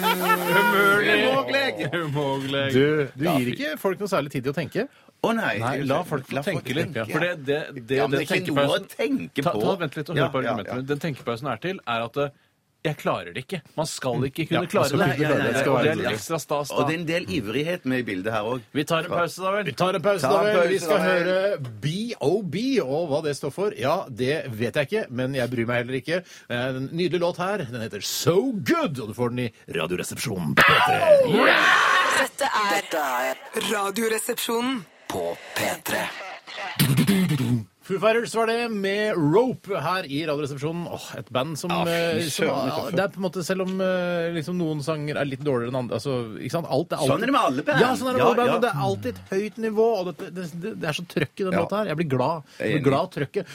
Umulig! 0.58 1.22
Umulig! 1.30 1.88
Umulig. 1.94 2.64
Du, 2.74 2.84
du 3.14 3.24
gir 3.28 3.50
ikke 3.54 3.72
folk 3.80 4.02
noe 4.02 4.10
særlig 4.10 4.32
tid 4.34 4.46
til 4.46 4.52
å 4.54 4.56
tenke. 4.56 4.86
Å 5.22 5.32
nei. 5.38 5.52
Nei, 5.62 5.74
la 5.86 6.00
folk 6.06 6.26
få 6.26 6.42
tenke 6.42 6.74
litt. 6.74 6.96
For 7.12 7.22
det, 7.22 7.32
det, 7.46 7.58
det, 7.86 7.98
Ja, 8.00 8.08
men 8.10 8.16
det 8.18 8.24
den 8.26 8.32
er 8.34 8.40
ikke 8.42 8.54
noe 8.56 8.64
å 8.66 8.78
tenkepausen 8.82 8.88
tenke 8.96 9.44
på. 9.46 9.52
ta, 9.62 9.74
Vent 9.82 9.98
litt 10.00 10.10
og 10.10 10.16
hør 10.18 10.24
Ja, 10.24 10.30
på 10.34 10.42
ja, 10.42 10.50
argumentet 10.50 10.74
ja. 10.74 10.86
Den 10.92 11.02
tenkepausen 11.04 11.50
er 11.52 11.62
til, 11.62 11.78
er 11.94 12.06
at 12.08 12.18
eh, 12.24 12.32
jeg 12.84 12.96
klarer 12.98 13.32
det 13.34 13.44
ikke. 13.44 13.60
Man 13.78 13.86
skal 13.86 14.24
ikke 14.26 14.44
kunne 14.48 14.62
Ja, 14.64 14.70
klare 14.72 14.88
det. 14.90 14.96
klare 14.98 15.16
det. 15.18 15.38
nei, 15.38 15.52
skal 15.60 15.72
Og 15.72 15.82
det 15.84 15.90
er 15.92 15.98
litt 16.00 16.08
ekstra 16.12 16.38
stas 16.42 16.70
Og 16.74 16.80
da. 16.80 16.86
det 16.88 16.94
er 16.94 16.98
en 16.98 17.06
del 17.06 17.24
ivrighet 17.36 17.84
med 17.86 17.98
i 18.02 18.06
bildet 18.08 18.32
her 18.34 18.42
òg. 18.42 18.60
Vi 18.74 18.84
tar 18.84 19.04
en 19.06 19.10
pause, 19.12 19.38
da 19.42 19.50
vel? 19.54 19.64
Vi 19.68 19.72
tar 19.78 19.94
en 19.94 20.02
pause, 20.02 20.22
da 20.22 20.42
vel. 20.42 20.68
Vi 20.72 20.78
skal 20.82 20.98
høre 20.98 21.36
BOB, 21.84 22.56
og 22.82 23.08
hva 23.12 23.22
det 23.22 23.36
står 23.38 23.52
for, 23.54 23.72
ja, 23.78 23.94
det 24.10 24.50
vet 24.50 24.74
jeg 24.74 24.88
ikke, 24.90 25.04
men 25.10 25.34
jeg 25.38 25.50
bryr 25.54 25.66
meg 25.70 25.76
heller 25.84 26.00
ikke. 26.00 26.22
Det 26.48 26.58
er 26.58 26.76
En 26.82 26.88
nydelig 26.92 27.20
låt 27.22 27.36
her. 27.38 27.58
Den 27.70 27.80
heter 27.86 28.00
So 28.02 28.52
Good, 28.52 28.98
og 28.98 29.08
du 29.08 29.14
får 29.14 29.28
den 29.30 29.38
i 29.46 29.52
Radioresepsjonen 29.78 30.54
på 30.58 30.62
P3. 30.62 30.98
Dette 32.18 32.50
er 32.50 32.74
Dette 32.74 32.98
er 32.98 33.36
Radioresepsjonen. 33.72 34.82
på 35.08 35.36
P3. 35.54 36.02
Foo 37.82 37.98
Fighters 37.98 38.34
var 38.38 38.46
det 38.46 38.68
med 38.70 39.16
Rope 39.18 39.80
her 39.82 40.06
i 40.06 40.20
Radioresepsjonen. 40.28 40.84
Åh, 40.86 41.06
et 41.18 41.30
band 41.34 41.56
som, 41.58 41.72
Ja, 41.74 41.82
fy 41.88 41.90
eh, 42.20 42.28
som 42.28 42.46
søren, 42.46 42.68
ja, 42.70 42.84
Det 42.94 43.02
er 43.02 43.08
på 43.14 43.18
en 43.18 43.24
måte, 43.26 43.42
Selv 43.46 43.64
om 43.64 43.80
eh, 43.82 44.28
liksom, 44.36 44.54
noen 44.60 44.82
sanger 44.86 45.18
er 45.18 45.26
litt 45.26 45.42
dårligere 45.42 45.72
enn 45.72 45.80
andre 45.80 45.98
altså, 45.98 46.14
ikke 46.38 46.54
sant? 46.54 46.70
Alt 46.70 46.94
er 46.94 47.02
alltid, 47.02 47.12
Sånn 47.12 47.26
er 47.26 47.32
det 47.32 47.34
med 47.34 47.42
alle 47.48 47.64
band. 47.66 47.82
Ja, 47.82 47.90
sånn 47.98 48.12
er 48.12 48.14
det 48.14 48.20
med 48.20 48.22
Ja, 48.22 48.28
alle 48.30 48.38
band, 48.38 48.52
ja. 48.52 48.58
Det 48.62 48.70
er 48.70 48.86
alltid 48.86 49.18
et 49.18 49.34
høyt 49.34 49.58
nivå, 49.66 49.88
og 49.98 50.10
det, 50.12 50.30
det, 50.38 50.46
det, 50.62 50.74
det 50.82 50.90
er 50.92 50.98
så 51.00 51.06
trøkk 51.10 51.34
i 51.34 51.48
den 51.48 51.52
Ja. 51.52 51.64
låta 51.64 51.80
her. 51.82 51.90
Jeg 51.92 52.00
blir 52.02 52.10
glad. 52.14 52.50
Jeg 52.62 52.76
blir 52.78 52.86
glad 52.86 53.00
av 53.02 53.10
trøkket. 53.18 53.46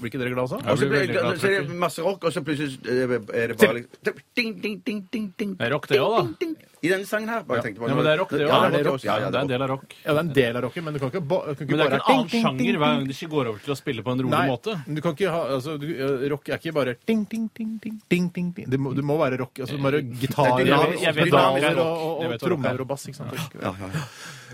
Blir 0.00 0.08
ikke 0.10 0.20
dere 0.22 0.32
glad 0.34 0.44
også? 0.48 0.60
Og 0.64 0.78
så 0.78 0.86
blir 0.88 1.00
veldig 1.04 1.16
glad 1.18 1.40
så 1.42 1.50
er 1.50 1.66
det 1.68 1.78
masse 1.84 2.02
rock, 2.04 2.24
og 2.24 2.32
så 2.34 2.42
plutselig 2.46 2.78
eh, 2.88 3.18
er 3.42 3.52
det 3.52 3.58
bare 3.58 3.74
liksom 3.82 4.22
ding, 4.38 4.54
ding, 4.62 4.78
ding, 4.86 5.02
ding, 5.12 5.26
ding. 5.38 5.56
Det 5.58 5.66
er 5.68 5.74
rock 5.76 5.88
det 5.90 6.00
også, 6.00 6.14
da. 6.16 6.22
Ding, 6.24 6.36
ding, 6.40 6.54
ding. 6.62 6.70
I 6.84 6.88
denne 6.92 7.06
sangen 7.08 7.30
her. 7.32 7.42
Bare 7.48 7.62
tenkte 7.64 7.80
på 7.80 7.88
Ja, 7.88 7.94
men 7.96 8.04
det 8.04 8.12
er 8.12 8.18
rock, 8.20 8.30
det 8.34 8.40
Ja, 8.44 8.58
det 8.68 8.80
er 8.80 8.84
rock. 8.90 9.04
Ja, 9.06 9.14
ja, 9.24 9.30
det 9.32 9.38
er 9.40 9.44
en 9.46 9.48
del 9.54 9.62
av 9.64 9.70
rock. 9.72 9.94
Ja, 10.04 10.12
det 10.12 10.18
er 10.20 10.24
en 10.24 10.32
del 10.36 10.56
av 10.58 10.62
rocken, 10.66 10.84
men 10.84 10.92
du 10.94 10.98
kan 11.00 11.08
ikke, 11.14 11.22
ba, 11.32 11.38
kan 11.48 11.54
ikke 11.54 11.70
Men 11.70 11.78
det 11.80 11.84
er 11.86 11.90
bare 11.94 12.00
ikke 12.02 12.12
en 12.12 12.18
annen 12.18 12.28
ding, 12.28 12.30
ding, 12.34 12.44
sjanger 12.44 12.78
hver 12.82 12.92
gang 12.94 13.06
de 13.08 13.14
ikke 13.16 13.30
går 13.34 13.48
over 13.54 13.58
til 13.64 13.72
å 13.72 13.78
spille 13.80 14.04
på 14.04 14.12
en 14.14 14.20
rolig 14.26 14.34
Nei, 14.34 14.46
måte. 14.52 14.74
du 14.84 15.00
kan 15.00 15.16
ikke 15.16 15.30
ha, 15.34 15.40
altså, 15.56 15.78
du, 15.80 15.86
eh, 15.96 16.28
rock 16.34 16.48
er 16.52 16.58
ikke 16.60 16.74
bare 16.76 16.94
ding, 17.08 17.24
ding, 17.32 17.48
ding, 17.56 17.72
ding, 17.80 17.96
ding, 18.10 18.28
ding, 18.36 18.52
ding. 18.58 18.68
Det, 18.70 18.78
må, 18.78 18.92
det 18.94 19.04
må 19.04 19.16
være 19.18 19.38
rock. 19.40 19.58
Altså, 19.64 19.78
må 19.80 19.88
være 19.90 20.02
gitarer 20.20 20.66
Jeg 20.66 20.76
vet- 20.76 21.00
jeg 21.08 21.14
vet 21.14 21.32
og 21.32 21.38
hva 21.38 21.44
rock 21.48 21.56
er. 21.56 21.60
pedaler 21.64 21.78
og, 21.80 21.96
og, 22.04 22.20
Jeg 22.20 22.26
og 22.28 22.32
vet 22.34 22.40
hva 22.40 22.48
rock 22.48 22.48
trommer 22.50 22.74
er. 22.74 22.80
og 22.80 22.88
bass. 22.92 23.06
Ikke 23.08 23.16
sant? 23.16 23.32
Ja, 23.62 23.72
ja, 23.80 23.88
ja. 23.94 24.04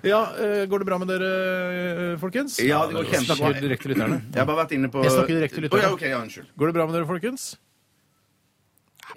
Ja, 0.03 0.21
eh, 0.41 0.67
Går 0.71 0.79
det 0.81 0.87
bra 0.89 0.97
med 0.99 1.09
dere, 1.09 1.31
eh, 2.15 2.17
folkens? 2.23 2.59
Ja, 2.65 2.87
det 2.87 2.95
går 2.95 3.05
kjempebra. 3.11 3.37
snakker 3.37 3.61
direkte 3.67 3.83
til 3.89 3.93
lytterne. 3.97 4.23
Jeg 4.33 4.39
har 4.41 4.47
bare 4.47 4.65
vært 4.65 4.73
inne 4.79 4.89
på 4.89 5.03
Jeg 5.05 5.13
snakker 5.13 5.35
direkte 5.41 5.55
til 5.59 5.65
lytterne. 5.69 5.83
Å, 5.83 5.89
ja, 5.89 5.93
ok, 5.93 6.03
ja, 6.09 6.21
unnskyld. 6.23 6.47
Går 6.57 6.67
det 6.67 6.75
bra 6.79 6.87
med 6.87 6.95
dere, 6.95 7.07
folkens? 7.11 7.57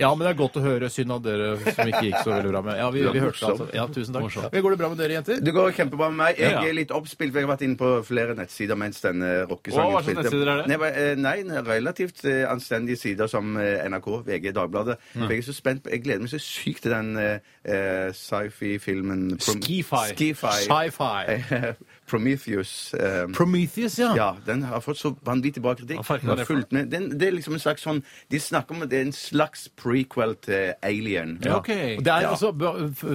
Ja, 0.02 0.10
men 0.16 0.26
det 0.26 0.32
er 0.34 0.38
godt 0.39 0.56
å 0.58 0.64
høre. 0.64 0.89
Synd 0.94 1.12
at 1.16 1.24
dere 1.26 1.50
som 1.62 1.89
ikke 1.89 2.02
gikk 2.08 2.18
så 2.24 2.32
veldig 2.34 2.52
bra 2.54 2.62
med. 2.66 2.78
Ja, 2.82 2.88
vi, 2.94 3.04
vi 3.14 3.22
hørte 3.22 3.50
altså. 3.52 3.68
Ja, 3.76 3.86
tusen 3.94 4.16
takk. 4.16 4.24
Morsomt. 4.28 4.56
Går 4.66 4.74
det 4.76 4.80
bra 4.82 4.89
med 4.94 4.98
dere, 5.04 5.16
jenter? 5.20 5.41
Det 5.44 5.54
går 5.56 5.72
kjempebra 5.78 6.10
med 6.14 6.20
meg. 6.24 6.39
Jeg 6.41 6.52
Ja, 6.56 6.62
er 6.66 6.78
litt 6.78 6.94
oppspilt, 6.96 7.32
for 7.34 7.41
jeg 7.41 7.48
har 7.48 7.54
vært 7.56 7.66
inne 7.68 7.78
på 7.80 7.91
flere 8.08 8.36
nettsider 8.38 8.80
mens 8.80 9.02
denne 9.04 9.32
Å, 9.44 9.48
rockesangen 9.52 9.94
hva 9.94 10.02
slags 10.06 10.20
nettsider 10.24 10.52
er 10.54 10.62
det? 10.64 10.68
Nei, 10.74 10.78
bare, 10.82 11.04
eh, 11.04 11.16
nei, 11.20 11.36
relativt 11.68 12.24
eh, 12.26 12.44
anstendige 12.50 12.98
sider 13.02 13.30
som 13.32 13.54
eh, 13.62 13.84
NRK, 13.89 14.10
VG, 14.28 14.50
Dagbladet. 14.58 14.98
Mm. 15.14 15.26
For 15.28 15.36
jeg 15.36 15.44
er 15.44 15.48
så 15.50 15.58
spent 15.58 15.84
på 15.86 15.94
Jeg 15.94 16.04
gleder 16.06 16.26
meg 16.26 16.34
så 16.34 16.41
sykt 16.41 16.84
til 16.88 16.96
den 16.96 17.14
eh, 17.22 17.52
eh, 17.64 18.10
sci-fi-filmen 18.18 19.28
Prom- 19.38 19.62
Ski-fi. 19.62 20.04
Ski-fi. 20.14 20.56
Sci-fi. 20.68 21.74
Prometheus. 22.14 22.93
eh, 22.93 23.26
Prometheus, 23.34 23.97
ja. 23.99 24.11
ja, 24.18 24.30
den 24.45 24.64
har 24.70 24.82
fått 24.86 25.01
så 25.01 25.11
vanvittig 25.26 25.61
bra 25.66 25.74
kritikk. 25.80 25.97
Hva 25.99 26.05
farken 26.14 26.30
Den 26.30 26.36
har 26.38 26.41
det 26.43 26.47
fulgt 26.49 26.72
med. 26.76 26.89
Den, 26.93 27.09
det 27.18 27.28
er 27.32 27.36
liksom 27.39 27.57
en 27.57 27.64
slags 27.64 27.84
sånn 27.86 28.03
De 28.32 28.39
snakker 28.39 28.76
om 28.78 28.86
at 28.86 28.91
det 28.93 28.99
er 29.01 29.07
en 29.09 29.16
slags 29.18 29.66
prequel 29.80 30.36
til 30.45 30.74
Alien. 30.86 31.36
Ja, 31.43 31.57
ok. 31.59 31.72
Og 31.97 32.03
Det 32.05 32.14
er 32.14 32.30
altså 32.30 32.53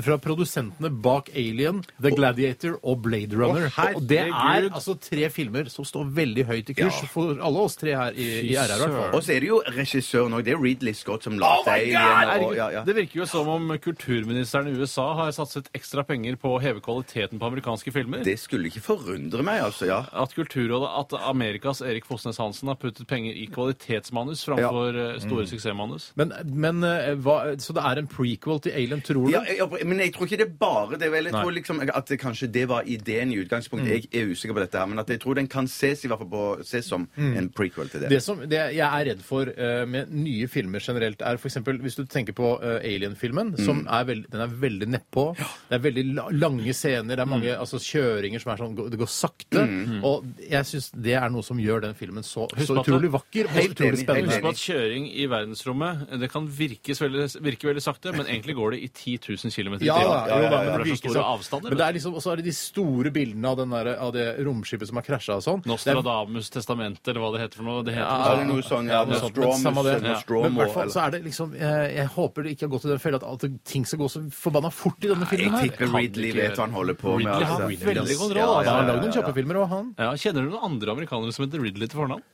fra 0.05 0.19
produsentene 0.23 0.91
bak 1.05 1.31
Alien, 1.35 1.83
The 2.03 2.11
Gladiator 2.17 2.79
og 2.83 3.03
Blade 3.07 3.37
Runner. 3.39 3.69
Å, 3.71 3.87
og 4.01 4.07
det 4.11 4.21
er 4.27 4.69
altså 4.69 4.97
tre 5.01 5.29
filmer 5.33 5.71
som 5.73 5.87
står 5.87 6.11
veldig 6.19 6.45
høyt 6.51 6.73
i 6.75 6.79
kurs 6.79 7.03
Ja. 7.05 7.09
for 7.13 7.39
alle 7.45 7.63
oss 7.69 7.77
tre 7.79 7.95
her 7.97 8.17
i, 8.19 8.29
i 8.51 8.55
RR. 8.57 8.75
i 8.75 8.79
hvert 8.83 8.97
fall. 8.99 9.15
Og 9.19 9.23
så 9.27 9.35
er 9.37 9.45
det 9.45 9.51
jo 9.53 9.61
regissøren 9.79 10.35
òg. 10.39 10.45
Det 10.49 10.55
er 10.57 10.61
Ridley 10.63 10.97
Scott 10.99 11.27
som 11.29 11.39
lagde 11.39 11.71
Alien. 11.71 12.45
Og, 12.49 12.57
ja, 12.59 12.69
ja. 12.79 12.83
Det 12.87 12.97
virker 12.97 13.23
jo 13.23 13.27
som 13.31 13.49
om 13.53 13.71
kulturministeren 13.79 14.69
i 14.73 14.77
USA 14.79 15.09
har 15.23 15.33
satset 15.37 15.69
ekstra 15.77 16.05
penger 16.09 16.37
på 16.41 16.57
å 16.57 16.61
heve 16.63 16.81
kvaliteten 16.85 17.39
på 17.41 17.49
amerikanske 17.53 17.93
filmer. 17.95 18.25
Det 18.27 18.39
skulle 18.41 18.71
ikke 18.73 18.83
forundre 18.89 19.45
meg, 19.47 19.61
altså. 19.69 19.87
ja. 19.91 20.01
At 20.25 20.33
Kulturrådet, 20.37 20.89
at 21.03 21.15
Amerikas 21.29 21.83
Erik 21.85 22.07
Fosnes 22.09 22.39
Hansen 22.41 22.71
har 22.73 22.79
puttet 22.81 23.07
penger 23.11 23.37
i 23.37 23.47
kvalitetsmanus 23.53 24.45
framfor 24.49 24.97
eh, 24.97 25.19
store 25.23 25.45
Mm. 25.45 25.51
suksessmanus. 25.53 26.09
Men, 26.19 26.33
men 26.45 26.83
eh, 26.85 27.13
hva, 27.23 27.55
Så 27.63 27.75
det 27.77 27.83
er 27.85 28.01
en 28.01 28.09
prequel 28.11 28.61
til 28.65 28.73
Alien, 28.75 29.01
tror 29.05 29.27
du? 29.29 29.33
Ja, 29.33 29.43
jeg, 29.47 29.87
men 29.87 30.01
jeg 30.03 30.13
tror 30.17 30.27
ikke 30.27 30.39
det 30.41 30.47
er 30.49 30.57
bare 30.61 30.99
det. 30.99 31.11
Vel, 31.13 31.29
jeg 31.29 31.35
Nei. 31.37 31.43
tror 31.45 31.55
liksom 31.57 31.83
at 31.85 32.09
det, 32.11 32.19
kanskje 32.23 32.49
det 32.55 32.65
var 32.71 32.89
ideen 32.89 33.33
i 33.35 33.39
utgangspunktet. 33.45 34.09
Jeg 34.09 34.09
er 34.25 34.33
usikker 34.33 34.57
på 34.57 34.65
dette, 34.65 34.79
her, 34.81 34.87
men 34.91 34.99
at 35.03 35.09
jeg 35.13 35.21
tror 35.23 35.39
den 35.39 35.49
kan 35.53 35.69
ses 35.71 36.03
i 36.05 36.11
hvert 36.11 36.23
fall 36.25 36.31
på, 36.33 36.45
ses 36.67 36.89
som 36.91 37.07
en 37.19 37.49
prequel 37.55 37.89
til 37.93 38.03
det. 38.05 38.11
Det 38.13 38.23
som 38.25 38.41
det 38.49 38.59
jeg 38.75 38.83
er 38.89 39.07
redd 39.13 39.23
for 39.27 39.49
eh, 39.53 39.85
med 39.89 40.11
nye 40.15 40.49
filmer 40.51 40.83
generelt, 40.83 41.23
er 41.23 41.39
f.eks. 41.39 41.59
hvis 41.85 41.99
du 42.01 42.05
tenker 42.11 42.35
på 42.37 42.55
eh, 42.63 42.81
Alien-filmen, 42.89 43.55
som 43.63 43.85
er 43.87 44.05
veld, 44.09 44.27
den 44.33 44.43
er 44.45 44.53
veldig 44.67 44.89
nedpå. 44.97 45.25
Det 45.69 45.79
er 45.79 45.85
veldig 45.85 46.05
la 46.17 46.27
lange 46.33 46.75
scener, 46.75 47.15
det 47.19 47.25
er 47.25 47.31
mange 47.31 47.55
altså, 47.57 47.79
kjøringer 47.83 48.43
som 48.43 48.53
er 48.55 48.61
sånn 48.63 48.68
Det 48.77 48.99
går 49.01 49.11
sakte. 49.11 49.63
Og 50.05 50.25
jeg 50.43 50.69
syns 50.69 50.91
det 50.95 51.15
er 51.19 51.29
noe 51.33 51.43
som 51.47 51.59
gjør 51.61 51.83
den 51.87 51.95
filmen 51.99 52.25
så, 52.27 52.47
så 52.59 52.77
utrolig 52.83 53.11
vakker 53.13 53.49
og 53.49 53.57
Helt 53.59 53.75
utrolig 53.77 54.03
spennende. 54.03 54.35
Husk 54.39 54.49
at 54.53 54.63
kjøring 54.63 55.09
i 55.13 55.27
verdensrommet 55.31 56.19
det 56.21 56.31
kan 56.33 56.47
virkes 56.49 57.01
veldig, 57.03 57.27
virke 57.45 57.69
veldig 57.71 57.83
sakte, 57.85 58.13
men 58.17 58.27
egentlig 58.27 58.55
går 58.59 58.77
det 58.77 58.81
i 58.85 58.89
10 58.89 59.19
000 59.45 59.55
km 59.55 59.79
i 59.81 59.89
Ja, 59.89 59.99
ja, 59.99 60.09
ja, 60.09 60.39
ja, 60.39 60.39
For 60.39 60.41
det 60.41 60.59
er 60.59 60.79
så 60.79 60.85
virker 60.85 60.99
store 60.99 61.15
så- 61.19 61.27
avstander. 61.35 61.69
Men 61.71 61.79
det 61.79 61.87
er 61.89 61.93
liksom, 61.99 62.15
og 62.15 62.23
så 62.25 62.33
er 62.33 62.37
det 62.43 62.45
de 62.49 62.55
store 62.59 63.11
bildene 63.15 63.49
av, 63.53 63.57
den 63.63 63.71
der, 63.77 63.93
av 63.99 64.13
det 64.13 64.27
romskipet 64.47 64.89
som 64.91 64.97
har 65.01 65.07
krasja 65.07 65.37
og 65.39 65.45
sånn. 65.47 65.63
Nostradamus 65.69 66.51
testamente, 66.51 67.09
eller 67.11 67.21
hva 67.25 67.33
det 67.35 67.43
heter 67.47 67.57
for 67.63 67.69
noe. 67.69 67.83
Det 67.87 67.95
heter 67.95 68.07
Ja, 68.09 68.29
Ja, 68.29 68.37
det 68.39 68.47
noe 68.49 68.63
sånn, 68.67 68.89
ja, 68.91 69.05
noe 69.05 69.21
sånt, 69.21 69.37
men 69.37 69.49
Nostromus, 69.49 69.79
eller 69.87 69.99
i 69.99 70.13
Nostromo, 70.13 70.51
hvert 70.63 70.75
fall 70.75 70.91
så 70.93 71.01
er 71.07 71.11
det 71.15 71.23
liksom 71.25 71.55
Jeg, 71.59 71.95
jeg 71.97 72.07
håper 72.15 72.43
det 72.45 72.51
ikke 72.55 72.67
har 72.67 72.73
gått 72.75 72.85
i 72.85 72.89
den 72.93 72.99
fella 73.03 73.21
at, 73.23 73.45
at 73.45 73.65
ting 73.65 73.85
skal 73.89 73.99
gå 74.03 74.09
så 74.13 74.23
forbanna 74.35 74.71
fort 74.75 75.05
i 75.05 75.09
denne 75.13 75.27
filmen 75.29 75.57
Jeg 75.59 75.73
tipper 75.73 75.93
Ridley 75.95 76.33
vet 76.37 76.57
hva 76.59 76.67
han 76.67 76.75
holder 76.77 76.95
på 76.99 77.17
med. 77.19 77.27
Ridley 77.27 77.49
har 77.49 77.63
altså. 77.65 77.87
veldig 77.89 78.17
god 78.19 78.35
kontroll, 78.35 78.58
ja, 78.65 78.71
Ja, 78.71 78.77
han 78.77 78.85
har 78.85 78.95
lagd 78.95 79.05
noen 79.07 79.15
kjappe 79.17 79.35
filmer 79.37 79.61
òg, 79.63 79.69
han. 79.73 79.93
Ja, 79.99 80.11
Kjenner 80.19 80.45
du 80.47 80.51
noen 80.55 80.65
andre 80.71 80.95
amerikanere 80.97 81.33
som 81.37 81.47
heter 81.47 81.63
Ridley 81.63 81.89
til 81.89 81.99
fornavn? 82.01 82.25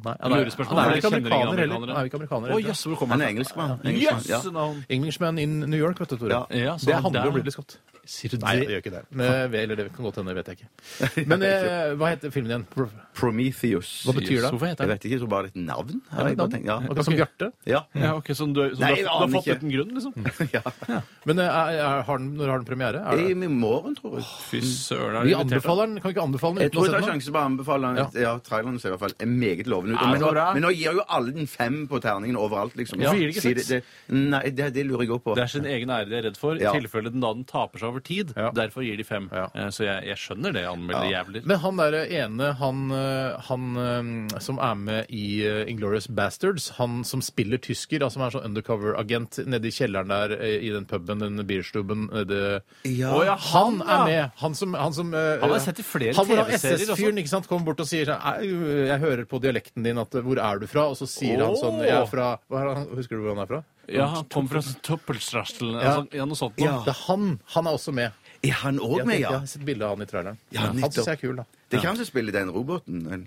Nei, 0.00 0.14
han 0.16 0.32
er, 0.32 0.46
han 0.48 0.78
er 0.80 0.96
ikke 0.96 1.10
amerikaner 1.10 1.60
heller. 1.60 1.82
Han 1.84 1.98
er 2.00 2.06
ikke 2.08 2.16
amerikaner 2.16 2.48
heller. 2.48 2.68
jøss, 2.70 2.84
hvor 2.88 2.96
Han 3.04 3.20
er 3.20 3.26
han 3.26 3.36
engelskmann. 3.36 4.84
Englishman 4.88 5.38
in 5.38 5.58
New 5.68 5.78
York, 5.78 6.00
vet 6.00 6.14
du, 6.14 6.16
Tore. 6.16 6.30
Ja. 6.32 6.46
Ja, 6.56 6.76
det 6.80 6.94
handler 7.04 7.28
om 7.28 7.36
Ridley 7.36 7.52
Scott. 7.52 7.76
Sier 8.06 8.30
du 8.32 8.38
Nei, 8.42 8.54
det 8.56 8.66
det? 8.66 8.70
gjør 8.74 8.82
ikke 8.82 8.92
det. 8.94 9.02
Men, 9.12 9.54
eller 9.54 9.76
det 9.76 9.84
kan 9.94 10.04
godt 10.06 10.16
hende, 10.20 10.34
vet 10.34 10.46
jeg 10.50 10.56
ikke. 10.60 11.26
Men 11.30 11.42
eh, 11.46 11.94
hva 12.00 12.08
heter 12.14 12.30
filmen 12.34 12.50
igjen? 12.50 12.64
Pro- 12.72 12.88
Prometheus. 13.20 13.90
Hva 14.06 14.14
betyr 14.16 14.40
det? 14.40 14.50
Hvorfor 14.50 14.66
Jeg 14.66 14.74
heter 14.74 14.86
den? 14.86 14.92
vet 14.94 15.04
ikke, 15.04 15.14
jeg 15.14 15.20
tror 15.22 15.30
bare 15.30 15.46
det 15.46 15.52
et 15.54 15.60
navn. 15.68 16.00
Har 16.10 16.28
jeg 16.30 16.38
bare 16.40 16.52
tenkt, 16.54 16.66
ja. 16.70 16.76
Akkurat 16.80 17.04
som 17.06 17.16
Bjarte. 17.18 17.48
Ja. 17.68 17.80
Ja, 17.94 18.12
ok, 18.16 18.30
Så 18.34 18.46
du, 18.48 18.60
så 18.74 18.80
Nei, 18.80 18.90
du, 18.94 19.00
jeg 19.02 19.04
har, 19.04 19.04
du 19.04 19.10
har 19.10 19.24
aner 19.26 19.34
fått 19.36 19.46
ikke. 19.46 19.56
uten 19.60 19.72
grunn, 19.74 19.92
liksom? 19.98 20.12
ja. 20.56 21.00
Men 21.28 21.42
eh, 21.44 21.50
er, 21.60 21.78
er, 21.84 22.02
har 22.08 22.22
den, 22.22 22.30
når 22.40 22.52
har 22.54 22.62
den 22.62 22.68
premiere? 22.70 23.02
Er 23.12 23.22
I 23.30 23.34
morgen, 23.52 23.94
tror 23.98 24.16
jeg. 24.18 24.26
Fy 24.48 24.60
søren, 24.64 25.18
er 25.20 25.28
Vi 25.28 25.34
da? 25.36 25.42
anbefaler 25.44 25.90
den. 25.90 26.00
Kan 26.00 26.08
vi 26.10 26.16
ikke 26.16 26.24
anbefale 26.26 26.56
den 26.56 26.64
Jeg 26.66 26.72
uten 26.72 26.78
tror 26.78 26.86
å 26.86 26.90
jeg 26.90 26.96
tar 27.04 27.10
sjansen 27.12 27.36
på 27.36 27.42
å 27.42 27.44
anbefale 27.50 27.90
den. 27.90 28.00
Ja. 28.00 28.08
Ja, 28.30 28.34
traileren 28.50 28.80
ser 28.82 28.90
i 28.90 28.96
hvert 28.96 29.04
fall 29.04 29.16
er 29.20 29.30
meget 29.30 29.70
lovende 29.70 29.94
ut. 29.98 30.00
Ja, 30.00 30.10
Men 30.14 30.24
så 30.24 30.32
nå, 30.32 30.46
men 30.56 30.64
nå 30.66 30.72
gir 30.74 30.98
jo 31.00 31.06
alle 31.18 31.36
den 31.36 31.50
fem 31.50 31.80
på 31.90 32.00
terningen 32.02 32.38
overalt, 32.40 32.74
liksom. 32.80 33.00
Hvorfor 33.04 33.20
gir 33.20 33.28
de 33.30 33.34
ikke 33.36 33.44
Si 33.44 33.54
seks? 33.54 33.68
det- 33.68 33.82
det- 33.82 34.18
Nei, 34.30 34.42
det, 34.50 34.70
det 34.74 34.86
lurer 34.88 35.04
jeg 35.06 35.14
òg 35.18 35.22
på. 35.24 35.34
Det 35.36 35.44
er 35.44 35.52
sin 35.52 35.66
egen 35.68 35.90
ære 35.90 36.08
de 36.10 36.16
er 36.18 36.26
redd 36.30 36.36
for, 36.40 36.56
i 36.56 36.64
Ja. 36.64 36.72
tilfelle 36.72 37.10
den 37.12 37.20
da 37.20 37.32
den 37.34 37.44
taper 37.44 37.78
seg 37.78 37.89
over 37.90 38.02
tid. 38.04 38.32
Ja. 38.36 38.50
Derfor 38.56 38.84
gir 38.86 38.96
de 39.00 39.04
fem. 39.06 39.28
Ja. 39.34 39.48
Eh, 39.54 39.68
Så 39.74 39.84
jeg, 39.86 40.06
jeg 40.08 40.18
skjønner 40.20 40.54
det, 40.56 40.64
anmelder 40.70 41.10
jævler. 41.10 41.46
Men 41.50 41.60
han 41.62 41.80
der 41.80 41.96
ene, 42.20 42.50
han, 42.60 42.82
eh, 42.94 43.40
han 43.48 43.66
eh, 43.84 44.40
som 44.42 44.60
er 44.62 44.74
med 44.80 45.10
i 45.14 45.24
Inglorious 45.70 46.08
Bastards, 46.08 46.70
han 46.78 47.02
som 47.04 47.22
spiller 47.24 47.60
tysker, 47.62 48.02
altså 48.04 48.18
som 48.20 48.24
er 48.26 48.34
sånn 48.34 48.46
undercover-agent 48.50 49.38
nede 49.48 49.68
i 49.70 49.74
kjelleren 49.74 50.10
der 50.10 50.34
i 50.42 50.70
den 50.74 50.86
puben, 50.90 51.22
den 51.22 51.40
bierstubben 51.46 52.08
nede 52.12 52.40
Ja. 52.88 53.12
Å 53.14 53.22
ja, 53.24 53.36
han 53.52 53.78
ja. 53.80 53.86
er 53.94 54.04
med! 54.08 54.38
Han 54.42 54.54
som, 54.58 54.74
han 54.74 54.92
som 54.96 55.12
Han 55.14 55.50
har 55.54 55.62
sett 55.62 55.80
i 55.80 55.86
flere 55.86 56.12
TV-serier 56.16 56.42
Han 56.44 56.90
SS-fyren 56.90 57.20
ikke 57.22 57.32
sant, 57.32 57.48
kommer 57.50 57.70
bort 57.70 57.80
og 57.84 57.88
sier 57.88 58.10
sånn 58.10 58.44
Jeg 58.90 59.00
hører 59.02 59.24
på 59.30 59.40
dialekten 59.42 59.86
din 59.86 60.00
at 60.02 60.14
Hvor 60.14 60.40
er 60.42 60.60
du 60.62 60.66
fra? 60.70 60.88
Og 60.90 60.98
så 60.98 61.08
sier 61.10 61.40
han 61.44 61.56
sånn 61.60 61.80
Jeg 61.86 61.96
er 61.96 62.08
fra 62.10 62.32
hva 62.50 62.64
er 62.64 62.72
han, 62.74 62.88
Husker 62.98 63.16
du 63.16 63.24
hvor 63.24 63.36
han 63.36 63.44
er 63.44 63.50
fra? 63.50 63.62
Ja, 63.90 64.06
han 64.14 64.28
kom 64.30 64.48
fra 64.50 64.62
Toppelstrastel, 64.86 65.72
Ja. 65.74 65.80
altså, 65.80 66.16
ja, 66.20 66.26
noe 66.30 66.38
sånt. 66.38 66.60
Ja. 66.62 66.78
Det 66.86 66.94
er 66.94 67.00
han! 67.08 67.40
Han 67.56 67.66
er 67.66 67.78
også 67.78 67.94
med. 67.96 68.12
Er 68.46 68.56
han 68.62 68.78
òg 68.80 69.04
med, 69.04 69.18
ja? 69.20 69.30
jeg 69.34 69.40
har 69.42 69.50
sett 69.50 69.64
bilde 69.66 69.84
av 69.84 69.96
han 69.98 70.06
i 70.06 70.08
traileren. 70.08 70.38
Ja, 70.54 70.68
han 70.68 70.78
synes 70.78 70.94
syns 70.94 71.10
jeg 71.10 71.18
er 71.18 71.20
kul, 71.20 71.36
da. 71.42 71.44
Det 71.68 71.76
er 71.76 71.82
ikke 71.82 71.92
han 71.92 72.00
som 72.00 72.08
spiller 72.08 72.36
den 72.38 72.52
roboten? 72.54 73.02
eller? 73.06 73.26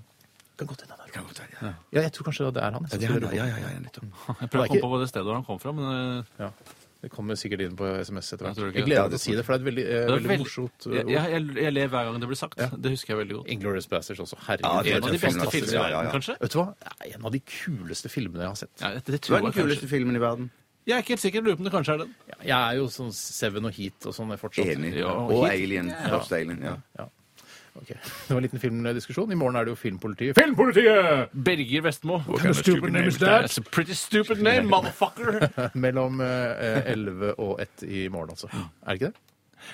Kan 0.57 0.68
godt 0.70 0.82
hende 0.86 0.93
er 1.03 1.68
ja. 1.68 1.74
Ja, 1.91 2.01
jeg 2.01 2.14
tror 2.14 2.30
kanskje 2.30 2.51
det 2.53 2.61
er 2.64 2.72
han. 2.72 2.88
Ja, 2.89 2.97
det 2.97 3.09
er 3.09 3.14
han, 3.14 3.36
ja, 3.36 3.45
ja, 3.45 3.57
ja, 3.74 3.80
nettopp. 3.82 4.05
Jeg 4.41 4.49
prøver 4.53 4.66
å 4.66 4.72
komme 4.74 4.93
på 4.95 5.01
det 5.01 5.09
stedet 5.11 5.26
hvor 5.28 5.38
han 5.38 5.45
kom 5.47 5.59
fra, 5.61 5.74
men 5.76 5.86
eh, 5.93 6.49
Det 7.04 7.10
kommer 7.12 7.36
sikkert 7.36 7.60
inn 7.66 7.74
på 7.76 7.84
SMS 7.99 8.30
etter 8.32 8.47
hvert. 8.47 8.60
Jeg, 8.64 8.74
Jeg 8.80 8.86
gleder 8.88 8.95
Ja, 8.95 9.04
meg 9.04 9.12
til 9.12 9.20
å 9.20 9.24
si 9.26 9.34
det, 9.36 9.43
for 9.43 9.51
det 9.51 9.60
er 9.60 9.64
et 9.64 9.68
veldig, 9.68 9.84
eh, 9.84 10.04
er 10.04 10.12
veldig 10.14 10.30
veld- 10.32 10.39
morsomt 10.45 10.86
ord. 10.88 10.93
Jeg, 10.95 11.08
jeg, 11.12 11.47
jeg 11.66 11.74
ler 11.76 11.88
hver 11.91 12.06
gang 12.08 12.20
det 12.24 12.30
blir 12.32 12.39
sagt. 12.39 12.56
Det 12.86 12.91
husker 12.93 13.12
jeg 13.14 13.20
veldig 13.20 13.36
godt. 13.41 13.49
Inglorious 13.58 13.88
Bastards 13.91 14.22
også. 14.24 14.38
Herregud. 14.47 14.64
er 14.88 14.95
En 14.95 15.04
av 15.04 15.12
de 15.12 15.20
beste 15.20 15.43
altså. 15.43 15.51
filmene 15.51 15.74
i 15.74 15.76
Ja, 15.76 15.84
ja, 15.84 15.97
verden, 15.97 16.08
ja. 16.08 16.14
kanskje? 16.16 16.36
Vet 16.39 16.51
du 16.56 16.58
hva? 16.62 16.68
En 17.12 17.26
av 17.28 17.32
de 17.36 17.41
kuleste 17.43 18.10
filmene 18.14 18.39
jeg 18.45 18.51
har 18.54 18.56
sett. 18.64 18.76
Ja, 18.80 18.93
det, 18.95 19.04
det 19.06 19.20
Hva 19.28 19.36
er 19.36 19.41
den 19.43 19.51
jeg 19.51 19.60
kuleste 19.68 19.88
filmen 19.91 20.16
i 20.16 20.24
verden? 20.24 20.49
Jeg 20.88 20.95
er 20.95 21.04
ikke 21.04 21.14
helt 21.16 21.26
sikker. 21.26 21.43
Lurer 21.43 21.56
på 21.60 21.64
om 21.64 21.68
det 21.68 21.74
kanskje 21.76 21.93
er 21.93 21.97
den. 22.06 22.16
Jeg 22.43 22.56
er 22.60 22.74
jo 22.80 22.88
sånn 22.91 23.12
Seven 23.16 23.66
og 23.68 23.74
Heat 23.76 24.08
og 24.08 24.16
sånn 24.16 24.32
fortsatt. 24.39 24.72
Enig. 24.78 24.95
Ja, 24.99 25.12
Og 25.12 25.43
hit. 25.43 25.51
Alien. 25.60 25.91
Først 26.08 26.32
Alien, 26.39 26.64
ja. 26.64 27.08
Ok. 27.76 27.88
Det 27.88 28.30
var 28.30 28.38
en 28.38 28.43
liten 28.43 28.59
filmdiskusjon. 28.59 29.32
I 29.32 29.36
morgen 29.36 29.55
er 29.57 29.65
det 29.65 29.74
jo 29.74 29.80
Filmpolitiet. 29.80 30.38
Filmpolitiet! 30.38 31.34
Berger 31.34 31.82
Vestmo. 31.82 32.19
kind 32.38 32.49
of 32.49 32.57
stupid 32.57 32.93
name 32.93 33.07
is 33.07 33.17
that? 33.17 33.41
That's 33.41 33.57
a 33.57 33.61
pretty 33.61 33.93
stupid 33.93 34.41
name, 34.41 34.69
motherfucker! 34.74 35.49
Mellom 35.74 36.21
eh, 36.21 36.91
11 36.93 37.34
og 37.38 37.61
1 37.61 37.88
i 37.89 38.07
morgen, 38.07 38.30
altså. 38.30 38.47
Er 38.53 38.93
det 38.93 38.93
ikke 39.01 39.05
det? 39.05 39.15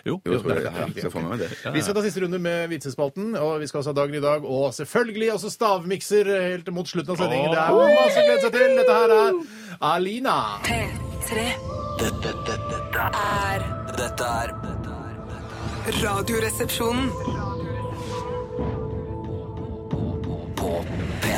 Jo. 0.06 0.22
Jo, 0.26 0.32
det 0.34 0.42
tror 0.42 0.50
det, 0.50 0.56
det 0.56 0.70
er 0.70 0.80
ja, 0.80 0.86
riktig. 0.86 1.04
vi 1.14 1.38
det. 1.38 1.74
Vi 1.74 1.82
skal 1.82 1.96
ta 1.98 2.04
siste 2.06 2.22
runde 2.22 2.40
med 2.40 2.68
vitsespalten, 2.70 3.36
og 3.36 3.60
vi 3.60 3.68
skal 3.68 3.82
også 3.82 3.90
ha 3.90 3.98
dagen 3.98 4.16
i 4.16 4.22
dag. 4.22 4.46
Og 4.46 4.74
selvfølgelig 4.74 5.34
også 5.34 5.50
stavmikser 5.50 6.30
helt 6.52 6.70
mot 6.74 6.88
slutten 6.88 7.16
av 7.16 7.24
sendingen. 7.24 7.52
Det 7.52 7.64
er 7.64 7.74
masse 7.98 8.22
å 8.22 8.28
glede 8.30 8.46
seg 8.46 8.54
til. 8.54 8.78
Dette 8.80 9.00
her 9.00 9.16
er 9.18 9.42
Alina. 9.94 10.38
P3 10.70 11.50
Dette, 12.00 12.32
dette, 12.46 12.60
dette 12.70 13.10
er 13.26 13.66
Dette 13.98 14.34
er 14.40 14.56
dette 14.64 14.94
er 14.94 16.04
Radioresepsjonen. 16.04 17.49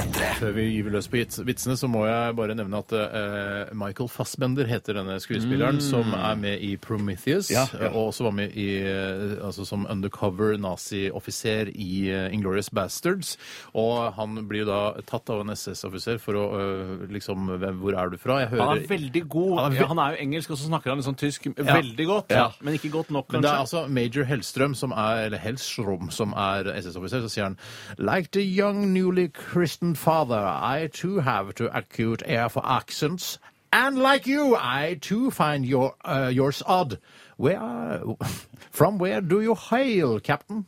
P3 0.02 0.30
Før 0.42 0.54
vi 0.56 0.64
gyver 0.74 0.94
løs 0.96 1.08
på 1.12 1.20
vitsene, 1.46 1.76
så 1.78 1.88
må 1.92 2.02
jeg 2.08 2.34
bare 2.38 2.56
nevne 2.58 2.80
at 2.82 2.94
eh, 2.98 3.72
Michael 3.78 4.08
Fassbender 4.10 4.66
heter 4.70 4.98
denne 4.98 5.18
skuespilleren, 5.22 5.78
som 5.84 6.14
er 6.18 6.38
med 6.42 6.64
i 6.66 6.72
Prometheus, 6.82 7.52
Ja, 7.54 7.68
ja. 7.78 7.92
og 7.92 8.08
også 8.10 8.26
var 8.26 8.34
med 8.40 8.56
i, 8.58 8.66
eh, 8.82 9.36
altså 9.46 9.66
som 9.68 9.86
undercover 9.92 10.56
nazi-offiser 10.62 11.70
i 11.76 11.90
uh, 12.10 12.34
Inglorious 12.34 12.72
Bastards. 12.74 13.36
Og 13.78 14.10
han 14.18 14.40
blir 14.50 14.64
jo 14.64 14.70
da 14.72 14.80
tatt 15.08 15.30
av 15.34 15.44
en 15.44 15.54
SS-offiser 15.54 16.18
for 16.24 16.40
å 16.40 16.46
eh, 16.58 17.06
liksom 17.14 17.52
hvem- 17.62 17.80
Hvor 17.82 17.98
er 18.02 18.10
du 18.10 18.18
fra? 18.22 18.40
Jeg 18.42 18.50
hører 18.56 18.66
Han 18.72 18.82
er 18.82 18.88
veldig 18.90 19.24
god. 19.30 19.54
Han 19.60 19.72
er 19.78 19.80
Ja, 19.82 19.88
han 19.94 20.00
er 20.00 20.16
jo 20.18 20.22
engelsk, 20.26 20.52
og 20.56 20.58
så 20.62 20.72
snakker 20.72 20.92
han 20.96 20.98
litt 21.02 21.10
sånn 21.12 21.20
tysk 21.22 21.46
veldig 21.58 22.08
godt. 22.10 22.34
Ja. 22.34 22.48
Men 22.62 22.74
ikke 22.80 22.92
godt 22.98 23.12
nok, 23.14 23.32
Men 23.32 23.42
det 23.46 23.52
er 23.52 23.62
altså 23.62 23.86
Major 23.88 24.24
Hellstrøm, 24.26 24.74
som 24.76 24.92
er, 24.98 25.28
eller 25.28 25.38
Hellstrom, 25.46 26.10
som 26.12 26.34
er 26.34 26.74
SS-offiser, 26.82 27.22
så 27.22 27.30
sier 27.30 27.44
han 27.52 27.58
Like 28.00 28.32
the 28.32 28.42
young 28.42 28.92
newly 28.94 29.30
christened 29.30 29.91
father, 29.96 30.38
I 30.46 30.88
too 30.88 31.20
have 31.20 31.54
to 31.56 31.70
acute 31.76 32.24
air 32.26 32.50
for 32.50 32.62
accents. 32.66 33.38
And 33.74 33.98
like 33.98 34.28
you, 34.28 34.56
I 34.56 34.98
too 35.00 35.32
find 35.32 35.66
your, 35.66 35.96
uh, 36.04 36.30
yours 36.34 36.62
odd. 36.66 37.00
Where, 37.38 38.02
from 38.72 38.98
where 39.00 39.22
do 39.22 39.42
you 39.42 39.56
hail, 39.56 40.20
captain? 40.20 40.66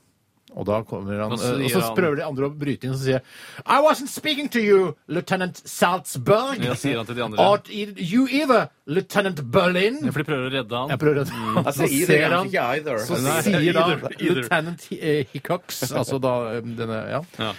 Og 0.56 0.68
da 0.68 0.84
kommer 0.86 1.18
han, 1.18 1.32
og 1.34 1.40
så, 1.42 1.56
og 1.58 1.72
så 1.72 1.80
han- 1.82 1.96
prøver 1.98 2.16
de 2.20 2.24
andre 2.24 2.46
å 2.46 2.54
bryte 2.54 2.86
inn 2.86 2.92
og 2.94 3.00
så 3.00 3.08
sier 3.08 3.22
I 3.66 3.80
wasn't 3.82 4.12
speaking 4.14 4.50
to 4.54 4.60
you, 4.62 4.92
Lieutenant 5.10 5.58
Salzburg. 5.68 6.62
Ja, 6.64 6.76
sier 6.78 7.00
han 7.00 7.08
til 7.10 7.16
de 7.18 7.24
andre. 7.26 7.40
Or 7.42 7.58
you 7.74 8.28
either, 8.30 8.68
Lieutenant 8.86 9.42
Berlin. 9.52 9.98
Ja, 10.06 10.12
For 10.14 10.22
de 10.22 10.28
prøver 10.30 10.46
å 10.46 10.54
redde 10.54 10.78
han. 10.78 10.94
Jeg 10.94 11.00
prøver 11.02 11.24
å 11.24 11.26
Altså, 11.66 11.80
Så 11.80 11.90
i 11.90 12.00
det 12.04 12.08
ser 12.08 12.22
er 12.28 12.36
han- 12.38 12.52
ikke 12.52 12.68
either. 12.78 12.98
så 13.02 13.18
sier 13.18 13.74
da 13.74 13.88
either, 13.88 14.14
either. 14.20 14.42
Lieutenant 14.44 14.88
eh, 14.94 15.26
Hickox, 15.34 15.82
altså 16.04 16.22
da 16.22 16.36
eh, 16.54 16.62
denne 16.62 17.02
Ja. 17.10 17.24
Ja. 17.40 17.52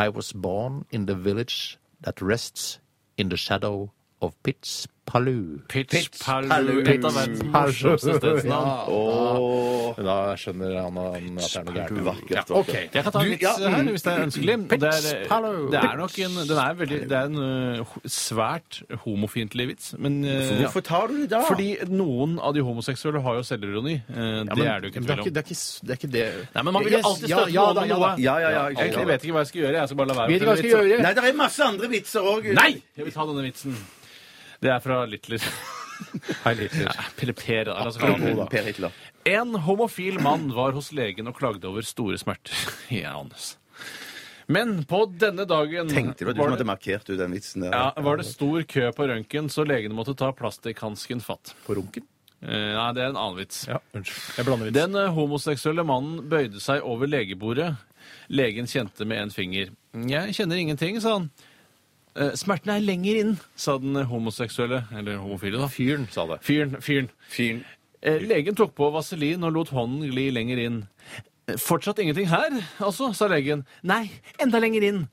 I 0.00 0.08
was 0.08 0.32
born 0.32 0.86
in 0.90 1.04
the 1.04 1.14
village 1.14 1.76
that 2.00 2.22
rests 2.22 2.78
in 3.18 3.28
the 3.28 3.36
shadow 3.36 3.92
of 4.22 4.42
Pitts 4.42 4.88
Paloo. 5.10 5.58
Pitch 5.68 6.20
Palu, 6.22 6.48
Palu. 6.48 6.72
et 6.86 7.04
av 7.04 7.14
verdens 7.16 7.42
morsomste 7.50 8.14
stedsnavn. 8.20 9.96
Da 10.06 10.16
skjønner 10.38 10.76
han 10.78 10.98
at 11.02 11.16
det 11.18 11.56
er 11.58 11.64
noe 11.66 11.74
gærent. 11.74 12.02
Vakkert. 12.06 12.36
Ja, 12.36 12.44
okay. 12.60 12.84
Jeg 12.94 13.04
kan 13.06 13.14
ta 13.16 13.22
en 13.24 13.30
vits 13.32 13.42
ja, 13.42 13.72
her, 13.74 13.90
hvis 13.90 14.04
det 14.06 14.12
er 14.12 14.22
ønskelig. 14.28 14.56
Det 14.70 14.90
er, 14.90 15.48
det 15.74 15.80
er 15.80 15.96
nok 15.98 16.18
en, 16.26 16.36
den 16.50 16.60
er 16.64 16.76
veldig, 16.78 17.00
det 17.10 17.18
er 17.18 17.30
en 17.30 17.80
uh, 17.80 17.96
svært 18.06 18.80
homofiendtlig 19.04 19.66
vits. 19.72 19.90
Men 19.98 20.20
ø, 20.24 20.36
Hvorfor 20.62 20.84
tar 20.86 21.10
du 21.10 21.18
det 21.24 21.30
da? 21.34 21.42
Fordi 21.48 21.68
noen 21.90 22.38
av 22.38 22.54
de 22.56 22.62
homoseksuelle 22.64 23.22
har 23.26 23.40
jo 23.40 23.46
selvironi. 23.50 23.98
Uh, 24.08 24.18
Ja, 24.50 24.54
det 24.54 24.66
er 24.66 24.80
det 24.80 24.88
jo 24.88 24.90
ikke 24.90 25.00
det 25.00 25.06
tvil 25.10 25.20
om. 25.20 25.26
det, 25.26 25.40
er 25.40 25.46
ikke, 25.50 25.60
det 25.86 25.90
er 25.90 25.98
ikke 25.98 26.12
det 26.14 26.24
Nei, 26.54 26.62
men 26.62 26.72
man 26.74 26.84
vil 26.86 26.94
jo 26.94 27.00
alltid 27.10 27.26
støtte 27.28 27.50
ja, 27.52 27.64
noen 27.66 27.76
da, 27.76 27.80
med 27.80 27.92
noe. 27.94 28.10
Ja, 28.22 28.34
ja, 28.40 28.50
ja. 28.54 28.62
Jeg 28.70 28.90
egentlig 28.90 29.06
vet 29.10 29.24
ikke 29.26 29.34
hva 29.36 29.42
jeg 29.44 29.50
skal 29.50 29.60
gjøre. 29.64 29.76
Jeg 29.80 29.90
skal 29.90 29.98
bare 30.00 30.08
la 30.10 30.16
være. 30.20 30.30
Vet 30.30 30.40
ikke 30.40 30.48
hva 30.50 30.56
jeg 30.56 30.64
skal 30.64 30.90
gjøre? 30.90 31.02
Nei, 31.04 31.12
det 31.18 31.24
er 31.30 31.36
masse 31.40 31.66
andre 31.66 31.90
vitser 31.92 32.28
òg. 32.34 32.48
Nei! 32.56 32.70
Jeg 32.98 33.08
vil 33.08 33.14
ta 33.14 33.26
denne 33.30 33.44
vitsen. 33.46 33.76
Det 34.60 34.70
er 34.74 34.82
fra 34.84 35.02
Littler. 35.08 35.44
Hei, 36.44 36.54
Hitler. 36.56 36.96
Eller 37.20 37.36
Per. 37.36 37.64
da, 37.68 37.76
La 37.80 37.88
oss 37.90 37.98
kalle. 38.00 38.46
Per 38.52 38.66
Hitler. 38.68 38.92
En 39.28 39.54
homofil 39.66 40.18
mann 40.24 40.48
var 40.56 40.72
hos 40.76 40.92
legen 40.96 41.28
og 41.28 41.36
klagde 41.38 41.68
over 41.68 41.84
store 41.84 42.18
smerter 42.20 42.56
i 42.96 43.02
anus. 43.08 43.54
Men 44.50 44.80
på 44.90 45.04
denne 45.14 45.44
dagen 45.46 45.88
Tenkte 45.92 46.24
du 46.26 46.32
at 46.32 46.36
du 46.36 46.40
som 46.42 46.54
hadde 46.56 46.66
markert 46.66 47.06
ut 47.06 47.18
den 47.20 47.36
vitsen 47.36 47.62
der? 47.62 47.70
ja, 47.76 48.02
var 48.02 48.18
det 48.18 48.24
stor 48.26 48.64
kø 48.66 48.88
på 48.96 49.06
røntgen, 49.06 49.46
så 49.52 49.62
legen 49.62 49.94
måtte 49.94 50.16
ta 50.18 50.32
plastikkhansken 50.34 51.22
fatt. 51.22 51.52
På 51.68 51.76
runken? 51.78 52.02
Eh, 52.42 52.72
nei, 52.74 52.88
det 52.96 53.04
er 53.04 53.12
en 53.12 53.20
annen 53.20 53.38
vits. 53.38 53.60
Ja, 53.68 53.78
unnskyld. 53.94 54.24
Jeg 54.40 54.48
blander 54.48 54.66
vits. 54.70 54.76
Den 54.80 54.98
eh, 54.98 55.12
homoseksuelle 55.14 55.84
mannen 55.86 56.24
bøyde 56.32 56.58
seg 56.64 56.82
over 56.82 57.06
legebordet. 57.12 57.68
Legen 58.32 58.66
kjente 58.70 59.06
med 59.06 59.22
en 59.28 59.32
finger. 59.34 59.70
Jeg 60.10 60.34
kjenner 60.40 60.58
ingenting, 60.64 60.98
sa 61.04 61.18
han. 61.20 61.30
«Eh, 62.16 62.32
Smerten 62.34 62.72
er 62.74 62.80
lenger 62.82 63.20
inn, 63.20 63.36
sa 63.56 63.76
den 63.78 63.94
homoseksuelle, 64.10 64.82
eller 64.98 65.20
homofile, 65.22 65.60
da. 65.62 65.68
Fyren 65.70 66.08
sa 66.10 66.26
det. 66.26 66.40
Fyren, 66.42 66.74
fyren. 66.82 67.08
Fyren. 67.30 67.64
Eh, 68.02 68.18
Legen 68.26 68.56
tok 68.58 68.74
på 68.74 68.88
vaselin 68.92 69.44
og 69.44 69.52
lot 69.54 69.68
hånden 69.70 70.10
gli 70.10 70.30
lenger 70.34 70.58
inn. 70.58 70.80
«Eh, 71.46 71.54
Fortsatt 71.56 71.98
ingenting 72.02 72.26
her, 72.26 72.50
altså, 72.80 73.12
sa 73.14 73.28
legen. 73.28 73.64
Nei, 73.82 74.10
enda 74.42 74.58
lenger 74.58 74.82
inn. 74.82 75.08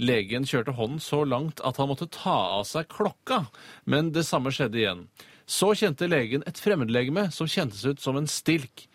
Legen 0.00 0.42
kjørte 0.48 0.72
hånden 0.74 0.98
så 0.98 1.20
langt 1.28 1.60
at 1.62 1.76
han 1.78 1.88
måtte 1.92 2.08
ta 2.10 2.58
av 2.58 2.64
seg 2.66 2.88
klokka, 2.90 3.44
men 3.86 4.10
det 4.10 4.24
samme 4.26 4.50
skjedde 4.50 4.80
igjen. 4.80 5.04
Så 5.46 5.74
kjente 5.78 6.08
legen 6.10 6.42
et 6.46 6.58
fremmedlegeme 6.58 7.28
som 7.30 7.46
kjentes 7.46 7.84
ut 7.86 8.00
som 8.02 8.16
en 8.18 8.26
stilk. 8.26 8.88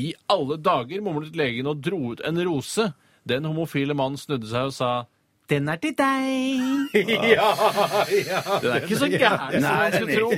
I 0.00 0.14
alle 0.32 0.56
dager, 0.56 1.02
mumlet 1.04 1.36
legen 1.36 1.66
og 1.68 1.82
dro 1.84 2.12
ut 2.14 2.22
en 2.24 2.40
rose. 2.46 2.86
Den 3.28 3.44
homofile 3.44 3.94
mannen 3.96 4.16
snudde 4.20 4.48
seg 4.48 4.70
og 4.70 4.72
sa 4.76 4.90
den 5.50 5.68
er 5.68 5.76
til 5.76 5.92
deg. 5.98 6.94
ja, 7.36 7.48
ja. 8.08 8.38
Den 8.62 8.70
er 8.70 8.84
ikke 8.86 8.96
så 8.96 9.08
gæren 9.12 9.52
som 9.60 9.76
man 9.76 9.92
skulle 9.92 10.16
tro. 10.16 10.28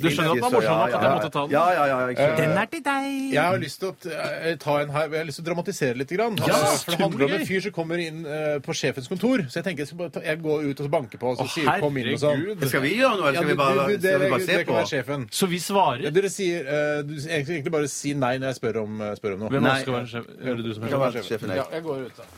Du 0.00 0.08
skjønner 0.10 0.32
at 0.32 0.40
den 0.40 0.44
er 0.44 0.54
morsom 0.54 0.80
nok 0.80 0.94
at 0.96 1.04
jeg 1.04 1.12
måtte 1.14 1.30
ta 1.36 1.42
den? 1.44 1.52
Ja, 1.54 1.64
ja, 1.76 1.84
ja. 2.10 2.28
Den 2.40 2.54
er 2.58 2.70
til 2.72 2.82
deg. 2.86 3.06
Jeg 3.34 3.44
har 3.46 3.60
lyst 3.62 3.78
til 3.82 3.90
å 3.90 3.94
eh, 4.10 4.56
ta 4.62 4.74
en 4.82 4.90
her, 4.94 5.06
jeg 5.12 5.22
har 5.22 5.28
lyst 5.28 5.38
til 5.40 5.44
å 5.46 5.48
dramatisere 5.50 5.94
litt. 6.00 6.10
Grann. 6.10 6.34
Ja, 6.42 6.56
Altså, 6.60 6.84
for 6.84 6.96
det 6.96 7.00
handler 7.04 7.24
om 7.28 7.34
en 7.38 7.44
fyr 7.46 7.62
som 7.68 7.72
kommer 7.76 8.00
inn 8.02 8.24
eh, 8.26 8.56
på 8.66 8.74
sjefens 8.74 9.06
kontor. 9.10 9.44
Så 9.46 9.60
jeg 9.60 9.68
tenker 9.68 9.84
jeg, 9.84 9.92
skal 9.92 10.00
bare 10.02 10.14
ta, 10.16 10.24
jeg 10.26 10.40
går 10.42 10.66
ut 10.66 10.80
og 10.82 10.88
så 10.88 10.90
banker 10.96 11.20
på 11.22 11.30
og 11.30 11.38
så 11.38 11.46
Å, 11.46 11.52
sier 11.54 11.70
kom 11.84 12.00
inn 12.02 12.10
og 12.10 12.18
sånn. 12.24 12.42
herregud. 12.42 12.66
Skal 12.72 12.82
vi 12.84 12.92
gjøre 12.98 13.14
noe, 13.20 13.30
eller 13.30 13.38
Ja, 13.38 13.44
skal 13.44 13.46
du, 13.46 13.52
vi 13.54 13.58
bare, 13.62 13.70
du, 13.70 13.94
du, 13.94 14.00
skal 14.00 14.02
vi 14.02 14.08
dere, 14.10 14.32
bare 14.34 14.42
se 14.42 14.50
dere 14.50 14.64
kan 14.66 14.72
på? 14.74 14.78
være 14.80 14.90
sjefen. 14.90 15.28
Så 15.38 15.48
vi 15.54 15.60
svarer? 15.62 16.10
Dere 16.18 16.32
sier 16.34 16.66
eh, 16.74 17.00
du, 17.06 17.14
egentlig 17.22 17.74
bare 17.78 17.90
si 17.94 18.14
nei 18.18 18.34
når 18.42 18.50
jeg 18.50 18.58
spør 18.60 18.80
om, 18.82 18.98
eh, 19.06 19.14
spør 19.22 19.36
om 19.38 19.44
noe. 19.46 19.54
Hvem 19.54 19.70
av 19.70 19.76
oss 19.76 19.84
skal 19.86 19.96
være 20.00 20.10
sjef? 20.16 20.30
Er 20.42 20.58
det 20.58 20.66
du 20.66 20.72
som 20.74 20.82
er 20.88 20.90
kan 20.90 20.98
sjef? 20.98 21.06
være 21.06 21.26
sjefen, 21.30 21.54
jeg. 21.54 21.62
Ja, 21.62 21.66
jeg 21.78 21.86
går 21.86 22.06
ut, 22.10 22.18
da. 22.18 22.28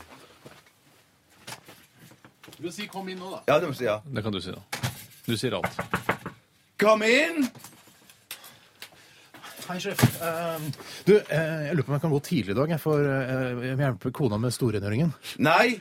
Du 2.62 2.70
si 2.70 2.86
'kom 2.86 3.08
inn' 3.08 3.18
nå, 3.18 3.30
da. 3.30 3.42
Ja, 3.48 3.58
det 3.58 3.66
må 3.66 3.72
jeg 3.74 3.78
si, 3.80 3.84
ja. 3.84 4.00
Det 4.06 4.22
kan 4.22 4.32
du 4.32 4.40
si, 4.40 4.52
da. 4.54 4.60
Du 5.26 5.36
sier 5.36 5.54
alt. 5.58 5.80
Kom 6.78 7.02
inn! 7.02 7.48
Hei, 9.66 9.78
sjef. 9.82 9.98
Eh, 10.22 10.60
du, 11.06 11.16
eh, 11.16 11.66
jeg 11.66 11.74
lurer 11.74 11.82
på 11.82 11.90
om 11.90 11.96
jeg 11.96 12.04
kan 12.04 12.14
gå 12.14 12.20
tidlig 12.22 12.54
i 12.54 12.58
dag. 12.60 12.70
Jeg 12.70 12.80
får 12.82 13.02
eh, 13.02 13.66
jeg 13.66 13.78
hjelpe 13.82 14.12
kona 14.14 14.38
med 14.38 14.54
storrengjøringen. 14.54 15.10
Nei! 15.42 15.80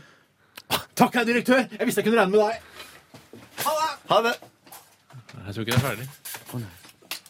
Takk, 0.97 1.13
herr 1.13 1.25
direktør! 1.29 1.67
Jeg 1.69 1.85
visste 1.85 2.01
jeg 2.01 2.09
kunne 2.09 2.21
regne 2.21 2.33
med 2.33 2.41
deg. 2.49 2.53
Ha 3.61 3.77
det! 3.77 3.93
Ha 4.09 4.21
det 4.25 4.35
Jeg 5.45 5.53
tror 5.53 5.61
ikke 5.61 5.71
det 5.71 5.77
er 5.77 5.87
ferdig. 5.87 6.09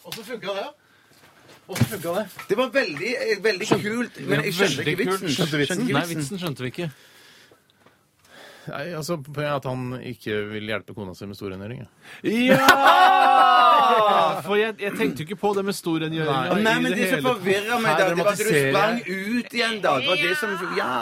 Åssen 0.04 0.24
funka 0.32 0.58
det? 0.62 0.68
Åssen 1.68 1.86
funka 1.92 2.18
det? 2.20 2.26
Det 2.48 2.56
var 2.56 2.68
veldig, 2.80 3.16
eh, 3.20 3.38
veldig 3.44 3.68
kult, 3.68 4.20
men 4.28 4.44
jeg 4.48 4.54
skjønte 4.54 4.84
ikke 4.86 5.04
vitsen. 5.04 5.28
Skjønte 5.36 5.64
vitsen? 5.66 5.88
Nei, 5.92 6.06
vitsen 6.16 6.40
skjønte 6.40 6.64
vi 6.64 6.72
ikke. 6.72 6.92
Nei, 8.70 8.92
altså 8.94 9.16
At 9.42 9.64
han 9.66 9.96
ikke 10.06 10.36
vil 10.52 10.68
hjelpe 10.70 10.94
kona 10.94 11.14
si 11.18 11.26
med 11.26 11.38
storrengjøring. 11.38 11.82
ja. 12.22 12.52
Ja! 12.52 12.58
For 14.46 14.56
jeg, 14.58 14.76
jeg 14.80 14.92
tenkte 14.98 15.22
jo 15.22 15.26
ikke 15.28 15.38
på 15.40 15.50
det 15.56 15.64
med 15.66 15.76
storrengjøring. 15.76 16.62
Nei, 16.64 16.74
men 16.84 16.94
det 16.96 17.08
som 17.10 17.26
forvirra 17.26 17.78
meg, 17.82 17.98
da, 17.98 18.08
det 18.12 18.22
var 18.22 18.32
at 18.32 18.40
du 18.40 18.48
sprang 18.48 19.00
ut 19.02 19.56
igjen, 19.58 19.78
da. 19.84 19.94
Det 19.98 20.10
var 20.12 20.22
det 20.22 20.34
som 20.40 20.54
Ja! 20.78 20.92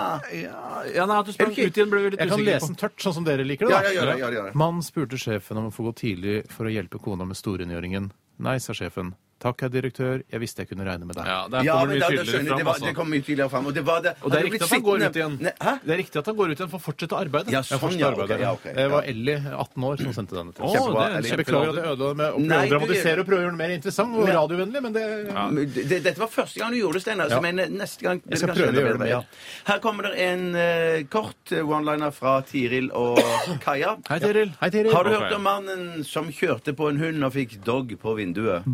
Ja, 0.94 1.06
nei, 1.06 1.18
At 1.20 1.28
du 1.28 1.32
sprang 1.36 1.52
Er 1.54 1.70
ut 1.70 1.80
igjen, 1.80 1.90
ble 1.92 2.02
vi 2.04 2.12
litt 2.14 2.22
Jeg 2.24 2.32
kan 2.32 2.44
lese 2.46 2.64
på. 2.64 2.70
den 2.72 2.80
tørt, 2.80 2.98
sånn 3.04 3.16
som 3.20 3.26
dere 3.28 3.46
liker 3.46 3.68
det. 3.68 3.74
Ja, 3.76 3.92
ja, 3.94 4.06
ja, 4.10 4.16
ja, 4.24 4.30
ja. 4.40 4.52
Mannen 4.58 4.84
spurte 4.86 5.20
sjefen 5.20 5.60
om 5.60 5.68
å 5.70 5.74
få 5.74 5.90
gå 5.90 5.94
tidlig 6.00 6.36
for 6.52 6.68
å 6.68 6.72
hjelpe 6.72 7.00
kona 7.02 7.26
med 7.28 7.38
storrengjøringen. 7.38 8.10
Nei, 8.40 8.56
sa 8.64 8.76
sjefen. 8.76 9.14
Takk, 9.40 9.62
herr 9.64 9.70
direktør. 9.72 10.20
Jeg 10.30 10.40
visste 10.42 10.60
jeg 10.62 10.68
kunne 10.68 10.84
regne 10.84 11.06
med 11.08 11.16
deg. 11.16 11.24
Ja, 11.26 11.48
Der 11.48 11.62
Ja, 11.64 11.72
kommer 11.80 11.86
men 11.88 11.94
det 11.96 12.00
da, 12.00 12.08
mye 12.10 12.16
da 12.20 12.24
skjønner 12.24 12.40
jeg. 12.40 12.48
fram. 12.50 12.58
Det, 12.60 12.64
var, 12.66 12.74
Altså. 12.74 12.84
det 12.90 12.94
kom 12.98 13.08
mye 13.10 13.22
tydeligere 13.24 13.50
fram. 13.50 13.66
Og 13.66 13.74
det, 13.74 13.84
var 13.86 14.00
det, 14.04 14.12
Og 14.20 14.30
det 14.30 14.36
er 14.36 14.36
hadde 14.36 14.44
riktig 14.44 14.50
blitt 14.50 14.62
at 14.62 14.74
han 14.76 14.82
går 14.84 14.96
ut 15.00 15.16
igjen. 15.20 15.34
Ne, 15.40 15.52
Hæ? 15.60 15.72
Det 15.84 15.92
er 15.94 15.98
riktig 16.00 16.18
at 16.20 16.26
han 16.30 16.36
går 16.40 16.50
ut 16.50 16.58
igjen 16.60 16.70
for 16.70 16.78
å 16.80 16.84
fortsette 16.84 17.16
arbeidet. 17.20 17.52
Ja, 17.56 17.62
sånn, 17.64 17.80
forstår 17.80 18.00
ja. 18.00 18.10
arbeidet. 18.12 18.36
ok, 18.36 18.40
ja, 18.44 18.52
ok, 18.52 18.66
Det 18.76 18.86
var. 18.92 19.02
Ellie, 19.10 19.38
18 19.40 19.84
år, 19.90 19.96
som 20.04 20.12
sendte 20.20 20.34
denne 20.36 20.52
til 20.52 20.60
Å, 20.60 20.68
oss. 20.68 20.74
det 20.76 21.00
er 21.00 21.16
en 21.16 21.24
Jeg 21.30 21.38
beklager 21.40 21.70
at 21.72 21.80
jeg 21.80 21.88
ødela 21.94 22.14
med 22.20 22.28
å 22.28 22.36
prøve 22.36 22.46
Nei, 22.50 22.60
å 22.60 22.68
du- 22.68 22.74
dramatisere 22.76 23.18
og 23.20 23.26
prøve 23.30 23.40
å 23.40 23.44
gjøre 23.44 23.54
den 23.56 23.60
mer 23.64 23.70
interessant 23.80 24.16
og 24.20 24.28
radiovennlig, 24.28 24.82
men 24.82 24.92
det 24.92 25.04
Men 25.30 25.72
det, 25.72 26.02
Dette 26.04 26.18
var 26.20 26.28
første 26.28 26.58
gang 26.60 26.70
du 26.70 26.76
gjorde 26.80 26.92
det, 27.00 27.02
Steinar. 27.06 27.28
Ja. 27.30 27.40
Men 27.40 27.56
mener 27.56 27.72
neste 27.80 28.02
gang 28.04 28.20
blir 28.20 28.30
Jeg 28.30 28.38
skal 28.38 28.48
det 28.48 28.54
kanskje 28.54 28.60
prøve 28.60 28.68
å 28.68 28.76
enda 28.76 28.80
gjøre 28.80 28.92
det 28.92 29.00
bedre. 29.00 29.16
med, 29.16 29.26
Her 29.70 29.78
kommer 29.80 30.02
det 30.02 30.14
en 30.20 30.54
eh, 30.54 31.02
kort 31.08 31.52
eh, 31.52 31.64
one-liner 31.64 32.12
fra 32.12 32.36
Tiril 32.42 32.90
og 32.92 33.18
Kaja. 33.64 33.96
Hei, 34.08 34.18
Tiril. 34.20 34.52
Hei, 34.60 34.70
Tiril. 34.70 34.92
Har 34.92 35.04
du 35.04 35.10
hørt 35.16 35.32
om 35.32 35.42
mannen 35.42 36.04
som 36.04 36.28
kjørte 36.30 36.74
på 36.76 36.90
en 36.90 36.98
hund 37.00 37.24
og 37.24 37.32
fikk 37.32 37.56
dog 37.64 37.96
på 38.00 38.14
vinduet? 38.20 38.64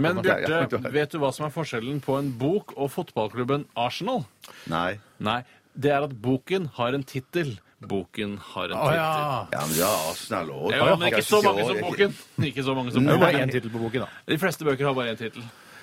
Men. 0.00 0.22
Bjarte, 0.22 0.80
vet 0.92 1.10
du 1.14 1.18
hva 1.22 1.32
som 1.34 1.46
er 1.48 1.52
forskjellen 1.54 2.00
på 2.04 2.16
en 2.18 2.30
bok 2.38 2.74
og 2.76 2.90
fotballklubben 2.94 3.66
Arsenal? 3.78 4.24
Nei. 4.72 4.98
Nei, 5.22 5.40
det 5.74 5.92
er 5.94 6.06
at 6.08 6.14
boken 6.22 6.70
har 6.78 6.96
en 6.98 7.04
tittel. 7.08 7.54
Boken 7.82 8.36
har 8.52 8.70
en 8.70 8.76
tittel. 8.78 8.98
ja. 9.00 9.46
Ja, 9.52 9.64
men 9.66 9.74
det 9.74 9.82
er 9.82 10.10
Arsenal 10.12 10.52
òg. 10.54 10.70
Ja, 10.74 10.94
men 10.96 11.08
ikke 11.10 11.24
så 11.26 11.42
mange 11.42 11.66
som 11.66 11.80
boken. 11.82 12.14
Ikke 12.50 12.62
så 12.66 12.74
mange 12.78 12.92
som 12.94 13.04
Det 13.06 13.14
er 13.16 13.18
boken. 13.24 13.40
én 13.42 13.50
tittel 13.56 13.70
på 13.74 13.82
boken, 13.82 14.04
da. 14.06 14.08
De 14.30 14.38
fleste 14.38 14.64
bøker 14.68 14.86
har 14.86 14.94
bare 14.94 15.14
én 15.14 15.18
tittel. 15.18 15.42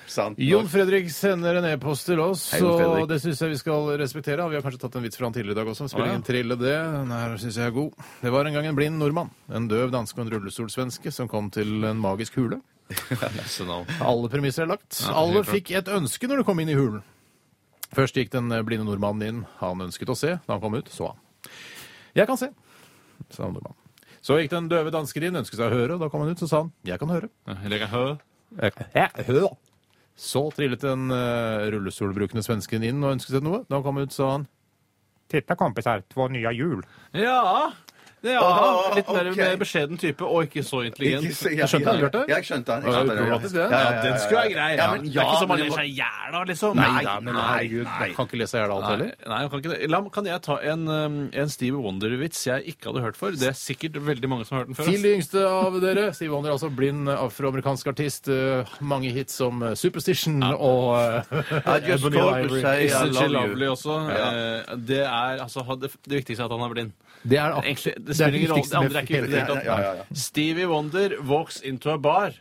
Sant. 0.10 0.40
Jon 0.42 0.66
Fredrik 0.72 1.10
sender 1.14 1.60
en 1.60 1.68
e-post 1.70 2.08
til 2.10 2.20
oss, 2.24 2.48
Hei, 2.56 2.60
Jon 2.64 3.04
og 3.04 3.10
det 3.12 3.20
syns 3.22 3.42
jeg 3.44 3.52
vi 3.54 3.60
skal 3.62 3.92
respektere. 4.02 4.48
Vi 4.50 4.58
har 4.58 4.64
kanskje 4.66 4.82
tatt 4.82 4.98
en 4.98 5.06
vits 5.06 5.20
fra 5.20 5.28
han 5.30 5.36
tidligere 5.36 5.54
i 5.54 5.60
dag 5.60 5.70
også. 5.70 5.86
Spiller 5.92 6.08
Å, 6.08 6.10
ja. 6.10 6.16
ingen 6.18 6.26
trille 6.26 6.58
det. 6.58 6.74
Den 6.96 7.14
her 7.14 7.36
syns 7.42 7.60
jeg 7.62 7.70
er 7.70 7.76
god. 7.76 7.94
Det 8.24 8.32
var 8.34 8.50
en 8.50 8.58
gang 8.58 8.70
en 8.72 8.78
blind 8.80 8.98
nordmann, 9.02 9.30
en 9.54 9.68
døv 9.70 9.92
danske 9.94 10.18
og 10.18 10.26
en 10.26 10.34
rullestolsvenske 10.34 11.14
som 11.14 11.30
kom 11.32 11.52
til 11.54 11.86
en 11.90 12.02
magisk 12.02 12.40
hule. 12.42 12.60
Alle 14.02 14.30
premisser 14.34 14.66
er 14.66 14.72
lagt. 14.74 14.98
Ja, 15.04 15.14
Alle 15.22 15.44
klart. 15.44 15.52
fikk 15.54 15.72
et 15.78 15.92
ønske 15.94 16.30
når 16.30 16.42
de 16.42 16.48
kom 16.48 16.60
inn 16.64 16.72
i 16.74 16.78
hulen. 16.78 17.04
Først 17.94 18.18
gikk 18.18 18.32
den 18.34 18.50
blinde 18.66 18.86
nordmannen 18.86 19.28
inn. 19.28 19.44
Han 19.62 19.86
ønsket 19.86 20.10
å 20.10 20.18
se. 20.18 20.36
Da 20.46 20.56
han 20.56 20.62
kom 20.64 20.78
ut, 20.78 20.90
så 20.94 21.12
han. 21.12 21.22
Jeg 22.18 22.26
kan 22.30 22.38
se, 22.42 22.50
sa 23.30 23.46
nordmannen. 23.46 23.78
Så 24.26 24.36
gikk 24.42 24.52
den 24.52 24.68
døve 24.70 24.92
dansken 24.94 25.24
inn, 25.30 25.38
ønsket 25.40 25.62
seg 25.62 25.70
å 25.70 25.78
høre. 25.78 25.98
Da 26.02 26.10
kom 26.12 26.26
han 26.26 26.34
ut, 26.34 26.42
så 26.42 26.50
sa 26.50 26.64
han. 26.66 26.74
Jeg 26.86 27.00
kan 27.02 27.14
høre. 27.14 27.30
Eller 27.66 27.86
hø. 27.94 28.06
Jeg 28.60 28.74
kan 28.76 28.90
høre. 29.30 29.50
Så 30.20 30.42
trillet 30.52 30.82
den 30.84 31.08
uh, 31.14 31.70
rullestolbrukende 31.72 32.44
svensken 32.44 32.84
inn 32.84 33.00
og 33.06 33.16
ønsket 33.16 33.38
seg 33.38 33.46
noe. 33.46 33.62
Da 33.70 33.78
han 33.80 33.86
kom 33.86 34.02
ut, 34.02 34.12
sa 34.12 34.34
han. 34.34 34.50
Titta 35.32 35.56
kompisar, 35.56 36.04
två 36.12 36.28
nya 36.34 36.52
hjul. 36.52 36.82
Ja. 37.16 37.72
Er 38.24 38.96
litt 38.96 39.08
mer, 39.08 39.30
okay. 39.32 39.56
beskjeden 39.60 39.98
type, 40.00 40.22
og 40.28 40.44
ikke 40.44 40.64
så 40.68 40.82
intelligent. 40.86 41.24
Ikke 41.24 41.36
så- 41.40 41.52
Jeg 41.56 41.68
skjønte 41.72 41.92
den, 41.92 42.00
Bjarte. 42.04 42.24
Ja, 42.28 42.36
jeg 42.36 42.44
skjønte 42.50 42.66
den. 42.66 42.84
Ja. 42.84 42.90
Ja, 42.90 43.00
ja, 43.00 43.70
ja, 43.70 43.80
ja, 43.80 44.02
Den 44.04 44.20
skulle 44.20 44.40
være 44.42 44.54
grei. 44.54 44.76
Ja, 44.76 44.88
men 44.92 45.04
det 45.06 45.16
er 45.16 45.24
ikke 45.24 45.40
så 45.40 45.48
man 45.48 45.60
ler 45.60 45.70
seg 45.70 45.86
i 45.86 45.94
hjel 45.96 46.36
av, 46.36 46.46
liksom. 46.48 46.76
Nei, 46.76 47.04
nei, 47.04 47.20
men 47.20 47.34
nei, 47.34 47.46
herregud, 47.48 47.86
nei. 47.86 48.10
kan 48.18 48.26
ikke 48.28 48.40
lese 48.42 48.56
i 48.58 48.60
hjel 48.62 48.72
alt 48.76 48.86
heller. 48.90 49.12
nei, 49.28 49.40
kan 49.50 49.60
ikke 49.64 49.72
det. 49.72 49.90
La, 49.90 50.02
kan 50.10 50.26
jeg 50.26 50.42
ta 50.42 50.58
en, 50.74 50.88
um, 50.88 51.30
en 51.34 51.50
Steve 51.50 51.78
Wonder-vits 51.80 52.44
jeg 52.46 52.66
ikke 52.74 52.92
hadde 52.92 53.02
hørt 53.02 53.16
før? 53.16 53.32
Det 53.40 53.48
er 53.48 53.58
sikkert 53.58 53.94
veldig 54.04 54.30
mange 54.30 54.46
som 54.46 54.58
har 54.58 54.66
hørt 54.66 54.76
den 54.76 54.76
før. 54.76 54.92
Til 54.92 55.02
de 55.02 55.16
yngste 55.16 55.46
av 55.48 55.80
dere, 55.82 56.14
Steve 56.14 56.32
Wonder, 56.36 56.52
altså 56.52 56.70
blind 56.76 57.08
afroamerikansk 57.10 57.88
artist. 57.88 58.28
eh, 58.30 58.66
mange 58.82 59.12
hits 59.12 59.34
som 59.34 59.64
eh, 59.64 59.76
Superstition 59.76 60.44
og 60.44 61.24
I 61.32 61.80
just 61.88 62.04
Ebony 62.04 62.18
to 62.20 62.30
Ivory. 62.36 62.62
say 62.62 62.86
I 62.90 63.04
love 63.06 63.24
you. 63.24 63.30
lovely 63.30 63.68
også? 63.68 64.10
Eh, 64.12 64.76
Det 64.76 65.00
er 65.06 65.40
altså 65.40 65.64
det 65.80 65.92
viktigste 66.08 66.42
er 66.42 66.46
at 66.46 66.52
han 66.52 66.62
er 66.70 66.74
blind. 66.74 66.92
Det 67.24 67.38
er, 67.38 67.52
Egentlig, 67.64 67.94
det 68.00 68.10
er 68.10 68.14
spiller 68.14 68.38
ingen 68.40 68.50
rolle. 68.52 68.62
viktigste 68.62 68.76
Det 68.78 68.86
andre 68.86 68.98
er 69.00 69.04
ikke 69.04 69.14
viktig 69.14 69.28
i 69.28 69.32
det 69.32 69.40
hele 69.42 69.56
tatt. 69.56 69.66
Ja, 69.66 69.78
ja, 69.82 69.94
ja. 70.00 70.04
Stevie 70.14 70.68
Wonder 70.72 71.18
walks 71.28 71.62
into 71.62 71.92
a 71.92 71.98
bar. 71.98 72.32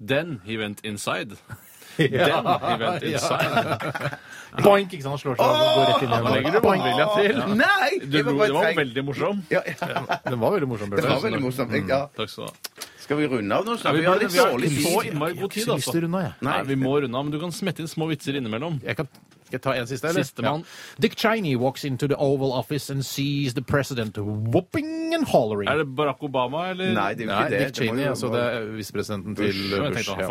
Then 0.00 0.40
he 0.44 0.56
went 0.58 0.80
inside. 0.84 1.36
Ja, 2.00 2.06
Then 2.24 2.46
he 2.46 2.76
went 2.80 3.02
ja. 3.02 3.18
inside. 3.18 4.12
Boink! 4.64 4.92
Ikke 4.94 5.02
sant? 5.04 5.10
Han 5.12 5.18
slår 5.20 5.34
seg 5.36 5.42
og 5.44 5.58
går 5.76 5.88
rett 5.90 6.04
inn 6.06 6.12
Da 6.14 6.30
legger 6.32 6.54
du 6.54 6.60
vannvilja 6.64 7.06
til. 7.16 7.40
Nei! 7.58 7.88
Du, 8.04 8.14
det 8.16 8.22
var 8.54 8.72
veldig 8.78 9.04
morsom. 9.04 9.42
ja, 9.52 9.60
ja, 9.66 9.88
Den 10.24 10.38
var 10.40 10.54
veldig 10.54 10.68
morsom, 10.70 10.94
Det 10.94 11.04
var 11.04 11.20
veldig 11.26 11.40
morsomt. 11.44 11.74
Jeg- 11.76 11.88
Ja. 11.90 11.98
Takk 12.16 12.30
skal 12.30 12.46
du 12.46 12.48
ha. 12.48 12.86
Skal 13.04 13.16
vi 13.20 13.26
runde 13.28 13.52
av 13.58 13.64
nå? 13.66 13.76
Ja, 13.84 13.92
vi, 13.92 13.98
Vi 14.00 14.06
har 14.06 14.18
litt 14.22 14.30
dårlig 14.32 14.70
så 14.70 15.02
tid. 15.02 15.12
innmari 15.12 15.34
god 15.34 15.36
Jeg 15.36 15.42
har 15.42 15.48
tid, 15.50 15.50
ikke 15.50 15.56
lyst 15.56 15.64
til 15.66 15.72
å 15.72 15.76
altså. 15.76 16.02
runde 16.06 16.16
av, 16.16 16.22
jeg. 16.22 16.32
Nei, 16.48 16.62
vi 16.70 16.76
må 16.86 16.94
runde 17.02 17.18
av, 17.18 17.24
men 17.26 17.32
du 17.32 17.38
kan 17.42 17.52
smette 17.52 17.80
inn 17.84 17.88
små 17.90 18.08
vitser 18.08 18.38
innimellom. 18.40 18.80
Jeg 18.86 18.96
kan, 18.96 19.08
skal 19.50 19.58
jeg 19.58 19.62
ta 19.66 19.74
en 19.80 19.86
siste, 19.90 20.08
eller? 20.08 20.22
Sistemann. 20.22 20.64
Dick 21.02 21.16
Cheney 21.18 21.56
walks 21.56 21.84
into 21.84 22.06
the 22.06 22.16
Oval 22.16 22.52
Office 22.52 22.90
and 22.90 23.04
sees 23.04 23.54
the 23.54 23.62
president 23.62 24.16
whooping 24.18 25.14
and 25.14 25.24
hollering. 25.26 25.68
Er 25.68 25.82
det 25.82 25.88
Barack 25.96 26.22
Obama, 26.22 26.70
eller? 26.70 26.94
Nei, 26.94 27.14
det 27.14 27.26
er 27.26 27.32
jo 27.32 27.40
Nei, 27.40 27.48
det. 27.50 27.58
Dick 27.66 27.74
Cheney, 27.76 28.04
jo- 28.04 28.10
altså 28.14 28.32
det 28.32 28.42
er 28.42 28.70
visepresidenten 28.76 29.36
til 29.36 29.52
Bush. 29.52 29.94
Bush. 29.94 30.10
ja. 30.18 30.28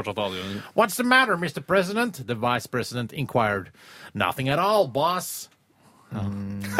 What's 0.78 0.96
the 0.96 1.04
matter, 1.04 1.38
Mr. 1.38 1.62
President? 1.62 2.22
The 2.28 2.36
vice 2.36 2.68
president 2.68 3.12
inquired. 3.14 3.72
Nothing 4.14 4.50
at 4.50 4.60
all, 4.60 4.88
boss. 4.88 5.50
Mm. 6.12 6.64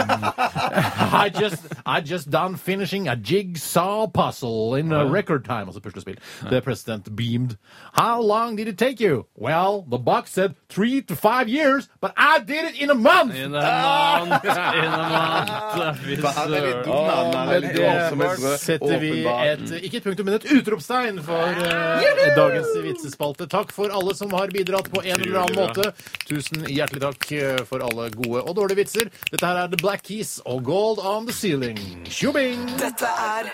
I 1.14 1.30
just 1.30 1.64
I 1.86 2.02
just 2.02 2.32
done 2.32 2.56
finishing 2.56 3.08
a 3.08 3.16
jigsaw 3.16 4.08
puzzle 4.08 4.74
in 4.74 4.92
a 4.92 5.06
record 5.06 5.46
time. 5.46 5.68
Altså 5.68 5.80
puslespill. 5.80 6.18
The 6.50 6.62
president 6.62 7.16
beamed. 7.16 7.58
How 7.94 8.22
long 8.22 8.56
did 8.56 8.68
it 8.68 8.78
take 8.80 9.00
you? 9.00 9.28
Well, 9.36 9.86
the 9.88 10.00
box 10.00 10.32
said 10.32 10.56
three 10.70 11.02
to 11.02 11.16
five 11.16 11.50
years, 11.50 11.90
but 12.00 12.14
I 12.16 12.40
did 12.40 12.66
it 12.66 12.82
in 12.82 12.90
a 12.90 12.96
month! 12.96 13.36
In 13.36 13.56
a 13.56 13.62
month, 13.62 14.46
in 14.46 14.52
a 14.86 15.10
month. 15.10 16.00
Fy 16.06 16.14
er 16.14 17.62
litt 17.64 17.76
søren. 17.76 18.22
er 18.22 18.58
setter 18.62 19.02
vi 19.02 19.12
et 19.26 19.74
ikke 19.80 20.00
et 20.00 20.06
punktum, 20.06 20.30
men 20.30 20.38
et 20.38 20.48
utropstegn 20.54 21.22
for 21.26 21.62
uh, 21.64 22.06
dagens 22.38 22.70
vitsespalte. 22.86 23.50
Takk 23.52 23.74
for 23.76 23.94
alle 23.94 24.14
som 24.18 24.34
har 24.38 24.54
bidratt 24.54 24.92
på 24.94 25.02
en 25.04 25.16
eller 25.18 25.40
annen 25.44 25.58
måte. 25.58 25.90
Tusen 26.30 26.68
hjertelig 26.70 27.02
takk 27.08 27.32
eh, 27.34 27.62
for 27.70 27.84
alle 27.86 28.10
gode 28.14 28.44
og 28.44 28.54
dårlige 28.60 28.84
vitser. 28.84 29.10
Dette 29.32 29.46
her 29.46 29.64
er 29.64 29.72
The 29.72 29.80
Black 29.82 30.06
Keys 30.06 30.38
og 30.46 30.62
Gold 30.68 31.02
on 31.02 31.26
the 31.30 31.36
Ceiling. 31.36 31.80
Tjobing! 32.10 32.68
Dette 32.80 33.10
er 33.10 33.50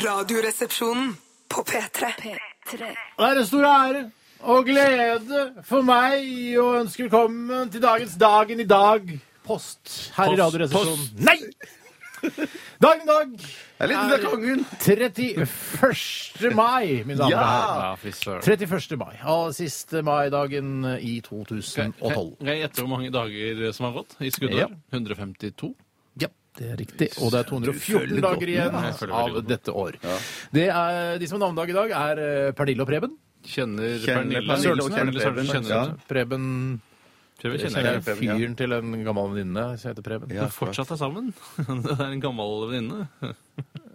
Radioresepsjonen 0.00 1.12
på 1.50 1.66
P3. 1.66 2.14
Det 2.70 2.80
er 2.86 3.40
en 3.40 3.46
stor 3.48 3.66
ære 3.66 4.08
og 4.42 4.64
glede 4.64 5.42
for 5.68 5.84
meg 5.84 6.24
å 6.60 6.70
ønske 6.80 7.04
velkommen 7.06 7.70
til 7.72 7.82
dagens 7.82 8.16
Dagen 8.20 8.62
i 8.62 8.66
dag. 8.68 9.10
Post 9.44 10.12
her 10.16 10.32
i 10.32 10.38
Radioresepsjonen. 10.40 11.26
Nei! 11.26 11.36
Dagen 12.80 13.04
i 13.04 13.08
dag 13.08 13.34
er 13.80 14.24
kongen. 14.24 14.64
31. 14.84 16.52
mai, 16.56 17.00
mine 17.08 17.16
damer 17.20 17.36
og 17.36 17.44
herrer. 17.44 17.84
Ja, 17.84 17.92
fy 18.00 18.12
31. 18.12 18.98
mai. 19.00 19.14
Og 19.32 19.54
siste 19.56 20.02
maidagen 20.06 20.84
i 20.98 21.18
2012. 21.24 22.34
Kan 22.40 22.52
jeg 22.52 22.64
gjette 22.64 22.84
hvor 22.84 22.92
mange 22.92 23.12
dager 23.14 23.64
som 23.76 23.88
har 23.88 23.96
gått 24.02 24.18
i 24.20 24.32
skuddår? 24.32 24.60
Ja. 24.66 24.68
152? 24.92 25.72
Ja, 26.20 26.28
det 26.60 26.68
er 26.74 26.78
riktig. 26.80 27.10
Og 27.20 27.32
det 27.32 27.42
er 27.42 27.50
214 27.52 28.20
dager 28.24 28.54
igjen 28.56 28.78
av 29.08 29.40
dette 29.48 29.74
år. 29.84 30.00
Det 30.52 30.68
er, 30.68 31.18
de 31.20 31.28
som 31.28 31.40
har 31.40 31.48
navnedag 31.48 31.72
i 31.72 31.80
dag, 31.80 31.98
er 32.04 32.24
eh, 32.26 32.52
Pernille 32.56 32.84
og 32.84 32.92
Preben. 32.92 33.18
Kjenner 33.46 33.98
Kjenner 34.02 34.44
Pernille 34.44 34.56
Sørensen? 34.60 34.94
kjenner 34.94 34.94
Pernille 34.96 35.24
Sørensen. 35.24 35.52
Kjenner 35.54 35.74
Ja. 35.74 36.06
Preben 36.08 36.46
kjenner 37.40 37.86
jeg. 37.86 38.02
Preben, 38.04 38.20
fyren 38.20 38.56
til 38.58 38.74
en 38.76 39.04
gammel 39.06 39.30
venninne 39.32 39.64
som 39.80 39.90
heter 39.90 40.04
Preben. 40.04 40.32
Ja. 40.34 40.44
Men 40.46 40.52
fortsatt 40.52 40.90
er 40.92 41.00
sammen? 41.00 41.32
Det 41.86 41.96
er 41.96 42.10
en 42.10 42.20
gammel 42.20 42.66
venninne. 42.68 43.08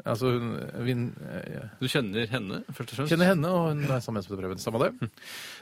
Altså, 0.05 0.31
hun 0.37 0.57
vin, 0.85 1.05
ja. 1.49 1.67
Du 1.81 1.87
kjenner 1.89 2.27
henne, 2.29 2.63
først 2.69 2.93
og 2.93 2.97
fremst? 2.99 3.13
kjenner 3.13 3.31
henne, 3.31 3.49
og 3.49 3.71
hun 3.73 3.85
er 3.85 4.01
sammen 4.05 4.21
med 4.25 4.41
Preben. 4.41 4.61
Samme 4.61 4.81
det. 4.83 5.09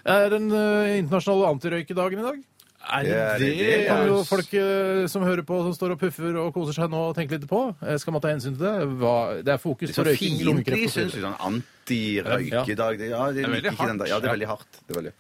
Det 0.04 0.16
er 0.16 0.34
den 0.34 0.50
uh, 0.52 0.96
internasjonale 0.98 1.52
antirøykedagen 1.54 2.24
i 2.24 2.28
dag. 2.28 2.42
Er 2.84 3.04
det 3.04 3.40
det- 3.40 3.58
det? 3.58 3.88
Kan 3.88 4.08
jo 4.08 4.24
folk 4.28 4.54
eh, 4.54 5.08
som 5.08 5.24
hører 5.24 5.42
på, 5.48 5.62
som 5.64 5.74
står 5.74 5.92
og 5.96 6.00
puffer 6.02 6.36
og 6.36 6.54
koser 6.54 6.74
seg 6.74 6.90
nå, 6.92 7.14
tenke 7.16 7.32
litt 7.40 7.48
på. 7.48 7.76
Eh, 7.82 7.96
Skal 7.98 8.12
man 8.14 8.22
ta 8.22 8.28
hensyn 8.28 8.58
til 8.58 8.66
det? 8.66 8.74
Hva, 9.00 9.42
det 9.42 9.54
er 9.54 9.58
fokus 9.58 9.94
Så 9.96 10.04
på 10.04 10.10
røyking, 10.10 10.36
fiendtlig, 10.36 10.46
lungekreft 10.50 10.84
og 10.84 10.90
så 10.90 11.00
syns 11.00 11.16
videre. 11.16 11.32
Sånn 11.32 11.40
anti-røykedag. 11.48 12.98
Det- 12.98 13.10
Ja, 13.10 13.26
det 13.32 13.36
Det 13.36 13.44
er 13.44 13.48
liker 13.48 13.52
veldig 13.54 13.72
ikke 13.72 13.88
den 13.88 13.98
der. 13.98 14.08
Ja, 14.08 14.20
det 14.20 14.28
er 14.30 14.34
veldig 14.36 14.48
hardt. 14.48 14.72
Det 14.88 14.92
er 14.98 15.02
veldig... 15.02 15.14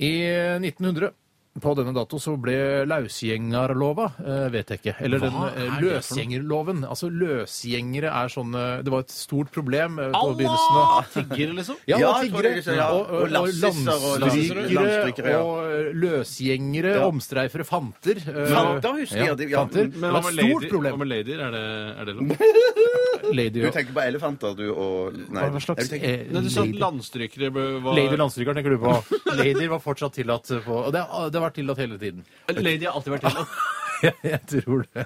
I 0.00 0.12
1900 0.58 1.12
på 1.60 1.74
denne 1.78 1.92
dato 1.96 2.18
så 2.22 2.34
ble 2.40 2.84
lausgjengerlova, 2.88 4.06
eh, 4.24 4.58
ikke. 4.78 4.94
Eller 5.00 5.18
den 5.22 5.32
Hva 5.32 5.48
eh, 5.48 5.58
er 5.58 5.64
det 5.64 5.70
for 5.72 5.82
løsgjengerloven. 5.84 6.84
Altså 6.88 7.10
løsgjengere 7.10 8.10
er 8.12 8.28
sånn 8.32 8.52
Det 8.84 8.90
var 8.92 9.00
et 9.04 9.10
stort 9.14 9.50
problem 9.52 9.98
eh, 9.98 10.10
på 10.14 10.34
begynnelsen 10.38 10.78
av 10.82 11.08
Tiggere, 11.14 11.54
liksom? 11.58 11.76
Ja, 11.88 11.98
jeg 11.98 12.08
tror 12.08 12.22
tiggere. 12.42 12.54
det 12.62 12.66
er 12.68 12.80
ja. 12.82 12.88
Og, 12.92 13.00
og, 13.00 13.08
Og 13.08 13.22
og 13.22 13.30
lassiser 13.30 13.92
og 13.92 14.20
landstrykere 14.24 14.76
landstrykere, 14.78 15.30
ja. 15.30 15.40
og 15.42 15.56
eh, 15.68 15.92
løsgjengere, 16.04 16.94
Ja. 16.98 17.06
omstreifere, 17.08 17.64
fanter. 17.68 18.16
eh, 18.22 18.52
Fanter 18.54 18.92
husker 19.00 19.24
jeg, 19.24 19.36
det- 19.38 19.50
ja. 19.50 19.64
fanter. 19.64 19.88
Men 19.88 20.00
Det 20.00 20.12
hva 20.12 20.12
var 20.12 20.22
med 20.22 20.32
et 20.32 20.38
stort 20.50 20.62
lady- 20.62 20.70
problem. 20.70 20.92
hva 20.92 20.98
med 20.98 21.08
ladyer? 21.08 21.40
Er 21.40 21.50
det, 21.50 21.66
er 21.98 22.04
det 22.04 22.14
lov? 22.16 22.28
Lady 23.32 23.60
Du 23.62 23.70
tenker 23.70 23.92
på 23.96 24.00
elefanter, 24.04 24.54
du, 24.58 24.66
og 24.72 25.14
Nei. 25.30 25.48
Hva 25.50 25.60
slags 25.60 25.82
Jeg 25.84 25.90
tenker- 25.92 26.08
eh, 26.26 26.32
Nei, 26.32 26.42
du 26.42 26.50
sa 26.50 26.60
at 26.62 26.66
lady? 26.68 26.78
landstrykere 26.82 27.50
var 27.54 27.94
Lady 27.96 28.16
landstrykere, 28.16 28.54
tenker 28.58 28.70
du 28.70 28.78
på. 28.78 28.94
Lady 29.42 29.66
var 29.68 29.78
fortsatt 29.80 30.12
tillatt 30.14 30.46
på 30.64 30.78
Og 30.86 30.92
det, 30.92 31.00
har- 31.06 31.30
det 31.30 31.40
har 31.40 31.50
vært 31.50 31.54
tillatt 31.60 31.78
hele 31.78 31.98
tiden. 31.98 32.24
Lady 32.48 32.84
har 32.86 32.94
alltid 32.94 33.12
vært 33.18 33.28
tillatt. 33.28 33.48
Jeg 34.32 34.40
tror 34.50 34.84
det. 34.94 35.04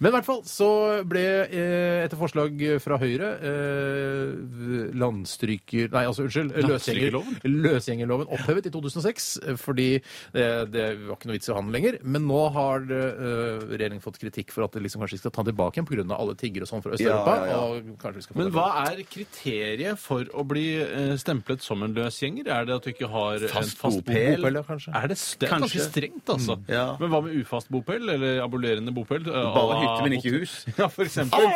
Men 0.00 0.10
i 0.10 0.14
hvert 0.16 0.26
fall 0.26 0.42
så 0.48 0.68
ble, 1.08 1.24
eh, 1.46 2.04
etter 2.04 2.18
forslag 2.20 2.62
fra 2.82 2.98
Høyre, 3.00 3.28
eh, 3.46 4.94
landstryker... 4.96 5.90
Nei, 5.94 6.04
altså 6.08 6.26
unnskyld, 6.26 6.52
løsgjenger, 6.56 6.70
Landstrykerloven? 6.72 7.38
løsgjengerloven 7.66 8.30
opphevet 8.36 8.68
i 8.68 8.72
2006, 8.74 9.28
eh, 9.44 9.58
fordi 9.60 9.88
det, 10.34 10.46
det 10.74 10.86
var 11.06 11.16
ikke 11.18 11.30
noe 11.30 11.36
vits 11.38 11.50
i 11.50 11.54
å 11.54 11.58
ha 11.58 11.64
den 11.64 11.74
lenger. 11.76 11.98
Men 12.04 12.26
nå 12.28 12.42
har 12.56 12.86
eh, 12.86 13.66
regjeringen 13.72 14.02
fått 14.04 14.18
kritikk 14.22 14.52
for 14.54 14.66
at 14.66 14.76
det 14.76 14.84
liksom 14.86 15.04
kanskje 15.04 15.20
skal 15.22 15.34
ta 15.34 15.44
den 15.46 15.52
tilbake 15.54 15.80
igjen 15.80 15.88
pga. 15.88 16.16
alle 16.16 16.36
tiggere 16.38 16.66
og 16.66 16.72
sånn 16.72 16.84
fra 16.84 16.96
Øst-Europa. 16.96 17.36
Ja, 17.46 17.54
ja, 17.54 18.10
ja. 18.10 18.26
Men 18.36 18.52
hva 18.54 18.66
er 18.86 19.02
kriteriet 19.08 20.00
for 20.02 20.26
å 20.36 20.44
bli 20.48 20.66
eh, 20.82 21.14
stemplet 21.20 21.62
som 21.64 21.84
en 21.86 21.94
løsgjenger? 21.96 22.48
Er 22.52 22.68
det 22.68 22.76
at 22.80 22.86
du 22.86 22.92
ikke 22.92 23.10
har 23.12 23.40
en 23.40 23.52
Fast 23.52 23.78
fast 23.80 24.02
bopel? 24.02 24.36
bopel, 24.42 24.60
ja, 24.60 24.64
kanskje. 24.66 24.94
Er 24.96 25.10
det, 25.12 25.18
det 25.40 25.48
er 25.48 25.52
ganske 25.56 25.66
Kanskje. 25.66 25.86
strengt, 25.90 26.32
altså. 26.36 26.58
ja. 26.70 26.86
Men 27.00 27.12
hva 27.12 27.22
med 27.26 27.36
ufast 27.40 27.70
bopel, 27.72 28.10
eller 28.16 28.40
abulerende 28.44 28.92
bopel? 28.96 29.24
Bare 29.28 29.78
hytte, 29.82 30.00
men 30.06 30.16
ikke 30.18 30.32
hus. 30.40 30.56
Ja, 30.80 30.88
for 30.92 31.04
eksempel. 31.08 31.46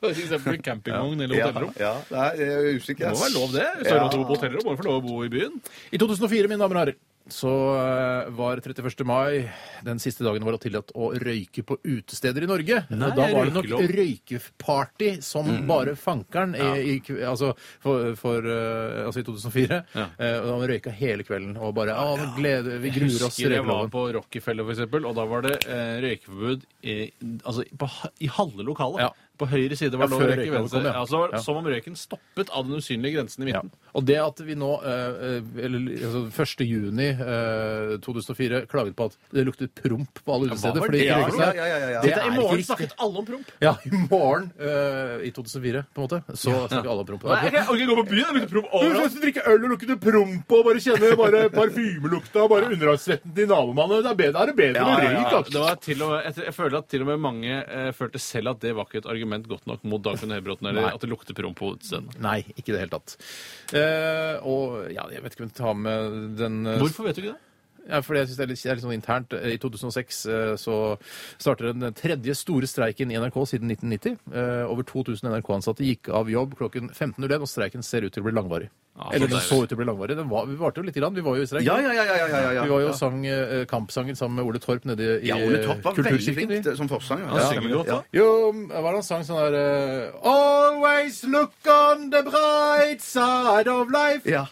For 0.00 0.16
eksempel 0.16 0.56
campingvogn 0.64 1.20
eller 1.20 1.36
Ja, 1.36 1.46
hotellrom. 1.50 1.74
ja. 1.76 1.90
det 2.08 2.46
jeg 2.46 2.52
er 2.72 2.76
usikker. 2.80 3.10
Det 3.10 3.18
må 3.18 3.24
være 3.26 3.34
lov, 3.34 3.50
det. 3.52 3.64
Hvis 3.76 3.88
du 3.90 3.92
har 3.92 4.00
råd 4.06 4.14
til 4.14 4.20
å 4.20 4.22
bo 4.22 4.28
på 4.30 4.36
hotellrom, 4.38 4.62
må 4.64 4.72
du 4.72 4.78
få 4.80 4.86
lov 4.86 4.96
å 4.96 5.02
bo 5.04 5.16
i 5.26 5.28
byen. 5.34 5.58
I 5.92 6.00
2004, 6.00 6.48
mine 6.48 6.56
damer 6.62 6.78
og 6.78 6.80
herrer, 6.86 6.96
så 7.28 7.50
eh, 7.76 8.30
var 8.34 8.56
31. 8.56 9.04
mai 9.06 9.50
den 9.84 10.00
siste 10.02 10.24
dagen 10.24 10.42
det 10.42 10.48
var 10.48 10.58
tillatt 10.62 10.92
å 10.98 11.10
røyke 11.20 11.62
på 11.66 11.76
utesteder 11.84 12.44
i 12.44 12.48
Norge. 12.50 12.82
Nei, 12.90 13.10
da 13.16 13.28
var 13.32 13.48
det 13.48 13.54
nok 13.54 13.70
røykeparty 13.94 15.10
som 15.24 15.48
bare 15.68 15.94
fankeren 15.98 16.56
i, 16.56 16.96
i, 16.96 16.96
altså, 17.26 17.52
for, 17.82 18.14
for, 18.20 18.46
eh, 18.50 19.04
altså 19.06 19.22
i 19.22 19.28
2004. 19.28 19.80
Ja. 19.94 20.06
Eh, 20.18 20.36
da 20.46 20.56
man 20.56 20.68
røyka 20.70 20.94
hele 20.96 21.26
kvelden 21.26 21.56
og 21.60 21.74
bare 21.76 21.96
Å, 22.00 22.16
vi 22.18 22.28
gleder, 22.40 22.80
vi 22.82 22.94
gruer 22.94 23.26
oss 23.28 23.38
til 23.38 23.50
Husker 23.50 23.56
jeg 23.58 23.68
var 23.68 23.90
på 23.92 24.06
Rockefeller, 24.16 24.66
for 24.66 24.76
eksempel, 24.76 25.08
og 25.10 25.16
da 25.18 25.26
var 25.30 25.46
det 25.46 25.56
eh, 25.66 25.96
røykeforbud 26.06 26.68
i, 26.82 27.00
altså, 27.44 27.66
på, 27.78 27.90
i 28.20 28.30
halve 28.40 28.66
lokalet. 28.66 29.06
Ja. 29.06 29.29
På 29.40 29.48
høyre 29.48 29.76
side 29.80 29.96
var 29.96 30.04
Ja, 30.04 30.10
det 30.10 30.12
lov 30.12 30.20
å 30.20 30.24
før 30.26 30.36
røyke, 30.36 30.52
venstre. 30.58 30.80
kom, 30.82 30.86
ja. 30.86 30.92
Ja, 31.00 31.04
så 31.08 31.18
var, 31.22 31.30
Ja. 31.32 31.38
Som 31.46 31.56
om 31.56 31.64
røyken 31.72 31.96
stoppet 31.96 32.50
av 32.52 32.66
den 32.68 32.76
usynlige 32.76 33.14
grensen 33.16 33.46
i 33.46 33.50
Ja. 33.50 33.62
midten. 33.62 33.70
Og 33.94 34.04
det 34.06 34.18
at 34.20 34.38
vi 34.46 34.54
nå, 34.54 34.70
eh, 34.84 35.40
eh, 35.40 35.64
eller 35.64 35.80
altså 36.04 36.20
1. 36.30 36.64
juni 36.68 37.08
eh, 37.16 37.96
2004, 38.04 38.66
klaget 38.70 38.94
på 38.96 39.04
at 39.08 39.16
det 39.32 39.44
luktet 39.48 39.72
promp 39.80 40.20
på 40.24 40.34
alle 40.34 40.50
utesteder 40.50 40.84
fordi 40.84 40.98
det? 40.98 41.06
ikke 41.08 41.16
røykes 41.20 41.38
ja, 41.40 41.46
der. 41.46 41.54
ja, 41.56 41.66
ja, 41.66 41.88
ja. 41.96 42.00
Det 42.04 42.12
er 42.12 42.26
I 42.30 42.36
morgen 42.36 42.62
snakket 42.68 42.92
alle 42.98 43.18
om 43.18 43.26
promp. 43.26 43.46
Ja, 43.64 43.72
i 43.86 43.90
morgen 44.10 44.50
eh, 44.60 45.26
i 45.26 45.30
2004, 45.32 45.84
på 45.94 46.02
en 46.02 46.06
måte, 46.06 46.20
så 46.36 46.54
snakker 46.68 46.90
alle 46.92 47.00
om 47.00 47.06
promp. 47.10 47.24
Nei, 47.30 47.40
jeg 47.48 47.52
kan 47.56 47.74
ikke 47.76 47.88
gå 47.90 47.96
på 48.02 48.06
byen, 48.10 48.26
det 48.28 48.34
lukter 48.40 48.52
promp 48.54 48.68
overalt. 48.80 49.18
drikke 49.24 49.42
øl 49.46 49.64
og 49.64 49.70
lukte 49.74 49.96
promp 50.00 50.52
og 50.58 50.64
bare 50.68 50.84
kjenne 50.84 51.16
bare 51.16 51.40
parfymelukta 51.54 52.42
og 52.44 52.50
bare 52.50 52.70
underhavsvetten 52.74 53.34
til 53.34 53.46
nabomannen. 53.50 54.02
Det 54.04 54.10
er 54.12 54.18
bedre, 54.22 54.42
er 54.42 54.46
det 54.52 54.56
bedre 54.56 54.80
Ja, 54.80 54.84
med 54.84 55.04
ja, 55.04 55.10
ja. 55.10 55.22
røyk, 55.24 55.32
altså. 55.40 56.44
Jeg 56.44 56.54
føler 56.54 56.78
at 56.78 56.88
til 56.90 57.02
og 57.02 57.06
med 57.12 57.18
mange 57.20 57.50
eh, 57.64 57.90
følte 57.92 58.18
selv 58.18 58.48
at 58.54 58.60
det 58.60 58.74
var 58.76 58.84
ikke 58.88 58.98
et 59.04 59.06
argument 59.06 59.29
godt 59.50 59.66
nok 59.70 59.84
mot 59.88 60.02
Dagfinn 60.02 60.34
Høybråten, 60.34 60.66
eller 60.70 60.88
Nei. 60.88 60.94
at 60.94 61.00
det 61.04 61.10
lukter 61.10 61.36
promp 61.38 61.58
på 61.58 61.74
utestedet. 61.76 62.18
Nei, 62.22 62.40
ikke 62.56 62.72
i 62.72 62.74
det 62.76 62.82
hele 62.84 62.94
tatt. 62.96 63.16
Eh, 63.76 64.36
og 64.46 64.90
ja, 64.92 65.06
jeg 65.14 65.22
vet 65.24 65.36
ikke 65.36 65.46
om 65.46 65.50
jeg 65.52 65.58
tar 65.60 65.78
med 65.78 66.18
den 66.40 66.60
eh, 66.66 66.80
Hvorfor 66.82 67.08
vet 67.08 67.18
du 67.18 67.22
ikke 67.24 67.36
det? 67.36 67.49
Ja, 67.90 68.00
fordi 68.06 68.20
jeg 68.22 68.28
synes 68.30 68.38
det 68.38 68.44
er 68.46 68.50
litt, 68.52 68.62
det 68.62 68.70
er 68.70 68.78
litt 68.78 68.84
sånn 68.86 68.96
internt. 68.96 69.34
I 69.34 69.56
2006 69.60 70.20
eh, 70.30 70.52
så 70.62 70.76
starter 71.40 71.72
den 71.74 71.92
tredje 71.98 72.34
store 72.38 72.68
streiken 72.70 73.10
i 73.10 73.18
NRK 73.18 73.40
siden 73.50 73.70
1990. 73.74 74.18
Eh, 74.32 74.70
Over 74.70 74.86
2000 74.86 75.26
NRK-ansatte 75.34 75.82
gikk 75.86 76.08
av 76.14 76.30
jobb 76.30 76.54
klokken 76.60 76.90
15.01, 76.94 77.40
og 77.42 77.50
streiken 77.50 77.82
ser 77.86 78.06
ut 78.06 78.14
til 78.14 78.22
å 78.22 78.28
bli 78.30 78.36
langvarig. 78.38 78.70
Ja, 79.00 79.06
så 79.06 79.14
Eller 79.16 79.28
den 79.30 79.36
deilig. 79.38 79.48
så 79.48 79.58
ut 79.62 79.68
til 79.70 79.76
å 79.76 79.80
bli 79.80 79.86
langvarig. 79.88 80.16
Den 80.18 80.28
var, 80.28 80.46
vi 80.50 80.56
varte 80.60 80.80
jo 80.82 80.84
litt, 80.84 80.96
grann. 80.98 81.14
vi 81.14 81.22
var 81.24 81.36
jo 81.38 81.42
i 81.42 81.48
streik. 81.48 81.64
Ja, 81.64 81.76
ja, 81.80 81.92
ja. 81.94 82.04
ja, 82.04 82.16
ja, 82.20 82.26
ja, 82.28 82.50
ja. 82.58 82.62
Vi 82.66 82.72
var 82.74 82.80
jo 82.84 82.88
og 82.90 82.96
sang 82.98 83.24
eh, 83.26 83.64
kampsangen 83.70 84.18
sammen 84.18 84.36
med 84.40 84.50
Ole 84.50 84.60
Torp 84.60 84.84
nede 84.90 85.06
i 85.22 85.30
Ja, 85.30 85.38
Ole 85.40 85.62
Topp 85.64 85.82
var 85.86 85.94
veldig 85.96 86.10
Kulturkirken. 86.10 86.50
flink 86.50 86.66
vi. 86.66 86.76
som 86.76 86.90
forsanger. 86.90 87.26
Han 87.32 87.46
synger 87.48 87.74
godt, 87.78 87.92
da. 87.94 88.00
Jo, 88.18 88.26
hva 88.68 88.82
var 88.84 88.90
det 88.92 89.00
han 89.00 89.08
sang 89.08 89.24
sånn 89.24 89.40
der 89.46 89.58
eh, 89.62 90.30
Always 90.34 91.22
look 91.24 91.54
on 91.70 92.10
the 92.10 92.22
bright 92.26 93.00
side 93.00 93.70
of 93.70 93.90
life. 93.94 94.26
Ja. 94.28 94.46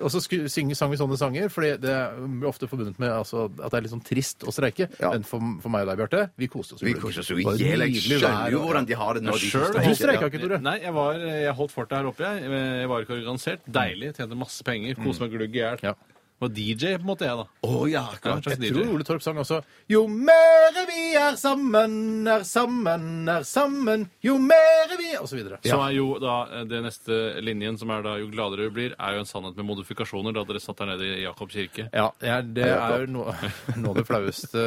Og 0.00 0.10
så 0.12 0.20
sku- 0.24 0.48
synger, 0.52 0.76
sang 0.78 0.90
vi 0.92 0.98
sånne 1.00 1.16
sanger, 1.20 1.48
fordi 1.52 1.72
det 1.82 1.92
er 1.92 2.46
ofte 2.48 2.68
forbundet 2.70 2.98
med 3.02 3.10
altså, 3.10 3.46
at 3.60 3.70
det 3.72 3.78
er 3.78 3.84
litt 3.86 3.92
sånn 3.94 4.04
trist 4.04 4.44
å 4.46 4.52
streike. 4.54 4.88
Ja. 5.00 5.12
Men 5.14 5.24
for, 5.28 5.40
for 5.62 5.72
meg 5.72 5.86
og 5.86 5.92
deg, 5.92 6.02
Bjarte, 6.02 6.24
vi 6.36 6.48
koste 6.52 6.76
oss. 6.76 6.82
jo 6.84 6.90
Vi 6.90 6.96
koser 7.00 7.20
oss 7.24 7.30
jo 7.32 7.38
i 7.38 7.46
hjel. 7.60 7.86
Jeg 7.86 8.02
skjønner 8.20 8.50
jo 8.52 8.64
hvordan 8.66 8.86
de 8.88 8.98
har 8.98 9.14
det 9.18 9.22
når 9.26 9.40
de 9.40 9.52
Du 9.88 9.94
streika 9.94 10.26
ikke, 10.30 10.42
Tore. 10.42 10.60
Nei, 10.62 10.78
jeg, 10.82 10.92
var, 10.96 11.20
jeg 11.20 11.54
holdt 11.60 11.72
fortet 11.76 11.98
her 12.00 12.10
oppe, 12.10 12.24
jeg. 12.26 12.50
Jeg 12.82 12.88
var 12.92 13.06
ikke 13.06 13.16
organisert. 13.20 13.64
Deilig. 13.66 14.12
Tjente 14.18 14.36
masse 14.38 14.64
penger. 14.66 14.98
Koste 15.00 15.24
meg 15.26 15.34
glugg 15.36 15.56
i 15.56 15.62
hjel. 15.62 15.82
Ja. 15.86 15.94
Var 16.38 16.50
DJ, 16.52 16.96
på 16.98 17.00
en 17.00 17.08
måte, 17.08 17.24
jeg, 17.24 17.36
da. 17.38 17.46
Å 17.64 17.86
ja, 17.88 17.92
Ja, 17.96 18.02
akkurat. 18.12 18.42
slags 18.44 18.58
Jeg 18.58 18.60
DJ. 18.68 18.72
tror 18.76 18.90
Ole 18.92 19.04
Torp 19.08 19.22
sang 19.24 19.38
også 19.40 19.62
Jo 19.88 20.02
mere 20.06 20.82
vi 20.90 21.14
er 21.16 21.36
sammen, 21.40 22.26
er 22.28 22.42
sammen, 22.44 23.06
er 23.32 23.46
sammen, 23.48 24.02
jo 24.20 24.34
mere 24.38 24.98
vi 25.00 25.14
Og 25.16 25.30
så 25.30 25.38
videre. 25.38 25.56
Så 25.64 25.78
er 25.80 25.94
jo 25.96 26.18
da 26.20 26.34
eh, 26.52 26.66
det 26.68 26.82
neste 26.84 27.40
linjen, 27.40 27.78
som 27.80 27.88
er 27.94 28.04
da 28.04 28.18
jo 28.20 28.28
gladere 28.28 28.66
du 28.68 28.74
blir, 28.76 28.92
er 29.00 29.16
jo 29.16 29.22
en 29.24 29.30
sannhet 29.30 29.56
med 29.56 29.64
modifikasjoner, 29.70 30.34
da 30.36 30.44
dere 30.44 30.60
satt 30.60 30.76
der 30.82 30.90
nede 30.92 31.08
i 31.08 31.22
Jakob 31.24 31.48
kirke. 31.54 31.88
Ja, 31.94 32.10
det 32.20 32.28
er, 32.28 32.42
det 32.58 32.68
er 32.68 33.06
jo 33.06 33.12
noe, 33.16 33.32
noe 33.80 33.94
av 33.94 34.00
det 34.02 34.06
flaueste 34.10 34.66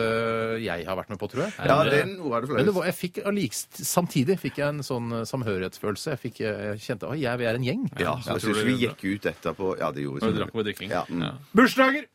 jeg 0.63 0.87
har 0.89 0.97
vært 0.97 1.13
med 1.13 1.21
på, 1.21 1.29
tror 1.29 1.45
jeg. 1.45 1.53
Ja, 1.69 1.77
det 1.85 2.01
er 2.01 2.09
noe 2.15 2.33
av 2.39 2.47
det 2.47 2.49
Men 2.49 2.65
det 2.65 2.73
flaueste. 2.73 2.75
var, 2.79 2.89
jeg 2.89 2.97
fikk 2.97 3.21
allikst, 3.29 3.81
samtidig 3.85 4.39
fikk 4.41 4.57
jeg 4.63 4.73
en 4.73 4.81
sånn 4.89 5.13
eh, 5.21 5.25
samhørighetsfølelse. 5.29 6.15
Jeg, 6.15 6.23
fikk, 6.25 6.41
eh, 6.49 6.65
jeg 6.71 6.83
kjente 6.87 7.09
at 7.13 7.39
vi 7.39 7.49
er 7.51 7.61
en 7.61 7.69
gjeng. 7.69 7.85
Ja, 8.01 8.17
så 8.25 8.39
jeg 8.39 8.47
tror 8.47 8.57
syns 8.57 8.65
vi 8.71 8.77
gikk 8.87 9.05
ut 9.05 9.29
etterpå. 9.35 9.71
Ja, 9.77 9.91
det 9.93 10.07
gjorde 10.07 10.25
Og 10.25 10.33
vi. 10.33 10.41
drakk 10.41 10.57
med 10.57 10.69
drikking. 10.71 10.89
Ja. 10.97 11.05
mm. 11.09 11.58
Bursdager! 11.59 12.05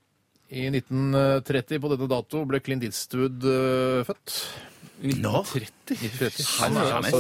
I 0.55 0.69
1930 0.71 1.81
på 1.83 1.91
denne 1.93 2.07
dato 2.09 2.45
ble 2.49 2.61
Clint 2.65 2.85
Eastwood 2.87 3.45
eh, 3.49 4.05
født. 4.09 4.37
Nå? 5.21 5.41
1930. 5.45 6.47
Han 6.63 6.79
er- 6.79 6.93
han 6.95 7.05
er 7.05 7.11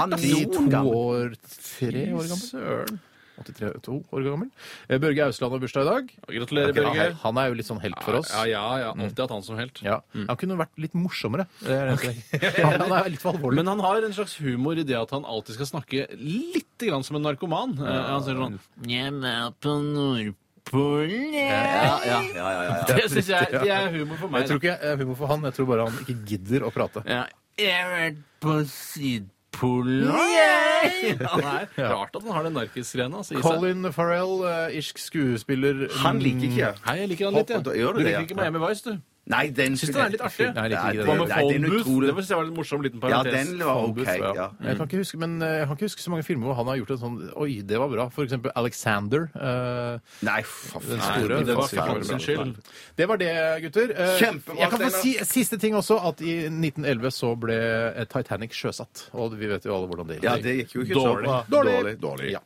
Han 0.00 0.16
er 0.16 0.24
82 0.24 0.80
år, 0.96 1.36
tre 1.78 2.04
år 2.16 2.26
gammel. 2.32 2.48
Søren. 2.48 2.98
83 3.40 3.80
to 3.86 3.94
år 4.12 4.24
gammel. 4.26 4.48
Eh, 4.90 4.98
Børge 5.00 5.22
Ausland 5.24 5.54
har 5.54 5.60
bursdag 5.62 5.86
i 5.86 5.88
dag. 5.88 6.10
Gratulerer, 6.28 6.72
Ok, 6.74 6.76
Børge. 6.80 7.06
Han 7.22 7.38
er 7.40 7.46
jo 7.48 7.54
litt 7.56 7.68
sånn 7.70 7.80
helt 7.80 8.02
for 8.04 8.18
oss. 8.18 8.28
Ja, 8.34 8.42
ja, 8.50 8.64
ja. 8.82 8.90
Alltid 8.92 9.22
hatt 9.24 9.30
han 9.32 9.42
som 9.46 9.56
helt. 9.56 9.80
Ja. 9.86 10.00
Han 10.12 10.36
kunne 10.36 10.58
vært 10.60 10.76
litt 10.76 10.92
morsommere. 10.98 11.46
Det 11.62 11.70
er 11.72 11.94
det 11.96 12.10
jeg. 12.10 12.52
Han 12.66 12.92
er 12.98 13.08
litt 13.14 13.22
for 13.22 13.32
alvorlig. 13.32 13.56
Men 13.62 13.66
han 13.72 13.80
har 13.86 14.02
en 14.04 14.12
slags 14.12 14.36
humor 14.42 14.76
i 14.76 14.84
det 14.84 14.98
at 14.98 15.10
han 15.16 15.24
alltid 15.24 15.56
skal 15.56 15.70
snakke 15.72 16.04
litt 16.20 16.84
grann 16.84 17.04
som 17.06 17.16
en 17.16 17.22
narkoman. 17.30 17.78
Eh, 17.80 18.02
Han 18.10 18.22
sier 18.26 18.36
sånn 18.42 18.58
Jeg 18.90 19.12
var 19.20 19.52
på 19.60 19.72
Nordpolen, 19.78 20.24
jeg. 20.26 20.34
Ja, 20.70 21.60
ja, 22.06 22.20
ja, 22.22 22.22
ja, 22.36 22.62
ja. 22.68 22.74
Det 22.86 23.06
syns 23.10 23.28
jeg 23.32 23.50
det 23.52 23.70
er 23.74 23.88
humor 23.94 24.20
for 24.20 24.30
meg. 24.30 24.44
Jeg 24.44 24.50
tror 24.52 24.60
ikke 24.62 24.70
jeg 24.72 24.92
er 24.92 25.00
humor 25.02 25.16
for 25.18 25.26
han. 25.32 25.44
Jeg 25.48 25.56
tror 25.58 25.66
bare 25.72 25.86
han 25.90 26.00
ikke 26.04 26.16
gidder 26.30 26.66
å 26.68 26.70
prate. 26.74 27.02
Ja. 27.10 27.24
Jeg 27.60 27.74
har 27.76 27.90
vært 27.92 28.20
på 28.40 28.54
Sydpolen, 28.70 30.06
jeg. 30.08 31.16
Han 31.34 31.42
er 31.44 31.66
rart 31.90 32.14
at 32.16 32.22
han 32.24 32.32
har 32.32 32.46
den 32.46 32.54
narkisgreiene 32.56 33.18
altså, 33.20 33.34
i 33.34 33.42
seg. 33.42 33.44
Colin 33.44 33.90
Farrell, 33.92 34.32
eh, 34.48 34.78
irsk 34.78 34.96
skuespiller 35.02 35.82
Han 36.00 36.22
liker 36.24 36.46
ikke 36.48 36.70
Hei, 36.86 36.94
jeg 37.02 37.10
liker 37.10 37.28
han 37.28 37.36
litt, 37.36 37.52
jeg. 37.52 37.76
Gjør 37.82 37.98
du 37.98 37.98
Du 37.98 38.00
det, 38.00 38.06
liker 38.06 38.16
ja? 38.16 38.22
ikke 38.24 38.38
Miami 38.38 38.62
Vice, 38.64 38.86
du? 38.94 39.02
Nei, 39.30 39.44
den 39.54 39.76
Syns 39.78 39.92
den 39.94 40.00
er 40.04 40.10
litt 40.10 40.20
artig. 40.26 40.48
Nei, 40.54 40.64
jeg 40.68 40.70
liker 40.70 40.90
ikke 40.90 41.04
Hva 41.06 41.14
det. 41.14 41.20
med 41.20 41.28
Nei, 41.30 41.38
Phone 41.40 41.52
den 41.54 41.64
er 41.64 41.68
Booth? 41.70 41.86
utrolig- 41.86 42.06
Det 42.10 42.14
synes 42.16 42.28
jeg 42.30 42.38
var 42.40 42.44
en 42.50 42.54
morsom 42.56 42.82
liten 42.82 43.00
Ja, 43.00 43.08
parentes. 43.22 43.32
den 43.48 43.58
var 43.58 43.74
Phone 43.74 43.90
OK. 43.90 44.06
Ja. 44.06 44.32
Ja. 44.40 44.48
Jeg 44.68 44.76
kan 44.80 44.86
ikke 44.88 45.00
huske 45.04 45.18
men 45.20 45.42
eh, 45.42 45.48
jeg 45.60 45.66
kan 45.68 45.76
ikke 45.76 45.86
huske 45.90 46.02
så 46.02 46.10
mange 46.10 46.24
filmer 46.26 46.46
hvor 46.50 46.56
han 46.60 46.66
har 46.66 46.76
gjort 46.80 46.90
en 46.90 46.98
sånn 47.04 47.18
Oi, 47.36 47.60
det 47.62 47.78
var 47.78 47.88
bra. 47.88 48.08
For 48.10 48.24
eksempel 48.26 48.50
Alexander. 48.56 49.30
eh, 49.34 49.98
Nei, 50.22 50.42
for 50.42 50.80
Den 50.80 50.98
faen. 50.98 51.20
store, 51.20 51.34
men 51.36 51.46
det 51.46 51.56
var 51.56 51.68
ikke 51.70 51.86
hans 52.10 52.24
skyld. 52.26 52.56
Det 52.96 53.08
var 53.08 53.16
det, 53.16 53.30
gutter. 53.62 53.90
Eh, 53.96 54.18
Kjempebra, 54.18 54.58
Jeg 54.60 54.70
kan 54.70 54.78
få 54.80 54.90
Steinar. 54.90 55.24
si 55.24 55.40
siste 55.40 55.58
ting 55.60 55.74
også, 55.74 55.96
at 56.08 56.20
i 56.20 56.34
1911 56.50 57.10
så 57.14 57.34
ble 57.38 57.54
eh, 57.96 58.04
Titanic 58.04 58.50
sjøsatt. 58.52 59.06
Og 59.14 59.36
vi 59.38 59.46
vet 59.46 59.62
jo 59.64 59.74
alle 59.76 59.86
hvordan 59.86 60.06
det 60.08 60.20
gikk. 60.20 60.24
Ja, 60.24 60.36
det 60.36 60.56
gikk 60.58 60.74
jo 60.74 60.80
ikke 60.82 60.94
Dårlig. 60.98 61.26
så 61.26 61.44
dårlig. 61.46 61.50
Dårlig. 61.50 61.74
Dårlig. 61.80 62.00
Dårlig. 62.00 62.30
Ja. 62.32 62.38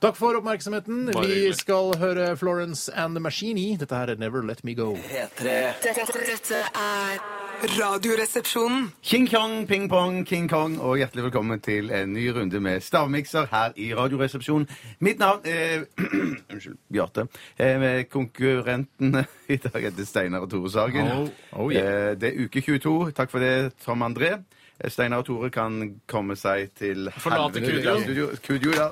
Takk 0.00 0.16
for 0.16 0.34
oppmerksomheten. 0.40 1.12
Bare 1.12 1.26
Vi 1.26 1.34
hyggelig. 1.34 1.56
skal 1.56 1.92
høre 1.98 2.36
Florence 2.36 2.88
and 2.94 3.14
the 3.14 3.20
Machine. 3.20 3.76
Dette 3.78 3.92
her 3.94 4.10
er 4.10 4.16
Never 4.16 4.42
Let 4.42 4.64
Me 4.64 4.74
Go. 4.74 4.94
P3 4.96 5.44
Dette, 5.82 5.94
dette 6.06 6.31
er 6.36 7.18
Radioresepsjonen. 7.62 8.92
King 9.02 9.28
Kong, 9.30 9.66
ping 9.68 9.88
pong, 9.90 10.26
King 10.26 10.48
Kong, 10.50 10.78
og 10.80 10.96
hjertelig 10.96 11.24
velkommen 11.24 11.60
til 11.60 11.90
en 11.92 12.12
ny 12.14 12.30
runde 12.32 12.60
med 12.60 12.80
stavmikser 12.80 13.46
her 13.50 13.72
i 13.76 13.90
Radioresepsjonen. 13.94 14.64
Mitt 15.00 15.18
navn 15.18 15.40
er 15.44 15.84
Unnskyld, 16.52 16.78
Bjarte. 16.92 17.26
Eh, 17.58 18.04
Konkurrentene 18.10 19.26
i 19.52 19.56
dag 19.60 19.76
heter 19.84 20.04
Steinar 20.08 20.38
og 20.46 20.50
Tore 20.50 20.70
Sagen. 20.72 21.10
Oh, 21.12 21.28
oh 21.52 21.72
yeah. 21.72 22.10
Eh, 22.12 22.16
Det 22.20 22.32
er 22.32 22.44
uke 22.46 22.60
22. 22.64 23.12
Takk 23.12 23.30
for 23.30 23.38
det, 23.44 23.72
Tom 23.84 24.02
André. 24.02 24.32
Eh, 24.80 24.90
Steinar 24.90 25.18
og 25.20 25.28
Tore 25.28 25.50
kan 25.50 26.00
komme 26.08 26.36
seg 26.36 26.72
til 26.80 27.10
Forlate 27.18 27.60
Kudjo 27.60 27.98
Kudio. 28.06 28.30
Ja. 28.30 28.36
Kudio, 28.48 28.72
ja. 28.80 28.88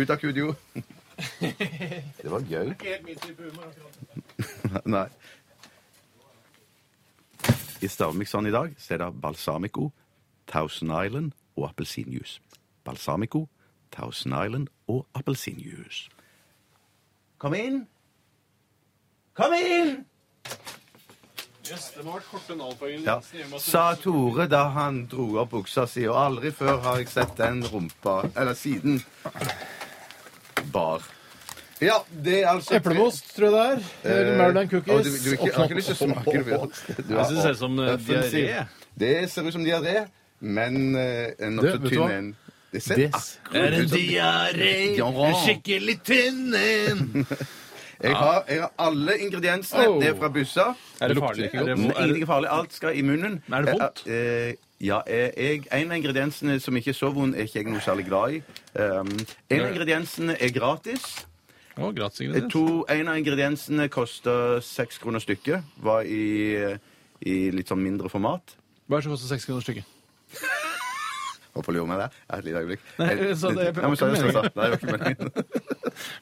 Ut 0.00 0.10
av 0.10 0.16
Kudio. 0.16 0.54
Det 2.24 2.30
var 2.32 2.40
gøy. 2.50 2.72
Nei. 4.96 5.06
I 7.82 7.88
stavmikseren 7.88 8.46
i 8.46 8.54
dag 8.54 8.74
så 8.78 8.94
er 8.94 8.98
det 9.04 9.20
balsamico, 9.22 9.90
Thousand 10.46 10.92
Island 11.06 11.32
og 11.56 11.68
appelsinjuice. 11.68 12.40
Balsamico, 12.84 13.48
Thousand 13.92 14.34
Island 14.46 14.68
og 14.88 15.06
appelsinjuice. 15.14 16.10
Kom 17.38 17.54
inn! 17.54 17.86
Kom 19.34 19.52
inn! 19.58 20.04
det 21.64 22.02
må 22.04 22.12
ha 22.12 22.18
vært 22.18 22.26
korte 22.28 22.54
navn 22.56 23.04
Ja. 23.06 23.20
Sa 23.58 23.94
Tore 23.96 24.46
da 24.52 24.66
han 24.74 25.06
dro 25.08 25.38
opp 25.40 25.54
buksa 25.54 25.86
si, 25.88 26.04
og 26.08 26.18
aldri 26.20 26.52
før 26.52 26.82
har 26.84 26.98
jeg 27.00 27.08
sett 27.08 27.36
den 27.38 27.64
rumpa 27.64 28.28
Eller 28.36 28.54
siden 28.54 29.00
bar. 30.72 31.02
Ja, 31.82 31.96
det 32.24 32.42
er 32.42 32.48
altså 32.48 32.76
Eplemost, 32.78 33.32
tror 33.36 33.44
jeg 33.50 33.52
det 33.52 33.62
er. 33.64 33.78
Eller 34.10 34.32
Eh, 34.32 34.38
Maryland 34.38 34.64
og 34.64 34.70
cookies. 34.70 35.06
Du, 35.24 35.30
du, 35.30 35.32
ikke, 35.34 35.54
har 35.56 35.64
ikke 35.64 35.74
lyst 35.80 35.90
til 35.90 35.96
å 35.96 35.98
smake 36.04 36.30
det? 36.44 36.44
Du 37.08 37.14
Jeg 37.16 37.26
synes 37.26 37.34
det 37.34 37.42
ser 37.42 37.50
ut 37.50 37.58
som 37.58 37.78
eh, 37.78 37.96
diaré. 38.08 38.64
Det 38.98 39.30
ser 39.30 39.48
ut 39.48 39.52
som 39.56 39.64
diaré, 39.64 39.96
men 40.40 40.96
eh, 40.96 41.32
en 41.40 41.56
Du, 41.56 41.62
nokså 41.62 41.72
vet 41.72 41.82
du 41.82 41.88
tynn 41.88 42.00
hva? 42.04 42.10
en. 42.18 42.36
Det 42.74 42.82
ser 42.82 42.96
Det- 42.96 43.10
akkurat 43.14 43.78
ut 43.80 43.88
som 43.90 43.98
diaré, 43.98 44.72
Diaré. 44.96 45.34
skikkelig 45.46 45.96
tynn 46.06 46.54
en. 46.54 47.26
jeg 48.02 48.14
har, 48.16 48.44
jeg 48.48 48.60
har 48.60 48.72
alle 48.78 49.18
ingrediensene. 49.18 49.88
Oh. 49.88 50.00
Det 50.02 50.08
er 50.08 50.14
fra 50.18 50.28
bussa. 50.28 50.68
Er 51.00 51.08
det 51.08 51.18
farlig? 51.18 51.50
Er 51.52 51.64
det, 51.64 51.68
er 51.68 51.76
Ingenting 51.76 52.14
det, 52.14 52.22
er 52.22 52.26
farlig. 52.26 52.48
Alt 52.50 52.72
skal 52.72 52.98
i 52.98 53.02
munnen. 53.02 53.42
Er 53.52 53.62
det 53.62 53.74
vondt? 53.78 54.02
Eh, 54.06 54.48
eh, 54.48 54.54
ja, 54.80 55.02
eh, 55.06 55.30
jeg, 55.36 55.66
En 55.72 55.90
av 55.90 55.96
ingrediensene 55.98 56.60
som 56.60 56.76
ikke 56.76 56.90
er 56.90 56.98
så 56.98 57.10
vond, 57.14 57.34
er 57.34 57.46
ikke 57.46 57.62
jeg 57.62 57.70
noe 57.70 57.80
særlig 57.80 58.06
glad 58.06 58.32
i. 58.38 58.42
Um, 58.78 59.10
en 59.50 59.60
av 59.60 59.70
ingrediensene 59.74 60.36
er 60.40 60.50
gratis. 60.54 61.24
Å, 61.74 61.88
gratis 61.94 62.20
ingrediens. 62.22 62.52
To, 62.54 62.84
en 62.92 63.08
av 63.10 63.16
ingrediensene 63.18 63.88
koster 63.90 64.60
seks 64.62 64.98
kroner 65.02 65.22
stykket. 65.22 65.64
Var 65.82 66.06
i, 66.06 66.78
i 67.26 67.38
litt 67.54 67.70
sånn 67.72 67.82
mindre 67.82 68.10
format. 68.12 68.54
Hva 68.86 68.98
er 68.98 69.02
det 69.02 69.08
som 69.08 69.14
koster 69.16 69.32
seks 69.34 69.48
kroner 69.48 69.64
stykket? 69.66 69.90
Hvorfor 71.54 71.74
lurer 71.76 71.86
meg 71.86 72.00
der. 72.02 72.14
Et 72.34 72.46
lite 72.48 72.60
øyeblikk. 72.64 72.86
Nei, 72.98 73.10
så 73.38 73.50
det 73.54 73.68
er 73.68 73.76
Nei, 73.78 73.90
men 73.92 73.98
så- 73.98 74.08
ikke 74.10 74.32
så- 74.34 74.42
Nei, 74.42 74.50
det 74.50 74.70
var 74.70 74.78
ikke 74.78 74.94
meningen. 74.94 75.30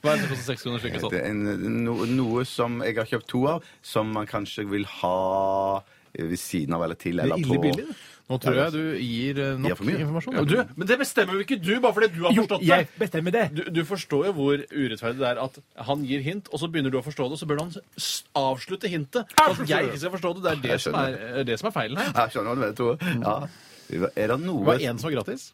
Hva 0.03 0.13
er 0.13 0.17
det 0.17 0.21
som 0.21 0.29
koster 0.33 0.47
seks 0.51 0.63
kroner 0.67 0.83
stykket? 0.83 1.07
Det 1.09 1.23
Sånn? 1.23 1.31
en, 1.31 1.85
no, 1.87 1.95
noe 2.05 2.45
som 2.49 2.81
jeg 2.85 2.97
har 3.01 3.09
kjøpt 3.09 3.29
to 3.33 3.41
av, 3.49 3.65
som 3.81 4.13
man 4.13 4.29
kanskje 4.29 4.67
vil 4.69 4.85
ha 5.01 5.81
ved 6.13 6.37
siden 6.37 6.77
av 6.77 6.83
eller 6.85 6.99
til 7.01 7.17
eller 7.23 7.37
Det 7.37 7.47
er 7.47 7.49
ille 7.49 7.63
billig, 7.65 7.87
det. 7.89 7.97
Nå 8.33 8.39
tror 8.41 8.57
jeg 8.57 8.73
du 8.73 8.81
gir 8.97 9.39
eh, 9.43 9.51
Gir 9.53 9.59
nok 9.61 9.83
informasjon. 9.93 10.37
Ja, 10.39 10.45
du, 10.49 10.73
men 10.81 10.89
det 10.89 10.97
bestemmer 11.03 11.37
jo 11.37 11.45
ikke 11.45 11.59
du, 11.61 11.73
bare 11.85 11.93
fordi 11.99 12.09
du 12.15 12.23
har 12.25 12.33
Jo, 12.33 12.47
forstått 12.47 12.65
det. 12.65 12.69
jeg 12.73 12.89
bestemmer 13.03 13.35
det. 13.37 13.43
Du, 13.59 13.63
du 13.77 13.83
forstår 13.89 14.27
jo 14.31 14.33
hvor 14.39 14.63
urettferdig 14.73 15.21
det 15.21 15.29
er 15.35 15.41
at 15.45 15.59
han 15.91 16.07
gir 16.09 16.25
hint, 16.25 16.49
og 16.51 16.63
så 16.63 16.71
begynner 16.73 16.95
du 16.95 16.99
å 16.99 17.05
forstå 17.05 17.29
det, 17.29 17.37
og 17.37 17.43
så 17.43 17.51
bør 17.53 17.61
han 17.67 17.75
s- 18.01 18.23
avslutte 18.39 18.89
hintet. 18.89 19.35
At 19.37 19.61
jeg 19.69 19.91
ikke 19.91 20.01
skal 20.07 20.15
forstå 20.17 20.35
det. 20.39 20.43
Det 20.47 20.53
er 20.57 20.63
det, 20.65 20.71
Jeg 20.79 20.85
som 20.89 20.97
er, 21.03 21.45
det 21.53 21.59
som 21.61 21.69
er 21.69 21.77
feilen 21.77 22.01
her. 22.01 22.15
Jeg 22.23 22.35
skjønner 22.39 22.49
hva 22.49 22.57
du 22.57 22.65
mener, 22.65 22.79
Tore. 22.81 23.19
Ja. 23.27 24.09
Er 24.17 24.33
det 24.33 24.41
noe 24.47 24.65
Var 24.73 24.87
en 24.89 24.99
som 25.03 25.11
var 25.11 25.19
gratis? 25.21 25.51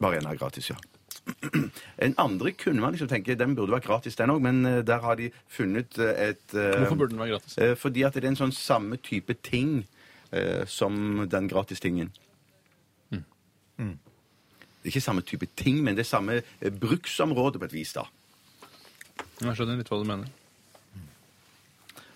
Bare 0.00 0.16
en 0.22 0.30
er 0.32 0.38
gratis, 0.40 0.70
ja. 0.72 0.78
En 2.06 2.14
andre 2.18 2.52
kunne 2.56 2.80
man 2.80 2.94
liksom 2.94 3.10
tenke 3.10 3.34
den 3.38 3.52
burde 3.58 3.74
vært 3.74 3.84
gratis, 3.86 4.16
den 4.16 4.32
òg, 4.32 4.40
men 4.42 4.62
eh, 4.66 4.78
der 4.88 5.02
har 5.04 5.18
de 5.20 5.26
funnet 5.52 5.98
eh, 6.00 6.30
et 6.30 6.54
eh, 6.56 6.78
Hvorfor 6.80 6.96
burde 7.02 7.12
den 7.12 7.20
være 7.20 7.34
gratis? 7.36 7.58
eh, 7.60 7.74
Fordi 7.78 8.06
at 8.08 8.16
det 8.16 8.24
er 8.24 8.30
en 8.32 8.38
sånn 8.40 8.54
samme 8.56 8.96
type 9.04 9.36
ting 9.46 9.82
eh, 10.32 10.64
som 10.66 11.26
den 11.30 11.48
gratistingen. 11.50 12.12
Mm. 13.80 13.94
Det 14.80 14.88
er 14.88 14.92
ikke 14.92 15.00
samme 15.00 15.22
type 15.24 15.46
ting, 15.56 15.78
men 15.84 15.96
det 15.96 16.02
er 16.04 16.10
samme 16.10 16.42
eh, 16.60 16.70
bruksområde 16.72 17.58
på 17.60 17.64
et 17.70 17.72
vis, 17.72 17.94
da. 17.96 18.04
Jeg 19.40 19.56
skjønner 19.56 19.78
litt 19.80 19.88
hva 19.88 19.98
du 20.02 20.08
mener. 20.08 20.28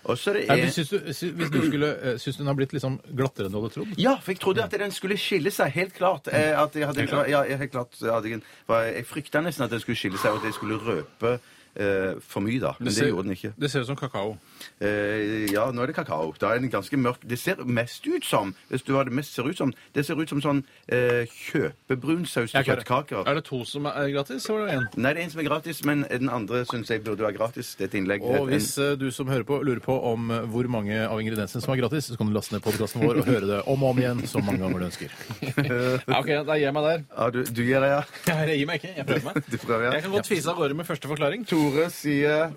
Og 0.05 0.19
så 0.21 0.35
er 0.37 0.43
Nei, 0.51 0.67
syns 0.69 0.91
du, 0.93 0.99
syns, 1.17 1.49
du 1.49 1.55
skulle, 1.65 1.87
eh, 1.97 2.17
syns 2.21 2.35
du 2.37 2.43
den 2.43 2.49
har 2.51 2.57
blitt 2.59 2.75
liksom 2.77 2.99
glattere 3.17 3.47
enn 3.49 3.55
du 3.55 3.57
hadde 3.57 3.73
trodd? 3.73 3.95
Ja, 3.97 4.11
for 4.21 4.35
jeg 4.35 4.41
trodde 4.43 4.61
at 4.67 4.75
den 4.77 4.93
skulle 4.93 5.17
skille 5.17 5.49
seg, 5.53 5.71
helt 5.73 5.95
klart. 5.97 6.29
Eh, 6.29 6.51
At 6.61 6.77
jeg 6.77 6.85
hadde 6.85 7.07
ja, 7.31 7.41
helt 7.57 7.71
klart 7.73 7.97
hadde 8.03 8.29
jeg, 8.35 8.43
jeg 8.69 9.07
frykta 9.09 9.41
nesten 9.41 9.65
at 9.65 9.73
den 9.73 9.81
skulle 9.81 9.97
skille 9.97 10.21
seg, 10.21 10.35
og 10.35 10.43
at 10.43 10.51
jeg 10.51 10.57
skulle 10.59 10.77
røpe 10.77 11.31
eh, 11.73 12.21
for 12.21 12.45
mye, 12.45 12.61
da. 12.61 12.75
Men 12.77 12.91
det, 12.91 12.93
ser- 12.99 13.09
gjorde 13.09 13.25
den 13.31 13.37
ikke. 13.39 13.53
Det 13.57 13.71
ser 13.73 13.81
ut 13.81 13.89
som 13.89 13.97
kakao. 13.97 14.35
Eh, 14.81 15.45
ja, 15.53 15.67
nå 15.71 15.83
er 15.83 15.91
det 15.91 15.95
kakao. 15.97 16.33
Da 16.39 16.53
er 16.53 16.59
den 16.63 16.71
ganske 16.73 16.97
mørk. 16.99 17.23
Det 17.27 17.37
ser 17.39 17.61
mest 17.65 18.05
ut 18.07 18.25
som 18.25 18.53
Hvis 18.69 18.83
du 18.83 18.93
har 18.95 19.05
det 19.07 19.13
mest 19.15 19.33
ser 19.35 19.47
ut 19.47 19.57
som 19.57 19.71
Det 19.95 20.03
ser 20.05 20.19
ut 20.19 20.29
som 20.29 20.41
sånn 20.43 20.61
eh, 20.91 21.23
kjøpebrunsaus 21.31 22.51
til 22.51 22.59
er 22.59 22.67
kjøttkaker. 22.67 23.23
Er 23.27 23.39
det 23.39 23.45
to 23.47 23.61
som 23.67 23.87
er 23.89 24.09
gratis, 24.13 24.47
eller 24.49 24.67
det 24.67 24.75
én? 24.77 24.87
Nei, 24.99 25.13
det 25.15 25.21
er 25.21 25.25
en 25.25 25.33
som 25.33 25.41
er 25.43 25.47
gratis, 25.49 25.81
men 25.87 26.03
den 26.11 26.29
andre 26.33 26.63
syns 26.69 26.91
jeg 26.91 27.03
burde 27.05 27.23
være 27.25 27.37
gratis. 27.37 27.73
Det 27.79 27.87
er 27.87 27.91
et 27.91 27.97
innlegg. 28.01 28.25
Og 28.25 28.49
hvis 28.51 28.71
eh, 28.81 28.95
du 28.99 29.07
som 29.15 29.31
hører 29.31 29.47
på, 29.47 29.61
lurer 29.65 29.81
på 29.83 29.95
om 30.11 30.31
eh, 30.31 30.45
hvor 30.51 30.67
mange 30.71 30.99
av 31.05 31.21
ingrediensene 31.23 31.63
som 31.63 31.73
er 31.75 31.81
gratis, 31.83 32.11
så 32.11 32.19
kan 32.19 32.29
du 32.31 32.35
laste 32.35 32.55
ned 32.55 32.63
podkasten 32.65 33.03
vår 33.05 33.21
og 33.23 33.29
høre 33.31 33.49
det 33.53 33.61
om 33.71 33.83
og 33.85 33.93
om 33.95 34.01
igjen 34.03 34.23
så 34.29 34.43
mange 34.43 34.61
ganger 34.63 34.83
du 34.83 34.89
ønsker. 34.91 35.15
Ja, 35.65 36.19
ok, 36.19 36.29
da 36.45 36.55
gir 36.57 36.67
jeg 36.67 36.75
meg 36.75 36.85
der. 36.85 37.01
ja, 37.09 37.25
du, 37.33 37.39
du 37.47 37.61
gir 37.65 37.81
deg, 37.83 37.91
ja? 37.95 38.35
Jeg 38.45 38.59
gir 38.59 38.67
meg 38.69 38.81
ikke. 38.81 38.93
Jeg 38.99 39.07
prøver 39.07 39.25
meg. 39.29 39.49
Prøver, 39.65 39.85
Jeg 39.95 40.03
kan 40.05 40.13
godt 40.13 40.29
fise 40.29 40.51
av 40.51 40.59
gårde 40.59 40.77
med 40.77 40.87
første 40.87 41.09
forklaring. 41.09 41.45
Tore 41.49 41.87
sier 41.93 42.51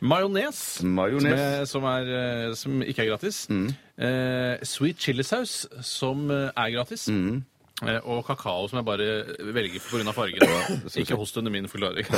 Majones. 0.00 0.80
Majones. 0.82 1.24
Som, 1.28 1.36
er, 1.36 1.64
som, 1.68 1.86
er, 1.90 2.10
eh, 2.16 2.54
som 2.56 2.82
ikke 2.82 3.04
er 3.04 3.10
gratis. 3.12 3.44
Eh, 3.50 4.62
sweet 4.64 5.00
chilisaus, 5.00 5.66
som 5.84 6.30
eh, 6.32 6.48
er 6.54 6.74
gratis. 6.74 7.08
Eh, 7.10 7.98
og 8.04 8.22
kakao, 8.28 8.68
som 8.68 8.80
jeg 8.80 8.88
bare 8.88 9.08
velger 9.56 9.80
pga. 9.84 10.12
fargen. 10.16 10.88
Ikke 11.00 11.16
host 11.20 11.36
under 11.36 11.52
min 11.52 11.68
forklaring. 11.68 12.08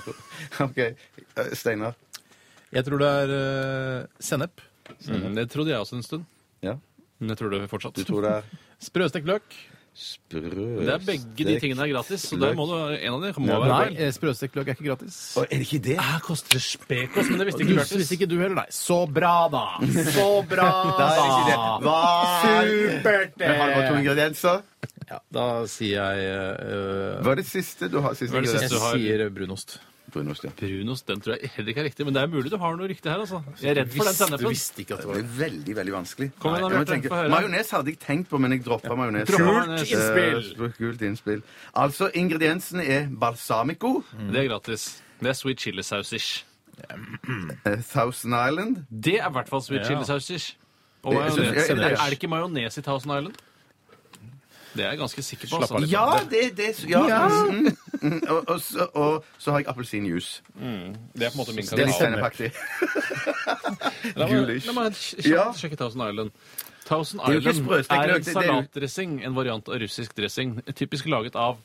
OK. 0.66 0.80
Steinar? 1.52 1.96
Jeg 2.70 2.86
tror 2.86 3.02
det 3.02 3.08
er 3.08 3.32
uh, 3.34 4.06
sennep. 4.22 4.60
Mm, 5.08 5.34
det 5.34 5.48
trodde 5.50 5.72
jeg 5.72 5.80
også 5.80 5.96
en 5.98 6.06
stund. 6.06 6.24
Ja. 6.62 6.76
Men 7.18 7.34
jeg 7.34 7.40
tror 7.40 7.50
det 7.52 7.70
fortsatt. 7.70 7.96
Du 7.96 8.06
tror 8.06 8.24
det 8.26 8.34
er 8.38 8.50
Sprøstekt 8.88 9.28
løk. 9.28 9.56
Sprø... 9.94 10.40
Det 10.80 10.92
er 10.94 11.02
begge 11.04 11.44
de 11.48 11.54
tingene 11.60 11.82
er 11.84 11.90
gratis, 11.92 12.22
så 12.30 12.38
der 12.40 12.54
må 12.56 12.64
du, 12.70 12.74
en 12.94 13.14
av 13.16 13.24
dem 13.24 13.40
må 13.42 13.56
være 13.60 13.68
Nei, 13.70 13.88
feil. 13.96 14.12
sprøstekt 14.16 14.56
løk 14.56 14.68
er 14.70 14.76
ikke 14.78 14.86
gratis. 14.86 15.16
Å, 15.36 15.44
er 15.44 15.60
det 15.60 15.66
ikke 15.66 15.80
det? 15.88 15.96
Ah, 16.00 16.16
koster 16.24 16.56
det 16.56 16.62
spekos? 16.64 17.28
Men 17.30 17.42
det 17.42 17.48
visste 17.50 17.60
Du 17.60 17.66
ikke 17.66 17.76
Bjørtis. 17.80 17.98
visste 18.02 18.16
ikke 18.18 18.28
du 18.30 18.36
heller, 18.40 18.56
nei. 18.62 18.66
Så 18.72 19.00
bra, 19.10 19.34
da! 19.52 19.64
Så 20.14 20.28
bra, 20.48 20.68
Nei, 21.00 21.10
ikke 21.26 21.44
det. 21.50 21.58
da! 21.58 21.76
Hva? 21.84 21.98
Supert! 22.46 23.36
Men 23.42 23.56
har 23.60 23.70
du 23.72 23.76
bare 23.80 23.88
to 23.90 24.00
ingredienser? 24.04 24.62
Ja, 25.10 25.18
da 25.34 25.44
sier 25.66 25.96
jeg 26.14 26.34
uh, 26.62 27.20
Hva 27.26 27.32
er 27.34 27.40
det 27.42 27.46
siste 27.50 27.88
du 27.90 27.98
har? 28.04 28.14
Siste 28.14 28.30
Hva 28.30 28.40
er 28.40 28.46
det 28.46 28.52
Jeg 28.54 28.60
siste? 28.62 28.70
ingrediens? 28.70 28.78
du 28.78 28.84
har- 28.86 29.00
sier 29.26 29.32
brunost. 29.34 29.80
Brunost, 30.10 30.44
ja. 30.44 30.50
Brunost, 30.58 31.06
den 31.06 31.20
tror 31.20 31.36
jeg 31.38 31.50
heller 31.54 31.70
ikke 31.72 31.80
er 31.80 31.84
riktig, 31.90 32.04
men 32.04 32.14
det 32.14 32.22
er 32.22 32.26
mulig 32.28 32.50
du 32.50 32.56
har 32.58 32.76
noe 32.76 32.88
riktig 32.88 33.10
her, 33.10 33.18
altså. 33.20 33.42
Jeg 33.62 33.70
er 33.70 33.80
redd 33.82 33.92
for 33.94 34.04
den 34.04 34.12
Du 34.12 34.18
sennepen. 34.24 34.48
visste 34.50 34.78
ikke 34.82 34.94
at 34.94 35.00
det 35.00 35.06
var 35.08 35.14
Det 35.14 35.22
Det 35.24 35.30
er 35.30 35.50
veldig, 35.50 35.74
veldig 35.76 35.92
vanskelig. 35.94 36.28
Kom 36.40 36.54
igjen 36.54 36.60
da, 36.60 36.68
jeg 36.68 36.78
må 36.78 36.84
Bjarte, 36.84 36.92
tenke- 36.94 37.08
få 37.08 37.14
høre. 37.20 37.30
Majones 37.30 37.70
hadde 37.70 37.86
jeg 37.86 37.98
tenkt 38.00 38.28
på, 38.30 38.38
men 38.40 38.50
jeg 38.52 38.64
droppa 38.64 38.94
majones. 38.96 39.28
Droppa 39.28 39.42
Eh, 39.42 39.66
majones. 39.66 39.92
innspill. 39.92 40.64
eh, 40.66 40.72
Kult 40.78 41.02
innspill. 41.02 41.42
Altså, 41.74 42.10
ingrediensene 42.14 42.84
er 42.86 43.08
balsamico, 43.08 44.04
Det 44.32 44.36
er 44.44 44.48
gratis. 44.48 45.02
Det 45.20 45.28
er 45.28 45.32
sweet 45.34 45.58
chilisaus-ish. 45.58 46.44
eh, 47.66 47.76
Thousand 47.92 48.34
Island 48.34 48.84
Det 48.90 49.20
er 49.20 49.28
i 49.28 49.32
hvert 49.32 49.48
fall 49.48 49.62
sweet 49.62 49.80
Ja. 49.88 49.94
chilisaus-ish. 49.94 50.54
Og 51.04 51.14
Jeg 51.14 51.32
synes- 51.32 51.48
majones. 51.48 51.68
jeg- 51.68 51.92
Er 51.92 52.10
det 52.10 52.12
ikke 52.22 52.28
majones 52.28 52.76
i 52.78 52.80
Thousand 52.82 53.12
Island? 53.12 53.34
Det 54.74 54.84
er 54.84 54.90
jeg 54.92 54.98
ganske 55.00 55.22
sikker 55.26 55.48
på. 55.50 55.58
Slapp 55.58 55.70
av 55.70 55.76
Altså. 55.76 55.80
litt. 55.82 55.90
Ja, 55.90 56.20
det, 56.30 56.56
det 56.56 56.90
ja. 56.90 57.26
Mm, 57.50 57.76
mm, 58.02 58.20
og, 58.30 58.48
og, 58.54 58.60
så, 58.62 58.86
og 58.94 59.24
så 59.38 59.50
har 59.50 59.58
jeg 59.64 59.68
appelsinjuice. 59.72 60.42
Det 60.54 61.26
er 61.26 61.30
på 61.30 61.34
en 61.34 61.40
måte 61.42 61.54
min 61.56 61.66
Det 61.66 61.78
er 61.80 61.86
litt 61.90 61.98
kanal. 61.98 62.00
sennepaktig. 62.00 62.52
La 64.16 64.26
meg, 64.26 64.34
Gulish. 64.36 64.66
la 64.70 64.72
meg 64.76 64.92
kjapt 64.94 65.26
Ja. 65.30 65.46
sjekke 65.56 65.76
Thousand 65.80 66.02
Island. 66.06 66.30
Thousand 66.86 67.20
er 67.22 67.32
jo 67.34 67.40
ikke 67.40 67.50
Island 67.50 67.66
sprøstekt 67.66 67.98
er 67.98 68.02
en 68.02 68.08
det- 68.14 68.24
det 68.24 68.36
er 68.36 68.40
jo- 68.40 68.46
salatdressing, 68.50 69.24
en 69.24 69.34
variant 69.34 69.68
av 69.68 69.74
russisk 69.82 70.14
dressing, 70.16 70.62
typisk 70.74 71.06
laget 71.06 71.36
av 71.36 71.58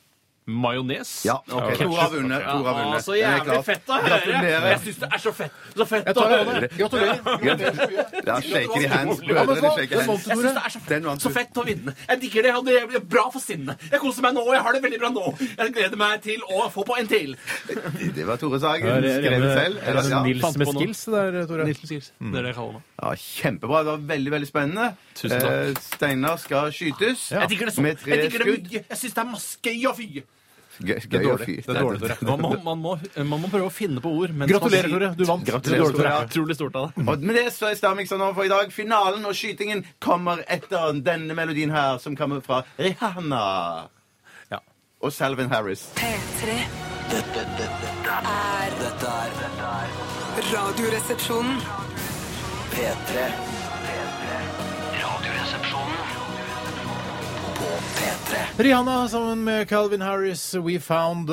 majones. 0.48 1.24
Ja, 1.26 1.42
Okay. 1.50 1.76
Ketchup. 1.76 1.92
Tore 1.92 2.02
har 2.02 2.10
vunnet. 2.10 2.42
to 2.44 2.64
har 2.64 2.76
vunnet. 2.76 3.02
så 3.06 3.12
Den 3.16 3.24
er 3.26 3.38
jævlig 3.38 3.46
klar. 3.46 3.64
fett 3.66 3.86
å 3.90 3.94
høre! 3.94 4.10
Gratulerer. 4.10 4.68
Jeg 4.70 4.80
syns 4.86 4.98
det 5.02 5.10
er 5.14 5.18
så 5.26 5.32
fett 5.34 5.52
Så 5.76 5.86
fett 5.90 6.06
å 6.06 6.14
tar 6.14 6.30
det 6.30 6.40
av 6.40 6.46
høre! 6.54 6.68
Gratulerer. 6.78 7.20
Ja, 8.26 8.36
shaker 8.42 8.82
i 8.82 8.90
hands. 8.94 9.20
Brødrene 9.26 9.72
shaker 9.76 10.02
hands. 10.06 10.28
Jeg 10.28 10.38
syns 10.38 10.54
det 10.56 10.64
er 10.66 10.70
så 10.76 10.80
Den 10.90 11.04
fett, 11.10 11.22
så 11.26 11.30
fett 11.34 11.58
å 11.58 11.66
vinne. 11.66 11.96
Jeg 12.10 12.22
digger 12.22 12.42
det, 12.44 12.54
og 12.56 12.66
det 12.66 12.76
er 12.84 13.00
bra 13.00 13.26
for 13.34 13.40
sinnet. 13.42 13.82
Jeg 13.92 14.00
koser 14.00 14.22
meg 14.22 14.34
nå, 14.38 14.42
og 14.46 14.54
jeg 14.54 14.62
har 14.62 14.74
det 14.78 14.82
veldig 14.86 15.00
bra 15.02 15.10
nå. 15.16 15.26
Jeg 15.58 15.74
gleder 15.74 15.98
meg 15.98 16.22
til 16.22 16.42
å 16.52 16.70
få 16.72 16.86
på 16.86 16.98
en 17.00 17.08
til. 17.08 17.36
Det 18.16 18.26
var 18.28 18.38
Tore 18.38 18.60
Sagen. 18.60 19.02
Det- 19.02 19.16
Skrevet 19.26 19.54
selv. 19.58 19.78
Eller, 19.86 20.10
Ja. 20.10 20.22
Nils 20.24 20.58
med 20.58 20.68
skills 20.68 21.06
der, 21.06 21.46
Tore? 21.48 21.66
Nilsen 21.66 21.88
Skills. 21.88 22.12
Det 22.20 22.36
er 22.38 22.42
det 22.42 22.52
jeg 22.54 22.56
kaller 22.56 22.74
meg. 22.74 22.82
Ja, 23.02 23.10
Kjempebra. 23.16 23.78
Det 23.84 23.92
var 23.92 23.98
veldig 24.16 24.32
veldig 24.32 24.48
spennende. 24.48 24.96
Tusen 25.16 25.40
takk. 25.42 25.52
Eh, 25.52 25.74
Steinar 25.82 26.38
skal 26.38 26.72
skytes 26.72 27.30
Jeg 27.32 27.50
digger 27.50 27.66
det 27.66 27.74
så. 27.76 27.82
med 27.82 27.98
tre 28.00 28.12
Jeg 28.16 28.30
digger 28.32 28.44
det 28.46 28.48
skudd. 28.48 28.72
mye. 28.72 28.84
Jeg 28.90 28.98
syns 28.98 29.14
det 29.14 29.18
er 29.18 29.30
masse 29.32 29.58
gøy 29.64 29.86
å 29.90 29.96
fy. 29.96 30.24
Gøy, 30.80 30.96
Det 31.00 31.14
er 31.20 31.24
gøy 31.24 31.32
og 31.32 31.40
dårlig. 31.40 31.56
Det 31.66 31.76
er 31.76 31.80
dårlig, 31.82 32.00
Tore. 32.02 32.16
Man 32.28 32.42
må, 32.42 32.50
man, 32.64 32.80
må, 32.84 32.94
man 33.32 33.42
må 33.46 33.50
prøve 33.52 33.70
å 33.70 33.72
finne 33.72 34.02
på 34.04 34.12
ord. 34.12 34.34
mens 34.36 34.52
Gratulerer, 34.52 34.90
sier- 34.90 35.00
Tore. 35.00 35.10
Du 35.16 35.24
vant. 35.30 35.46
Gratulerer, 35.48 35.86
er 35.86 35.92
Tore. 35.96 36.14
Utrolig 36.28 36.56
stort 36.60 36.76
av 36.76 36.92
deg. 36.96 37.08
Og 37.08 37.24
med 37.30 37.36
det 37.40 37.46
så 37.56 37.70
er 37.72 37.76
Stamikson 37.80 38.22
over 38.22 38.34
for 38.34 38.44
i 38.44 38.52
dag. 38.52 38.72
Finalen 38.76 39.26
og 39.26 39.34
skytingen 39.38 39.86
kommer 40.04 40.44
etter 40.52 41.00
denne 41.06 41.34
melodien 41.38 41.72
her, 41.72 41.98
som 42.04 42.16
kommer 42.20 42.42
fra 42.44 42.64
Rihanna. 42.80 43.88
Ja. 44.52 44.60
Og 45.02 45.14
Salvin 45.16 45.50
Harris. 45.50 45.88
P3 45.96 46.60
Dette, 47.12 47.46
Dette 47.60 48.16
er 48.26 48.80
dette 48.82 49.12
er 49.16 49.90
Radioresepsjonen. 50.52 51.62
P3 52.76 53.55
Rihanna 58.58 59.08
sammen 59.08 59.44
med 59.44 59.68
Calvin 59.70 60.02
Harris, 60.02 60.56
We 60.56 60.80
Found 60.80 61.30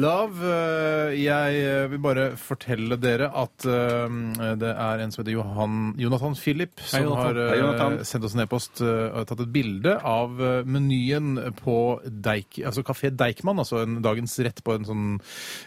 Love. 0.00 0.40
Eh, 0.40 1.18
Jeg 1.22 1.58
eh, 1.60 1.84
vil 1.92 2.00
bare 2.00 2.24
fortelle 2.40 2.96
dere 2.96 3.28
at 3.28 3.66
eh, 3.68 4.16
det 4.60 4.70
er 4.72 5.02
en 5.04 5.12
som 5.12 5.22
heter 5.22 5.34
Johan, 5.36 5.76
Jonathan 6.00 6.36
Philip, 6.38 6.80
som 6.80 7.04
Jonathan. 7.04 7.40
har 7.76 7.92
Hei, 7.98 8.06
sendt 8.08 8.24
oss 8.24 8.36
en 8.36 8.44
e-post 8.46 8.80
og 8.82 9.26
tatt 9.28 9.44
et 9.44 9.52
bilde 9.52 9.98
av 10.00 10.40
menyen 10.64 11.36
på 11.60 11.78
Deik, 12.08 12.62
altså 12.64 12.84
Kafé 12.86 13.12
Deichman, 13.12 13.60
altså 13.60 13.82
en 13.84 14.00
dagens 14.04 14.38
rett 14.44 14.64
på 14.64 14.76
en 14.78 14.88
sånn 14.88 15.08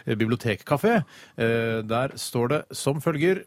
bibliotekkafé. 0.06 1.00
Der 1.36 2.16
står 2.18 2.52
det 2.52 2.62
som 2.74 2.98
følger 3.04 3.44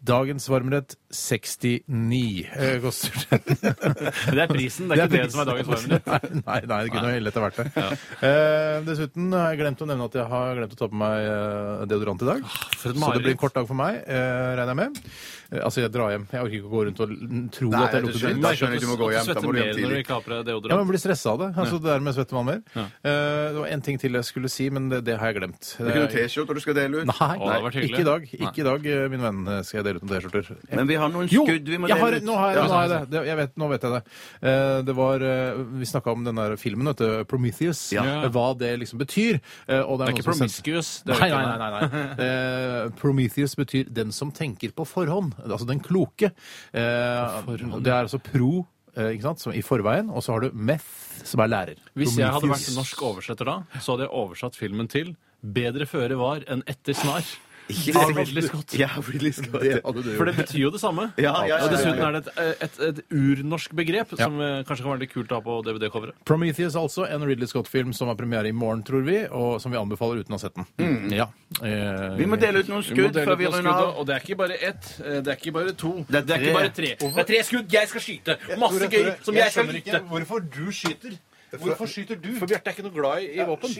Dagens 0.00 0.46
varmrett 0.48 0.94
69 1.12 2.46
eh, 2.56 2.76
koster 2.80 3.40
Det 4.32 4.40
er 4.40 4.48
prisen, 4.48 4.88
det 4.88 4.96
er 4.96 5.02
ikke 5.04 5.18
det 5.18 5.32
som 5.34 5.42
er 5.42 5.50
dagens 5.50 5.68
varmrett. 5.68 6.06
Nei, 6.10 6.20
nei, 6.40 6.60
nei, 6.70 6.78
det 6.86 6.94
kunne 6.94 7.10
jo 7.12 7.32
ha 7.34 7.42
vært 7.44 7.58
det. 7.60 7.88
Eh, 8.24 8.76
dessuten 8.86 9.28
har 9.36 9.50
jeg 9.52 9.60
glemt 9.60 9.84
å 9.84 9.90
nevne 9.90 10.06
at 10.08 10.16
jeg 10.16 10.26
har 10.30 10.56
glemt 10.56 10.72
å 10.72 10.80
ta 10.80 10.88
på 10.88 11.00
meg 11.02 11.26
eh, 11.26 11.84
deodorant 11.90 12.24
i 12.24 12.30
dag. 12.30 12.48
Ah, 12.48 12.64
så 12.80 12.94
det 12.94 13.24
blir 13.26 13.34
en 13.34 13.42
kort 13.44 13.58
dag 13.58 13.68
for 13.68 13.76
meg, 13.76 14.00
eh, 14.08 14.54
regner 14.56 14.72
jeg 14.72 14.80
med. 14.80 15.02
Eh, 15.50 15.60
altså, 15.66 15.82
jeg 15.84 15.92
drar 15.94 16.12
hjem. 16.14 16.26
Jeg 16.30 16.44
orker 16.44 16.56
ikke 16.58 16.68
å 16.68 16.72
gå 16.72 16.82
rundt 16.86 17.00
og 17.02 17.14
tro 17.54 17.70
Nei, 17.72 17.82
at 17.82 17.96
jeg 17.96 18.04
lukter 18.04 18.22
dritt. 18.24 18.42
Da 18.44 18.52
skjønner 18.54 18.76
jeg 18.76 18.84
du 18.84 18.88
må 18.90 18.96
gå 19.00 19.08
hjem. 19.10 19.20
Da 19.20 19.26
svetter 19.26 19.46
må 19.48 19.54
du 19.54 19.60
hjem 19.60 19.72
tidlig. 19.74 20.00
deg 20.00 20.10
Ja, 20.10 20.42
deodorant. 20.50 20.80
man 20.80 20.90
blir 20.90 21.02
stressa 21.02 21.32
av 21.34 21.40
det. 21.42 21.48
Altså, 21.60 21.80
Dermed 21.84 22.16
svetter 22.16 22.38
man 22.38 22.46
mer. 22.50 22.60
Uh, 22.76 22.86
det 23.04 23.58
var 23.58 23.68
en 23.74 23.84
ting 23.86 24.00
til 24.00 24.18
jeg 24.20 24.28
skulle 24.28 24.50
si, 24.52 24.68
men 24.70 24.88
det, 24.92 25.02
det 25.08 25.18
har 25.20 25.32
jeg 25.32 25.40
glemt. 25.40 25.72
Det 25.76 25.86
er 25.86 25.90
ikke 25.90 26.04
noen 26.04 26.14
T-skjorter 26.14 26.58
du 26.60 26.62
skal 26.64 26.78
dele 26.78 27.02
ut? 27.02 27.10
Nei, 27.10 27.30
Å, 27.40 27.50
det 27.66 27.84
ikke 27.88 28.02
i 28.04 28.08
dag. 28.08 28.28
Ikke 28.40 28.62
i 28.62 28.66
dag, 28.66 28.86
eh, 28.94 29.06
min 29.12 29.24
venn, 29.26 29.40
skal 29.66 29.80
jeg 29.80 29.88
dele 29.88 30.00
ut 30.02 30.06
noen 30.06 30.14
T-skjorter. 30.16 30.52
Men 30.76 30.90
vi 30.90 30.98
har 31.00 31.12
noen 31.12 31.30
skudd 31.30 31.72
vi 31.74 31.80
må 31.80 31.90
dele 31.90 32.20
ut. 32.20 32.26
nå 32.26 32.38
har 32.38 32.54
jeg, 32.54 32.62
nå 32.62 32.76
har 32.76 32.86
jeg 32.86 32.92
det. 32.94 33.00
det 33.14 33.24
jeg 33.30 33.40
vet, 33.42 33.56
nå 33.60 33.70
vet 33.74 33.88
jeg 33.88 33.96
det. 33.96 34.02
Uh, 34.44 34.78
det 34.86 34.96
var, 35.00 35.26
uh, 35.26 35.62
vi 35.80 35.90
snakka 35.90 36.14
om 36.14 36.26
den 36.28 36.40
der 36.42 36.56
filmen, 36.60 36.92
vet 36.92 37.02
du, 37.02 37.24
Prometheus. 37.30 37.82
Ja. 37.96 38.06
Hva 38.30 38.50
det 38.58 38.70
liksom 38.84 39.00
betyr. 39.02 39.40
Og 39.80 39.98
Det 39.98 40.06
er 40.06 40.14
ikke 40.14 40.28
promiscuous. 40.30 41.00
Det 41.06 41.16
er 41.16 41.20
Nei, 41.20 41.28
ikke 41.30 41.40
nei, 41.40 41.58
nei. 41.58 41.70
nei, 41.70 41.80
nei. 41.80 42.06
Eh, 42.30 42.90
Prometheus 43.00 43.54
betyr 43.56 43.88
'den 43.90 44.12
som 44.12 44.30
tenker 44.32 44.72
på 44.76 44.84
forhånd'. 44.84 45.32
Altså 45.46 45.68
den 45.68 45.82
kloke. 45.84 46.32
Eh, 46.72 47.40
det 47.80 47.92
er 47.92 48.02
altså 48.04 48.20
pro 48.22 48.66
eh, 48.96 49.12
ikke 49.14 49.26
sant, 49.28 49.42
som 49.44 49.54
i 49.56 49.62
forveien, 49.64 50.10
og 50.10 50.24
så 50.24 50.36
har 50.36 50.46
du 50.46 50.56
meth, 50.56 51.22
som 51.26 51.42
er 51.44 51.52
lærer. 51.52 51.84
Hvis 51.98 52.18
jeg 52.18 52.30
hadde 52.30 52.50
vært 52.50 52.72
norsk 52.76 53.04
oversetter 53.10 53.48
da, 53.48 53.58
så 53.78 53.94
hadde 53.94 54.08
jeg 54.08 54.16
oversatt 54.22 54.58
filmen 54.58 54.90
til 54.90 55.14
'Bedre 55.40 55.86
føre 55.88 56.18
var 56.20 56.44
enn 56.52 56.60
etter 56.68 56.92
snar'. 56.92 57.30
Ikke 57.70 57.94
Av. 58.00 58.10
Ridley 58.16 58.42
Scott. 58.46 58.74
Ja, 58.78 58.88
Ridley 58.96 59.32
Scott. 59.36 59.60
Det 59.62 59.76
hadde 59.84 60.02
du 60.04 60.10
For 60.18 60.28
det 60.28 60.34
gjort. 60.34 60.40
betyr 60.46 60.60
jo 60.64 60.70
det 60.74 60.80
samme. 60.82 61.06
Ja, 61.16 61.32
ja, 61.46 61.46
ja, 61.50 61.58
Og 61.64 61.70
dessuten 61.74 62.02
er 62.06 62.16
det 62.18 62.22
et, 62.34 62.62
et, 62.66 62.78
et 62.90 63.00
urnorsk 63.14 63.74
begrep 63.78 64.14
som 64.18 64.40
eh, 64.40 64.60
kanskje 64.68 64.84
kan 64.84 64.92
være 64.94 65.02
litt 65.04 65.12
kult 65.14 65.32
å 65.34 65.38
ha 65.38 65.44
på 65.46 65.56
DVD-coveret. 65.68 66.18
Prometheus, 66.28 66.76
altså. 66.80 67.06
En 67.10 67.24
Ridley 67.28 67.48
Scott-film 67.50 67.92
som 67.96 68.10
har 68.12 68.18
premiere 68.20 68.50
i 68.50 68.54
morgen, 68.56 68.82
tror 68.86 69.02
vi, 69.06 69.18
og 69.30 69.60
som 69.62 69.72
vi 69.74 69.78
anbefaler 69.80 70.22
uten 70.24 70.34
å 70.34 70.38
ha 70.38 70.42
sett 70.44 70.58
den. 70.58 71.10
Ja. 71.16 71.28
Eh, 71.62 72.16
Vi 72.20 72.26
må 72.30 72.38
dele 72.40 72.62
ut 72.64 72.68
noen 72.70 72.82
Vi 72.84 72.90
må 72.90 72.96
skudd 73.08 73.14
dele 73.16 73.26
før 73.26 73.34
ut 73.34 73.42
vi 73.42 73.48
noen 73.48 73.56
runder 73.60 73.72
skudd, 73.72 73.86
av. 73.88 73.96
og 74.02 74.06
det 74.10 74.14
er 74.18 74.26
ikke 74.26 74.38
bare 74.42 74.58
ett, 74.70 74.90
eh, 75.04 75.18
det 75.24 75.32
er 75.34 75.40
ikke 75.40 75.54
bare 75.58 75.72
to, 75.84 75.92
Det 76.08 76.20
er 76.22 76.28
det 76.28 76.36
er 76.36 76.44
ikke 76.46 76.58
bare 76.60 76.72
tre. 76.80 76.92
Det 77.00 77.24
er 77.24 77.28
tre 77.32 77.42
skudd 77.50 77.74
jeg 77.78 77.88
skal 77.94 78.04
skyte! 78.06 78.38
Masse 78.60 78.90
gøy 78.92 79.10
som 79.26 79.40
jeg 79.40 79.54
skal 79.56 79.70
lytte. 79.74 80.02
hvorfor 80.12 80.44
du 80.58 80.64
skyter. 80.72 81.18
Hvorfor 81.50 81.90
skyter 81.90 82.20
du? 82.22 82.30
For 82.38 82.46
Bjarte 82.46 82.70
er 82.70 82.76
ikke 82.78 82.86
noe 82.86 82.94
glad 82.94 83.24
i, 83.26 83.32
i 83.40 83.46
våpen. 83.48 83.72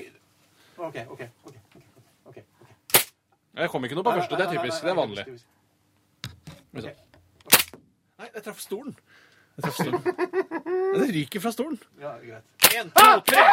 Ok, 0.80 0.96
ok, 1.12 1.26
ok. 1.46 1.59
Jeg 3.60 3.70
kom 3.72 3.84
ikke 3.84 3.96
noe 3.98 4.06
på 4.06 4.14
første. 4.16 4.36
Det 4.38 4.46
er 4.46 4.52
typisk. 4.56 4.84
Det 4.84 4.90
er 4.92 4.98
vanlig. 4.98 5.24
Nei, 8.20 8.28
jeg 8.34 8.42
traff 8.44 8.60
stolen. 8.62 8.94
Jeg 9.58 9.66
traff 9.66 9.76
stolen. 9.80 10.02
Det 11.00 11.08
ryker 11.16 11.42
fra 11.44 11.52
stolen. 11.54 11.78
Ja, 12.00 12.14
greit. 12.22 12.44
En, 12.70 12.90
to, 12.94 13.08
tre! 13.26 13.44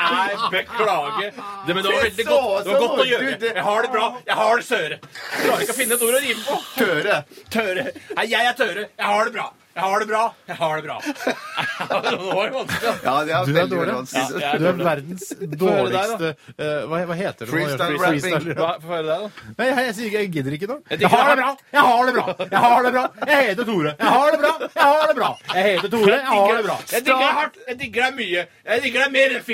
Nei, 0.00 0.30
beklager. 0.52 1.32
Det, 1.66 1.74
men 1.74 1.82
det 1.82 1.90
var 1.90 2.04
veldig 2.06 2.26
godt. 2.28 2.64
Det 2.64 2.70
var 2.70 2.84
godt 2.84 3.02
å 3.02 3.08
gjøre. 3.08 3.32
Jeg 3.48 3.64
har 3.66 3.82
det 3.86 3.90
bra. 3.96 4.06
Jeg 4.28 4.38
har 4.40 4.60
det 4.62 4.66
søre. 4.68 5.00
Jeg 5.00 5.46
klarer 5.46 5.64
ikke 5.66 5.74
å 5.74 5.80
finne 5.80 5.98
et 5.98 6.04
ord 6.06 6.14
å 6.14 6.22
rime 6.26 6.44
på. 6.46 6.60
Tøre. 6.76 7.18
Tøre. 7.56 7.86
Nei, 8.16 8.26
jeg 8.30 8.50
er 8.52 8.60
Tøre. 8.60 8.86
Jeg 8.94 9.10
har 9.12 9.26
det 9.26 9.34
bra. 9.36 9.48
Jeg 9.80 9.88
har 9.88 10.00
det 10.02 10.08
bra. 10.10 10.22
Jeg 10.50 10.56
har 10.60 10.76
det 10.76 10.84
bra. 10.84 10.98
Var 12.30 12.50
vanskelig. 12.52 12.94
Ja, 13.04 13.14
det 13.24 13.32
er 13.32 13.46
Du 13.46 13.56
er 13.56 13.68
dårlig. 13.70 13.94
vanskelig. 13.94 14.40
Ja, 14.42 14.50
Du 14.60 14.66
er 14.68 14.80
verdens 14.84 15.26
dårligste 15.62 16.32
uh, 16.60 16.88
hva, 16.90 17.00
hva 17.08 17.16
heter 17.16 17.46
det? 17.46 17.50
Freestyle 17.52 17.96
rapping. 17.96 18.50
Få 18.84 18.92
høre 18.92 19.06
deg, 19.08 19.24
da. 19.24 19.54
Nei, 19.56 19.68
jeg, 19.70 19.94
jeg 20.04 20.12
jeg 20.20 20.32
gidder 20.34 20.56
ikke 20.58 20.68
nå. 20.70 20.76
Jeg 20.90 21.00
Jeg 21.00 21.10
har 21.14 21.30
det 21.30 21.36
bra! 21.40 21.50
Jeg 21.72 21.84
har 21.86 22.04
det 22.06 22.14
bra! 22.18 22.26
Jeg 22.50 22.64
har 22.66 22.84
det 22.86 22.92
bra! 22.96 23.04
Jeg 23.30 23.48
heter 23.50 23.68
Tore. 23.70 23.94
Jeg 23.96 24.14
har 24.16 24.34
det 24.34 24.40
bra! 24.44 24.52
Jeg 24.60 24.88
har 24.90 25.06
det 25.08 25.16
bra! 25.20 25.30
Jeg 25.54 25.64
heter 25.70 25.94
Tore. 25.94 26.16
Jeg 26.16 26.26
har 26.30 26.56
det 26.56 26.64
bra. 26.68 26.76
Jeg 26.90 27.04
digger 27.06 27.22
deg 27.24 27.38
hardt. 27.40 27.60
Jeg 27.68 27.78
digger 27.80 28.04
deg 28.04 28.18
mye. 28.20 28.44
Jeg 28.70 28.84
digger 28.84 29.06
deg 29.06 29.16
mer 29.16 29.38
enn 29.38 29.44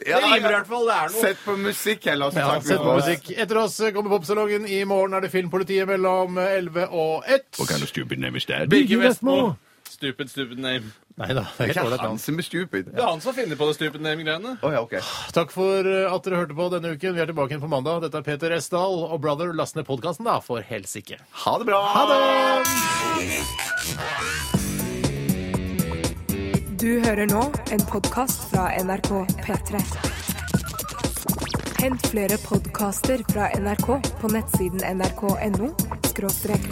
Ja, 0.00 0.16
Det 0.16 0.24
rimer 0.24 0.36
i 0.36 0.40
ja. 0.40 0.52
hvert 0.58 0.68
fall. 0.70 0.86
Det 0.88 0.96
er 0.96 1.10
noe. 1.12 1.20
Sett 1.24 1.40
på 1.44 1.56
musikk 1.60 2.06
heller, 2.08 2.30
Ja, 2.32 2.44
snakker 2.50 2.68
sett 2.68 2.84
på 2.84 2.94
musikk. 3.00 3.30
Etter 3.44 3.60
oss 3.60 3.76
kommer 3.94 4.10
Popsalongen. 4.16 4.66
I 4.68 4.80
morgen 4.88 5.16
er 5.16 5.20
det 5.26 5.32
Filmpolitiet 5.32 5.88
mellom 5.88 6.38
11 6.40 6.86
og 6.88 7.24
1. 7.28 7.60
Birke 7.60 9.00
Vestmo. 9.00 9.29
Stupid, 9.29 9.29
stupid 9.90 10.30
stupid 10.30 10.58
name. 10.58 10.92
Nei 11.20 11.34
da, 11.36 11.42
det 11.44 11.50
er 11.50 11.66
Det 11.66 11.68
ikke 11.74 11.82
er 11.82 11.88
ålreit. 11.90 12.00
han 12.06 12.18
som 12.22 12.38
er 12.40 12.42
stupid. 12.46 12.84
Det 12.94 13.00
er 13.02 13.08
han 13.10 13.20
som 13.20 13.34
finner 13.36 13.56
på 13.60 13.66
det 13.68 13.74
stupid 13.76 14.00
name-greiene. 14.00 14.56
Oh, 14.64 14.72
ja, 14.72 14.80
ok. 14.80 14.94
Takk 15.36 15.52
for 15.52 15.84
uh, 15.84 16.14
at 16.14 16.24
dere 16.24 16.40
hørte 16.40 16.56
på 16.56 16.68
denne 16.72 16.94
uken. 16.94 17.14
Vi 17.18 17.20
er 17.20 17.28
tilbake 17.28 17.52
igjen 17.52 17.64
på 17.64 17.68
mandag. 17.68 18.00
Dette 18.06 18.16
er 18.22 18.24
Peter 18.24 18.50
Esdal 18.56 19.04
og 19.04 19.20
Brother. 19.20 19.52
Last 19.56 19.76
ned 19.76 19.84
podkasten, 19.88 20.24
da, 20.30 20.38
for 20.44 20.64
helsike. 20.64 21.20
Ha 21.44 21.58
det 21.60 21.66
bra! 21.68 21.80
Ha 21.92 22.02
det! 22.08 22.18
Du 26.80 27.00
hører 27.04 27.28
nå 27.28 27.42
en 27.74 27.82
podkast 27.92 28.46
fra 28.48 28.70
NRK 28.80 29.10
P3. 29.44 29.82
Hent 31.80 32.08
flere 32.12 32.36
podkaster 32.44 33.20
fra 33.28 33.50
NRK 33.60 33.88
på 34.20 34.32
nettsiden 34.32 34.80
nrk.no 34.96 35.74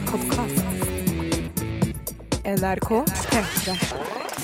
podkast. 0.08 1.07
NRK 2.48 3.04
P3. 3.04 4.37